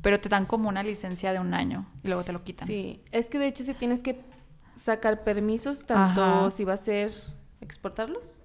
pero 0.03 0.19
te 0.19 0.29
dan 0.29 0.45
como 0.45 0.69
una 0.69 0.83
licencia 0.83 1.33
de 1.33 1.39
un 1.39 1.55
año 1.55 1.87
y 2.03 2.07
luego 2.07 2.23
te 2.23 2.33
lo 2.33 2.43
quitan. 2.43 2.67
Sí, 2.67 3.01
es 3.11 3.31
que 3.31 3.39
de 3.39 3.47
hecho 3.47 3.63
si 3.63 3.73
tienes 3.73 4.03
que 4.03 4.21
sacar 4.75 5.23
permisos, 5.23 5.87
tanto 5.87 6.23
Ajá. 6.23 6.51
si 6.51 6.65
va 6.65 6.73
a 6.73 6.77
ser 6.77 7.11
exportarlos. 7.61 8.43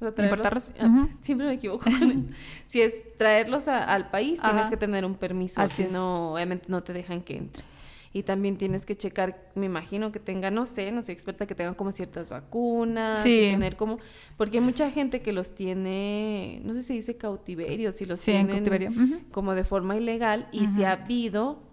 o 0.00 0.12
sea, 0.12 0.24
Importarlos, 0.24 0.70
ah. 0.78 1.08
Siempre 1.20 1.48
me 1.48 1.54
equivoco. 1.54 1.90
si 2.68 2.80
es 2.82 3.02
traerlos 3.18 3.66
a- 3.66 3.82
al 3.82 4.08
país, 4.08 4.40
tienes 4.40 4.70
que 4.70 4.76
tener 4.76 5.04
un 5.04 5.16
permiso, 5.16 5.60
Así 5.60 5.82
si 5.82 5.92
no, 5.92 6.34
obviamente 6.34 6.66
no 6.68 6.84
te 6.84 6.92
dejan 6.92 7.22
que 7.22 7.36
entre. 7.38 7.64
Y 8.12 8.24
también 8.24 8.56
tienes 8.56 8.86
que 8.86 8.96
checar, 8.96 9.52
me 9.54 9.66
imagino 9.66 10.10
que 10.10 10.18
tenga, 10.18 10.50
no 10.50 10.66
sé, 10.66 10.90
no 10.90 11.00
soy 11.00 11.12
experta, 11.12 11.46
que 11.46 11.54
tengan 11.54 11.74
como 11.74 11.92
ciertas 11.92 12.28
vacunas, 12.28 13.22
Sí. 13.22 13.30
y 13.46 13.50
tener 13.52 13.76
como, 13.76 13.98
porque 14.36 14.58
hay 14.58 14.64
mucha 14.64 14.90
gente 14.90 15.22
que 15.22 15.32
los 15.32 15.54
tiene, 15.54 16.60
no 16.64 16.72
sé 16.74 16.82
si 16.82 16.94
dice 16.94 17.16
cautiverio, 17.16 17.92
si 17.92 18.06
los 18.06 18.18
Sí, 18.20 18.32
en 18.32 18.48
tienen 18.64 19.26
como 19.30 19.54
de 19.54 19.62
forma 19.64 19.96
ilegal 19.96 20.48
y 20.52 20.66
si 20.66 20.82
ha 20.84 20.92
habido 20.92 21.68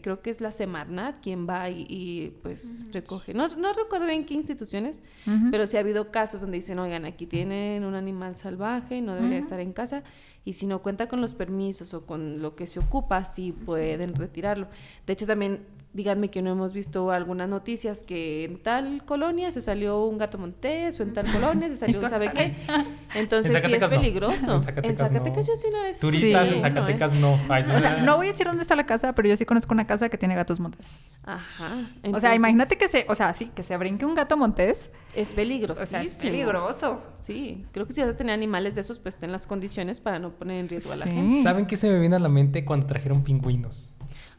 creo 0.00 0.22
que 0.22 0.30
es 0.30 0.40
la 0.40 0.52
Semarnat 0.52 1.18
quien 1.20 1.44
va 1.44 1.68
y, 1.68 1.84
y, 1.88 2.30
pues 2.40 2.88
recoge. 2.92 3.34
No, 3.34 3.48
no 3.48 3.72
recuerdo 3.72 4.06
bien 4.06 4.24
qué 4.24 4.34
instituciones, 4.34 5.02
pero 5.50 5.66
sí 5.66 5.76
ha 5.76 5.80
habido 5.80 6.12
casos 6.12 6.40
donde 6.40 6.58
dicen, 6.58 6.78
oigan, 6.78 7.04
aquí 7.04 7.26
tienen 7.26 7.84
un 7.84 7.96
animal 7.96 8.36
salvaje, 8.36 9.02
no 9.02 9.16
debería 9.16 9.38
estar 9.38 9.58
en 9.58 9.72
casa, 9.72 10.04
y 10.46 10.52
si 10.52 10.68
no 10.68 10.80
cuenta 10.80 11.08
con 11.08 11.20
los 11.20 11.34
permisos 11.34 11.92
o 11.92 12.06
con 12.06 12.40
lo 12.40 12.54
que 12.54 12.68
se 12.68 12.78
ocupa, 12.78 13.24
sí 13.24 13.50
pueden 13.50 14.14
retirarlo. 14.14 14.68
De 15.04 15.12
hecho, 15.12 15.26
también 15.26 15.66
díganme 15.96 16.28
que 16.28 16.42
no 16.42 16.50
hemos 16.50 16.74
visto 16.74 17.10
algunas 17.10 17.48
noticias 17.48 18.02
que 18.02 18.44
en 18.44 18.58
tal 18.62 19.02
colonia 19.06 19.50
se 19.50 19.62
salió 19.62 20.04
un 20.04 20.18
gato 20.18 20.36
montés 20.36 21.00
o 21.00 21.02
en 21.02 21.14
tal 21.14 21.30
colonia 21.32 21.68
se 21.70 21.78
salió 21.78 22.00
un 22.00 22.08
sabe 22.08 22.30
qué. 22.32 22.54
Entonces 23.14 23.50
sí 23.50 23.56
es 23.56 23.62
Zacatecas 23.62 23.90
no. 23.90 23.96
peligroso. 23.96 24.54
En 24.54 24.62
Zacatecas 24.62 25.10
no. 25.10 25.40
yo 25.40 25.56
sí 25.56 25.68
una 25.70 25.82
vez. 25.82 25.98
Turistas 25.98 26.48
sí, 26.48 26.54
en 26.54 26.60
¿no, 26.60 26.66
eh? 26.66 26.70
Zacatecas 26.74 27.12
no. 27.14 27.40
Ay, 27.48 27.64
O 27.74 27.80
sea, 27.80 27.96
no 28.02 28.18
voy 28.18 28.26
a 28.28 28.30
decir 28.32 28.46
dónde 28.46 28.62
está 28.62 28.76
la 28.76 28.84
casa, 28.84 29.14
pero 29.14 29.26
yo 29.28 29.36
sí 29.38 29.46
conozco 29.46 29.72
una 29.72 29.86
casa 29.86 30.10
que 30.10 30.18
tiene 30.18 30.34
gatos 30.34 30.60
montés. 30.60 30.86
Ajá. 31.24 31.88
o 32.12 32.20
sea, 32.20 32.34
imagínate 32.34 32.76
que 32.76 32.88
se, 32.88 33.06
o 33.08 33.14
sea, 33.14 33.32
sí, 33.34 33.50
que 33.54 33.62
se 33.62 33.74
brinque 33.78 34.04
un 34.04 34.14
gato 34.14 34.36
montés. 34.36 34.90
Es 35.14 35.32
peligroso. 35.32 35.82
O 35.82 35.86
sea, 35.86 36.02
es 36.02 36.20
peligroso. 36.20 37.00
Sí, 37.18 37.64
creo 37.72 37.86
que 37.86 37.94
si 37.94 38.02
vas 38.02 38.10
a 38.10 38.16
tener 38.16 38.34
animales 38.34 38.74
de 38.74 38.82
esos, 38.82 38.98
pues 38.98 39.14
estén 39.14 39.32
las 39.32 39.46
condiciones 39.46 40.00
para 40.00 40.18
no 40.18 40.30
poner 40.32 40.60
en 40.60 40.68
riesgo 40.68 40.92
a 40.92 40.96
la 40.96 41.04
Sí. 41.04 41.10
gente. 41.10 41.42
¿Saben 41.42 41.64
qué 41.66 41.76
se 41.78 41.88
me 41.88 41.98
viene 41.98 42.16
a 42.16 42.18
la 42.18 42.28
mente 42.28 42.66
cuando 42.66 42.86
trajeron 42.86 43.22
pingüinos? 43.22 43.95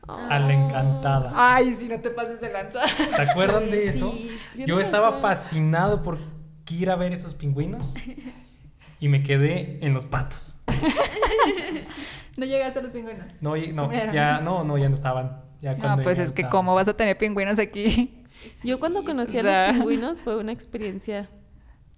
A 0.07 0.39
la 0.39 0.53
encantada. 0.53 1.31
Ay, 1.35 1.73
si 1.73 1.87
no 1.87 1.99
te 1.99 2.09
pases 2.09 2.39
de 2.39 2.51
lanza. 2.51 2.87
¿Se 2.87 3.21
acuerdan 3.21 3.69
de 3.69 3.87
eso? 3.89 4.11
Sí. 4.11 4.29
Yo 4.55 4.65
Yo 4.65 4.67
no 4.67 4.75
me 4.77 4.81
estaba 4.83 5.07
acuerdo. 5.07 5.27
fascinado 5.27 6.01
por 6.01 6.19
ir 6.69 6.89
a 6.89 6.95
ver 6.95 7.13
esos 7.13 7.33
pingüinos 7.35 7.93
y 8.99 9.07
me 9.09 9.23
quedé 9.23 9.79
en 9.85 9.93
los 9.93 10.05
patos. 10.05 10.57
No 12.37 12.45
llegaste 12.45 12.79
a 12.79 12.81
los 12.83 12.93
pingüinos. 12.93 13.25
No, 13.41 13.55
ya 13.55 14.41
no, 14.41 14.63
no, 14.63 14.77
ya 14.77 14.89
no 14.89 14.93
estaban. 14.93 15.41
Ya 15.61 15.73
No, 15.75 15.97
pues 16.03 16.19
ya 16.19 16.23
es 16.23 16.31
que 16.31 16.47
cómo 16.47 16.75
vas 16.75 16.87
a 16.87 16.93
tener 16.95 17.17
pingüinos 17.17 17.57
aquí. 17.57 18.23
Yo 18.63 18.79
cuando 18.79 19.03
conocí 19.03 19.37
a 19.37 19.41
o 19.41 19.43
sea- 19.43 19.67
los 19.69 19.77
pingüinos 19.77 20.21
fue 20.21 20.37
una 20.37 20.51
experiencia 20.51 21.27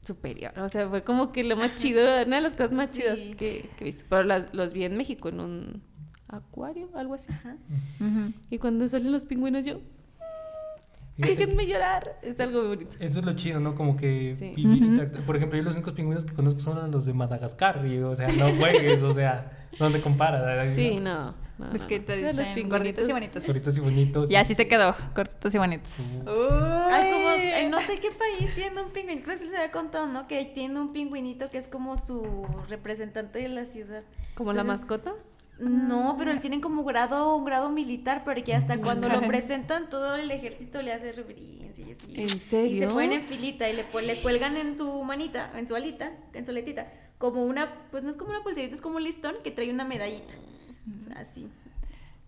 superior. 0.01 0.57
O 0.59 0.69
sea, 0.69 0.87
fue 0.87 1.03
como 1.03 1.33
que 1.33 1.43
lo 1.43 1.57
más 1.57 1.75
chido, 1.75 2.01
una 2.25 2.37
de 2.37 2.41
las 2.41 2.53
cosas 2.53 2.71
más 2.71 2.91
chidas 2.91 3.19
que, 3.37 3.69
que 3.75 3.81
he 3.81 3.83
visto. 3.83 4.05
Pero 4.09 4.23
las- 4.23 4.53
los 4.53 4.71
vi 4.71 4.85
en 4.85 4.95
México 4.95 5.27
en 5.27 5.41
un 5.41 5.83
acuario, 6.29 6.89
algo 6.95 7.15
así. 7.15 7.31
Y 8.49 8.57
cuando 8.57 8.87
salen 8.87 9.11
los 9.11 9.25
pingüinos 9.25 9.65
yo, 9.65 9.79
Fíjate, 11.17 11.35
déjenme 11.35 11.67
llorar. 11.67 12.17
Es 12.21 12.39
algo 12.39 12.59
muy 12.59 12.67
bonito. 12.69 12.91
Eso 13.01 13.19
es 13.19 13.25
lo 13.25 13.33
chido, 13.33 13.59
¿no? 13.59 13.75
Como 13.75 13.97
que 13.97 14.35
Sí. 14.37 14.53
vivir 14.55 14.81
interactu- 14.83 15.25
Por 15.25 15.35
ejemplo, 15.35 15.57
yo 15.57 15.63
los 15.65 15.73
únicos 15.73 15.91
pingüinos 15.91 16.23
que 16.23 16.33
conozco 16.33 16.61
son 16.61 16.91
los 16.91 17.05
de 17.05 17.13
Madagascar. 17.13 17.85
Y, 17.85 17.97
o 17.99 18.15
sea, 18.15 18.29
no 18.29 18.45
juegues, 18.55 19.01
o 19.03 19.11
sea, 19.11 19.67
no 19.81 19.91
te 19.91 19.99
comparas. 19.99 20.73
Sí, 20.73 20.95
no. 20.95 21.35
no, 21.57 21.73
Es 21.73 21.83
que 21.83 21.99
te 21.99 22.15
Pero 22.15 22.27
los 22.31 22.37
dicen 22.47 22.69
gorditos 22.69 23.09
y 23.09 23.11
bonitos. 23.11 23.45
Gorditos 23.45 23.75
y 23.77 23.79
bonitos. 23.81 24.31
Y 24.31 24.37
así 24.37 24.55
se 24.55 24.69
quedó, 24.69 24.95
cortitos 25.13 25.53
y 25.53 25.57
bonitos. 25.57 25.91
Ay, 26.25 27.11
como, 27.11 27.29
en 27.33 27.69
no 27.69 27.81
sé 27.81 27.99
qué 27.99 28.11
país 28.11 28.55
tiene 28.55 28.81
un 28.81 28.91
pingüino, 28.91 29.21
creo 29.21 29.37
que 29.37 29.45
se 29.45 29.57
había 29.57 29.71
contado, 29.71 30.07
¿no? 30.07 30.25
Que 30.25 30.45
tiene 30.45 30.79
un 30.79 30.93
pingüinito 30.93 31.49
que 31.49 31.57
es 31.57 31.67
como 31.67 31.97
su 31.97 32.45
representante 32.69 33.39
de 33.39 33.49
la 33.49 33.65
ciudad. 33.65 34.03
¿Como 34.35 34.53
la 34.53 34.63
mascota? 34.63 35.15
No, 35.59 36.15
pero 36.17 36.31
él 36.31 36.39
tiene 36.39 36.61
como 36.61 36.83
grado, 36.83 37.35
un 37.35 37.43
grado 37.45 37.69
militar, 37.69 38.23
pero 38.25 38.41
que 38.43 38.53
hasta 38.55 38.79
cuando 38.79 39.09
lo 39.09 39.21
presentan 39.27 39.89
todo 39.89 40.15
el 40.15 40.31
ejército 40.31 40.81
le 40.81 40.93
hace 40.93 41.11
reverencia 41.11 41.85
y 41.85 41.91
así. 41.91 42.13
¿En 42.15 42.23
Y 42.23 42.29
se 42.29 42.39
serio? 42.39 42.89
ponen 42.89 43.13
en 43.13 43.21
filita 43.23 43.69
y 43.69 43.75
le, 43.75 43.83
cuelgan 44.21 44.55
en 44.57 44.75
su 44.77 45.03
manita, 45.03 45.51
en 45.55 45.67
su 45.67 45.75
alita, 45.75 46.13
en 46.33 46.45
su 46.45 46.51
aletita, 46.51 46.87
como 47.17 47.43
una, 47.43 47.73
pues 47.91 48.03
no 48.03 48.09
es 48.09 48.15
como 48.15 48.31
una 48.31 48.41
pulserita, 48.41 48.73
es 48.75 48.81
como 48.81 48.97
un 48.97 49.03
listón 49.03 49.35
que 49.43 49.51
trae 49.51 49.69
una 49.69 49.83
medallita. 49.85 50.33
O 50.95 50.97
sea, 51.03 51.19
así. 51.19 51.47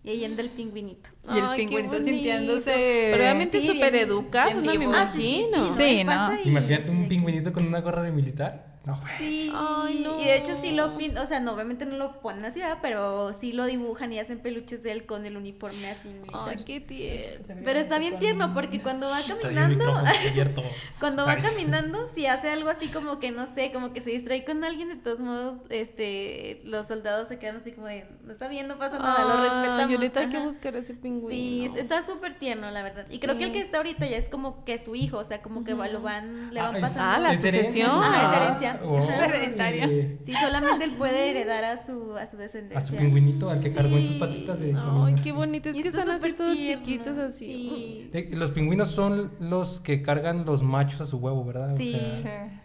Y 0.04 0.10
ahí 0.10 0.24
anda 0.24 0.42
el 0.42 0.50
pingüinito. 0.50 1.08
Y 1.32 1.38
el 1.38 1.44
Ay, 1.46 1.60
pingüinito 1.66 1.96
sintiéndose- 2.00 2.64
Pero 3.12 3.22
obviamente 3.22 3.60
súper 3.62 3.94
educado, 3.94 4.60
bien 4.60 4.80
no 4.82 4.90
me. 4.90 4.96
Ah, 4.98 5.10
sí, 5.12 5.20
sí, 5.20 5.48
imagino. 5.48 5.76
sí, 5.76 6.04
¿no? 6.04 6.50
Imagínate 6.50 6.90
un 6.90 7.08
pingüinito 7.08 7.52
con 7.52 7.66
una 7.66 7.80
gorra 7.80 8.02
de 8.02 8.10
militar. 8.10 8.71
No, 8.84 8.96
güey. 8.96 9.12
Sí, 9.18 9.48
sí. 9.50 9.52
Ay, 9.54 10.00
no. 10.04 10.20
Y 10.20 10.24
de 10.24 10.36
hecho 10.36 10.56
sí 10.60 10.72
lo 10.72 10.86
o 10.86 11.26
sea, 11.26 11.38
no, 11.38 11.52
obviamente 11.52 11.86
no 11.86 11.96
lo 11.96 12.20
ponen 12.20 12.44
así, 12.44 12.58
¿verdad? 12.60 12.78
pero 12.82 13.32
sí 13.32 13.52
lo 13.52 13.66
dibujan 13.66 14.12
y 14.12 14.18
hacen 14.18 14.40
peluches 14.40 14.82
de 14.82 14.90
él 14.90 15.06
con 15.06 15.24
el 15.24 15.36
uniforme 15.36 15.88
así 15.88 16.12
militar. 16.12 16.56
Ay, 16.58 16.64
qué 16.64 16.80
tierno. 16.80 17.62
Pero 17.64 17.78
está 17.78 17.98
bien 17.98 18.18
tierno 18.18 18.52
porque 18.54 18.80
cuando 18.80 19.08
va 19.08 19.20
caminando, 19.40 19.84
cuando 20.98 21.24
va 21.26 21.36
caminando, 21.36 22.06
si 22.06 22.26
hace 22.26 22.50
algo 22.50 22.68
así 22.70 22.88
como 22.88 23.20
que 23.20 23.30
no 23.30 23.46
sé, 23.46 23.70
como 23.72 23.92
que 23.92 24.00
se 24.00 24.10
distrae 24.10 24.44
con 24.44 24.64
alguien, 24.64 24.88
de 24.88 24.96
todos 24.96 25.20
modos, 25.20 25.58
este, 25.70 26.60
los 26.64 26.88
soldados 26.88 27.28
se 27.28 27.38
quedan 27.38 27.56
así 27.56 27.72
como 27.72 27.86
de, 27.86 28.06
no 28.24 28.32
está 28.32 28.48
bien, 28.48 28.66
no 28.66 28.78
pasa 28.78 28.98
nada, 28.98 29.24
lo 29.24 29.34
Ay, 29.34 29.48
respetamos. 29.48 29.88
Violeta, 29.88 30.20
hay 30.20 30.28
que 30.28 30.38
buscar 30.40 30.74
ese 30.76 30.94
pingüino. 30.94 31.28
Sí, 31.30 31.70
está 31.78 32.04
súper 32.04 32.34
tierno, 32.34 32.70
la 32.70 32.82
verdad. 32.82 33.06
Y 33.10 33.18
creo 33.20 33.38
que 33.38 33.44
el 33.44 33.52
que 33.52 33.60
está 33.60 33.76
ahorita 33.78 34.06
ya 34.06 34.16
es 34.16 34.28
como 34.28 34.64
que 34.64 34.78
su 34.78 34.94
hijo, 34.96 35.18
o 35.18 35.24
sea, 35.24 35.40
como 35.42 35.64
que 35.64 35.72
lo 35.74 36.00
van, 36.02 36.52
le 36.52 36.60
van 36.60 36.74
Ah, 36.74 36.78
es- 36.78 36.82
pasando. 36.82 37.12
Ah, 37.28 37.30
la 37.30 37.36
sucesión. 37.36 37.90
Ah, 38.02 38.30
es 38.30 38.36
herencia. 38.36 38.71
órale. 38.84 40.18
Sí, 40.24 40.32
solamente 40.40 40.84
él 40.84 40.92
puede 40.92 41.30
heredar 41.30 41.64
a 41.64 41.84
su, 41.84 42.16
a 42.16 42.26
su 42.26 42.36
descendencia. 42.36 42.78
A 42.78 42.84
su 42.84 42.96
pingüinito, 42.96 43.50
al 43.50 43.60
que 43.60 43.72
cargó 43.72 43.96
en 43.96 44.04
sus 44.04 44.14
Sí. 44.14 44.18
patitas. 44.20 44.60
de 44.60 44.74
Ay, 44.76 45.14
qué 45.22 45.32
bonito. 45.32 45.68
Es 45.68 45.78
Y 45.78 45.82
que 45.82 45.88
está 45.88 46.00
están 46.00 46.16
así 46.16 46.32
todos 46.32 46.58
chiquitos 46.60 47.18
así. 47.18 48.08
sí. 48.12 48.26
Los 48.34 48.50
pingüinos 48.50 48.90
son 48.90 49.32
los 49.40 49.80
que 49.80 50.02
cargan 50.02 50.44
los 50.44 50.62
machos 50.62 51.00
a 51.00 51.06
su 51.06 51.18
huevo, 51.18 51.44
¿verdad? 51.44 51.72
O 51.72 51.76
Sí. 51.76 51.92
sea, 52.22 52.58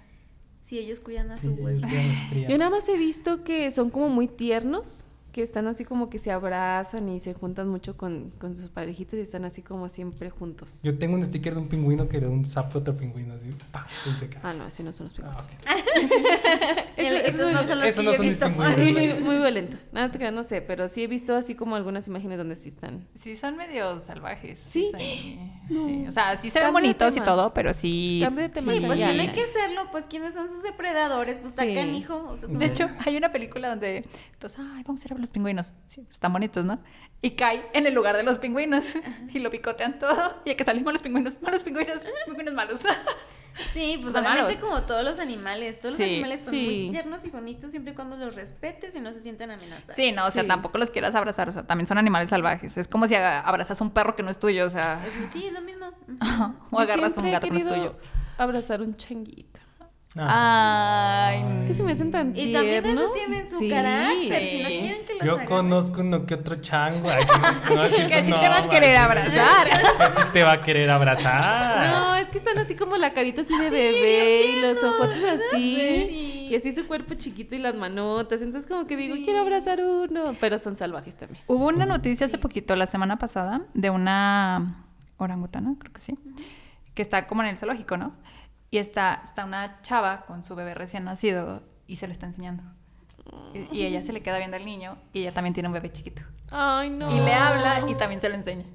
Sí, 0.63 0.77
ellos 0.79 0.99
cuidan 0.99 1.31
a 1.31 1.37
sí, 1.37 1.47
su 1.47 1.53
huevo. 1.53 1.79
Yo 2.49 2.57
nada 2.57 2.69
más 2.69 2.89
he 2.89 2.97
visto 2.97 3.45
que 3.45 3.71
son 3.71 3.89
como 3.89 4.09
muy 4.09 4.27
tiernos, 4.27 5.07
que 5.37 5.43
están 5.43 5.67
así 5.67 5.85
como 5.85 6.09
que 6.09 6.17
se 6.17 6.31
abrazan 6.31 7.07
y 7.09 7.19
se 7.19 7.35
juntan 7.35 7.67
mucho 7.69 7.95
con, 7.95 8.31
con 8.39 8.55
sus 8.55 8.69
parejitas 8.69 9.19
y 9.19 9.21
están 9.21 9.45
así 9.45 9.61
como 9.61 9.87
siempre 9.87 10.31
juntos. 10.31 10.81
Yo 10.81 10.97
tengo 10.97 11.13
un 11.15 11.23
sticker 11.23 11.53
de 11.53 11.59
un 11.59 11.67
pingüino 11.67 12.09
que 12.09 12.19
de 12.19 12.25
un 12.27 12.43
sapo 12.43 12.79
a 12.79 12.81
otro 12.81 12.97
pingüino, 12.97 13.35
así, 13.35 13.55
¡pam! 13.71 13.83
y 14.11 14.15
se 14.15 14.29
cae. 14.29 14.41
Ah, 14.43 14.53
no, 14.53 14.63
así 14.63 14.81
no 14.81 14.91
son 14.91 15.05
los 15.07 15.19
Ah, 15.19 15.37
pingüinos. 15.37 15.51
ok. 15.51 16.87
El- 16.97 17.05
Eso- 17.17 17.25
esos 17.27 17.51
no 17.53 17.63
son 17.63 17.77
los 17.79 17.87
eso 17.87 18.01
que 18.01 18.07
no 18.07 18.13
yo 18.15 18.23
he 18.23 18.29
visto. 18.29 18.47
pingüinos. 18.47 18.77
Muy, 18.77 19.23
muy, 19.23 19.37
violento. 19.37 19.77
Nada 19.91 20.09
te 20.11 20.17
creas, 20.17 20.33
no 20.33 20.43
sé, 20.43 20.61
pero 20.63 20.87
sí 20.87 21.03
he 21.03 21.07
visto 21.07 21.35
así 21.35 21.53
como 21.53 21.75
algunas 21.75 22.07
imágenes 22.07 22.39
donde 22.39 22.55
sí 22.55 22.69
están. 22.69 23.07
Sí, 23.13 23.35
son 23.35 23.57
medio 23.57 23.99
salvajes. 23.99 24.57
Sí. 24.57 24.91
Sí. 24.97 25.39
No. 25.69 25.85
sí. 25.85 26.05
O 26.07 26.11
sea, 26.11 26.35
sí 26.37 26.49
se 26.49 26.59
ven 26.61 26.73
bonitos 26.73 27.15
y 27.15 27.21
todo, 27.21 27.53
pero 27.53 27.75
sí. 27.75 28.21
Cambio 28.23 28.43
de 28.43 28.49
tema. 28.49 28.73
Sí, 28.73 28.79
pues 28.83 28.97
ya, 28.97 29.09
tiene 29.09 29.27
ya. 29.27 29.33
que 29.33 29.45
serlo, 29.45 29.91
pues 29.91 30.05
quiénes 30.05 30.33
son 30.33 30.47
sus 30.49 30.63
depredadores, 30.63 31.37
pues 31.39 31.51
Sí. 31.51 31.57
sacan 31.57 31.93
hijo. 31.93 32.15
O 32.29 32.37
sea, 32.37 32.49
De 32.57 32.65
hecho, 32.65 32.89
hay 33.05 33.17
una 33.17 33.31
película 33.31 33.69
donde 33.69 34.03
entonces, 34.33 34.59
ay, 34.59 34.83
vamos 34.85 35.03
a 35.03 35.07
ir 35.07 35.11
a 35.11 35.15
ver 35.15 35.21
los 35.27 35.31
pingüinos. 35.33 35.73
Sí, 35.85 36.05
están 36.11 36.33
bonitos, 36.33 36.65
¿no? 36.65 36.79
Y 37.21 37.31
cae 37.31 37.65
en 37.73 37.85
el 37.87 37.93
lugar 37.93 38.15
de 38.15 38.23
los 38.23 38.39
pingüinos 38.39 38.93
y 39.33 39.39
lo 39.39 39.49
picotean 39.49 39.99
todo. 39.99 40.41
Y 40.45 40.49
hay 40.51 40.55
que 40.55 40.63
salimos 40.63 40.93
los 40.93 41.01
pingüinos, 41.01 41.41
malos 41.41 41.63
pingüinos, 41.63 41.99
pingüinos 42.25 42.53
malos. 42.53 42.81
Sí, 43.73 43.97
pues 43.99 44.13
Son 44.13 44.21
obviamente 44.23 44.53
malos. 44.53 44.69
como 44.69 44.83
todos 44.83 45.03
los 45.03 45.17
animales, 45.17 45.79
todos 45.79 45.95
Sí, 45.95 46.03
los 46.03 46.11
animales 46.11 46.41
son 46.43 46.51
sí. 46.51 46.63
muy 46.63 46.89
tiernos 46.91 47.25
y 47.25 47.31
bonitos 47.31 47.71
siempre 47.71 47.93
y 47.93 47.95
cuando 47.95 48.15
los 48.15 48.35
respetes 48.35 48.95
y 48.95 48.99
no 48.99 49.11
se 49.11 49.19
sientan 49.19 49.49
amenazados. 49.49 49.95
Sí, 49.95 50.11
no, 50.11 50.27
o 50.27 50.29
sea, 50.29 50.43
Sí. 50.43 50.47
tampoco 50.47 50.77
los 50.77 50.91
quieras 50.91 51.15
abrazar, 51.15 51.49
o 51.49 51.51
sea, 51.51 51.65
también 51.65 51.87
son 51.87 51.97
animales 51.97 52.29
salvajes. 52.29 52.77
Es 52.77 52.87
como 52.87 53.07
si 53.07 53.15
a- 53.15 53.39
abrazas 53.39 53.81
un 53.81 53.89
perro 53.89 54.15
que 54.15 54.21
no 54.21 54.29
es 54.29 54.37
tuyo, 54.37 54.63
o 54.63 54.69
sea, 54.69 55.01
Es- 55.03 55.31
sí, 55.31 55.47
es 55.47 55.53
lo 55.53 55.61
mismo. 55.61 55.87
O 56.69 56.77
Yo 56.77 56.83
agarras 56.83 57.17
un 57.17 57.31
gato 57.31 57.47
que 57.47 57.51
no 57.53 57.57
es 57.57 57.65
tuyo. 57.65 57.95
Abrazar 58.37 58.79
un 58.83 58.95
changuito. 58.95 59.59
Ay, 60.27 61.65
Que 61.67 61.73
se 61.73 61.83
me 61.83 61.91
hacen 61.91 62.11
tan 62.11 62.29
Y 62.35 62.51
también 62.53 62.81
tiernos. 62.83 63.03
esos 63.03 63.13
tienen 63.13 63.49
su 63.49 63.59
Sí. 63.59 63.69
carácter, 63.69 64.43
si 64.43 64.61
no 64.63 64.67
quieren 64.69 65.05
que 65.05 65.13
los 65.15 65.25
Yo 65.25 65.45
conozco 65.45 66.01
uno 66.01 66.25
que 66.25 66.35
otro 66.35 66.55
chango. 66.57 67.09
ay, 67.09 67.23
no, 67.25 67.81
Que 68.09 68.25
sí 68.25 68.31
te 68.31 68.49
va 68.49 68.57
a 68.59 68.69
querer 68.69 68.97
abrazar. 68.97 69.67
Que 69.67 69.75
sí 70.21 70.27
te 70.33 70.43
va 70.43 70.51
a 70.53 70.61
querer 70.63 70.89
abrazar. 70.89 71.89
No, 71.89 72.15
es 72.15 72.29
que 72.29 72.37
están 72.37 72.57
así 72.57 72.75
como 72.75 72.97
la 72.97 73.13
carita 73.13 73.41
así 73.41 73.57
de 73.57 73.69
bebé 73.69 74.45
y 74.57 74.61
los 74.61 74.83
ojos 74.83 75.09
así. 75.09 76.05
Sí. 76.07 76.47
Y 76.49 76.55
así 76.55 76.71
su 76.71 76.87
cuerpo 76.87 77.13
chiquito 77.13 77.55
y 77.55 77.57
las 77.57 77.75
manotas. 77.75 78.41
Entonces 78.41 78.69
como 78.69 78.87
que 78.87 78.95
digo, 78.95 79.15
quiero 79.23 79.41
abrazar 79.41 79.81
uno. 79.83 80.35
Pero 80.39 80.57
son 80.59 80.77
salvajes 80.77 81.15
también. 81.17 81.43
Hubo 81.47 81.67
una 81.67 81.85
noticia 81.85 82.25
hace 82.27 82.37
poquito, 82.37 82.75
la 82.75 82.87
semana 82.87 83.17
pasada, 83.19 83.61
de 83.73 83.89
una 83.89 84.83
orangutana, 85.17 85.73
creo 85.79 85.91
que 85.91 85.99
sí, 85.99 86.17
que 86.93 87.01
está 87.01 87.27
como 87.27 87.41
en 87.41 87.49
el 87.49 87.57
zoológico, 87.57 87.97
¿no? 87.97 88.13
Y 88.69 88.77
está, 88.79 89.21
está 89.23 89.45
una 89.45 89.81
chava 89.81 90.25
con 90.25 90.43
su 90.43 90.55
bebé 90.55 90.73
recién 90.73 91.03
nacido 91.05 91.63
y 91.87 91.95
se 91.97 92.07
le 92.07 92.13
está 92.13 92.25
enseñando. 92.25 92.63
Y, 93.71 93.77
y 93.79 93.85
ella 93.85 94.03
se 94.03 94.13
le 94.13 94.21
queda 94.21 94.37
viendo 94.37 94.57
al 94.57 94.65
niño 94.65 94.97
y 95.13 95.21
ella 95.21 95.33
también 95.33 95.53
tiene 95.53 95.67
un 95.67 95.73
bebé 95.73 95.91
chiquito. 95.91 96.21
Ay, 96.51 96.89
no. 96.89 97.15
Y 97.15 97.19
le 97.19 97.33
habla 97.33 97.83
y 97.89 97.95
también 97.95 98.19
se 98.21 98.29
lo 98.29 98.35
enseña. 98.35 98.65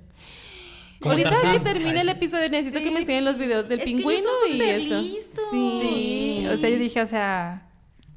Como 1.01 1.12
Ahorita 1.12 1.30
Tarzán. 1.30 1.53
que 1.55 1.61
termine 1.61 2.01
el 2.03 2.09
episodio 2.09 2.49
necesito 2.49 2.78
que 2.82 2.90
me 2.90 3.01
enseñen 3.01 3.24
los 3.24 3.36
videos 3.36 3.68
del 3.68 3.80
Es 3.80 3.84
pingüino 3.84 4.28
y 4.49 4.61
eso. 4.62 5.01
listos. 5.01 5.45
Sí. 5.51 6.47
O 6.53 6.57
sea, 6.57 6.68
yo 6.70 6.76
dije, 6.76 7.03
o 7.03 7.07
sea, 7.07 7.68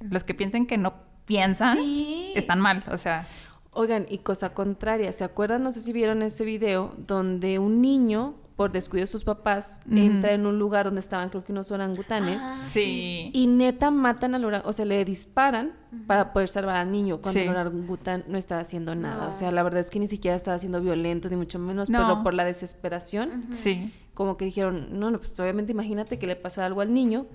los 0.02 0.24
que 0.24 0.34
piensen 0.34 0.68
que 0.68 0.78
no 0.78 0.94
piensan 1.26 1.78
Sí. 1.78 2.32
están 2.36 2.60
mal, 2.60 2.84
o 2.92 2.98
sea, 2.98 3.28
Oigan, 3.78 4.06
y 4.10 4.20
cosa 4.20 4.54
contraria, 4.54 5.12
¿se 5.12 5.26
acuerdan? 5.26 5.62
No 5.64 5.72
sé 5.74 5.82
si 5.82 5.92
vieron 5.92 6.22
ese 6.22 6.46
video 6.46 6.94
donde 6.98 7.60
un 7.60 7.82
niño 7.82 8.36
por 8.56 8.72
descuido 8.72 9.04
de 9.04 9.08
sus 9.08 9.26
papás, 9.26 9.82
entra 9.92 10.32
en 10.32 10.46
un 10.46 10.58
lugar 10.58 10.86
donde 10.86 11.02
estaban 11.02 11.30
creo 11.30 11.44
que 11.44 11.52
unos 11.52 11.72
orangutanes. 11.72 12.42
Ah, 12.42 12.62
Sí. 12.66 13.30
Y 13.34 13.48
neta 13.48 13.92
matan 13.92 14.34
al 14.34 14.46
orangután, 14.46 14.70
o 14.70 14.74
sea, 14.74 14.86
le 14.86 15.04
disparan 15.04 15.74
para 16.08 16.32
poder 16.32 16.48
salvar 16.48 16.78
al 16.78 16.90
niño 16.92 17.18
cuando 17.22 17.40
Sí. 17.42 17.46
el 17.46 17.50
orangután 17.50 18.24
no 18.30 18.38
estaba 18.38 18.62
haciendo 18.62 18.96
nada. 18.96 19.26
No. 19.26 19.30
O 19.30 19.34
sea, 19.34 19.52
la 19.52 19.62
verdad 19.62 19.82
es 19.82 19.90
que 19.90 20.00
ni 20.00 20.08
siquiera 20.08 20.38
estaba 20.38 20.58
siendo 20.58 20.80
violento, 20.82 21.30
ni 21.30 21.36
mucho 21.36 21.60
menos, 21.60 21.90
No. 21.90 22.00
pero 22.00 22.24
por 22.24 22.34
la 22.34 22.46
desesperación, 22.46 23.48
Sí. 23.52 23.94
como 24.14 24.38
que 24.38 24.46
dijeron, 24.46 24.88
no, 25.00 25.12
no, 25.12 25.18
pues 25.20 25.38
obviamente 25.40 25.74
imagínate 25.74 26.18
que 26.18 26.26
le 26.28 26.38
pasa 26.38 26.66
algo 26.66 26.80
al 26.82 26.94
niño. 26.94 27.26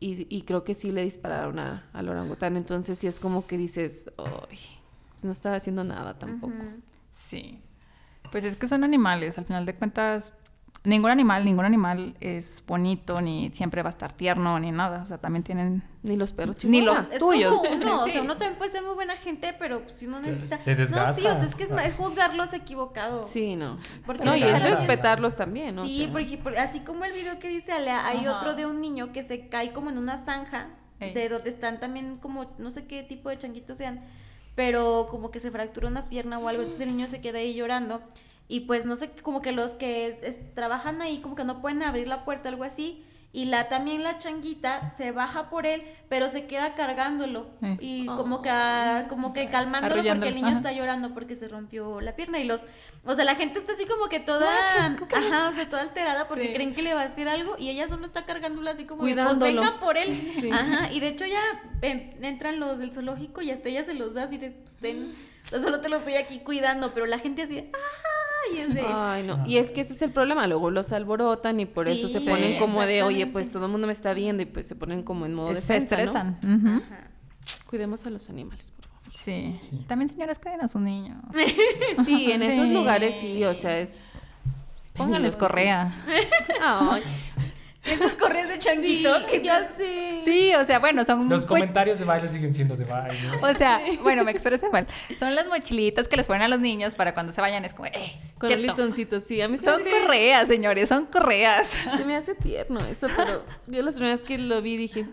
Y, 0.00 0.26
y 0.28 0.42
creo 0.42 0.64
que 0.64 0.74
sí 0.74 0.90
le 0.90 1.02
dispararon 1.04 1.60
a- 1.60 1.84
al 1.92 2.08
orangután. 2.08 2.56
Entonces 2.56 2.98
sí 2.98 3.06
es 3.06 3.20
como 3.20 3.46
que 3.46 3.56
dices, 3.56 4.10
ay, 4.18 4.58
no 5.22 5.30
estaba 5.30 5.54
haciendo 5.54 5.84
nada 5.84 6.18
tampoco. 6.18 6.52
Sí. 7.12 7.60
Pues 8.32 8.42
es 8.44 8.56
que 8.56 8.66
son 8.66 8.82
animales, 8.82 9.38
al 9.38 9.44
final 9.44 9.64
de 9.64 9.74
cuentas, 9.76 10.34
ningún 10.84 11.10
animal, 11.10 11.44
ningún 11.44 11.64
animal 11.64 12.14
es 12.20 12.62
bonito, 12.66 13.20
ni 13.20 13.50
siempre 13.52 13.82
va 13.82 13.88
a 13.88 13.90
estar 13.90 14.12
tierno, 14.12 14.58
ni 14.60 14.70
nada. 14.70 15.02
O 15.02 15.06
sea, 15.06 15.18
también 15.18 15.42
tienen... 15.42 15.82
Ni 16.02 16.16
los 16.16 16.34
perros 16.34 16.56
Ni 16.66 16.80
chihuahuas. 16.80 17.04
los 17.06 17.12
Es 17.14 17.18
tuyos. 17.20 17.56
como 17.56 17.70
uno, 17.76 18.00
o 18.02 18.04
Sí. 18.04 18.10
sea, 18.10 18.20
uno 18.22 18.36
también 18.36 18.58
puede 18.58 18.70
ser 18.70 18.82
muy 18.82 18.94
buena 18.94 19.16
gente, 19.16 19.54
pero 19.58 19.80
pues, 19.82 19.94
si 19.94 20.06
uno 20.06 20.20
necesita... 20.20 20.58
se 20.58 20.74
desgasta. 20.74 21.08
No, 21.08 21.14
sí, 21.14 21.26
o 21.26 21.34
sea, 21.34 21.44
es 21.44 21.54
que 21.54 21.64
es, 21.64 21.70
es 21.70 21.94
juzgarlos 21.96 22.52
equivocado. 22.52 23.24
Sí, 23.24 23.56
no. 23.56 23.78
Porque 24.04 24.24
No, 24.24 24.36
y 24.36 24.42
es 24.42 24.68
respetarlos 24.68 25.36
también, 25.38 25.74
¿no? 25.74 25.82
Sí, 25.86 26.02
O 26.02 26.04
sea, 26.04 26.12
porque 26.12 26.36
por- 26.36 26.58
así 26.58 26.80
como 26.80 27.04
el 27.06 27.12
video 27.12 27.38
que 27.38 27.48
dice 27.48 27.72
Alea, 27.72 28.06
hay 28.06 28.26
Ajá. 28.26 28.36
otro 28.36 28.54
de 28.54 28.66
un 28.66 28.82
niño 28.82 29.12
que 29.12 29.22
se 29.22 29.48
cae 29.48 29.72
como 29.72 29.88
en 29.88 29.96
una 29.96 30.18
zanja, 30.18 30.68
Ey. 31.00 31.14
de 31.14 31.30
donde 31.30 31.48
están 31.48 31.80
también 31.80 32.16
como, 32.16 32.52
no 32.58 32.70
sé 32.70 32.86
qué 32.86 33.02
tipo 33.02 33.30
de 33.30 33.38
changuitos 33.38 33.78
sean, 33.78 34.04
pero 34.54 35.08
como 35.10 35.30
que 35.30 35.40
se 35.40 35.50
fracturó 35.50 35.88
una 35.88 36.08
pierna 36.10 36.38
o 36.38 36.46
algo, 36.48 36.60
entonces 36.62 36.86
el 36.86 36.94
niño 36.96 37.08
se 37.08 37.20
queda 37.22 37.38
ahí 37.38 37.54
llorando 37.54 38.02
y 38.48 38.60
pues 38.60 38.84
no 38.86 38.96
sé, 38.96 39.10
como 39.22 39.40
que 39.42 39.52
los 39.52 39.72
que 39.72 40.18
es- 40.22 40.54
trabajan 40.54 41.00
ahí 41.02 41.18
como 41.18 41.34
que 41.34 41.44
no 41.44 41.60
pueden 41.62 41.82
abrir 41.82 42.08
la 42.08 42.24
puerta, 42.24 42.48
algo 42.48 42.64
así. 42.64 43.04
Y 43.36 43.46
la 43.46 43.68
también 43.68 44.04
la 44.04 44.18
changuita 44.18 44.90
se 44.90 45.10
baja 45.10 45.50
por 45.50 45.66
él, 45.66 45.82
pero 46.08 46.28
se 46.28 46.46
queda 46.46 46.74
cargándolo 46.76 47.48
Eh. 47.62 47.76
y 47.80 48.06
como 48.06 48.42
que 48.42 48.48
ah, 48.48 49.06
como 49.08 49.32
que 49.32 49.48
calmándolo 49.48 50.04
porque 50.04 50.28
el 50.28 50.36
niño 50.36 50.46
ajá. 50.46 50.56
está 50.58 50.70
llorando 50.70 51.12
porque 51.14 51.34
se 51.34 51.48
rompió 51.48 52.00
la 52.00 52.14
pierna 52.14 52.38
y 52.38 52.44
los 52.44 52.64
o 53.04 53.12
sea, 53.16 53.24
la 53.24 53.34
gente 53.34 53.58
está 53.58 53.72
así 53.72 53.86
como 53.86 54.06
que 54.08 54.20
toda 54.20 54.48
ajá, 54.62 55.48
o 55.48 55.52
sea, 55.52 55.68
toda 55.68 55.82
alterada 55.82 56.28
porque 56.28 56.46
Sí. 56.46 56.52
creen 56.54 56.76
que 56.76 56.82
le 56.82 56.94
va 56.94 57.00
a 57.02 57.06
hacer 57.06 57.28
algo 57.28 57.56
y 57.58 57.70
ella 57.70 57.88
solo 57.88 58.06
está 58.06 58.24
cargándolo 58.24 58.70
así 58.70 58.84
como 58.84 59.04
de, 59.04 59.16
pues 59.16 59.38
vengan 59.40 59.80
por 59.80 59.96
él. 59.98 60.14
Sí. 60.14 60.48
Ajá, 60.52 60.92
y 60.92 61.00
de 61.00 61.08
hecho 61.08 61.26
ya 61.26 61.40
ven, 61.80 62.16
entran 62.22 62.60
los 62.60 62.78
del 62.78 62.92
zoológico 62.94 63.42
y 63.42 63.50
hasta 63.50 63.68
ella 63.68 63.84
se 63.84 63.94
los 63.94 64.14
da 64.14 64.22
así 64.22 64.38
de 64.38 64.52
pues 64.52 64.76
ten, 64.76 65.10
yo 65.50 65.60
solo 65.60 65.80
te 65.80 65.88
lo 65.88 65.96
estoy 65.96 66.14
aquí 66.14 66.38
cuidando, 66.38 66.92
pero 66.94 67.04
la 67.06 67.18
gente 67.18 67.42
así 67.42 67.56
de 67.56 67.72
ay, 68.50 68.58
es 68.60 68.74
de 68.74 68.82
Ay, 68.86 69.22
no. 69.22 69.46
Y 69.46 69.58
es 69.58 69.72
que 69.72 69.80
ese 69.82 69.92
es 69.92 70.02
el 70.02 70.10
problema. 70.12 70.46
Luego 70.46 70.70
los 70.70 70.92
alborotan 70.92 71.60
y 71.60 71.66
por 71.66 71.88
eso 71.88 72.08
se 72.08 72.20
Sí, 72.20 72.28
ponen 72.28 72.58
como 72.58 72.82
de, 72.86 73.02
oye, 73.02 73.26
pues 73.26 73.50
todo 73.50 73.66
el 73.66 73.70
mundo 73.72 73.86
me 73.86 73.92
está 73.92 74.14
viendo 74.14 74.42
y 74.42 74.46
pues 74.46 74.66
se 74.66 74.74
ponen 74.76 75.02
como 75.02 75.26
en 75.26 75.34
modo 75.34 75.54
se 75.54 75.60
defensa, 75.74 75.96
¿no? 75.96 76.02
estresan. 76.02 76.82
Cuidemos 77.68 78.06
a 78.06 78.10
los 78.10 78.28
animales, 78.30 78.70
por 78.72 78.86
favor. 78.86 79.12
Sí. 79.16 79.58
También, 79.86 80.08
señoras, 80.08 80.38
cuiden 80.38 80.60
a 80.62 80.68
sus 80.68 80.80
niños. 80.80 81.16
Sí, 82.04 82.30
en 82.30 82.42
esos 82.42 82.68
lugares 82.68 83.14
sí, 83.20 83.44
o 83.44 83.54
sea, 83.54 83.78
es... 83.78 84.18
Pónganles 84.94 85.34
correa. 85.36 85.92
Ay, 86.60 87.02
Esas 87.86 88.12
correas 88.14 88.48
de 88.48 88.58
changuito 88.58 89.10
que 89.26 89.42
ya 89.42 89.68
sé. 89.76 90.20
Sí, 90.24 90.54
o 90.54 90.64
sea, 90.64 90.78
bueno, 90.78 91.04
son... 91.04 91.28
Los 91.28 91.44
comentarios 91.44 91.98
de 91.98 92.04
baile 92.06 92.28
siguen 92.28 92.54
siendo 92.54 92.76
de 92.76 92.84
baile. 92.84 93.18
O 93.42 93.54
sea, 93.54 93.80
bueno, 94.02 94.24
me 94.24 94.30
expresé 94.30 94.68
mal. 94.70 94.86
Son 95.18 95.34
las 95.34 95.46
mochilitas 95.46 96.08
que 96.08 96.16
les 96.16 96.26
ponen 96.26 96.42
a 96.42 96.48
los 96.48 96.60
niños 96.60 96.94
para 96.94 97.12
cuando 97.12 97.32
se 97.32 97.40
vayan. 97.42 97.64
Es 97.64 97.74
como, 97.74 97.86
eh, 97.86 98.16
Con 98.38 98.50
un 98.52 98.62
listoncito, 98.62 99.20
sí. 99.20 99.40
A 99.42 99.48
mí 99.48 99.58
se 99.58 99.66
Son 99.66 99.82
me, 99.82 99.90
hace, 99.90 100.00
correas, 100.02 100.48
señores, 100.48 100.88
son 100.88 101.06
correas. 101.06 101.68
se 101.96 102.04
me 102.06 102.16
hace 102.16 102.34
tierno 102.34 102.80
eso, 102.86 103.06
pero 103.14 103.44
yo 103.66 103.82
las 103.82 103.96
primeras 103.96 104.22
que 104.22 104.38
lo 104.38 104.62
vi 104.62 104.76
dije, 104.78 105.06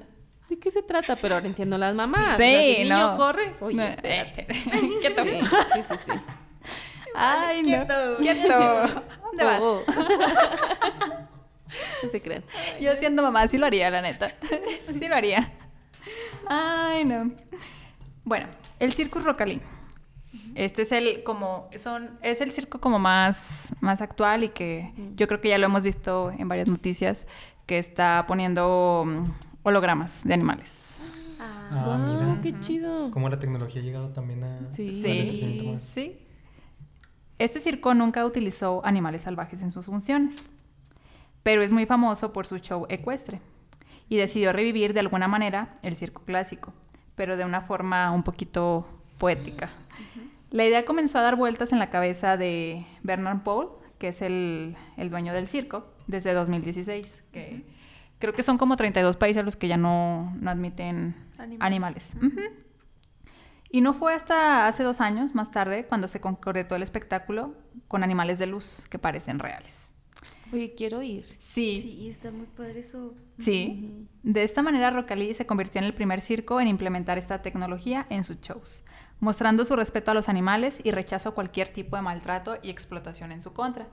¿de 0.50 0.58
qué 0.60 0.72
se 0.72 0.82
trata? 0.82 1.18
Pero 1.18 1.36
ahora 1.36 1.48
entiendo 1.48 1.76
a 1.76 1.80
las 1.80 1.94
mamás. 1.94 2.38
Sí, 2.38 2.44
O 2.44 2.48
sea, 2.48 2.62
si 2.62 2.76
el 2.78 2.90
niño 2.90 3.12
no. 3.12 3.18
corre, 3.18 3.56
oye, 3.62 3.76
No, 3.76 3.84
espérate. 3.84 4.48
eh, 4.50 4.90
quieto. 5.02 5.24
Sí, 5.24 5.40
sí, 5.74 5.82
sí, 5.84 5.96
sí. 6.06 6.12
Ay, 7.16 7.64
no. 7.64 7.68
Quieto. 7.68 8.18
Quieto. 8.22 9.04
¿Dónde 9.24 9.44
vas? 9.44 9.60
Oh. 9.62 9.84
No 12.04 12.10
se 12.10 12.22
crean. 12.22 12.44
Yo 12.80 12.96
siendo 12.98 13.22
mamá 13.24 13.48
sí 13.48 13.58
lo 13.58 13.66
haría, 13.66 13.90
la 13.90 14.02
neta. 14.02 14.34
Sí 15.00 15.08
lo 15.08 15.16
haría. 15.16 15.52
Ay, 16.48 17.06
no. 17.06 17.32
Bueno, 18.24 18.48
el 18.80 18.94
Circus 18.94 19.24
Rocalí. 19.24 19.62
Este 20.56 20.84
es 20.84 20.92
el 20.92 21.24
como 21.24 21.70
son 21.76 22.18
es 22.22 22.40
el 22.42 22.52
circo 22.52 22.80
como 22.80 23.00
más 23.00 23.74
más 23.82 24.02
actual 24.02 24.44
y 24.46 24.50
que 24.50 24.94
yo 25.16 25.28
creo 25.28 25.42
que 25.42 25.50
ya 25.50 25.58
lo 25.58 25.66
hemos 25.66 25.84
visto 25.84 26.32
en 26.38 26.48
varias 26.48 26.68
noticias 26.68 27.28
que 27.66 27.78
está 27.78 28.26
poniendo 28.28 29.04
mm, 29.06 29.32
hologramas 29.64 30.24
de 30.24 30.34
animales. 30.34 31.00
Ah, 31.40 31.58
Ah, 31.74 31.84
Wow, 31.86 31.98
mira. 32.34 32.40
qué 32.44 32.60
chido. 32.60 33.12
Cómo 33.12 33.28
la 33.30 33.40
tecnología 33.40 33.82
ha 33.82 33.86
llegado 33.86 34.10
también 34.10 34.44
a... 34.44 34.68
Sí. 34.68 35.72
más. 35.74 35.84
Sí. 35.84 36.20
Este 37.40 37.60
circo 37.60 37.94
nunca 37.94 38.26
utilizó 38.26 38.86
animales 38.86 39.24
salvajes 39.24 39.62
en 39.64 39.72
sus 39.72 39.86
funciones, 39.88 40.52
pero 41.44 41.62
es 41.64 41.74
muy 41.74 41.86
famoso 41.86 42.34
por 42.34 42.46
su 42.46 42.60
show 42.60 42.86
ecuestre 42.89 43.42
y 44.10 44.18
decidió 44.18 44.54
revivir 44.54 44.94
de 44.94 45.00
alguna 45.00 45.28
manera 45.28 45.76
el 45.82 45.96
circo 45.96 46.24
clásico, 46.24 46.74
pero 47.16 47.38
de 47.38 47.46
una 47.46 47.62
forma 47.62 48.12
un 48.12 48.24
poquito 48.24 48.88
poética. 49.18 49.70
La 50.50 50.66
idea 50.66 50.86
comenzó 50.86 51.20
a 51.20 51.22
dar 51.22 51.36
vueltas 51.36 51.72
en 51.72 51.80
la 51.80 51.89
cabeza 51.89 52.36
de 52.36 52.86
Bernard 53.04 53.44
Paul, 53.44 53.70
que 53.98 54.10
es 54.10 54.22
el, 54.22 54.76
el 54.98 55.10
dueño 55.10 55.34
del 55.34 55.48
circo, 55.48 55.86
desde 56.08 56.34
2016, 56.34 57.24
que 57.32 57.64
creo 58.20 58.34
que 58.34 58.44
son 58.44 58.58
como 58.58 58.76
32 58.76 59.16
países 59.18 59.46
los 59.46 59.56
que 59.56 59.68
ya 59.68 59.78
no, 59.78 60.34
no 60.39 60.52
admiten 60.52 61.16
Animales. 61.60 62.16
Y 63.70 63.82
no 63.82 63.94
fue 63.94 64.14
hasta 64.14 64.68
hace 64.68 64.84
dos 64.84 65.00
años, 65.00 65.34
más 65.34 65.50
tarde, 65.50 65.86
cuando 65.86 66.08
se 66.08 66.20
concretó 66.20 66.76
el 66.76 66.84
espectáculo 66.84 67.56
con 67.88 68.04
animales 68.04 68.38
de 68.38 68.48
luz 68.48 68.86
que 68.89 69.00
parecen 69.00 69.39
reales. 69.39 69.94
Oye, 70.53 70.74
quiero 70.76 71.01
ir. 71.01 71.26
Sí, 71.38 71.78
sí, 71.78 72.09
está 72.09 72.30
muy 72.32 72.45
padre 72.45 72.82
eso. 72.82 73.14
sí. 73.39 74.07
De 74.24 74.43
esta 74.43 74.62
manera, 74.62 74.89
Rocalí 74.91 75.34
se 75.34 75.45
convirtió 75.45 75.80
en 75.80 75.86
el 75.86 75.93
primer 75.93 76.22
circo 76.22 76.59
en 76.62 76.68
implementar 76.68 77.18
esta 77.18 77.41
tecnología 77.41 78.05
en 78.09 78.24
sus 78.24 78.39
shows, 78.41 78.84
mostrando 79.20 79.66
su 79.66 79.76
respeto 79.76 80.12
a 80.12 80.14
los 80.14 80.30
animales 80.30 80.82
y 80.84 80.91
rechazo 80.91 81.30
a 81.30 81.34
cualquier 81.34 81.70
tipo 81.70 81.95
de 81.95 82.01
maltrato 82.03 82.57
y 82.62 82.70
explotación 82.70 83.32
en 83.32 83.41
su 83.41 83.53
contra. 83.53 83.88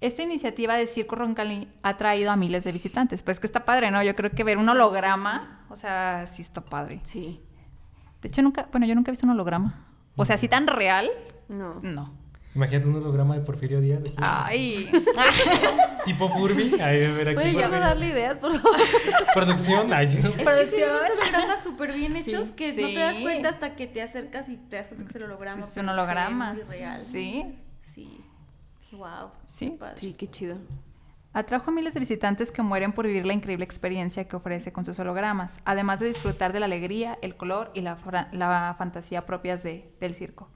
Esta 0.00 0.22
iniciativa 0.22 0.74
de 0.76 0.86
Circo 0.86 1.16
Roncalí 1.16 1.68
ha 1.82 1.96
traído 1.96 2.30
a 2.30 2.36
miles 2.36 2.64
de 2.64 2.72
visitantes. 2.72 3.22
Pues 3.22 3.38
que 3.40 3.46
está 3.46 3.64
padre, 3.64 3.90
¿no? 3.90 4.02
Yo 4.02 4.14
creo 4.14 4.30
que 4.30 4.44
ver 4.44 4.56
un 4.56 4.68
holograma, 4.68 5.66
o 5.70 5.76
sea, 5.76 6.26
sí 6.26 6.40
está 6.42 6.64
padre. 6.64 7.00
Sí. 7.04 7.40
De 8.22 8.28
hecho, 8.28 8.42
nunca, 8.42 8.68
bueno, 8.72 8.86
yo 8.86 8.94
nunca 8.94 9.10
he 9.10 9.12
visto 9.12 9.26
un 9.26 9.32
holograma. 9.32 9.86
O 10.16 10.24
sea, 10.24 10.36
así 10.36 10.48
tan 10.48 10.66
real, 10.66 11.08
No. 11.48 11.80
no. 11.82 12.12
Imagínate 12.58 12.88
un 12.88 12.96
holograma 12.96 13.36
de 13.36 13.40
Porfirio 13.42 13.80
Díaz. 13.80 14.00
aquí. 14.00 14.14
Ay. 14.16 14.90
Tipo 16.04 16.28
Furby. 16.28 16.80
Ahí, 16.80 17.04
a 17.04 17.12
ver, 17.12 17.28
aquí 17.28 17.34
Puedes 17.36 17.56
ya 17.56 17.68
no 17.68 17.78
darle 17.78 18.08
ideas, 18.08 18.36
por 18.38 18.50
favor. 18.50 18.76
Producción. 19.34 19.92
Ahí 19.92 20.08
sí. 20.08 20.18
Es 20.18 20.24
que 20.24 20.38
sí, 20.38 20.44
Producción. 20.44 20.90
unos 20.90 21.10
hologramas 21.22 21.62
súper 21.62 21.92
bien 21.92 22.16
hechos 22.16 22.50
que 22.50 22.72
no 22.72 22.88
te 22.88 22.98
das 22.98 23.20
cuenta 23.20 23.48
hasta 23.50 23.76
que 23.76 23.86
te 23.86 24.02
acercas 24.02 24.48
y 24.48 24.56
te 24.56 24.74
das 24.74 24.88
cuenta 24.88 25.04
que 25.04 25.10
es 25.10 25.16
el 25.16 25.22
holograma. 25.22 25.64
Es 25.64 25.76
un 25.76 25.88
holograma. 25.88 26.54
muy 26.54 26.62
real. 26.64 26.94
Sí. 26.96 27.44
Sí. 27.80 28.20
Wow. 28.90 29.30
Sí. 29.46 29.70
qué 29.70 29.76
padre. 29.76 29.94
Sí, 29.98 30.14
qué 30.14 30.26
chido. 30.26 30.56
Atrajo 31.32 31.70
a 31.70 31.72
miles 31.74 31.94
de 31.94 32.00
visitantes 32.00 32.50
que 32.50 32.62
mueren 32.62 32.92
por 32.92 33.06
vivir 33.06 33.24
la 33.24 33.34
increíble 33.34 33.64
experiencia 33.64 34.26
que 34.26 34.34
ofrece 34.34 34.72
con 34.72 34.84
sus 34.84 34.98
hologramas, 34.98 35.60
además 35.64 36.00
de 36.00 36.06
disfrutar 36.06 36.52
de 36.52 36.58
la 36.58 36.66
alegría, 36.66 37.18
el 37.22 37.36
color 37.36 37.70
y 37.74 37.82
la, 37.82 37.98
la 38.32 38.74
fantasía 38.76 39.26
propias 39.26 39.62
de- 39.62 39.92
del 40.00 40.16
circo. 40.16 40.48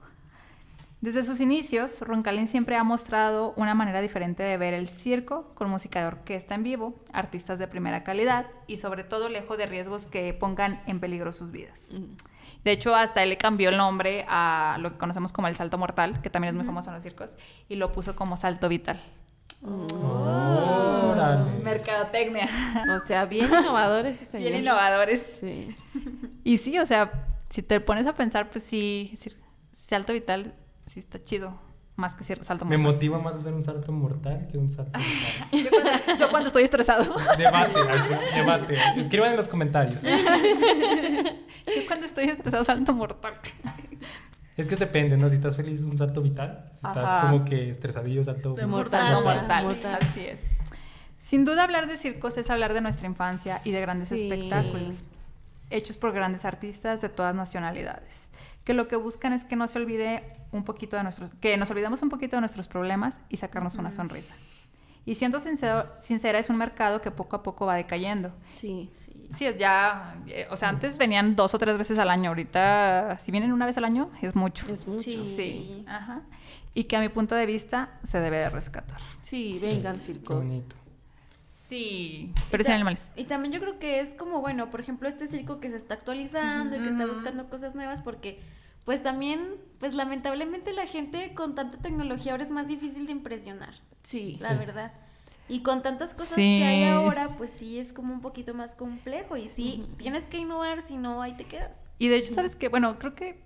Desde 1.03 1.25
sus 1.25 1.41
inicios, 1.41 1.99
Roncalín 1.99 2.47
siempre 2.47 2.77
ha 2.77 2.83
mostrado 2.85 3.53
una 3.57 3.75
manera 3.75 3.99
diferente 3.99 4.41
de 4.41 4.55
ver 4.55 4.73
el 4.73 4.87
circo, 4.87 5.53
con 5.53 5.69
música 5.69 5.99
de 5.99 6.05
orquesta 6.05 6.55
en 6.55 6.63
vivo, 6.63 6.95
artistas 7.11 7.59
de 7.59 7.67
primera 7.67 8.05
calidad 8.05 8.45
y 8.67 8.77
sobre 8.77 9.03
todo 9.03 9.27
lejos 9.27 9.57
de 9.57 9.65
riesgos 9.65 10.07
que 10.07 10.33
pongan 10.33 10.81
en 10.87 11.01
peligro 11.01 11.33
sus 11.33 11.51
vidas. 11.51 11.93
De 12.63 12.71
hecho, 12.71 12.95
hasta 12.95 13.21
él 13.21 13.31
le 13.31 13.37
cambió 13.37 13.67
el 13.67 13.75
nombre 13.75 14.23
a 14.29 14.77
lo 14.79 14.93
que 14.93 14.97
conocemos 14.97 15.33
como 15.33 15.49
el 15.49 15.57
salto 15.57 15.77
mortal, 15.77 16.21
que 16.21 16.29
también 16.29 16.53
es 16.53 16.55
muy 16.55 16.65
famoso 16.65 16.89
en 16.89 16.93
los 16.93 17.03
circos, 17.03 17.35
y 17.67 17.75
lo 17.75 17.91
puso 17.91 18.15
como 18.15 18.37
salto 18.37 18.69
vital. 18.69 19.01
Órale. 19.61 21.51
Mercadotecnia. 21.63 22.47
O 22.95 23.01
sea, 23.01 23.25
bien 23.25 23.47
innovador 23.47 24.05
ese 24.05 24.23
señor. 24.23 24.51
Bien 24.51 24.61
innovadores. 24.61 25.21
Sí. 25.41 25.75
Y 26.45 26.59
sí, 26.59 26.79
o 26.79 26.85
sea, 26.85 27.27
si 27.49 27.61
te 27.61 27.81
pones 27.81 28.07
a 28.07 28.15
pensar, 28.15 28.49
pues 28.49 28.63
sí, 28.63 29.19
salto 29.73 30.13
vital 30.13 30.55
sí 30.85 30.99
está 30.99 31.23
chido, 31.23 31.59
más 31.95 32.15
que 32.15 32.23
cierto 32.23 32.43
salto 32.43 32.65
Me 32.65 32.77
mortal. 32.77 32.93
motiva 32.93 33.19
más 33.19 33.35
hacer 33.35 33.53
un 33.53 33.61
salto 33.63 33.91
mortal 33.91 34.47
que 34.51 34.57
un 34.57 34.69
salto 34.71 34.97
mortal. 34.99 35.49
Yo 35.63 35.69
cuando, 35.69 36.17
yo 36.19 36.29
cuando 36.29 36.47
estoy 36.47 36.63
estresado. 36.63 37.15
Debate, 37.37 37.79
debate. 38.35 38.73
Escriban 38.97 39.31
en 39.31 39.37
los 39.37 39.47
comentarios. 39.47 40.01
Yo 40.03 41.85
cuando 41.87 42.05
estoy 42.05 42.25
estresado 42.29 42.63
salto 42.63 42.93
mortal. 42.93 43.35
Es 44.57 44.67
que 44.67 44.75
depende, 44.75 45.17
¿no? 45.17 45.29
Si 45.29 45.35
estás 45.35 45.55
feliz 45.57 45.79
es 45.79 45.85
un 45.85 45.97
salto 45.97 46.21
vital. 46.21 46.69
Si 46.73 46.85
estás 46.87 46.97
Ajá. 47.09 47.21
como 47.31 47.43
que 47.45 47.69
estresadillo, 47.69 48.23
salto... 48.23 48.53
De 48.53 48.65
mortal. 48.67 49.01
Salto 49.01 49.21
Mortal. 49.23 49.63
mortal. 49.63 49.65
Mortal. 49.65 49.97
Así 50.09 50.25
es. 50.25 50.45
Sin 51.17 51.43
duda 51.45 51.63
hablar 51.63 51.87
de 51.87 51.97
circos 51.97 52.37
es 52.37 52.49
hablar 52.49 52.73
de 52.73 52.81
nuestra 52.81 53.07
infancia 53.07 53.61
y 53.63 53.71
de 53.71 53.81
grandes 53.81 54.09
Sí. 54.09 54.15
espectáculos, 54.27 55.05
hechos 55.69 55.97
por 55.97 56.11
grandes 56.11 56.43
artistas 56.45 57.01
de 57.01 57.09
todas 57.09 57.33
nacionalidades, 57.33 58.29
que 58.63 58.73
lo 58.73 58.87
que 58.87 58.95
buscan 58.97 59.31
es 59.33 59.43
que 59.45 59.55
no 59.55 59.67
se 59.67 59.79
olvide 59.79 60.23
un 60.53 60.63
poquito 60.63 60.95
de 60.95 61.03
nuestros, 61.03 61.31
que 61.41 61.57
nos 61.57 61.69
olvidemos 61.69 62.01
un 62.01 62.09
poquito 62.09 62.37
de 62.37 62.41
nuestros 62.41 62.67
problemas 62.67 63.19
y 63.29 63.37
sacarnos 63.37 63.75
una 63.75 63.91
sonrisa. 63.91 64.35
Y 65.05 65.15
siendo 65.15 65.41
sincero, 65.41 65.91
sincera, 66.01 66.39
es 66.39 66.49
un 66.49 66.55
mercado 66.57 67.01
que 67.01 67.11
poco 67.11 67.35
a 67.35 67.43
poco 67.43 67.65
va 67.65 67.75
decayendo. 67.75 68.31
Sí. 68.53 68.89
Sí. 68.93 69.27
Sí, 69.31 69.45
es 69.45 69.57
ya, 69.57 70.15
eh, 70.27 70.47
o 70.49 70.55
sea, 70.55 70.69
antes 70.69 70.97
venían 70.97 71.35
dos 71.35 71.53
o 71.53 71.57
tres 71.57 71.77
veces 71.77 71.99
al 71.99 72.09
año, 72.09 72.29
ahorita 72.29 73.17
si 73.19 73.31
vienen 73.31 73.51
una 73.51 73.65
vez 73.65 73.77
al 73.77 73.83
año 73.83 74.09
es 74.21 74.35
mucho. 74.35 74.65
Es 74.71 74.87
mucho. 74.87 75.01
Sí. 75.01 75.21
Sí, 75.23 75.85
Ajá. 75.87 76.21
Y 76.73 76.85
que 76.85 76.95
a 76.95 77.01
mi 77.01 77.09
punto 77.09 77.35
de 77.35 77.45
vista 77.45 77.99
se 78.03 78.19
debe 78.21 78.37
de 78.37 78.49
rescatar. 78.49 78.99
vengan 79.31 79.97
Qué 79.97 80.01
circos. 80.01 80.47
bonito. 80.47 80.75
Sí, 81.73 82.31
pero 82.51 82.63
sin 82.63 82.73
animales. 82.73 83.11
Y 83.15 83.23
también 83.25 83.51
yo 83.53 83.59
creo 83.59 83.79
que 83.79 83.99
es 83.99 84.15
como, 84.15 84.41
bueno, 84.41 84.69
por 84.69 84.79
ejemplo, 84.79 85.07
este 85.07 85.27
circo 85.27 85.59
que 85.59 85.69
se 85.69 85.75
está 85.75 85.95
actualizando 85.95 86.75
y 86.75 86.79
que 86.81 86.89
está 86.89 87.05
buscando 87.05 87.49
cosas 87.49 87.73
nuevas 87.73 87.99
porque, 88.01 88.39
pues 88.85 89.01
también, 89.03 89.45
pues 89.79 89.93
lamentablemente 89.93 90.73
la 90.73 90.85
gente 90.85 91.33
con 91.33 91.55
tanta 91.55 91.77
tecnología 91.79 92.31
ahora 92.33 92.43
es 92.43 92.49
más 92.51 92.67
difícil 92.67 93.05
de 93.05 93.11
impresionar, 93.13 93.73
Sí. 94.03 94.37
la 94.41 94.53
verdad. 94.53 94.93
Y 95.49 95.61
con 95.61 95.81
tantas 95.81 96.13
cosas 96.13 96.35
Sí. 96.35 96.57
que 96.59 96.63
hay 96.63 96.83
ahora, 96.85 97.35
pues 97.37 97.51
sí 97.51 97.77
es 97.77 97.91
como 97.93 98.13
un 98.13 98.21
poquito 98.21 98.53
más 98.53 98.75
complejo 98.75 99.35
y 99.37 99.47
sí, 99.49 99.85
tienes 99.97 100.23
que 100.25 100.37
innovar, 100.37 100.81
si 100.81 100.95
no, 100.97 101.21
ahí 101.21 101.35
te 101.35 101.45
quedas. 101.45 101.77
Y 101.99 102.07
de 102.07 102.17
hecho, 102.17 102.33
¿sabes 102.33 102.55
qué? 102.55 102.69
Bueno, 102.69 102.97
creo 102.97 103.13
que 103.13 103.43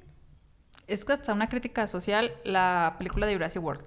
es 0.88 1.04
que 1.06 1.14
hasta 1.14 1.34
una 1.34 1.50
crítica 1.50 1.88
social 1.88 2.32
la 2.44 2.96
película 2.98 3.26
de 3.28 3.34
Jurassic 3.34 3.64
World. 3.64 3.84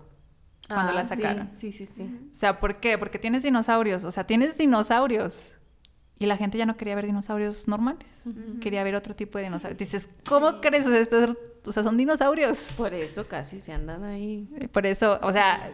Cuando 0.68 0.92
Ah, 0.92 0.94
la 0.94 1.04
sí, 1.04 1.16
sacaron. 1.16 1.52
Sí, 1.52 1.72
sí, 1.72 1.86
sí. 1.86 2.02
O 2.30 2.34
sea, 2.34 2.60
¿por 2.60 2.78
qué? 2.78 2.96
Porque 2.98 3.18
tienes 3.18 3.42
dinosaurios. 3.42 4.04
O 4.04 4.10
sea, 4.12 4.24
tienes 4.24 4.56
dinosaurios. 4.58 5.52
Y 6.20 6.26
la 6.26 6.36
gente 6.36 6.56
ya 6.58 6.66
no 6.66 6.76
quería 6.76 6.94
ver 6.94 7.06
dinosaurios 7.06 7.66
normales. 7.66 8.22
Quería 8.60 8.84
ver 8.84 8.94
otro 8.94 9.16
tipo 9.16 9.38
de 9.38 9.44
dinosaurios. 9.44 9.78
Dices, 9.78 10.08
¿cómo 10.28 10.60
crees? 10.60 10.86
O 10.86 10.90
sea, 10.90 11.00
estos- 11.00 11.36
o 11.66 11.72
sea, 11.72 11.82
son 11.82 11.96
dinosaurios. 11.96 12.68
Por 12.76 12.92
eso 12.94 13.26
casi 13.26 13.58
se 13.58 13.72
andan 13.72 14.04
ahí. 14.04 14.46
Por 14.70 14.86
eso, 14.86 15.18
o 15.22 15.32
sea, 15.32 15.70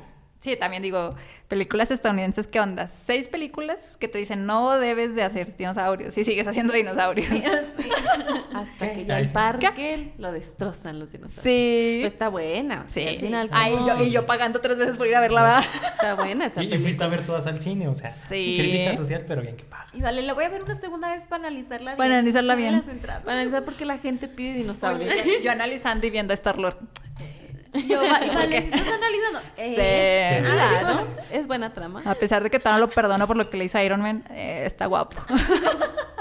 sí, 0.47 0.57
también 0.57 0.83
digo, 0.83 1.11
películas 1.49 1.91
estadounidenses, 1.91 2.47
¿qué 2.47 2.61
onda? 2.61 2.89
Seis 2.89 3.29
películas 3.29 3.97
que 3.99 4.09
te 4.09 4.19
dicen, 4.19 4.47
no 4.47 4.79
debes 4.79 5.15
de 5.15 5.23
hacer 5.23 5.57
dinosaurios. 5.57 6.17
Y 6.17 6.25
sigues 6.25 6.47
haciendo 6.49 6.73
dinosaurios. 6.73 7.29
Hasta 8.55 8.93
que 8.93 9.05
ya 9.05 9.19
el 9.19 9.29
parque 9.29 10.13
lo 10.19 10.33
destrozan 10.33 10.99
los 10.99 11.13
dinosaurios. 11.13 11.43
Sí. 11.43 12.01
Está 12.05 12.29
buena. 12.29 12.85
Sí. 12.89 13.07
al 13.07 13.19
final, 13.19 13.49
Ay, 13.53 13.73
como- 13.75 13.87
yo, 13.89 14.05
y 14.05 14.11
yo 14.11 14.27
pagando 14.27 14.61
tres 14.61 14.79
veces 14.79 14.97
por 14.97 15.07
ir 15.07 15.15
a 15.17 15.21
verla, 15.21 15.43
¿verdad? 15.43 15.65
Está 15.93 16.15
buena 16.15 16.47
esa 16.47 16.63
Y, 16.63 16.67
y 16.67 16.69
fuiste 16.79 16.85
película. 16.85 17.07
a 17.07 17.09
ver 17.11 17.27
todas 17.27 17.47
al 17.47 17.61
cine, 17.61 17.89
o 17.89 17.95
sea, 17.95 18.11
Sí. 18.11 18.57
crítica 18.59 18.97
social, 18.97 19.25
pero 19.29 19.43
bien 19.43 19.57
que 19.57 19.65
paga. 19.65 19.87
Y 19.93 20.01
vale, 20.01 20.23
la 20.23 20.33
voy 20.35 20.45
a 20.45 20.49
ver 20.49 20.63
una 20.63 20.75
segunda 20.75 21.13
vez 21.13 21.25
para 21.27 21.47
analizarla 21.49 21.93
bien. 21.93 21.99
Para 21.99 22.15
analizarla 22.15 22.55
bien. 22.55 22.73
las 22.73 22.89
entradas. 22.89 23.23
Para 23.23 23.35
analizar 23.35 23.65
por 23.65 23.75
qué 23.75 23.85
la 23.85 23.99
gente 23.99 24.29
pide 24.29 24.55
dinosaurios. 24.55 25.13
Oye, 25.13 25.43
yo 25.43 25.51
analizando 25.51 26.07
y 26.07 26.11
viendo 26.11 26.33
a 26.33 26.35
Star-Lord. 26.35 26.77
Yo, 27.73 28.01
vale, 28.01 28.59
estás 28.59 28.89
analizando. 28.89 29.41
Sí. 29.57 29.75
eh, 29.79 30.43
Sí. 30.45 30.51
Claro, 30.53 31.07
es 31.31 31.47
buena 31.47 31.73
trama. 31.75 32.03
A 32.05 32.15
pesar 32.15 32.43
de 32.43 32.51
que 32.51 32.59
Thanos 32.59 32.81
lo 32.81 32.91
perdono 32.91 33.27
por 33.27 33.37
lo 33.37 33.49
que 33.51 33.57
le 33.57 33.65
hizo 33.65 33.79
a 33.79 33.85
Iron 33.85 34.01
Man, 34.03 34.25
eh, 34.31 34.63
está 34.65 34.87
guapo. 34.87 35.17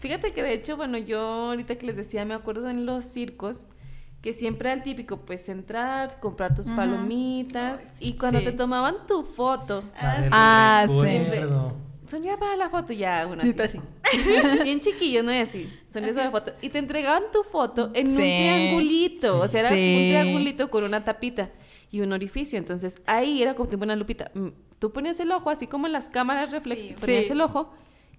Fíjate 0.00 0.32
que 0.32 0.42
de 0.42 0.52
hecho, 0.52 0.76
bueno, 0.76 0.96
yo 0.96 1.20
ahorita 1.20 1.76
que 1.76 1.86
les 1.86 1.96
decía, 1.96 2.24
me 2.24 2.34
acuerdo 2.34 2.70
en 2.70 2.86
los 2.86 3.04
circos 3.04 3.68
que 4.22 4.32
siempre 4.32 4.68
era 4.70 4.76
el 4.76 4.82
típico, 4.82 5.18
pues 5.18 5.48
entrar, 5.48 6.18
comprar 6.20 6.54
tus 6.54 6.68
palomitas 6.70 7.92
y 8.00 8.14
cuando 8.16 8.38
Sí. 8.40 8.44
te 8.46 8.52
tomaban 8.52 9.06
tu 9.06 9.24
foto, 9.24 9.84
Ah, 9.96 10.22
Ah, 10.30 10.86
sí. 10.88 11.18
Sonía 12.08 12.36
para 12.36 12.56
la 12.56 12.70
foto 12.70 12.92
ya, 12.92 13.26
una 13.26 13.42
Sí, 13.44 13.50
así. 13.50 13.56
pues 13.56 13.70
sí. 14.12 14.62
Bien 14.64 14.80
chiquillo, 14.80 15.22
no 15.22 15.30
es 15.30 15.48
así. 15.50 15.72
Sonía 15.86 16.12
para 16.12 16.24
la 16.26 16.30
foto. 16.30 16.52
Y 16.62 16.70
te 16.70 16.78
entregaban 16.78 17.24
tu 17.32 17.42
foto 17.44 17.90
en 17.94 18.06
un 18.08 18.12
Sí. 18.14 18.22
triangulito. 18.22 19.40
O 19.40 19.48
sea, 19.48 19.60
era 19.60 19.68
Sí. 19.70 19.74
un 19.74 20.08
triangulito 20.10 20.70
con 20.70 20.84
una 20.84 21.04
tapita 21.04 21.50
y 21.90 22.00
un 22.00 22.12
orificio. 22.12 22.58
Entonces 22.58 23.00
ahí 23.06 23.42
era 23.42 23.54
como 23.54 23.68
tipo 23.68 23.84
una 23.84 23.96
lupita. 23.96 24.30
Mm, 24.34 24.48
Tú 24.78 24.92
ponías 24.92 25.18
el 25.18 25.32
ojo, 25.32 25.50
así 25.50 25.66
como 25.66 25.86
en 25.88 25.92
las 25.92 26.08
cámaras 26.08 26.52
reflex, 26.52 26.84
Sí. 26.84 26.94
ponías 27.00 27.28
el 27.30 27.40
ojo 27.40 27.72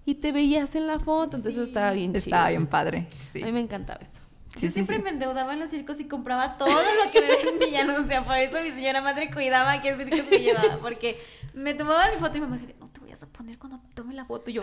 y 0.04 0.16
te 0.16 0.30
veías 0.30 0.74
en 0.76 0.86
la 0.86 0.98
foto. 0.98 1.36
Entonces 1.36 1.54
eso 1.54 1.62
estaba 1.62 1.92
bien 1.92 2.10
chido. 2.12 2.18
Estaba 2.18 2.48
bien 2.50 2.66
padre. 2.66 3.06
Sí. 3.32 3.42
A 3.42 3.46
mí 3.46 3.52
me 3.52 3.60
encantaba 3.60 3.98
eso. 4.02 4.20
Sí, 4.56 4.66
yo 4.66 4.68
sí, 4.68 4.70
siempre 4.70 4.96
sí. 4.96 5.02
me 5.02 5.08
endeudaba 5.10 5.54
en 5.54 5.60
los 5.60 5.70
circos 5.70 5.98
y 6.00 6.04
compraba 6.04 6.58
todo 6.58 6.68
lo 6.68 7.10
que 7.10 7.20
me 7.22 7.50
vendían. 7.50 7.88
O 7.90 8.06
sea, 8.06 8.24
por 8.26 8.36
eso 8.36 8.60
mi 8.60 8.70
señora 8.72 9.00
madre 9.00 9.30
cuidaba 9.30 9.80
qué 9.80 9.96
circos 9.96 10.20
me 10.30 10.38
llevaba. 10.38 10.78
Porque 10.82 11.18
me 11.54 11.72
tomaba 11.72 12.10
mi 12.12 12.18
foto 12.18 12.36
y 12.36 12.40
mi 12.40 12.46
mamá 12.46 12.58
decía, 12.58 12.74
no 12.78 12.88
te 12.88 12.99
a 13.22 13.26
poner 13.26 13.58
cuando 13.58 13.78
tome 13.94 14.14
la 14.14 14.24
foto. 14.24 14.50
Y 14.50 14.54
yo, 14.54 14.62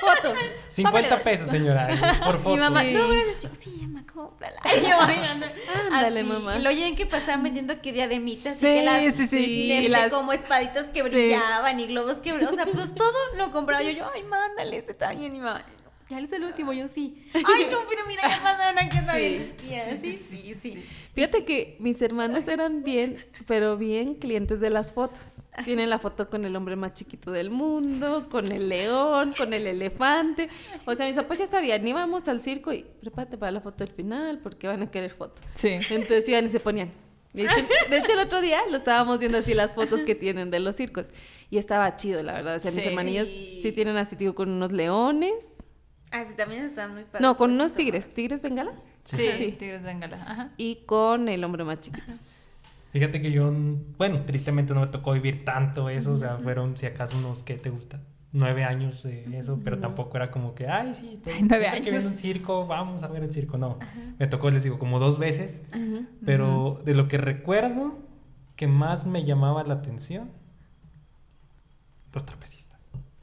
Foto. 0.00 0.32
50 0.68 1.00
Vámonos. 1.00 1.24
pesos, 1.24 1.48
señora, 1.48 1.88
por 2.24 2.38
foto. 2.38 2.54
mi 2.56 2.60
mamá, 2.60 2.82
Sí. 2.82 2.92
no, 2.94 3.08
gracias. 3.08 3.42
Yo, 3.42 3.48
sí, 3.58 3.70
mamá, 3.82 4.04
cómprala. 4.12 4.60
Y 4.76 4.88
yo. 4.88 4.96
Ándale, 5.92 6.24
mamá. 6.24 6.56
Y 6.58 6.62
luego 6.62 6.78
ya 6.78 6.86
en 6.86 6.94
que 6.96 7.06
pasaban 7.06 7.42
vendiendo 7.42 7.80
que 7.80 7.92
diademitas 7.92 8.56
y 8.56 8.60
Sí, 8.60 8.66
que 8.66 8.82
las, 8.82 9.00
sí, 9.14 9.26
sí. 9.26 9.70
este, 9.72 9.84
Y 9.84 9.88
las- 9.88 10.10
como 10.12 10.32
espaditas 10.32 10.86
que 10.86 11.02
Sí. 11.02 11.08
brillaban 11.08 11.80
y 11.80 11.86
globos 11.86 12.18
que 12.18 12.32
brillaban. 12.32 12.54
O 12.58 12.64
sea, 12.64 12.72
pues 12.72 12.94
todo 12.94 13.12
lo 13.36 13.50
compraba 13.50 13.82
yo. 13.82 13.90
Yo, 13.90 14.10
ay, 14.14 14.22
mándale, 14.24 14.78
ese 14.78 14.92
está 14.92 15.10
bien. 15.10 15.24
Y 15.34 15.38
mi 15.38 15.40
mamá, 15.40 15.64
ya 16.10 16.18
es 16.20 16.32
el 16.32 16.44
último. 16.44 16.72
Yo, 16.72 16.88
sí. 16.88 17.22
Ay, 17.34 17.66
no, 17.70 17.78
pero 17.88 18.06
mira, 18.06 18.22
ya 18.28 18.42
pasaron 18.42 18.78
aquí 18.78 18.98
esa 18.98 19.16
Sí. 19.16 19.52
Sí, 20.00 20.12
sí, 20.14 20.54
sí, 20.54 20.84
Fíjate 21.14 21.44
que 21.44 21.76
mis 21.80 22.00
hermanos 22.00 22.46
eran 22.46 22.82
bien, 22.84 23.16
pero 23.46 23.76
bien 23.76 24.14
clientes 24.14 24.60
de 24.60 24.70
las 24.70 24.92
fotos. 24.92 25.44
Tienen 25.64 25.90
la 25.90 25.98
foto 25.98 26.28
con 26.30 26.44
el 26.44 26.54
hombre 26.54 26.76
más 26.76 26.92
chiquito 26.92 27.32
del 27.32 27.50
mundo, 27.50 28.28
con 28.30 28.50
el 28.52 28.68
león, 28.68 29.34
con 29.36 29.52
el 29.52 29.66
elefante. 29.66 30.48
O 30.86 30.94
sea, 30.94 31.06
mis 31.06 31.16
papás 31.16 31.38
ya 31.40 31.46
sabían, 31.48 31.86
íbamos 31.86 32.28
al 32.28 32.40
circo 32.40 32.72
y 32.72 32.84
prepárate 33.00 33.36
para 33.36 33.50
la 33.50 33.60
foto 33.60 33.84
del 33.84 33.92
final 33.92 34.38
porque 34.38 34.68
van 34.68 34.82
a 34.82 34.90
querer 34.90 35.10
foto. 35.10 35.42
Sí. 35.56 35.70
Entonces 35.90 36.28
iban 36.28 36.44
y 36.44 36.48
se 36.48 36.60
ponían. 36.60 36.90
De 37.32 37.42
hecho, 37.42 37.54
de 37.90 37.98
hecho, 37.98 38.12
el 38.12 38.20
otro 38.20 38.40
día 38.40 38.60
lo 38.70 38.76
estábamos 38.76 39.18
viendo 39.18 39.38
así 39.38 39.54
las 39.54 39.74
fotos 39.74 40.00
que 40.02 40.14
tienen 40.14 40.50
de 40.50 40.60
los 40.60 40.76
circos. 40.76 41.08
Y 41.50 41.58
estaba 41.58 41.94
chido, 41.96 42.22
la 42.22 42.32
verdad. 42.32 42.56
O 42.56 42.58
sea, 42.58 42.70
mis 42.72 42.82
Sí. 42.82 42.88
hermanillos 42.88 43.28
sí 43.28 43.72
tienen 43.74 43.96
así, 43.96 44.16
digo, 44.16 44.34
con 44.34 44.48
unos 44.50 44.72
leones. 44.72 45.64
Ah, 46.10 46.24
sí, 46.24 46.34
también 46.36 46.64
están 46.64 46.94
muy 46.94 47.04
padres. 47.04 47.20
No, 47.20 47.36
con 47.36 47.52
unos 47.52 47.74
tigres. 47.74 48.14
¿Tigres 48.14 48.40
bengala? 48.42 48.72
Sí, 49.04 49.28
Sí. 49.36 49.52
Tigres 49.52 49.82
Bengala. 49.82 50.16
Ajá. 50.26 50.50
Y 50.56 50.76
con 50.86 51.28
el 51.28 51.42
hombre 51.44 51.64
más 51.64 51.80
chiquito. 51.80 52.12
Fíjate 52.92 53.20
que 53.20 53.30
yo, 53.32 53.52
bueno, 53.98 54.22
tristemente 54.24 54.72
no 54.74 54.80
me 54.80 54.86
tocó 54.88 55.12
vivir 55.12 55.44
tanto 55.44 55.88
eso, 55.90 56.12
o 56.14 56.18
sea, 56.18 56.38
fueron 56.38 56.76
si 56.78 56.86
acaso 56.86 57.16
unos, 57.18 57.42
¿qué 57.42 57.54
te 57.54 57.68
gusta? 57.70 58.00
Nueve 58.32 58.64
años 58.64 59.02
de 59.02 59.38
eso, 59.38 59.58
pero 59.62 59.78
tampoco 59.78 60.16
era 60.16 60.30
como 60.30 60.54
que, 60.54 60.68
ay, 60.68 60.92
sí, 60.94 61.18
nueve 61.24 61.32
siempre 61.36 61.58
que 61.60 61.66
años. 61.68 61.84
viene 61.90 62.06
un 62.06 62.16
circo, 62.16 62.66
vamos 62.66 63.02
a 63.02 63.08
ver 63.08 63.22
el 63.24 63.32
circo, 63.32 63.56
no. 63.58 63.78
Me 64.18 64.26
tocó, 64.26 64.50
les 64.50 64.62
digo, 64.64 64.78
como 64.78 64.98
dos 64.98 65.18
veces, 65.18 65.62
pero 66.24 66.80
de 66.84 66.94
lo 66.94 67.08
que 67.08 67.16
recuerdo 67.18 67.98
que 68.56 68.66
más 68.66 69.06
me 69.06 69.24
llamaba 69.24 69.64
la 69.64 69.74
atención, 69.74 70.30
los 72.12 72.24
trapecistas. 72.26 72.57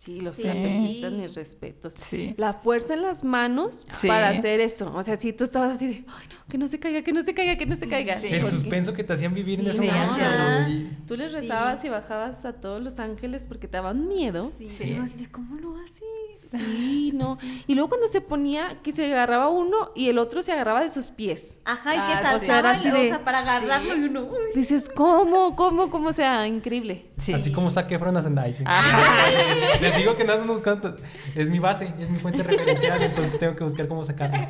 Sí, 0.06 0.19
los 0.19 0.36
Sí. 0.36 0.44
trapecistas, 0.44 1.11
mis 1.14 1.34
respetos. 1.34 1.94
Sí. 1.95 2.36
La 2.38 2.53
fuerza 2.53 2.94
en 2.94 3.02
las 3.02 3.23
manos 3.23 3.88
Sí. 3.90 4.07
para 4.07 4.30
hacer 4.30 4.60
eso. 4.60 4.94
O 4.95 5.02
sea, 5.02 5.18
si 5.19 5.34
tú 5.34 5.44
estabas 5.44 5.76
así 5.77 5.88
de, 5.88 5.94
ay, 6.07 6.27
no, 6.30 6.45
que 6.48 6.57
no 6.60 6.68
se 6.68 6.80
caiga, 6.80 7.02
que 7.02 7.11
no 7.11 7.23
se 7.23 7.34
caiga, 7.34 7.57
que 7.57 7.65
no 7.65 7.76
se 7.76 7.88
caiga. 7.88 8.19
sí. 8.19 8.27
El 8.30 8.45
suspenso 8.45 8.94
que 8.94 9.03
te 9.03 9.14
hacían 9.14 9.34
vivir 9.34 9.60
en 9.61 9.65
ese 9.68 9.80
sí, 9.80 9.88
momento. 9.88 10.69
y- 10.69 11.06
Tú 11.07 11.15
les 11.15 11.32
Sí. 11.32 11.38
rezabas 11.38 11.84
y 11.86 11.90
bajabas 11.90 12.45
a 12.45 12.53
todos 12.53 12.84
los 12.84 12.99
ángeles 12.99 13.44
porque 13.44 13.68
te 13.68 13.77
daban 13.77 14.07
miedo. 14.07 14.52
Sí, 14.60 14.68
Sí. 14.68 14.94
yo 14.95 15.02
así 15.02 15.18
de, 15.18 15.32
¿cómo 15.32 15.56
lo 15.56 15.76
haces? 15.76 16.03
Sí, 16.52 17.12
no. 17.14 17.38
Y 17.68 17.74
luego 17.76 17.90
cuando 17.90 18.07
se 18.07 18.22
ponía 18.22 18.80
que 18.84 18.91
se 18.91 19.06
agarraba 19.14 19.49
uno 19.49 19.91
y 19.95 20.10
el 20.10 20.18
otro 20.20 20.41
se 20.44 20.52
agarraba 20.53 20.82
de 20.82 20.90
sus 20.90 21.10
pies. 21.10 21.60
Ajá, 21.66 21.94
y 21.95 21.98
que 21.98 22.03
Ah, 22.03 22.18
o 22.18 22.22
sea, 22.22 22.32
saltaba, 22.40 22.60
era 22.60 22.72
así 22.72 22.90
o 22.90 22.94
de- 22.94 23.10
sea, 23.10 23.24
para 23.26 23.40
agarrarlo 23.40 23.94
Sí. 23.94 23.99
y 23.99 24.03
uno, 24.06 24.24
uy. 24.24 24.38
Dices, 24.56 24.90
¿cómo? 24.90 25.56
¿Cómo? 25.56 25.90
¿Cómo? 25.90 26.10
O 26.10 26.14
sea, 26.14 26.48
increíble. 26.48 27.07
Sí. 27.18 27.34
Así 27.34 27.52
como 27.52 27.70
saqué 27.70 27.95
Efron 27.95 28.22
Zendaya, 28.22 28.53
sí. 28.53 28.64
Les 29.82 29.98
digo 29.98 30.16
que 30.16 30.24
no 30.24 30.34
ando 30.34 30.53
buscando, 30.53 30.95
es 31.36 31.49
mi 31.49 31.60
base, 31.60 31.94
es 31.99 32.10
mi 32.10 32.20
fuente 32.20 32.44
referencial, 32.44 33.02
entonces 33.02 33.38
tengo 33.40 33.56
que 33.56 33.64
buscar 33.64 33.88
cómo 33.88 34.03
sacarlo. 34.03 34.48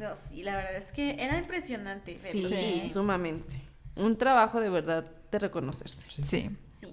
No, 0.00 0.14
sí, 0.14 0.42
la 0.42 0.56
verdad 0.56 0.76
es 0.76 0.92
que 0.92 1.16
era 1.18 1.38
impresionante. 1.38 2.18
Sí. 2.18 2.46
Sí. 2.48 2.80
sumamente. 2.82 3.62
Un 3.96 4.16
trabajo 4.16 4.60
de 4.60 4.68
verdad 4.68 5.04
de 5.30 5.38
reconocerse. 5.38 6.06
Sí. 6.22 6.50
Sí. 6.70 6.88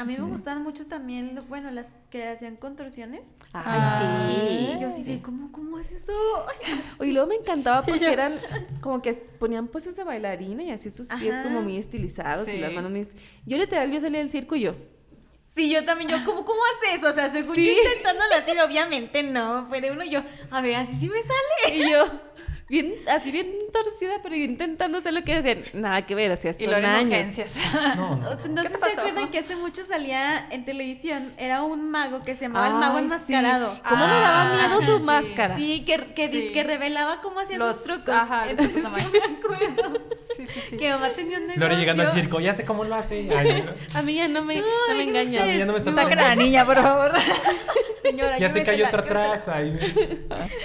A 0.00 0.04
mí 0.04 0.14
Sí, 0.14 0.20
me 0.20 0.26
sí. 0.26 0.30
gustaban 0.32 0.62
mucho 0.62 0.86
también, 0.86 1.40
bueno, 1.48 1.70
las 1.70 1.92
que 2.10 2.26
hacían 2.28 2.56
contorsiones. 2.56 3.28
Ah, 3.52 4.26
sí. 4.28 4.74
Y 4.76 4.80
yo 4.80 4.88
así 4.88 5.02
de, 5.02 5.20
¿cómo, 5.22 5.52
cómo 5.52 5.78
es 5.78 5.90
eso? 5.92 6.12
Y 7.00 7.12
luego 7.12 7.28
me 7.28 7.34
encantaba 7.36 7.82
porque 7.86 8.12
eran 8.12 8.34
como 8.80 9.02
que 9.02 9.14
ponían 9.14 9.68
poses 9.68 9.96
de 9.96 10.04
bailarina 10.04 10.62
y 10.62 10.70
así 10.70 10.90
sus 10.90 11.08
pies 11.08 11.34
Ajá. 11.36 11.44
como 11.44 11.62
muy 11.62 11.76
estilizados 11.76 12.48
y 12.48 12.52
Sí. 12.52 12.58
las 12.58 12.72
manos 12.72 12.90
muy... 12.90 13.00
est- 13.00 13.16
Yo 13.46 13.56
literal, 13.56 13.90
yo 13.92 14.00
salía 14.00 14.18
del 14.20 14.30
circo 14.30 14.56
y 14.56 14.60
yo... 14.62 14.74
Sí, 15.54 15.68
yo 15.68 15.84
también, 15.84 16.08
yo, 16.10 16.16
¿cómo, 16.24 16.44
cómo 16.44 16.60
hace 16.78 16.94
eso? 16.94 17.08
O 17.08 17.12
sea, 17.12 17.30
según 17.30 17.56
Sí. 17.56 17.66
yo 17.66 17.72
intentándolo 17.72 18.34
hacer, 18.36 18.56
obviamente 18.60 19.22
no. 19.24 19.66
Fue 19.68 19.80
de 19.80 19.90
uno 19.90 20.04
y 20.04 20.10
yo, 20.10 20.22
a 20.50 20.60
ver, 20.62 20.76
así 20.76 20.94
sí 20.96 21.08
me 21.08 21.18
sale. 21.20 21.76
Y 21.76 21.90
yo... 21.90 22.06
bien, 22.70 22.94
así 23.08 23.30
bien 23.30 23.52
torcida, 23.72 24.14
pero 24.22 24.34
intentando 24.34 24.98
hacer 24.98 25.12
lo 25.12 25.22
que 25.24 25.42
decían. 25.42 25.62
Nada 25.74 26.06
que 26.06 26.14
ver, 26.14 26.30
o 26.30 26.36
sea, 26.36 26.52
Y 26.52 26.64
son 26.64 26.70
lo 26.70 26.76
años. 26.76 27.04
urgencias. 27.12 27.58
No, 27.96 28.16
no. 28.16 28.20
No 28.20 28.30
¿Qué 28.62 28.68
sé 28.68 28.74
si 28.76 28.80
se 28.94 29.00
acuerdan 29.00 29.30
que 29.30 29.38
hace 29.38 29.56
mucho 29.56 29.84
salía 29.84 30.46
en 30.50 30.64
televisión, 30.64 31.32
era 31.36 31.62
un 31.62 31.90
mago 31.90 32.20
que 32.20 32.34
se 32.34 32.42
llamaba 32.46 32.68
el 32.68 32.74
mago 32.74 32.96
Ay, 32.98 33.04
enmascarado. 33.04 33.74
sí. 33.74 33.80
¿Cómo 33.88 34.06
me 34.06 34.12
daba 34.12 34.42
Ah, 34.42 34.54
miedo 34.78 34.92
su 34.92 34.98
sí. 34.98 35.04
máscara? 35.04 35.56
Sí, 35.56 35.84
que, 35.84 35.98
que, 36.14 36.30
Sí. 36.30 36.52
que 36.52 36.64
revelaba 36.64 37.20
cómo 37.20 37.40
hacía 37.40 37.58
Los- 37.58 37.76
sus 37.76 37.84
trucos. 37.84 38.08
ajá, 38.08 38.46
los 38.46 38.56
trucos 38.58 38.96
yo 38.96 39.10
me 39.10 39.18
acuerdo 39.36 40.00
Sí, 40.36 40.46
sí, 40.46 40.60
sí. 40.70 40.76
que 40.76 40.90
mamá 40.90 41.10
tenía 41.10 41.38
un 41.38 41.46
negocio. 41.48 41.60
Lore 41.68 41.76
llegando 41.76 42.02
al 42.04 42.10
circo, 42.12 42.40
ya 42.40 42.54
sé 42.54 42.64
cómo 42.64 42.84
lo 42.84 42.94
hace. 42.94 43.28
Ay, 43.36 43.64
A 43.94 44.02
mí 44.02 44.14
ya 44.14 44.28
no 44.28 44.42
me, 44.44 44.56
no 44.56 44.66
me 44.88 44.94
Ay, 44.94 45.08
engañas. 45.08 45.40
ustedes, 45.42 45.58
ya 45.58 45.66
no 45.66 45.72
me 45.72 45.80
Saquen 45.80 46.18
a 46.18 46.22
la 46.22 46.34
niña, 46.36 46.64
por 46.64 46.80
favor. 46.80 47.12
Señora, 48.02 48.38
ya 48.38 48.48
sé 48.48 48.64
que 48.64 48.70
hay 48.70 48.82
otra. 48.82 49.34
Ay, 49.52 49.78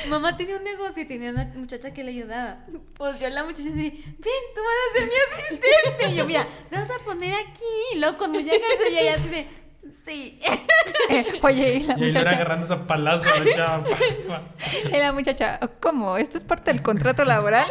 Mamá 0.09 0.35
tenía 0.37 0.55
un 0.57 0.63
negocio 0.63 1.03
y 1.03 1.05
tenía 1.05 1.31
una 1.31 1.45
muchacha 1.55 1.93
que 1.95 2.03
le 2.03 2.11
ayudaba. 2.11 2.63
Pues 2.95 3.19
yo 3.19 3.27
la 3.29 3.43
muchacha 3.43 3.69
así, 3.69 3.89
ven, 4.19 4.43
tú 4.53 4.61
vas 4.61 4.75
a 4.87 4.93
ser 4.93 5.07
mi 5.07 5.13
asistente. 5.33 6.07
Y 6.09 6.15
yo, 6.15 6.25
mira, 6.27 6.47
te 6.69 6.75
vas 6.75 6.91
a 6.91 7.03
poner 7.03 7.33
aquí. 7.33 7.63
Y 7.93 7.97
luego 7.97 8.19
cuando 8.19 8.39
llega 8.39 8.67
eso, 8.75 8.83
ella 8.87 9.01
ya 9.01 9.13
así 9.15 9.29
de, 9.29 9.47
sí. 9.91 10.39
Eh, 11.09 11.25
Oye, 11.41 11.73
y 11.75 11.79
la 11.83 11.93
y 11.97 12.01
ahí 12.03 12.07
muchacha. 12.07 12.29
agarrando 12.35 12.65
esa 12.65 12.87
palazo 12.87 13.25
a 13.33 13.39
la 13.43 13.55
chava. 13.55 13.83
Y 14.91 14.97
la 14.97 15.11
muchacha, 15.11 15.59
¿cómo? 15.79 16.17
¿Esto 16.17 16.37
es 16.37 16.43
parte 16.43 16.71
del 16.71 16.81
contrato 16.81 17.23
laboral? 17.25 17.67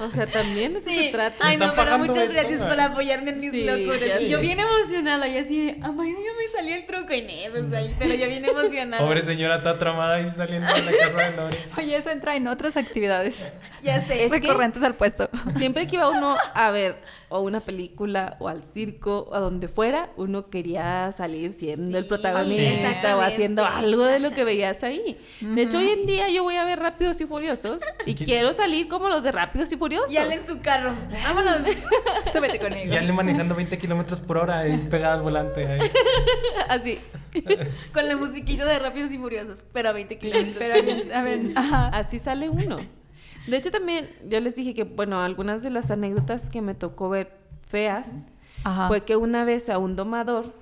O 0.00 0.10
sea, 0.10 0.26
también 0.26 0.72
de 0.72 0.78
eso 0.78 0.88
Sí. 0.90 1.04
se 1.06 1.08
trata. 1.10 1.36
Ay, 1.46 1.54
¿Están 1.54 1.68
no, 1.68 1.74
pero 1.74 1.98
muchas 1.98 2.16
esto? 2.18 2.32
gracias 2.34 2.62
por 2.62 2.80
apoyarme 2.80 3.30
en 3.32 3.38
mis 3.40 3.50
Sí, 3.52 3.64
locuras. 3.64 4.20
Y 4.20 4.28
yo 4.28 4.40
bien 4.40 4.60
emocionada. 4.60 5.26
Yo 5.28 5.40
así 5.40 5.66
de, 5.66 5.70
ay, 5.72 5.80
no, 5.92 6.04
ya 6.04 6.12
me 6.12 6.48
salió 6.54 6.74
el 6.74 6.86
truco 6.86 7.12
y 7.12 7.22
ne, 7.22 7.48
pues 7.50 7.72
ahí, 7.72 7.94
pero 7.98 8.14
yo 8.14 8.26
bien 8.28 8.44
emocionada. 8.44 9.02
Pobre 9.02 9.22
señora 9.22 9.56
está 9.56 9.78
tramada 9.78 10.16
ahí 10.16 10.30
saliendo 10.34 10.72
de 10.72 10.82
la 10.82 10.92
casa 10.92 11.18
de 11.30 11.36
Lore. 11.36 11.56
Oye, 11.78 11.96
eso 11.96 12.10
entra 12.10 12.34
en 12.36 12.48
otras 12.48 12.76
actividades 12.76 13.52
Ya 13.82 14.00
sé. 14.00 14.24
Es 14.24 14.32
que- 14.32 14.40
recurrentes 14.40 14.82
al 14.82 14.94
puesto. 14.94 15.28
Siempre 15.56 15.86
que 15.86 15.96
iba 15.96 16.08
uno 16.08 16.36
a 16.54 16.70
ver 16.70 16.96
o 17.34 17.40
una 17.40 17.58
película 17.58 18.36
o 18.38 18.48
al 18.48 18.62
circo 18.62 19.26
o 19.30 19.34
a 19.34 19.40
donde 19.40 19.66
fuera, 19.66 20.10
uno 20.16 20.50
quería 20.50 21.10
salir 21.12 21.50
siendo 21.50 21.98
el 21.98 22.04
Sí, 22.04 22.08
protagonista 22.08 23.16
o 23.16 23.20
haciendo 23.20 23.64
algo 23.64 24.04
de 24.04 24.20
lo 24.20 24.30
que 24.30 24.44
veías 24.44 24.84
ahí. 24.84 25.18
De 25.40 25.62
hecho, 25.62 25.78
hoy 25.78 25.88
en 25.90 26.06
día 26.06 26.28
yo 26.28 26.44
voy 26.44 26.54
a 26.56 26.64
ver 26.64 26.78
Rápidos 26.78 27.20
y 27.20 27.26
Furiosos 27.26 27.82
y 28.06 28.14
quiero 28.14 28.52
salir 28.52 28.86
como 28.86 29.08
los 29.08 29.24
de 29.24 29.32
Rápidos 29.32 29.72
y 29.72 29.76
Furiosos. 29.76 30.12
Y 30.12 30.16
Ale 30.16 30.36
en 30.36 30.46
su 30.46 30.60
carro. 30.60 30.92
Vámonos. 31.24 31.66
Súbete 32.32 32.60
conmigo. 32.60 32.94
Y 32.94 32.96
Ale 32.96 33.12
manejando 33.12 33.56
20 33.56 33.78
kilómetros 33.78 34.20
por 34.20 34.38
hora 34.38 34.60
ahí 34.60 34.86
pegada 34.88 35.14
al 35.14 35.22
volante. 35.22 35.66
ahí. 35.66 35.80
Así. 36.68 36.98
Con 37.92 38.06
la 38.06 38.16
musiquita 38.16 38.64
de 38.64 38.78
Rápidos 38.78 39.12
y 39.12 39.18
Furiosos, 39.18 39.64
pero 39.72 39.88
a 39.88 39.92
20 39.92 40.18
kilómetros. 40.18 40.54
Pero, 40.56 41.14
a 41.14 41.22
ver, 41.22 41.40
ajá. 41.56 41.88
Así 41.88 42.20
sale 42.20 42.48
uno. 42.48 43.03
De 43.46 43.56
hecho, 43.56 43.70
también 43.70 44.08
yo 44.28 44.40
les 44.40 44.54
dije 44.54 44.74
que, 44.74 44.84
bueno, 44.84 45.20
algunas 45.20 45.62
de 45.62 45.70
las 45.70 45.90
anécdotas 45.90 46.50
que 46.50 46.62
me 46.62 46.74
tocó 46.74 47.08
ver 47.08 47.36
feas 47.66 48.28
Ajá. 48.64 48.88
fue 48.88 49.04
que 49.04 49.16
una 49.16 49.44
vez 49.44 49.68
a 49.68 49.78
un 49.78 49.96
domador 49.96 50.54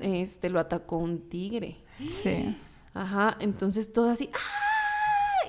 este, 0.00 0.48
lo 0.48 0.60
atacó 0.60 0.98
un 0.98 1.28
tigre. 1.28 1.78
Sí. 2.08 2.56
Ajá, 2.94 3.36
entonces 3.40 3.92
todo 3.92 4.10
así. 4.10 4.30
¡ah! 4.34 4.70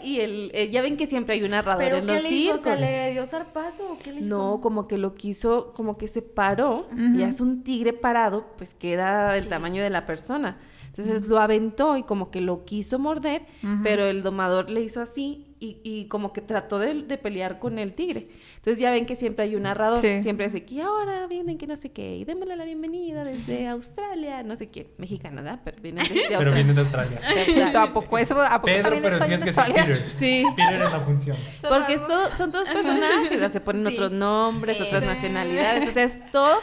Y 0.03 0.19
el, 0.19 0.51
eh, 0.53 0.69
ya 0.71 0.81
ven 0.81 0.97
que 0.97 1.05
siempre 1.05 1.35
hay 1.35 1.43
un 1.43 1.51
narrador 1.51 1.83
¿Pero 1.83 1.97
en 1.97 2.07
qué 2.07 2.13
los 2.13 2.23
le 2.23 2.29
hizo? 2.29 2.57
Sea, 2.57 2.75
¿le 2.75 3.11
dio 3.11 3.25
zarpazo 3.25 3.93
o 3.93 3.97
qué 3.99 4.11
le 4.11 4.21
hizo? 4.21 4.35
No, 4.35 4.59
como 4.59 4.87
que 4.87 4.97
lo 4.97 5.13
quiso, 5.13 5.73
como 5.73 5.97
que 5.97 6.07
se 6.07 6.21
paró, 6.21 6.87
y 6.95 7.21
es 7.21 7.39
un 7.39 7.63
tigre 7.63 7.93
parado, 7.93 8.47
pues 8.57 8.73
queda 8.73 9.33
del 9.33 9.47
tamaño 9.47 9.83
de 9.83 9.91
la 9.91 10.05
persona. 10.05 10.57
Entonces 10.91 11.27
lo 11.29 11.39
aventó 11.39 11.95
y 11.95 12.03
como 12.03 12.31
que 12.31 12.41
lo 12.41 12.65
quiso 12.65 12.99
morder, 12.99 13.43
pero 13.81 14.03
el 14.05 14.23
domador 14.23 14.69
le 14.69 14.81
hizo 14.81 15.01
así 15.01 15.47
y, 15.57 15.79
y 15.83 16.05
como 16.07 16.33
que 16.33 16.41
trató 16.41 16.79
de, 16.79 17.03
de 17.03 17.17
pelear 17.17 17.59
con 17.59 17.79
el 17.79 17.93
tigre. 17.93 18.27
Entonces 18.57 18.79
ya 18.79 18.91
ven 18.91 19.05
que 19.05 19.15
siempre 19.15 19.45
hay 19.45 19.55
un 19.55 19.63
narrador, 19.63 19.99
Sí. 19.99 20.19
siempre 20.21 20.47
dice 20.47 20.65
que 20.65 20.81
ahora 20.81 21.27
vienen 21.27 21.57
que 21.57 21.65
no 21.65 21.77
sé 21.77 21.93
qué, 21.93 22.17
y 22.17 22.25
démosle 22.25 22.57
la 22.57 22.65
bienvenida 22.65 23.23
desde 23.23 23.67
Australia, 23.69 24.43
no 24.43 24.57
sé 24.57 24.69
qué, 24.69 24.93
mexicana, 24.97 25.41
¿verdad? 25.41 25.61
Pero 25.63 25.81
vienen 25.81 26.03
desde 26.09 26.23
Pero 26.27 26.35
Australia. 26.39 26.55
viene 26.63 26.73
de 26.73 26.79
Australia. 26.81 27.21
Exacto. 27.47 27.79
¿A 27.79 27.93
poco 27.93 28.17
eso? 28.17 28.41
¿A 28.41 28.49
poco 28.55 28.65
Pedro, 28.65 28.83
también 28.83 29.03
pero 29.03 29.17
tienes 29.19 29.39
en 29.39 29.45
que 29.45 29.53
ser 29.53 29.63
Australia? 29.63 29.95
Peter. 29.95 30.11
Sí. 30.19 30.43
Peter 30.57 30.73
es 30.73 30.91
la 30.91 30.99
función. 30.99 31.37
Porque 31.69 31.93
es 31.93 32.05
todo- 32.07 32.35
son 32.35 32.51
todos 32.51 32.69
personajes, 32.69 33.31
o 33.37 33.39
sea, 33.39 33.49
se 33.49 33.61
ponen 33.61 33.87
Sí. 33.87 33.93
otros 33.93 34.11
nombres, 34.11 34.81
otras 34.81 35.05
nacionalidades, 35.05 35.87
o 35.87 35.91
sea, 35.91 36.03
es 36.03 36.29
todo. 36.31 36.57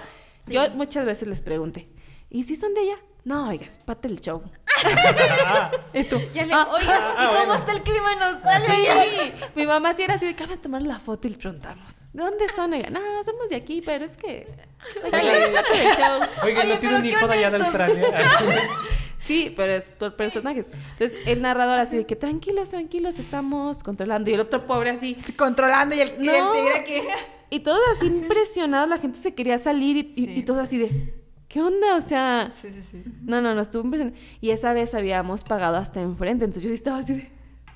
Sí. 0.47 0.53
Yo 0.53 0.69
muchas 0.75 1.07
veces 1.07 1.29
les 1.29 1.41
pregunté, 1.41 1.89
¿y 2.29 2.43
si 2.43 2.57
son 2.57 2.75
de 2.75 2.83
ella? 2.83 2.97
No, 3.29 3.49
oiga, 3.51 3.67
es 3.67 3.77
parte 3.77 4.09
del 4.09 4.21
show. 4.21 4.43
Ah, 5.45 5.71
¿Y 5.93 6.05
tú? 6.05 6.19
Ya 6.33 6.47
le, 6.47 6.55
Ah, 6.55 6.67
oiga, 6.73 6.87
¿y 6.87 6.89
ah, 7.19 7.27
cómo 7.29 7.37
bueno. 7.47 7.55
está 7.57 7.73
el 7.73 7.83
clima 7.83 8.13
en 8.15 8.23
Australia? 8.23 9.03
Sí, 9.05 9.33
mi 9.55 9.67
mamá 9.67 9.95
sí 9.95 10.03
era 10.05 10.15
así 10.15 10.25
de 10.27 10.35
que 10.35 10.45
vamos 10.45 10.59
a 10.59 10.63
tomar 10.63 10.81
la 10.83 10.99
foto 10.99 11.27
y 11.29 11.33
le 11.33 11.37
preguntamos, 11.37 12.07
¿de 12.15 12.23
dónde 12.23 12.49
son? 12.57 12.73
Oiga, 12.73 12.89
no, 12.89 13.01
somos 13.25 13.51
de 13.51 13.57
aquí, 13.57 13.83
pero 13.85 14.07
es 14.07 14.17
que 14.17 14.49
oiga, 15.05 15.21
es 15.39 15.51
parte 15.51 15.79
del 15.79 15.97
show. 15.97 16.21
Oiga, 16.43 16.61
Oye, 16.63 16.69
¿no 16.75 16.79
tiene 16.79 16.97
un 16.97 17.03
pero 17.03 17.07
hijo 17.17 17.21
qué 17.21 17.27
de 17.27 17.33
allá 17.45 17.51
de. 17.51 17.65
Australia? 17.65 18.07
Sí, 19.21 19.53
pero 19.55 19.73
es 19.75 19.91
por 19.91 20.17
personajes. 20.17 20.69
Entonces, 20.93 21.19
el 21.27 21.43
narrador 21.43 21.79
así 21.79 21.99
de 21.99 22.07
que 22.07 22.17
tranquilos, 22.17 22.71
tranquilos, 22.71 23.19
estamos 23.19 23.83
controlando. 23.83 24.31
Y 24.31 24.35
el 24.35 24.41
otro 24.41 24.67
pobre 24.67 24.89
así, 24.89 25.17
Controlando 25.37 25.95
y 25.95 26.01
el, 26.01 26.25
y 26.25 26.29
el 26.31 26.51
tigre 26.51 26.79
aquí. 26.79 26.95
Y 27.51 27.61
todos 27.61 27.81
así 27.95 28.07
impresionados, 28.07 28.89
la 28.89 28.97
gente 28.97 29.19
se 29.19 29.35
quería 29.35 29.59
salir 29.59 29.97
y, 29.99 30.01
y, 30.17 30.25
Sí. 30.25 30.33
y 30.37 30.43
todos 30.45 30.61
así 30.61 30.79
de, 30.79 31.15
¿qué 31.49 31.61
onda? 31.63 31.97
O 31.97 32.01
sea, 32.01 32.49
Sí, 32.51 32.71
sí, 32.71 32.83
sí. 32.83 33.03
no, 33.23 33.41
no, 33.41 33.55
no, 33.55 33.61
estuvo 33.61 33.83
impresionante. 33.85 34.19
Y 34.41 34.51
esa 34.51 34.73
vez 34.73 34.95
habíamos 34.95 35.45
pagado 35.45 35.77
hasta 35.77 36.01
enfrente, 36.01 36.45
entonces 36.45 36.63
yo 36.65 36.69
sí 36.69 36.75
estaba 36.75 36.99
así 36.99 37.15
de, 37.15 37.31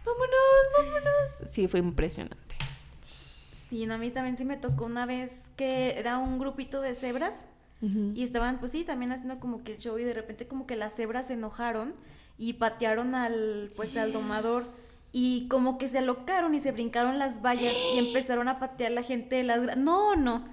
vámonos, 0.05 0.33
vámonos. 0.79 1.51
Sí, 1.51 1.69
fue 1.69 1.81
impresionante. 1.81 2.57
Sí, 3.01 3.87
no, 3.87 3.95
a 3.95 3.99
mí 3.99 4.11
también 4.11 4.37
sí 4.37 4.45
me 4.45 4.57
tocó 4.59 4.85
una 4.85 5.07
vez 5.07 5.45
que 5.57 5.99
era 5.99 6.19
un 6.19 6.39
grupito 6.39 6.81
de 6.83 6.95
cebras 6.95 7.47
y 8.15 8.23
estaban, 8.23 8.61
pues 8.61 8.71
sí, 8.71 8.85
también 8.85 9.11
haciendo 9.11 9.41
como 9.41 9.65
que 9.65 9.73
el 9.73 9.79
show 9.79 9.99
y 9.99 10.05
de 10.05 10.15
repente 10.15 10.47
como 10.47 10.69
que 10.69 10.77
las 10.77 10.95
cebras 10.95 11.27
se 11.27 11.33
enojaron 11.33 11.95
y 12.39 12.53
patearon 12.53 13.17
al, 13.17 13.73
pues 13.75 13.97
al 13.97 14.13
domador 14.13 14.63
y 15.11 15.49
como 15.49 15.79
que 15.79 15.89
se 15.89 15.99
alocaron 15.99 16.55
y 16.55 16.61
se 16.61 16.71
brincaron 16.71 17.19
las 17.19 17.43
vallas 17.43 17.75
y 17.95 17.99
empezaron 17.99 18.47
a 18.47 18.61
patear 18.61 18.93
la 18.93 19.03
gente 19.03 19.35
de 19.35 19.43
las... 19.45 19.77
No, 19.77 20.15
no. 20.15 20.47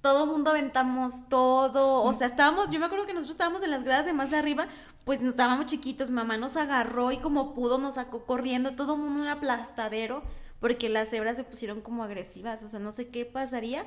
Todo 0.00 0.24
el 0.24 0.30
mundo 0.30 0.50
aventamos 0.50 1.28
todo, 1.28 2.02
o 2.04 2.12
sea, 2.12 2.26
estábamos, 2.28 2.68
yo 2.70 2.78
me 2.78 2.86
acuerdo 2.86 3.06
que 3.06 3.12
nosotros 3.14 3.32
estábamos 3.32 3.62
en 3.64 3.70
las 3.70 3.82
gradas 3.82 4.06
de 4.06 4.12
más 4.12 4.32
arriba, 4.32 4.66
pues 5.04 5.20
nos 5.20 5.30
estábamos 5.30 5.66
chiquitos, 5.66 6.10
mamá 6.10 6.36
nos 6.36 6.56
agarró 6.56 7.10
y 7.10 7.16
como 7.18 7.54
pudo 7.54 7.78
nos 7.78 7.94
sacó 7.94 8.24
corriendo, 8.24 8.76
todo 8.76 8.94
el 8.94 9.00
mundo 9.00 9.22
un 9.22 9.28
aplastadero, 9.28 10.22
porque 10.60 10.88
las 10.88 11.10
cebras 11.10 11.36
se 11.36 11.44
pusieron 11.44 11.80
como 11.80 12.04
agresivas, 12.04 12.62
o 12.62 12.68
sea, 12.68 12.78
no 12.78 12.92
sé 12.92 13.08
qué 13.08 13.24
pasaría, 13.24 13.84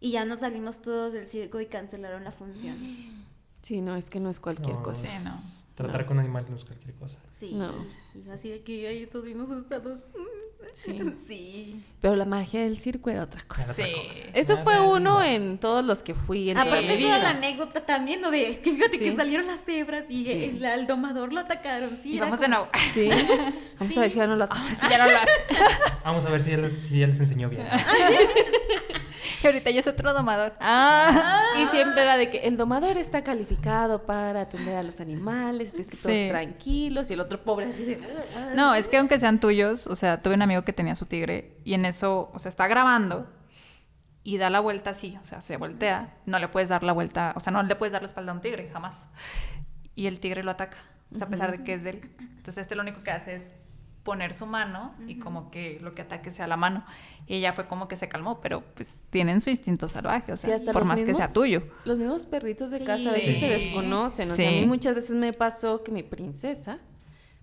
y 0.00 0.10
ya 0.12 0.24
nos 0.24 0.40
salimos 0.40 0.82
todos 0.82 1.12
del 1.12 1.28
circo 1.28 1.60
y 1.60 1.66
cancelaron 1.66 2.24
la 2.24 2.32
función. 2.32 2.76
Sí, 3.62 3.80
no, 3.80 3.94
es 3.94 4.10
que 4.10 4.18
no 4.18 4.30
es 4.30 4.40
cualquier 4.40 4.74
No. 4.76 4.82
cosa. 4.82 5.08
Sí, 5.10 5.24
no. 5.24 5.30
Tratar 5.74 6.04
con 6.06 6.18
animales 6.18 6.50
no 6.50 6.56
es 6.56 6.64
cualquier 6.64 6.94
cosa. 6.94 7.18
Sí. 7.32 7.52
No. 7.54 7.70
Y 8.14 8.28
así 8.30 8.50
de 8.50 8.62
que 8.62 8.86
ahí 8.88 9.06
todos 9.06 9.24
bien 9.24 9.40
asustados. 9.40 10.02
Sí. 10.74 10.98
Sí. 11.26 11.82
Pero 12.00 12.14
la 12.14 12.24
magia 12.24 12.62
del 12.62 12.78
circo 12.78 13.10
era 13.10 13.24
otra 13.24 13.42
cosa. 13.42 13.62
Era 13.62 13.72
otra 13.72 14.12
Sí. 14.12 14.20
cosa. 14.20 14.30
Eso 14.38 14.56
fue 14.58 14.80
uno 14.80 15.22
en 15.22 15.58
todos 15.58 15.84
los 15.84 16.02
que 16.02 16.14
fui 16.14 16.50
en 16.50 16.56
Aparte 16.58 16.92
eso 16.92 17.06
era 17.08 17.18
la 17.18 17.30
anécdota 17.30 17.84
también, 17.84 18.20
¿no? 18.20 18.30
De 18.30 18.60
que 18.60 18.70
fíjate 18.72 18.96
Sí. 18.98 19.04
que 19.04 19.16
salieron 19.16 19.46
las 19.46 19.64
cebras 19.64 20.08
y 20.10 20.24
Sí. 20.24 20.32
el, 20.44 20.64
al 20.64 20.86
domador 20.86 21.32
lo 21.32 21.40
atacaron. 21.40 21.98
Sí, 22.00 22.14
Y 22.14 22.18
vamos 22.20 22.38
de 22.40 22.46
como- 22.46 22.56
nuevo. 22.58 22.70
Sí. 22.94 23.10
Vamos 23.80 23.96
a 23.96 24.00
ver 24.02 24.10
si 24.10 24.16
ya 24.18 24.26
no 24.26 24.36
lo 24.36 24.46
Si 24.46 24.88
ya 24.88 24.98
no 24.98 25.10
lo 25.10 25.18
hace. 25.18 25.32
Vamos 26.04 26.26
a 26.26 26.30
ver 26.30 26.40
si 26.40 26.50
él, 26.52 26.78
si 26.78 27.02
él 27.02 27.10
les 27.10 27.20
enseñó 27.20 27.48
bien. 27.48 27.66
Y 29.42 29.46
ahorita 29.46 29.70
ya 29.70 29.80
es 29.80 29.86
otro 29.86 30.12
domador. 30.12 30.54
Ah. 30.60 31.40
Y 31.62 31.66
siempre 31.66 32.02
era 32.02 32.16
de 32.16 32.30
que 32.30 32.38
el 32.38 32.56
domador 32.56 32.98
está 32.98 33.22
calificado 33.22 34.04
para 34.04 34.42
atender 34.42 34.76
a 34.76 34.82
los 34.82 35.00
animales, 35.00 35.78
es 35.78 35.86
que 35.86 35.96
todos 35.96 36.18
Sí. 36.18 36.28
tranquilos, 36.28 37.10
y 37.10 37.14
el 37.14 37.20
otro 37.20 37.42
pobre 37.42 37.66
así 37.66 37.84
de... 37.84 38.00
No, 38.54 38.74
es 38.74 38.88
que 38.88 38.96
aunque 38.98 39.18
sean 39.18 39.40
tuyos, 39.40 39.86
o 39.86 39.94
sea, 39.96 40.20
tuve 40.20 40.34
un 40.34 40.42
amigo 40.42 40.62
que 40.62 40.72
tenía 40.72 40.94
su 40.94 41.06
tigre 41.06 41.56
y 41.64 41.74
en 41.74 41.84
eso, 41.84 42.30
o 42.34 42.38
sea, 42.38 42.48
está 42.48 42.66
grabando 42.66 43.28
y 44.24 44.38
da 44.38 44.50
la 44.50 44.60
vuelta 44.60 44.90
así, 44.90 45.18
o 45.20 45.24
sea, 45.24 45.40
se 45.40 45.56
voltea, 45.56 46.16
no 46.26 46.38
le 46.38 46.48
puedes 46.48 46.68
dar 46.68 46.82
la 46.84 46.92
vuelta, 46.92 47.32
o 47.36 47.40
sea, 47.40 47.52
no 47.52 47.62
le 47.62 47.74
puedes 47.76 47.92
dar 47.92 48.02
la 48.02 48.06
espalda 48.08 48.32
a 48.32 48.34
un 48.36 48.40
tigre, 48.40 48.70
jamás. 48.72 49.08
Y 49.94 50.06
el 50.06 50.20
tigre 50.20 50.42
lo 50.42 50.50
ataca, 50.52 50.78
o 51.12 51.18
sea, 51.18 51.26
a 51.26 51.30
pesar 51.30 51.50
de 51.50 51.64
que 51.64 51.74
es 51.74 51.82
de 51.84 51.90
él. 51.90 52.10
Entonces, 52.20 52.58
este 52.58 52.74
lo 52.76 52.82
único 52.82 53.02
que 53.02 53.10
hace 53.10 53.34
es 53.36 53.52
poner 54.02 54.34
su 54.34 54.46
mano 54.46 54.94
y 55.06 55.18
como 55.20 55.50
que 55.50 55.78
lo 55.80 55.94
que 55.94 56.02
ataque 56.02 56.32
sea 56.32 56.46
la 56.46 56.56
mano. 56.56 56.84
Y 57.26 57.36
ella 57.36 57.52
fue 57.52 57.66
como 57.68 57.86
que 57.86 57.96
se 57.96 58.08
calmó, 58.08 58.40
pero 58.40 58.62
pues 58.74 59.04
tienen 59.10 59.40
su 59.40 59.50
instinto 59.50 59.86
salvaje, 59.88 60.32
o 60.32 60.36
Sí, 60.36 60.46
sea, 60.46 60.56
hasta 60.56 60.72
por 60.72 60.84
más 60.84 61.02
que 61.02 61.14
sea 61.14 61.32
tuyo. 61.32 61.62
Los 61.84 61.98
mismos 61.98 62.26
perritos 62.26 62.70
de 62.72 62.78
Sí. 62.78 62.84
casa 62.84 63.10
a 63.10 63.12
veces 63.12 63.38
te 63.38 63.48
desconocen. 63.48 64.30
O 64.30 64.34
sea, 64.34 64.48
a 64.48 64.52
mí 64.52 64.66
muchas 64.66 64.94
veces 64.94 65.14
me 65.14 65.32
pasó 65.32 65.82
que 65.84 65.92
mi 65.92 66.02
princesa 66.02 66.78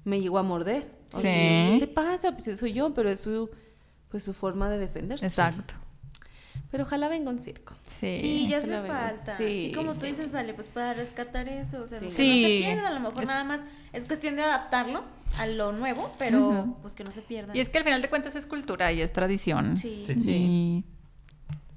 me 0.03 0.19
llegó 0.21 0.37
a 0.37 0.43
morder. 0.43 0.91
O 1.13 1.19
sea. 1.19 1.31
¿Qué 1.71 1.77
te 1.79 1.87
pasa? 1.87 2.31
Pues 2.33 2.57
soy 2.59 2.73
yo, 2.73 2.93
pero 2.93 3.09
es 3.09 3.21
su, 3.21 3.49
pues, 4.09 4.23
su 4.23 4.33
forma 4.33 4.69
de 4.69 4.77
defenderse. 4.79 5.25
Exacto. 5.25 5.75
Pero 6.71 6.83
ojalá 6.83 7.07
venga 7.09 7.29
un 7.31 7.39
circo. 7.39 7.73
Sí. 7.87 8.15
Sí, 8.19 8.47
ya 8.47 8.57
hace 8.57 8.79
falta. 8.81 9.35
Sí, 9.37 9.67
Sí, 9.67 9.71
como 9.75 9.93
tú 9.93 10.01
sí. 10.01 10.07
dices, 10.07 10.31
vale, 10.31 10.53
pues 10.53 10.67
para 10.67 10.93
rescatar 10.93 11.49
eso, 11.49 11.81
o 11.81 11.87
sea, 11.87 11.99
Sí. 11.99 12.05
que 12.05 12.11
no 12.11 12.35
se 12.35 12.59
pierda, 12.65 12.87
a 12.89 12.91
lo 12.91 12.99
mejor 12.99 13.25
nada 13.25 13.43
más 13.43 13.61
es 13.93 14.05
cuestión 14.05 14.35
de 14.35 14.43
adaptarlo 14.43 15.03
a 15.37 15.47
lo 15.47 15.71
nuevo, 15.71 16.11
pero 16.19 16.77
pues 16.81 16.93
que 16.95 17.03
no 17.03 17.11
se 17.11 17.21
pierda. 17.21 17.55
Y 17.55 17.59
es 17.59 17.69
que 17.69 17.77
al 17.79 17.83
final 17.83 18.01
de 18.01 18.09
cuentas 18.09 18.35
es 18.35 18.45
cultura 18.45 18.91
y 18.91 19.01
es 19.01 19.11
tradición. 19.13 19.77
Sí. 19.77 20.03
Sí. 20.05 20.29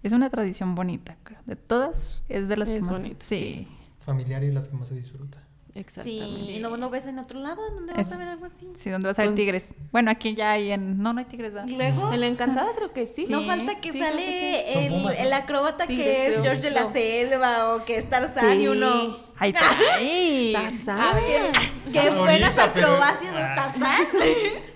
Y 0.03 0.07
es 0.07 0.13
una 0.13 0.29
tradición 0.31 0.75
bonita, 0.75 1.17
creo. 1.23 1.39
De 1.47 1.57
todas, 1.57 2.25
es 2.29 2.49
de 2.49 2.57
las 2.57 2.69
que 2.69 2.77
Es 2.77 2.87
más... 2.87 3.01
bonita, 3.01 3.25
sí. 3.25 3.39
sí. 3.39 3.69
Familiar 4.05 4.43
y 4.45 4.51
las 4.53 4.69
que 4.69 4.77
más 4.77 4.89
se 4.89 4.95
disfruta. 4.97 5.39
Exactamente. 5.75 6.37
Sí, 6.45 6.57
y 6.57 6.61
no 6.61 6.91
ves 6.91 7.07
en 7.07 7.19
otro 7.19 7.41
lado, 7.41 7.67
¿en 7.69 7.77
dónde 7.77 7.95
vas 7.95 8.13
a 8.13 8.19
ver 8.19 8.29
algo 8.29 8.45
así? 8.45 8.71
Sí, 8.77 8.91
¿dónde 8.91 9.09
vas 9.09 9.19
a 9.19 9.23
ver 9.23 9.35
tigres? 9.35 9.73
Bueno, 9.91 10.11
aquí 10.11 10.35
ya 10.35 10.53
hay 10.53 10.71
en... 10.71 10.99
No, 11.03 11.13
no 11.15 11.21
hay 11.21 11.25
tigres, 11.25 11.53
¿verdad? 11.55 11.67
Y 11.67 11.77
luego, 11.77 12.13
En 12.13 12.21
la 12.21 12.27
encantada 12.27 12.73
creo 12.77 12.93
que 12.93 13.07
sí. 13.07 13.25
no 13.31 13.41
Sí. 13.41 13.47
falta 13.47 13.79
que 13.81 13.91
Sí, 13.93 13.99
sale 13.99 14.25
que 14.27 14.65
sí. 14.67 14.73
Son 14.75 14.83
el, 14.83 14.89
pumas, 14.93 15.19
¿no? 15.19 15.25
el 15.25 15.33
acróbata 15.33 15.87
Tigres, 15.87 16.07
que 16.07 16.27
es. 16.29 16.43
George 16.43 16.61
de 16.63 16.71
la 16.73 16.83
No. 16.83 16.93
Selva 16.93 17.75
o 17.75 17.85
que 17.85 17.97
es 17.97 18.11
Tarzán 18.11 18.59
Sí. 18.59 18.65
y 18.65 18.69
uno... 18.69 19.19
¡Ay, 19.39 19.55
ay! 19.95 20.53
Tarzán. 20.55 20.99
Ah, 21.01 21.19
qué, 21.25 21.91
qué 21.93 21.99
Ahorita, 22.01 22.19
buenas 22.21 22.53
pero- 22.53 22.87
acrobacias 22.89 23.35
de 23.35 23.43
Ah. 23.43 23.55
Tarzán. 23.57 24.07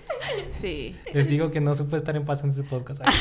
Sí. 0.59 0.95
Les 1.13 1.27
digo 1.27 1.51
que 1.51 1.59
no 1.61 1.75
se 1.75 1.83
puede 1.83 1.97
estar 1.97 2.15
en 2.15 2.25
paz 2.25 2.43
en 2.43 2.49
ese 2.51 2.63
podcast. 2.63 3.01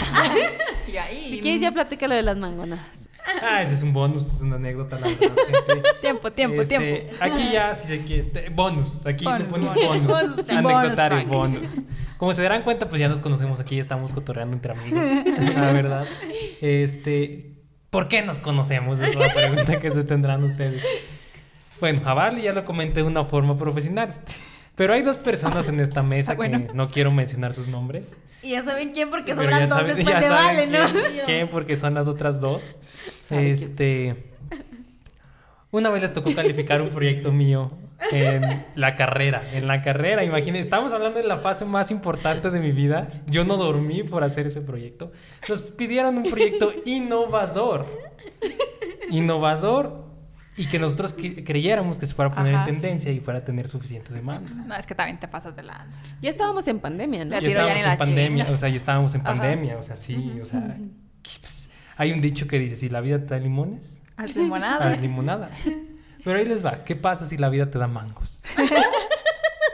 Y 0.88 0.96
ahí- 0.98 1.28
Si 1.28 1.40
quieres 1.40 1.60
ya 1.60 1.72
platica 1.72 2.06
lo 2.06 2.14
de 2.14 2.22
las 2.22 2.36
mangonas. 2.36 3.10
Ah, 3.42 3.60
ese 3.60 3.74
es 3.74 3.82
un 3.82 3.92
bonus, 3.92 4.34
es 4.34 4.40
una 4.40 4.54
anécdota. 4.54 5.00
La 5.00 5.08
verdad, 5.08 5.36
gente. 5.66 5.82
Tiempo, 6.00 6.30
tiempo, 6.32 6.62
Este, 6.62 6.78
tiempo. 6.78 7.16
Aquí 7.20 7.50
ya, 7.52 7.74
si 7.76 7.88
se 7.88 8.04
quiere, 8.04 8.50
bonus. 8.50 9.04
Aquí 9.04 9.24
Bonus, 9.24 9.40
le 9.42 9.46
ponemos 9.48 9.74
bonus. 9.74 10.06
bonus. 10.06 10.36
Bonus, 10.36 10.48
Anecdotario, 10.48 11.26
bonus. 11.26 11.82
Como 12.18 12.32
se 12.34 12.42
darán 12.42 12.62
cuenta, 12.62 12.88
pues 12.88 13.00
ya 13.00 13.08
nos 13.08 13.20
conocemos 13.20 13.58
aquí, 13.58 13.80
estamos 13.80 14.12
cotorreando 14.12 14.54
entre 14.54 14.72
amigos. 14.72 15.00
La 15.56 15.72
verdad. 15.72 16.06
Este, 16.60 17.50
¿por 17.90 18.06
qué 18.06 18.22
nos 18.22 18.38
conocemos? 18.38 19.00
Es 19.00 19.16
la 19.16 19.34
pregunta 19.34 19.80
que 19.80 19.90
se 19.90 20.04
tendrán 20.04 20.44
ustedes. 20.44 20.82
Bueno, 21.80 22.00
a 22.04 22.14
Vale 22.14 22.40
ya 22.42 22.52
lo 22.52 22.64
comenté 22.64 23.00
de 23.00 23.06
una 23.06 23.24
forma 23.24 23.58
profesional. 23.58 24.14
Pero 24.76 24.92
hay 24.92 25.02
dos 25.02 25.16
personas 25.16 25.68
en 25.68 25.80
esta 25.80 26.02
mesa 26.04 26.34
Bueno. 26.36 26.60
que 26.60 26.72
no 26.74 26.90
quiero 26.90 27.10
mencionar 27.10 27.54
sus 27.54 27.66
nombres. 27.66 28.16
Y 28.42 28.50
ya 28.50 28.62
saben 28.62 28.92
quién, 28.92 29.10
porque 29.10 29.34
sobran 29.34 29.60
ya 29.60 29.66
dos 29.66 29.78
saben- 29.78 29.96
después 29.96 30.24
saben 30.24 30.30
Vale, 30.30 30.66
¿no? 30.68 30.92
quién- 30.92 31.24
quién, 31.24 31.48
porque 31.48 31.74
son 31.76 31.94
las 31.94 32.06
otras 32.06 32.40
dos. 32.40 32.76
Este. 33.30 34.32
Una 35.72 35.90
vez 35.90 36.02
les 36.02 36.12
tocó 36.12 36.32
calificar 36.34 36.80
un 36.80 36.90
proyecto 36.90 37.32
mío 37.32 37.72
en 38.12 38.64
la 38.76 38.94
carrera. 38.94 39.42
En 39.52 39.66
la 39.66 39.82
carrera, 39.82 40.22
imagínense, 40.24 40.60
estamos 40.60 40.92
hablando 40.92 41.18
de 41.20 41.26
la 41.26 41.38
fase 41.38 41.64
más 41.64 41.90
importante 41.90 42.50
de 42.50 42.60
mi 42.60 42.70
vida. 42.70 43.08
Yo 43.26 43.44
no 43.44 43.56
dormí 43.56 44.02
por 44.04 44.22
hacer 44.24 44.46
ese 44.46 44.60
proyecto. 44.60 45.10
Nos 45.48 45.62
pidieron 45.62 46.16
un 46.18 46.22
proyecto 46.30 46.72
innovador. 46.84 47.86
Innovador 49.10 50.05
y 50.56 50.66
que 50.66 50.78
nosotros 50.78 51.16
cre- 51.16 51.44
creyéramos 51.44 51.98
que 51.98 52.06
se 52.06 52.14
fuera 52.14 52.30
a 52.30 52.34
poner 52.34 52.54
Ajá. 52.54 52.68
en 52.68 52.74
tendencia 52.80 53.12
y 53.12 53.20
fuera 53.20 53.40
a 53.40 53.44
tener 53.44 53.68
suficiente 53.68 54.12
demanda. 54.14 54.50
No, 54.66 54.74
es 54.74 54.86
que 54.86 54.94
también 54.94 55.18
te 55.18 55.28
pasas 55.28 55.54
de 55.56 55.62
lanza. 55.62 56.00
Ya 56.22 56.30
estábamos 56.30 56.66
en 56.68 56.78
pandemia, 56.80 57.24
¿no? 57.24 57.30
La 57.30 57.40
Ya 57.40 57.48
ya 57.48 57.48
estábamos 57.50 57.80
en 57.80 57.86
la 57.88 57.98
pandemia, 57.98 58.44
chingas. 58.44 58.54
o 58.54 58.58
sea, 58.60 58.68
ya 58.70 58.76
estábamos 58.76 59.14
en 59.14 59.20
Ajá. 59.20 59.28
pandemia, 59.30 59.76
o 59.78 59.82
sea, 59.82 59.96
sí, 59.96 60.38
o 60.42 60.46
sea, 60.46 60.76
pues, 61.40 61.68
hay 61.96 62.12
un 62.12 62.20
dicho 62.20 62.46
que 62.46 62.58
dice, 62.58 62.76
si 62.76 62.88
la 62.88 63.00
vida 63.00 63.18
te 63.18 63.26
da 63.34 63.38
limones, 63.38 64.02
Haz 64.16 64.34
limonada. 64.36 64.88
haz 64.92 65.00
limonada. 65.00 65.50
Pero 66.24 66.38
ahí 66.38 66.44
les 66.44 66.64
va, 66.64 66.84
¿qué 66.84 66.96
pasa 66.96 67.26
si 67.26 67.36
la 67.36 67.48
vida 67.50 67.70
te 67.70 67.78
da 67.78 67.86
mangos? 67.86 68.42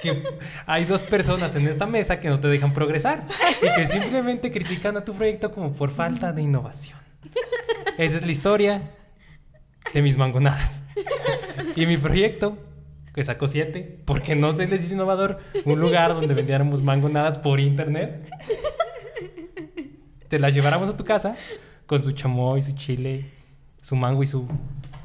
que 0.02 0.22
hay 0.66 0.84
dos 0.84 1.00
personas 1.00 1.54
en 1.54 1.68
esta 1.68 1.86
mesa 1.86 2.18
que 2.18 2.28
no 2.28 2.40
te 2.40 2.48
dejan 2.48 2.74
progresar 2.74 3.24
y 3.62 3.72
que 3.76 3.86
simplemente 3.86 4.50
critican 4.50 4.96
a 4.96 5.04
tu 5.04 5.14
proyecto 5.14 5.52
como 5.52 5.72
por 5.72 5.90
falta 5.90 6.32
de 6.32 6.42
innovación. 6.42 6.98
Esa 7.98 8.16
es 8.16 8.26
la 8.26 8.32
historia 8.32 8.82
de 9.94 10.02
mis 10.02 10.16
mangonadas. 10.16 10.84
Y 11.76 11.86
mi 11.86 11.96
proyecto, 11.96 12.58
que 13.14 13.22
sacó 13.22 13.46
siete, 13.48 13.98
porque 14.04 14.36
no 14.36 14.52
se 14.52 14.66
les 14.66 14.84
hizo 14.84 14.92
innovador, 14.94 15.38
un 15.64 15.80
lugar 15.80 16.12
donde 16.14 16.34
vendiéramos 16.34 16.82
mangonadas 16.82 17.38
por 17.38 17.60
internet. 17.60 18.28
Te 20.28 20.38
las 20.38 20.52
lleváramos 20.54 20.88
a 20.90 20.96
tu 20.96 21.04
casa 21.04 21.36
con 21.86 22.02
su 22.02 22.12
chamoy, 22.12 22.60
su 22.62 22.72
chile, 22.74 23.30
su 23.80 23.96
mango 23.96 24.22
y 24.22 24.26
su 24.26 24.46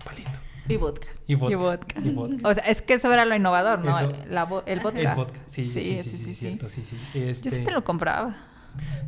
palito. 0.03 0.29
Y 0.69 0.75
vodka. 0.77 1.07
Y 1.27 1.35
vodka. 1.35 1.53
Y 1.53 1.55
vodka. 1.55 1.99
Y 2.03 2.09
vodka. 2.09 2.49
O 2.49 2.53
sea, 2.53 2.63
es 2.65 2.81
que 2.81 2.95
eso 2.95 3.11
era 3.13 3.23
lo 3.25 3.35
innovador, 3.35 3.79
¿no? 3.79 3.97
Eso. 3.97 4.11
La 4.29 4.47
vo- 4.47 4.63
el 4.65 4.79
vodka. 4.81 4.99
El 5.11 5.15
vodka, 5.15 5.39
sí, 5.47 5.63
sí, 5.63 5.79
sí, 5.81 6.03
sí, 6.03 6.17
sí, 6.17 6.33
cierto, 6.33 6.69
sí, 6.69 6.83
sí. 6.83 6.97
Yo 7.13 7.21
Este, 7.21 7.49
sí 7.49 7.63
te 7.63 7.71
lo 7.71 7.83
compraba. 7.83 8.35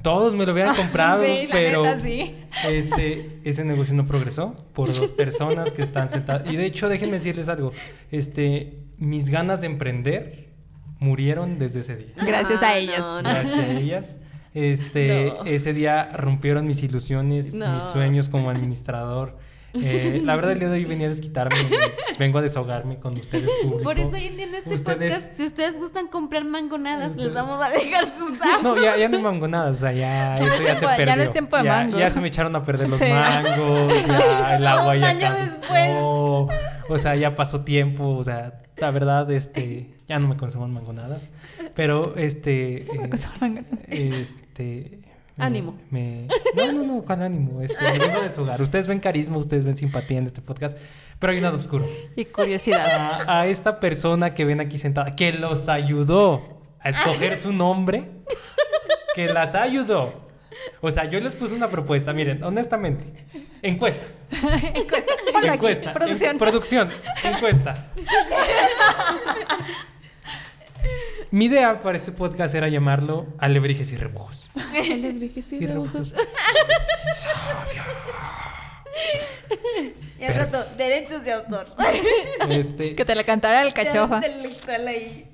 Todos 0.01 0.33
me 0.35 0.45
lo 0.45 0.53
hubieran 0.53 0.75
comprado, 0.77 1.23
Sí, 1.23 1.45
la 1.47 1.51
pero 1.53 1.83
neta, 1.83 1.99
sí. 1.99 2.35
este, 2.67 3.39
ese 3.43 3.63
negocio 3.65 3.93
no 3.95 4.05
progresó 4.05 4.55
por 4.73 4.87
dos 4.87 5.11
personas 5.17 5.71
que 5.73 5.81
están 5.81 6.09
sentadas. 6.09 6.49
Y 6.51 6.55
de 6.55 6.65
hecho, 6.65 6.87
déjenme 6.89 7.13
decirles 7.13 7.49
algo. 7.49 7.71
Este, 8.11 8.77
mis 8.97 9.29
ganas 9.29 9.61
de 9.61 9.67
emprender 9.67 10.49
murieron 10.99 11.59
desde 11.59 11.79
ese 11.81 11.95
día. 11.97 12.13
Gracias 12.25 12.61
Ah, 12.63 12.69
a 12.69 12.77
ellas. 12.77 12.99
no, 12.99 13.21
no. 13.21 13.29
Gracias 13.29 13.59
a 13.59 13.71
ellas. 13.71 14.17
Este, 14.53 15.25
No. 15.39 15.45
ese 15.45 15.73
día 15.73 16.11
rompieron 16.13 16.65
mis 16.65 16.81
ilusiones, 16.83 17.53
No. 17.53 17.73
mis 17.75 17.83
sueños 17.83 18.29
como 18.29 18.49
administrador. 18.49 19.37
Eh, 19.73 20.21
la 20.23 20.35
verdad, 20.35 20.53
el 20.53 20.59
día 20.59 20.67
de 20.69 20.75
hoy 20.75 20.85
venía 20.85 21.05
a 21.05 21.09
desquitarme, 21.09 21.55
pues, 21.69 22.17
vengo 22.17 22.39
a 22.39 22.41
desahogarme 22.41 22.97
con 22.99 23.17
ustedes 23.17 23.47
público. 23.61 23.83
Por 23.83 23.99
eso 23.99 24.15
hoy 24.15 24.25
en 24.25 24.37
día 24.37 24.45
en 24.47 24.55
este 24.55 24.73
Ustedes- 24.73 25.11
podcast, 25.11 25.33
si 25.33 25.45
ustedes 25.45 25.77
gustan 25.77 26.07
comprar 26.07 26.43
mangonadas, 26.45 27.15
les 27.17 27.33
vamos 27.33 27.61
a 27.61 27.69
dejar 27.69 28.05
sus 28.17 28.39
datos. 28.39 28.49
No, 28.63 28.75
ya, 28.81 28.97
ya 28.97 29.07
no 29.09 29.17
hay 29.17 29.23
mangonadas, 29.23 29.77
o 29.77 29.79
sea, 29.79 29.91
ya, 29.91 30.35
Ya 30.37 30.45
no 30.45 30.53
eso 30.53 30.63
ya 30.63 30.75
se 30.75 30.79
tiempo- 30.79 30.89
ya 30.89 30.97
perdió. 30.97 31.15
no 31.15 31.21
es 31.23 31.31
tiempo 31.31 31.57
de 31.57 31.63
mango. 31.63 31.99
ya 31.99 32.09
se 32.09 32.19
me 32.21 32.27
echaron 32.29 32.55
a 32.55 32.63
perder 32.65 32.89
los 32.89 32.99
Sí. 32.99 33.05
mangos, 33.09 34.07
ya 34.07 34.55
el 34.57 34.67
agua 34.67 34.93
Un 34.95 34.99
ya 35.01 35.07
año 35.09 35.33
después. 35.33 35.89
O 36.91 36.97
sea, 36.97 37.15
ya 37.15 37.35
pasó 37.35 37.61
tiempo, 37.61 38.15
o 38.17 38.23
sea, 38.23 38.61
la 38.77 38.89
verdad, 38.91 39.29
este, 39.31 39.91
ya 40.07 40.17
no 40.19 40.27
me 40.27 40.35
consuman 40.37 40.71
mangonadas, 40.73 41.29
pero, 41.75 42.15
este... 42.17 42.87
Me 42.97 43.05
eh, 43.05 43.09
gana. 43.39 43.63
este... 43.87 44.99
me- 45.39 45.45
Ánimo. 45.45 45.77
Me, 45.89 46.27
no, 46.55 46.71
no, 46.71 46.83
no, 46.83 47.01
¿cuál 47.01 47.23
ánimo? 47.23 47.61
Este, 47.61 47.81
me 47.83 47.97
vengo 47.97 48.19
a 48.19 48.23
deshogar. 48.23 48.61
Ustedes 48.61 48.87
ven 48.87 48.99
carisma, 48.99 49.37
ustedes 49.37 49.65
ven 49.65 49.75
simpatía 49.75 50.17
en 50.19 50.25
este 50.25 50.41
podcast, 50.41 50.77
pero 51.17 51.31
hay 51.31 51.37
un 51.37 51.43
lado 51.43 51.57
oscuro. 51.57 51.85
Y 52.15 52.25
curiosidad. 52.25 53.21
A, 53.27 53.39
a 53.41 53.47
esta 53.47 53.79
persona 53.79 54.33
que 54.35 54.45
ven 54.45 54.59
aquí 54.59 54.77
sentada, 54.77 55.15
que 55.15 55.31
los 55.33 55.67
ayudó 55.69 56.59
a 56.79 56.89
escoger 56.89 57.37
su 57.37 57.51
nombre, 57.53 58.05
que 59.15 59.27
las 59.27 59.55
ayudó. 59.55 60.27
O 60.81 60.91
sea, 60.91 61.05
yo 61.05 61.19
les 61.21 61.35
puse 61.35 61.55
una 61.55 61.69
propuesta, 61.69 62.11
miren, 62.13 62.43
honestamente. 62.43 63.25
Encuesta. 63.61 64.05
Aquí, 65.37 65.47
encuesta. 65.47 65.93
producción. 65.93 66.31
en- 66.31 66.37
producción. 66.37 66.89
Encuesta. 67.23 67.87
Mi 71.31 71.45
idea 71.45 71.79
para 71.81 71.95
este 71.97 72.11
podcast 72.11 72.55
era 72.55 72.67
llamarlo 72.69 73.27
Alebrijes 73.37 73.91
y 73.91 73.97
Rebujos. 73.97 74.49
Alebrijes 74.75 75.51
y 75.53 75.57
Y 75.57 75.67
rebujos. 75.67 76.13
Y 80.19 80.25
al 80.25 80.33
rato, 80.33 80.57
derechos 80.77 81.23
de 81.23 81.31
autor. 81.31 81.67
Este, 82.49 82.93
Que 82.93 83.05
te 83.05 83.15
la 83.15 83.23
cantara 83.23 83.61
el 83.61 83.73
cachofa. 83.73 84.19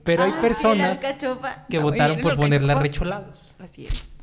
Pero 0.04 0.24
hay 0.24 0.32
Ah, 0.36 0.42
personas 0.42 1.00
que 1.68 1.78
No, 1.78 1.84
votaron 1.84 2.20
y 2.20 2.22
por 2.22 2.38
cachofa. 2.40 2.72
arrecholados. 2.74 3.56
Así 3.58 3.86
es. 3.86 4.22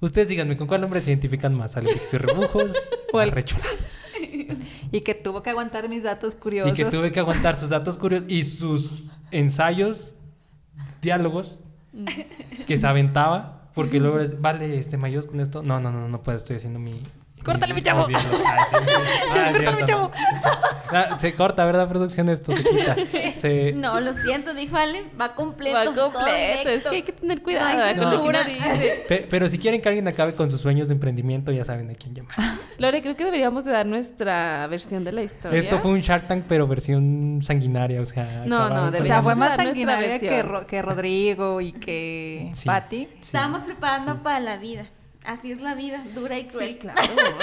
Ustedes 0.00 0.28
díganme, 0.28 0.56
¿con 0.56 0.68
cuál 0.68 0.82
nombre 0.82 1.00
se 1.00 1.10
identifican 1.10 1.52
más? 1.54 1.76
¿Alebrijes 1.76 2.14
y 2.14 2.18
Rebujos 2.18 2.72
o 3.12 3.20
el- 3.20 3.30
arrecholados? 3.30 3.98
Y 4.92 5.00
que 5.00 5.14
tuvo 5.14 5.42
que 5.42 5.50
aguantar 5.50 5.88
mis 5.88 6.04
datos 6.04 6.34
Y 6.34 6.38
curiosos. 6.38 6.74
que 6.74 6.84
tuve 6.84 7.10
que 7.10 7.18
aguantar 7.18 7.58
sus 7.58 7.68
datos 7.70 7.98
curiosos 7.98 8.30
y 8.30 8.44
sus 8.44 8.90
ensayos, 9.32 10.14
diálogos 11.02 11.62
que 12.66 12.76
se 12.76 12.86
aventaba. 12.86 13.70
Porque 13.74 14.00
luego 14.00 14.18
es, 14.18 14.40
vale, 14.40 14.78
este, 14.78 14.96
¿me 14.96 15.06
ayudas 15.06 15.26
con 15.26 15.40
esto? 15.40 15.62
No, 15.62 15.78
no, 15.78 15.92
no, 15.92 16.08
no 16.08 16.22
puedo, 16.22 16.36
estoy 16.36 16.56
haciendo 16.56 16.80
mi... 16.80 17.02
¡Córtale, 17.44 17.74
mi 17.74 17.82
chavo! 17.82 18.06
diálogo. 18.06 18.36
Sí, 18.36 18.42
sí. 18.42 18.44
Ah, 19.38 19.50
¡Córtale, 19.52 19.76
mi 19.76 19.84
chavo! 19.84 20.10
no. 20.12 20.98
Ah, 20.98 21.18
se 21.18 21.34
corta, 21.34 21.64
¿verdad, 21.66 21.86
producción? 21.88 22.28
Esto 22.30 22.52
se 22.52 22.64
quita. 22.64 22.96
Se- 23.34 23.72
No, 23.72 24.00
lo 24.00 24.12
siento, 24.12 24.54
dijo 24.54 24.76
Ale. 24.76 25.04
Va 25.20 25.34
completo. 25.34 25.76
Va 25.76 25.84
completo. 25.84 26.68
Es 26.70 26.82
que 26.84 26.96
hay 26.96 27.02
que 27.02 27.12
tener 27.12 27.42
cuidado 27.42 27.68
con 27.68 27.78
lo 27.78 27.94
que 27.94 28.00
uno 28.00 28.10
censura. 28.10 28.44
dice. 28.44 29.04
Pe- 29.08 29.26
pero 29.28 29.48
si 29.48 29.58
quieren 29.58 29.80
que 29.82 29.88
alguien 29.88 30.08
acabe 30.08 30.34
con 30.34 30.50
sus 30.50 30.60
sueños 30.60 30.88
de 30.88 30.94
emprendimiento, 30.94 31.52
ya 31.52 31.64
saben 31.64 31.90
a 31.90 31.94
quién 31.94 32.14
llamar. 32.14 32.34
Lore, 32.78 33.02
creo 33.02 33.16
que 33.16 33.24
deberíamos 33.24 33.64
de 33.66 33.72
dar 33.72 33.86
nuestra 33.86 34.66
versión 34.68 35.04
de 35.04 35.12
la 35.12 35.22
historia. 35.22 35.58
Esto 35.58 35.78
fue 35.78 35.90
un 35.92 36.00
Shark 36.00 36.26
Tank, 36.26 36.44
pero 36.48 36.66
versión 36.66 37.40
sanguinaria, 37.42 38.00
o 38.00 38.04
sea... 38.06 38.44
No, 38.46 38.68
no, 38.70 38.90
con- 38.92 39.02
O 39.02 39.04
sea, 39.04 39.20
fue 39.22 39.32
de 39.34 39.40
más 39.40 39.56
sanguinaria 39.56 40.18
que. 40.18 40.42
Ro- 40.42 40.66
que 40.66 40.80
Rodrigo 40.82 41.60
y 41.60 41.72
que 41.72 42.50
Sí. 42.54 42.66
Patty. 42.66 43.04
Sí. 43.06 43.18
Estábamos 43.20 43.62
preparando 43.62 44.12
Sí. 44.14 44.20
para 44.22 44.40
la 44.40 44.56
vida. 44.56 44.86
Así 45.28 45.52
es 45.52 45.60
la 45.60 45.74
vida, 45.74 46.02
dura 46.14 46.38
y 46.38 46.44
cruel. 46.46 46.70
Sí, 46.70 46.78
claro. 46.78 47.00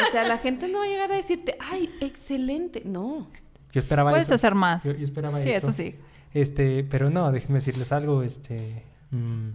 O 0.08 0.12
sea, 0.12 0.24
la 0.24 0.38
gente 0.40 0.68
no 0.68 0.80
va 0.80 0.86
a 0.86 0.88
llegar 0.88 1.12
a 1.12 1.16
decirte, 1.16 1.56
ay, 1.60 1.90
excelente. 2.02 2.82
No. 2.84 3.28
Yo 3.72 3.80
esperaba 3.80 4.10
Puedes 4.10 4.26
eso. 4.28 4.36
hacer 4.36 4.56
más. 4.56 4.84
Yo, 4.84 4.94
yo 4.94 5.06
esperaba 5.06 5.42
Sí, 5.42 5.50
eso. 5.52 5.70
eso 5.70 5.74
sí. 5.74 5.96
Este, 6.34 6.84
pero 6.84 7.10
no, 7.10 7.32
déjenme 7.32 7.60
decirles 7.60 7.92
algo, 7.92 8.24
este... 8.24 8.84
mm, 9.12 9.50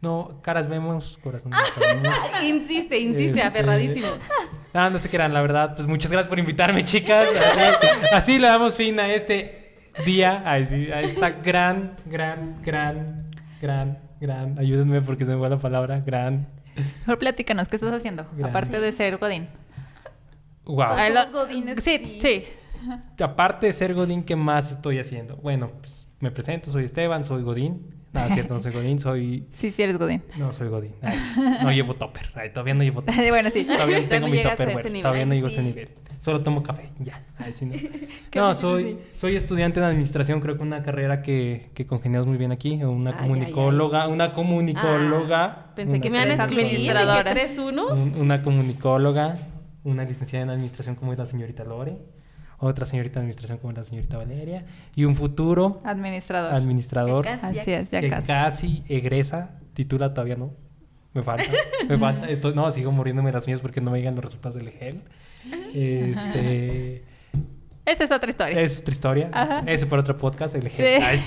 no, 0.00 0.40
caras 0.42 0.68
vemos, 0.68 1.18
corazones 1.22 1.58
sabemos. 1.74 2.12
Insiste, 2.44 2.98
insiste, 2.98 3.30
Este, 3.38 3.42
aferradísimo. 3.42 4.08
Ah, 4.74 4.90
no 4.90 4.98
sé 4.98 5.08
qué 5.08 5.16
eran, 5.16 5.32
la 5.32 5.40
verdad. 5.40 5.74
Pues 5.74 5.88
muchas 5.88 6.10
gracias 6.12 6.28
por 6.28 6.38
invitarme, 6.38 6.84
chicas. 6.84 7.26
Así, 7.34 7.88
así 8.12 8.38
le 8.38 8.48
damos 8.48 8.74
fin 8.74 9.00
a 9.00 9.12
este 9.12 9.76
día, 10.04 10.42
a, 10.44 10.58
ese- 10.58 10.92
a 10.92 11.00
esta 11.00 11.30
gran, 11.30 11.96
gran, 12.04 12.60
gran, 12.62 13.30
gran, 13.62 13.98
gran. 14.20 14.58
Ayúdenme 14.58 15.00
porque 15.00 15.24
se 15.24 15.32
me 15.32 15.38
fue 15.38 15.48
la 15.48 15.56
palabra. 15.58 16.00
Gran. 16.04 16.46
Mejor 17.00 17.18
platícanos, 17.18 17.68
¿qué 17.68 17.76
estás 17.76 17.92
haciendo? 17.92 18.24
Gracias. 18.32 18.48
Aparte 18.48 18.80
de 18.80 18.92
ser 18.92 19.16
Godín. 19.18 19.48
Wow. 20.64 20.76
Todos 20.88 20.98
Ah, 20.98 21.06
somos 21.08 21.32
lo- 21.32 21.38
godines 21.40 21.82
Sí, 21.82 22.18
sí. 22.20 22.44
Aparte 23.22 23.66
de 23.66 23.72
ser 23.72 23.94
Godín, 23.94 24.22
¿qué 24.24 24.36
más 24.36 24.70
estoy 24.72 24.98
haciendo? 24.98 25.36
Bueno, 25.36 25.70
pues 25.80 26.08
me 26.20 26.30
presento, 26.30 26.70
soy 26.70 26.84
Esteban, 26.84 27.24
soy 27.24 27.42
Godín. 27.42 27.94
Nada, 28.10 28.32
cierto, 28.32 28.54
no 28.54 28.60
soy 28.60 28.72
Godín, 28.72 28.98
soy. 28.98 29.46
Sí, 29.52 29.70
sí 29.70 29.82
eres 29.82 29.98
Godín. 29.98 30.22
No, 30.38 30.52
soy 30.52 30.68
Godín. 30.68 30.92
Ay, 31.02 31.18
no 31.62 31.70
llevo 31.70 31.94
topper. 31.94 32.30
Ay, 32.34 32.52
topper 32.52 32.74
no 32.74 32.82
llevo 32.82 33.02
topper. 33.04 33.30
bueno, 33.30 33.50
sí. 33.50 33.64
Todavía 33.64 34.00
no 34.00 34.06
tengo 34.06 34.26
no 34.26 34.32
mi 34.32 34.42
topper, 34.42 34.72
bueno, 34.72 34.82
nivel. 34.88 35.02
Todavía 35.02 35.26
no 35.26 35.34
llego 35.34 35.46
a 35.46 35.50
ese 35.50 35.62
nivel. 35.62 35.88
Solo 36.18 36.40
tomo 36.40 36.62
café, 36.64 36.90
ya. 36.98 37.22
Ay, 37.36 37.52
sí, 37.52 37.64
no. 37.66 37.74
No, 38.34 38.54
soy, 38.54 38.82
sí. 38.84 38.98
soy 39.14 39.36
estudiante 39.36 39.78
de 39.78 39.86
administración, 39.86 40.40
creo 40.40 40.56
que 40.56 40.62
una 40.62 40.82
carrera 40.82 41.22
que, 41.22 41.70
que 41.74 41.86
congeniamos 41.86 42.26
muy 42.26 42.38
bien 42.38 42.50
aquí. 42.50 42.82
Una 42.82 43.10
Ay, 43.10 43.16
ay, 43.20 43.22
comunicóloga, 43.28 44.08
una 44.08 44.32
comunicóloga. 44.32 45.44
Ah, 45.44 45.72
pensé 45.76 45.92
una 45.96 46.00
que 46.02 46.10
me 46.10 46.16
iban 46.16 46.30
a 46.30 46.34
excluir. 46.34 46.66
Dije 46.76 46.90
administradoras. 46.90 47.56
3-1. 47.56 47.92
un- 47.92 48.20
una 48.20 48.42
comunicóloga, 48.42 49.36
una 49.84 50.04
licenciada 50.04 50.44
en 50.44 50.50
administración 50.50 50.96
como 50.96 51.12
es 51.12 51.18
la 51.18 51.26
señorita 51.26 51.62
Lore, 51.64 51.98
otra 52.58 52.84
señorita 52.84 53.18
en 53.20 53.22
administración 53.24 53.58
como 53.58 53.72
la 53.72 53.84
señorita 53.84 54.16
Valeria, 54.18 54.64
y 54.96 55.04
un 55.04 55.14
futuro 55.16 55.80
Administrador. 55.84 56.52
administrador 56.54 57.24
Ya 57.24 57.38
casi, 57.38 57.58
Así 57.60 57.70
es, 57.72 57.90
ya 57.90 58.00
que 58.00 58.08
casi. 58.08 58.26
casi 58.26 58.82
egresa, 58.88 59.58
titula 59.74 60.12
todavía 60.12 60.36
no. 60.36 60.52
Me 61.14 61.22
falta, 61.22 61.44
me 61.88 61.96
falta. 61.98 62.28
Estoy, 62.28 62.54
no, 62.54 62.70
sigo 62.70 62.92
muriéndome 62.92 63.32
las 63.32 63.46
uñas 63.46 63.60
porque 63.60 63.80
no 63.80 63.90
me 63.90 63.98
llegan 63.98 64.14
los 64.14 64.24
resultados 64.24 64.56
del 64.56 64.70
gel. 64.70 65.02
Este, 65.74 67.02
Esa 67.86 68.04
es 68.04 68.12
otra 68.12 68.28
historia. 68.28 68.60
es 68.60 68.80
otra 68.80 68.92
historia. 68.92 69.30
Ajá. 69.32 69.62
Ese 69.66 69.86
por 69.86 69.98
otro 69.98 70.16
podcast, 70.16 70.54
el 70.54 70.68
gel. 70.68 71.00
Sí, 71.00 71.04
Ay, 71.04 71.18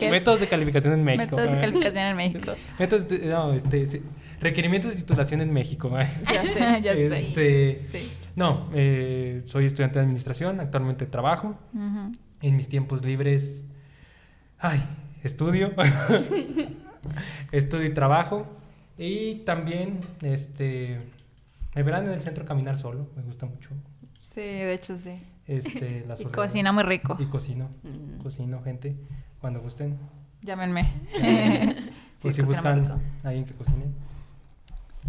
sí. 0.00 0.06
Métodos 0.10 0.40
de 0.40 0.48
calificación 0.48 0.94
en 0.94 1.04
México. 1.04 1.36
Métodos 1.36 1.52
de 1.52 1.58
calificación 1.58 2.04
en 2.06 2.16
México. 2.16 2.52
Métodos 2.78 3.08
de- 3.08 3.18
no, 3.26 3.52
este, 3.52 3.86
sí. 3.86 4.02
requerimientos 4.40 4.90
de 4.92 4.96
titulación 4.98 5.40
en 5.40 5.52
México. 5.52 5.90
Ya 6.32 6.42
sé. 6.42 6.82
ya 6.82 6.94
sé. 6.94 7.28
Este, 7.28 7.74
Sí. 7.74 8.10
No, 8.40 8.68
eh, 8.72 9.42
soy 9.44 9.66
estudiante 9.66 9.98
de 9.98 10.04
administración, 10.04 10.60
actualmente 10.60 11.06
trabajo. 11.06 11.56
En 12.42 12.56
mis 12.56 12.68
tiempos 12.68 13.04
libres, 13.04 13.64
ay, 14.58 14.82
estudio. 15.22 15.72
estudio 17.52 17.86
y 17.86 17.94
trabajo. 17.94 18.46
Y 18.98 19.36
también, 19.46 20.00
este, 20.22 21.00
me 21.74 21.82
verán 21.82 22.06
en 22.06 22.12
el 22.12 22.20
centro 22.20 22.44
caminar 22.44 22.76
solo, 22.76 23.08
me 23.16 23.22
gusta 23.22 23.46
mucho. 23.46 23.70
Sí, 24.18 24.40
de 24.40 24.72
hecho 24.74 24.96
sí. 24.96 25.22
Este, 25.46 26.04
la 26.08 26.14
Y 26.18 26.24
cocina 26.24 26.72
muy 26.72 26.82
rico. 26.84 27.16
Y 27.18 27.26
cocino, 27.26 27.68
Mm. 27.82 28.22
cocino, 28.22 28.62
gente, 28.62 28.96
cuando 29.40 29.60
gusten. 29.60 29.98
Llámenme. 30.42 30.92
Por 32.20 32.32
Sí, 32.32 32.40
si 32.40 32.42
buscan 32.46 32.86
a 33.24 33.28
alguien 33.28 33.44
que 33.46 33.54
cocine. 33.54 33.84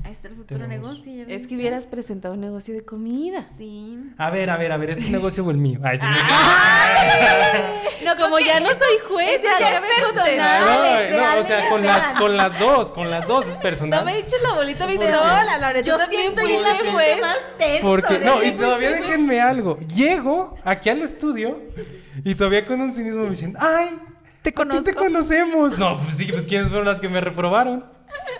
Ahí 0.03 0.11
está 0.13 0.27
el 0.29 0.35
futuro 0.35 0.59
Tenemos- 0.61 0.97
negocio. 0.97 1.25
ya 1.27 1.33
Es 1.33 1.47
que 1.47 1.55
hubieras 1.55 1.87
presentado 1.87 2.33
un 2.33 2.41
negocio 2.41 2.73
de 2.73 2.83
comida. 2.83 3.43
Sí. 3.43 3.97
A 4.17 4.29
ver, 4.31 4.49
a 4.49 4.57
ver, 4.57 4.71
a 4.71 4.77
ver, 4.77 4.91
¿es 4.91 4.99
tu 4.99 5.09
negocio 5.11 5.45
o 5.45 5.51
el 5.51 5.57
mío? 5.57 5.79
Ay, 5.83 5.97
sí, 5.99 6.05
No, 8.03 8.15
como 8.15 8.39
ya 8.39 8.59
no 8.59 8.69
soy 8.69 8.97
juez, 9.07 9.41
ya, 9.43 9.59
ya 9.59 9.81
personal. 9.81 11.11
No, 11.11 11.17
no, 11.17 11.39
o 11.39 11.43
sea, 11.43 11.69
con 11.69 11.83
las, 11.85 12.19
con 12.19 12.35
las 12.37 12.59
dos, 12.59 12.91
con 12.91 13.11
las 13.11 13.27
dos 13.27 13.45
es 13.47 13.57
personal. 13.57 13.99
No 13.99 14.05
me 14.05 14.17
eches 14.17 14.41
la 14.41 14.53
bolita, 14.53 14.87
me 14.87 14.95
¿Por 14.95 15.05
dice, 15.05 15.17
hola, 15.17 15.57
Lore, 15.61 15.83
Yo 15.83 15.97
siento 16.09 16.41
de 16.41 16.57
ambiente 16.57 16.91
juez. 16.91 17.21
más 17.21 17.37
tenso. 17.59 17.81
Porque, 17.87 18.19
no, 18.19 18.43
y 18.43 18.51
todavía 18.51 18.91
déjenme 18.91 19.39
algo. 19.39 19.77
Llego 19.79 20.55
aquí 20.63 20.89
al 20.89 21.01
estudio 21.03 21.59
y 22.23 22.33
todavía 22.35 22.65
con 22.65 22.81
un 22.81 22.91
cinismo 22.91 23.23
me 23.23 23.29
dicen, 23.29 23.55
¡ay! 23.59 23.99
Te 24.41 24.49
¿a 24.49 24.51
ti 24.51 24.57
conozco. 24.57 24.83
te 24.83 24.93
conocemos. 24.93 25.77
No, 25.77 25.97
pues 25.97 26.17
sí, 26.17 26.25
pues 26.31 26.47
quiénes 26.47 26.69
fueron 26.69 26.87
las 26.87 26.99
que 26.99 27.09
me 27.09 27.21
reprobaron. 27.21 27.85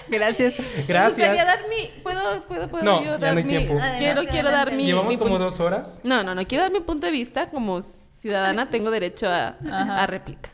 Gracias. 0.09 0.59
Me 0.59 0.65
gustaría 0.65 0.83
Gracias. 0.87 1.45
dar 1.45 1.59
mi... 1.69 2.01
¿Puedo, 2.03 2.43
puedo, 2.47 2.67
puedo 2.69 2.83
No, 2.83 2.99
yo 3.03 3.11
ya 3.11 3.17
dar 3.17 3.33
no 3.33 3.37
hay 3.37 3.43
mi... 3.43 3.49
tiempo. 3.49 3.73
Quiero, 3.75 3.85
Adelante, 3.93 4.31
quiero 4.31 4.51
dar 4.51 4.71
mi... 4.73 4.85
Llevamos 4.85 5.09
mi 5.09 5.17
como 5.17 5.29
punto- 5.31 5.43
dos 5.45 5.59
horas. 5.59 6.01
No, 6.03 6.23
no, 6.23 6.35
no, 6.35 6.45
quiero 6.47 6.63
dar 6.63 6.71
mi 6.71 6.81
punto 6.81 7.05
de 7.05 7.11
vista 7.11 7.49
como 7.49 7.81
ciudadana, 7.81 8.69
tengo 8.69 8.91
derecho 8.91 9.29
a, 9.29 9.55
a 10.01 10.07
réplica. 10.07 10.49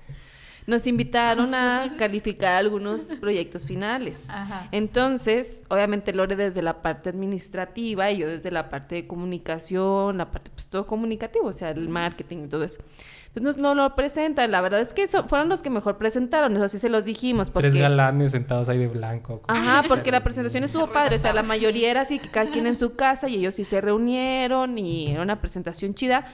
Nos 0.68 0.85
invitaron 0.85 1.56
a 1.56 1.95
calificar 1.98 2.56
algunos 2.56 3.03
proyectos 3.22 3.65
finales. 3.65 4.30
Ajá. 4.30 4.68
Entonces, 4.72 5.64
obviamente 5.69 6.14
Lore 6.14 6.35
desde 6.35 6.61
la 6.61 6.81
parte 6.81 7.10
administrativa 7.10 8.11
y 8.11 8.18
yo 8.18 8.27
desde 8.27 8.52
la 8.52 8.69
parte 8.69 8.95
de 8.95 9.07
comunicación, 9.07 10.18
la 10.18 10.30
parte 10.30 10.52
pues 10.53 10.68
todo 10.68 10.85
comunicativo, 10.85 11.48
o 11.48 11.53
sea, 11.53 11.69
el 11.69 11.88
marketing 11.88 12.44
y 12.45 12.48
todo 12.49 12.65
eso. 12.65 12.84
Entonces 13.27 13.61
nos 13.61 13.76
no 13.76 13.76
lo 13.76 13.95
presentan, 13.95 14.52
la 14.52 14.61
verdad 14.61 14.81
es 14.81 14.94
que 14.94 15.03
eso 15.03 15.27
fueron 15.27 15.48
los 15.48 15.61
que 15.61 15.69
mejor 15.69 15.98
presentaron, 15.98 16.56
eso 16.57 16.68
sí 16.68 16.80
se 16.80 16.89
los 16.89 17.06
dijimos 17.06 17.49
porque 17.49 17.69
Tres 17.69 17.81
galanes 17.81 18.31
sentados 18.31 18.68
ahí 18.68 18.80
de 18.80 18.88
blanco. 18.88 19.41
Ajá, 19.48 19.84
porque 19.88 20.11
la 20.11 20.23
presentación 20.23 20.64
estuvo 20.64 20.91
padre, 20.91 21.15
o 21.15 21.19
sea, 21.19 21.34
la 21.34 21.44
mayoría 21.44 21.91
era 21.91 22.02
así, 22.02 22.19
que 22.19 22.30
cada 22.30 22.49
quien 22.49 22.68
en 22.68 22.76
su 22.76 22.95
casa 22.98 23.30
y 23.30 23.35
ellos 23.35 23.56
sí 23.56 23.64
se 23.64 23.80
reunieron 23.80 24.77
y 24.77 25.11
era 25.11 25.22
una 25.22 25.39
presentación 25.39 25.94
chida, 25.94 26.26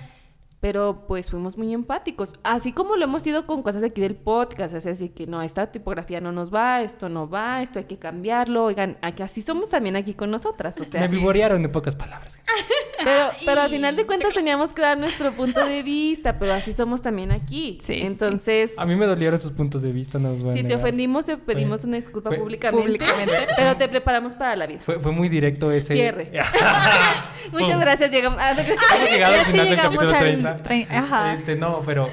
pero 0.64 1.04
pues 1.10 1.30
fuimos 1.30 1.58
muy 1.58 1.74
empáticos, 1.74 2.36
así 2.42 2.72
como 2.72 2.96
lo 2.96 3.04
hemos 3.04 3.22
sido 3.22 3.46
con 3.46 3.64
cosas 3.64 3.82
de 3.82 3.88
aquí 3.88 4.00
del 4.00 4.16
podcast, 4.16 4.74
sea, 4.78 4.94
así 4.94 5.10
que 5.10 5.28
no, 5.28 5.42
esta 5.42 5.74
tipografía 5.74 6.22
no 6.22 6.32
nos 6.32 6.54
va, 6.54 6.82
esto 6.84 7.10
no 7.10 7.30
va, 7.30 7.62
esto 7.62 7.80
hay 7.80 7.86
que 7.86 7.98
cambiarlo, 7.98 8.64
oigan, 8.64 8.98
aquí 9.02 9.24
así 9.24 9.42
somos 9.42 9.72
también 9.72 9.98
aquí 9.98 10.14
con 10.14 10.32
nosotras, 10.32 10.80
o 10.80 10.86
sea, 10.86 11.02
me 11.02 11.10
vivorearon 11.10 11.66
en 11.66 11.70
pocas 11.70 11.98
palabras. 11.98 12.40
pero, 13.04 13.32
pero 13.46 13.60
al 13.60 13.70
final 13.72 13.98
de 13.98 14.06
cuentas 14.06 14.34
teníamos 14.34 14.72
que 14.72 14.82
dar 14.84 14.98
nuestro 14.98 15.34
punto 15.34 15.66
de 15.66 15.84
vista, 15.84 16.40
pero 16.40 16.54
así 16.54 16.72
somos 16.72 17.02
también 17.02 17.34
aquí, 17.34 17.78
Sí, 17.82 17.96
entonces... 18.02 18.80
A 18.80 18.86
mí 18.86 18.96
me 18.96 19.06
dolieron 19.06 19.42
sus 19.42 19.52
puntos 19.52 19.82
de 19.82 19.92
vista, 19.92 20.18
no 20.18 20.32
os 20.32 20.42
voy 20.42 20.52
a 20.52 20.54
Si 20.54 20.64
te 20.64 20.76
ofendimos, 20.76 21.26
te 21.26 21.36
pedimos 21.36 21.82
Fue- 21.82 21.90
una 21.90 21.98
disculpa 21.98 22.30
fue- 22.30 22.40
públicamente, 22.40 22.86
Públicamente. 22.88 23.48
pero 23.58 23.76
te 23.76 23.90
preparamos 23.90 24.34
para 24.36 24.56
la 24.56 24.66
vida. 24.66 24.80
Fue, 24.80 24.98
fue 25.02 25.12
muy 25.12 25.28
directo 25.28 25.74
ese. 25.74 25.94
Cierre. 25.94 26.32
Muchas 27.52 27.70
Pum. 27.72 27.80
gracias, 27.80 28.12
llegamos. 28.12 28.40
ah, 28.42 28.54
no 28.54 28.62
Hemos 28.62 29.10
llegado 29.12 29.34
al 29.34 29.40
sí 29.46 29.52
final 29.52 29.66
del 29.66 29.76
llegamos 29.76 29.96
capítulo 29.96 30.16
al 30.18 30.24
30. 30.24 30.64
trein- 30.64 30.88
ajá. 30.92 31.34
Este, 31.34 31.56
no, 31.56 31.82
pero. 31.86 32.10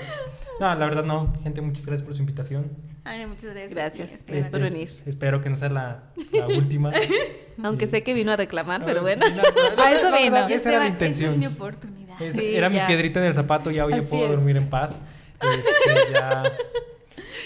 No, 0.59 0.66
la 0.74 0.85
verdad 0.86 1.05
no. 1.05 1.32
Gente, 1.43 1.61
muchas 1.62 1.86
gracias 1.86 2.05
por 2.07 2.15
su 2.15 2.20
invitación. 2.20 2.70
Ay, 3.05 3.24
muchas 3.27 3.47
gracias. 3.47 3.74
Gracias. 3.74 4.11
Sí, 4.11 4.16
Gracias 4.27 4.47
Esteban. 4.47 4.51
por 4.51 4.61
Este, 4.62 4.74
venir. 4.74 4.89
Espero 5.07 5.40
que 5.40 5.48
no 5.51 5.57
sea 5.57 5.70
la, 5.70 6.02
la 6.32 6.47
última. 6.48 6.93
Aunque 7.65 7.86
sé 7.86 8.02
que 8.02 8.12
vino 8.12 8.31
a 8.32 8.36
reclamar, 8.36 8.85
pero 8.85 9.01
bueno. 9.01 9.24
Sí, 9.27 9.32
A 9.78 9.93
eso 9.93 10.12
vino. 10.12 10.36
Esa 10.36 10.36
era 10.36 10.48
la 10.48 10.55
Esteban, 10.55 10.86
intención. 10.89 11.27
Esa 11.31 11.35
es 11.35 11.39
mi 11.39 11.47
oportunidad. 11.47 12.20
Es- 12.20 12.36
Sí, 12.36 12.55
era 12.55 12.69
mi 12.69 12.77
ya. 12.77 12.86
piedrita 12.86 13.20
en 13.20 13.27
el 13.27 13.35
zapato, 13.35 13.70
ya 13.70 13.86
hoy 13.86 13.94
ya 13.94 14.02
puedo 14.02 14.24
es. 14.24 14.31
dormir 14.32 14.57
en 14.59 14.69
paz. 14.69 15.01
Este, 15.40 16.12
ya, 16.12 16.43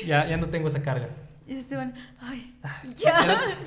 ya, 0.04 0.26
ya 0.28 0.36
no 0.36 0.46
tengo 0.48 0.66
esa 0.66 0.82
carga. 0.82 1.08
Y 1.46 1.58
Esteban, 1.58 1.92
ay, 2.20 2.54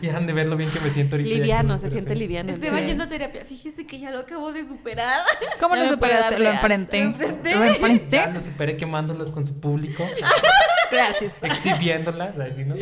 vieran 0.01 0.25
de 0.25 0.33
ver 0.33 0.47
lo 0.47 0.57
bien 0.57 0.71
que 0.71 0.79
me 0.79 0.89
siento 0.89 1.15
ahorita. 1.15 1.29
ya 1.29 1.37
Liviano, 1.37 1.69
no 1.69 1.77
se 1.77 1.89
siente 1.91 2.13
hacer. 2.13 2.17
liviano. 2.17 2.51
Esteban 2.51 2.79
sí. 2.79 2.85
yendo 2.87 3.03
a 3.03 3.07
terapia. 3.07 3.45
Fíjese 3.45 3.85
que 3.85 3.99
ya 3.99 4.09
lo 4.09 4.19
acabo 4.19 4.51
de 4.51 4.67
superar. 4.67 5.21
¿Cómo 5.59 5.75
Ya 5.75 5.83
lo 5.83 5.89
superaste? 5.89 6.39
Lo 6.39 6.49
enfrenté. 6.49 7.01
Lo 7.03 7.09
enfrenté. 7.11 7.55
Lo 7.55 7.63
enfrenté. 7.65 8.15
Ya 8.17 8.27
lo 8.31 8.39
superé 8.39 8.77
quemándolas 8.77 9.31
con 9.31 9.45
su 9.45 9.59
público, 9.59 10.03
Gracias. 10.91 11.37
exhibiéndolas, 11.43 12.35
¿sabes? 12.37 12.57
¿no? 12.65 12.75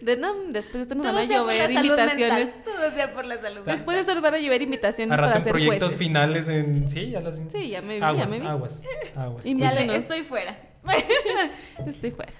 De, 0.00 0.16
no, 0.16 0.34
después 0.50 0.74
de 0.74 0.82
esto 0.82 0.94
nos 0.94 1.06
van 1.06 1.16
a 1.16 1.24
llover 1.24 1.72
invitaciones. 1.72 2.62
Todo 2.62 2.94
sea 2.94 3.12
por 3.14 3.24
la 3.24 3.38
salud 3.38 3.62
Después 3.66 3.96
de 3.96 4.00
esto 4.02 4.14
nos 4.14 4.22
van 4.22 4.34
a 4.34 4.38
llover 4.38 4.62
invitaciones 4.62 5.12
A 5.12 5.16
rato 5.16 5.28
para 5.28 5.38
en 5.38 5.42
ser 5.44 5.52
proyectos 5.52 5.88
jueces. 5.88 5.98
finales 5.98 6.48
en... 6.48 6.88
Sí, 6.88 7.10
ya 7.10 7.20
las... 7.20 7.40
Sí, 7.50 7.68
ya 7.70 7.82
me 7.82 7.96
vi, 7.96 8.02
aguas, 8.02 8.30
ya 8.30 8.30
me 8.30 8.38
vi. 8.38 8.46
aguas, 8.46 8.82
aguas. 9.16 9.44
Y 9.44 9.58
Ya 9.58 9.70
estoy 9.96 10.22
fuera. 10.22 10.56
Estoy 11.86 12.12
fuera. 12.12 12.32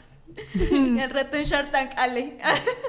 Y 0.55 0.99
al 1.01 1.11
rato 1.11 1.37
en 1.37 1.45
Shark 1.45 1.71
Tank, 1.71 1.91
Ale. 1.97 2.39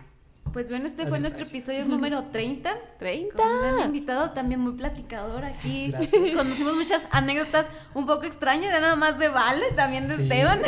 Pues 0.53 0.69
bueno, 0.69 0.85
este 0.85 1.03
fue 1.03 1.17
Adiós. 1.17 1.21
nuestro 1.21 1.45
episodio 1.45 1.85
número 1.85 2.23
30. 2.31 2.75
30. 2.97 3.35
Con 3.35 3.47
un 3.47 3.79
invitado 3.81 4.31
también 4.31 4.59
muy 4.61 4.73
platicador 4.73 5.45
aquí. 5.45 5.91
Gracias. 5.91 6.33
Conocimos 6.35 6.75
muchas 6.75 7.05
anécdotas 7.11 7.69
un 7.93 8.05
poco 8.07 8.23
extrañas, 8.23 8.71
ya 8.71 8.79
nada 8.79 8.95
más 8.95 9.19
de 9.19 9.27
Vale, 9.27 9.65
también 9.75 10.07
de 10.07 10.15
Sí. 10.15 10.23
Esteban. 10.23 10.59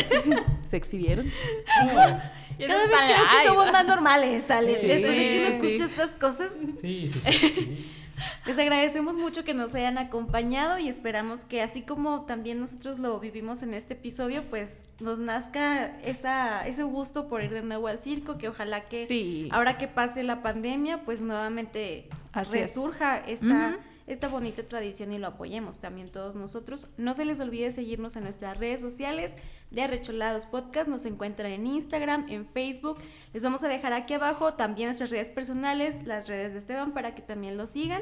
Se 0.68 0.78
exhibieron. 0.78 1.26
Cada 2.66 2.88
vez 2.88 2.96
creo 3.06 3.40
que 3.42 3.48
somos 3.48 3.72
más 3.72 3.86
normales, 3.86 4.50
Ale. 4.50 4.80
Sí. 4.80 4.88
Después 4.88 5.16
de 5.16 5.30
que 5.30 5.50
se 5.52 5.58
escucha 5.58 5.86
estas 5.86 6.16
cosas, 6.16 6.58
sí, 6.82 7.08
sí, 7.10 7.20
sí. 7.22 7.32
sí. 7.50 7.92
les 8.48 8.58
agradecemos 8.58 9.16
mucho 9.16 9.44
que 9.44 9.54
nos 9.54 9.76
hayan 9.76 10.00
acompañado 10.00 10.80
y 10.80 10.88
esperamos 10.88 11.46
que 11.46 11.62
así 11.62 11.82
como 11.84 12.22
también 12.26 12.60
nosotros 12.60 12.98
lo 12.98 13.20
vivimos 13.20 13.62
en 13.62 13.74
este 13.76 13.94
episodio, 13.94 14.44
pues 14.50 14.86
nos 15.00 15.20
nazca 15.20 15.86
esa, 16.04 16.66
ese 16.66 16.82
gusto 16.84 17.28
por 17.28 17.44
ir 17.44 17.52
de 17.52 17.62
nuevo 17.62 17.88
al 17.88 18.00
circo, 18.00 18.38
que 18.40 18.48
ojalá 18.50 18.88
que 18.88 19.06
Sí. 19.06 19.50
ahora 19.52 19.78
que 19.78 19.88
pase 19.88 20.24
la 20.24 20.42
pandemia, 20.42 21.02
pues 21.06 21.22
nuevamente 21.22 22.10
Así 22.34 22.58
es. 22.58 22.70
resurja 22.70 23.18
esta. 23.20 23.78
Esta 24.08 24.30
bonita 24.30 24.66
tradición 24.66 25.12
y 25.12 25.20
lo 25.20 25.28
apoyemos 25.28 25.82
también 25.82 26.10
todos 26.10 26.34
nosotros. 26.34 26.88
No 26.98 27.14
se 27.14 27.26
les 27.26 27.42
olvide 27.42 27.72
seguirnos 27.72 28.16
en 28.16 28.24
nuestras 28.24 28.58
redes 28.58 28.80
sociales 28.80 29.36
de 29.70 29.82
Arrecholados 29.82 30.46
Podcast. 30.46 30.88
Nos 30.88 31.06
encuentran 31.06 31.52
en 31.52 31.68
Instagram, 31.68 32.26
en 32.30 32.48
Facebook. 32.48 33.00
Les 33.34 33.44
vamos 33.44 33.64
a 33.64 33.68
dejar 33.68 33.92
aquí 33.92 34.14
abajo 34.14 34.54
también 34.54 34.88
nuestras 34.88 35.10
redes 35.10 35.28
personales, 35.28 36.00
las 36.06 36.30
redes 36.30 36.54
de 36.54 36.60
Esteban 36.60 36.94
para 36.94 37.16
que 37.16 37.22
también 37.22 37.58
lo 37.58 37.68
sigan. 37.68 38.02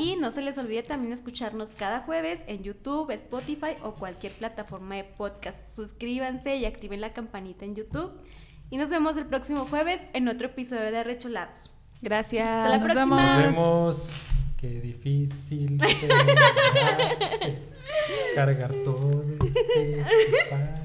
Y 0.00 0.16
no 0.16 0.32
se 0.32 0.42
les 0.42 0.58
olvide 0.58 0.82
también 0.82 1.12
escucharnos 1.12 1.76
cada 1.76 2.00
jueves 2.00 2.44
en 2.48 2.64
YouTube, 2.64 3.12
Spotify 3.12 3.76
o 3.82 3.94
cualquier 3.94 4.32
plataforma 4.32 4.96
de 4.96 5.04
podcast. 5.04 5.68
Suscríbanse 5.68 6.56
y 6.56 6.64
activen 6.64 7.00
la 7.00 7.12
campanita 7.12 7.64
en 7.64 7.76
YouTube. 7.76 8.12
Y 8.70 8.76
nos 8.76 8.90
vemos 8.90 9.16
el 9.16 9.26
próximo 9.26 9.66
jueves 9.66 10.08
en 10.14 10.26
otro 10.26 10.48
episodio 10.48 10.90
de 10.90 10.98
Arrecholados. 10.98 11.70
Gracias. 12.02 12.48
Hasta 12.48 12.68
la 12.68 12.78
Nos 12.78 12.84
próxima. 12.84 13.36
Nos 13.36 13.56
vemos. 13.56 14.33
Qué 14.64 14.80
difícil 14.80 15.78
cargar 18.34 18.72
todo 18.82 19.22
este 19.44 20.00
espacio. 20.00 20.74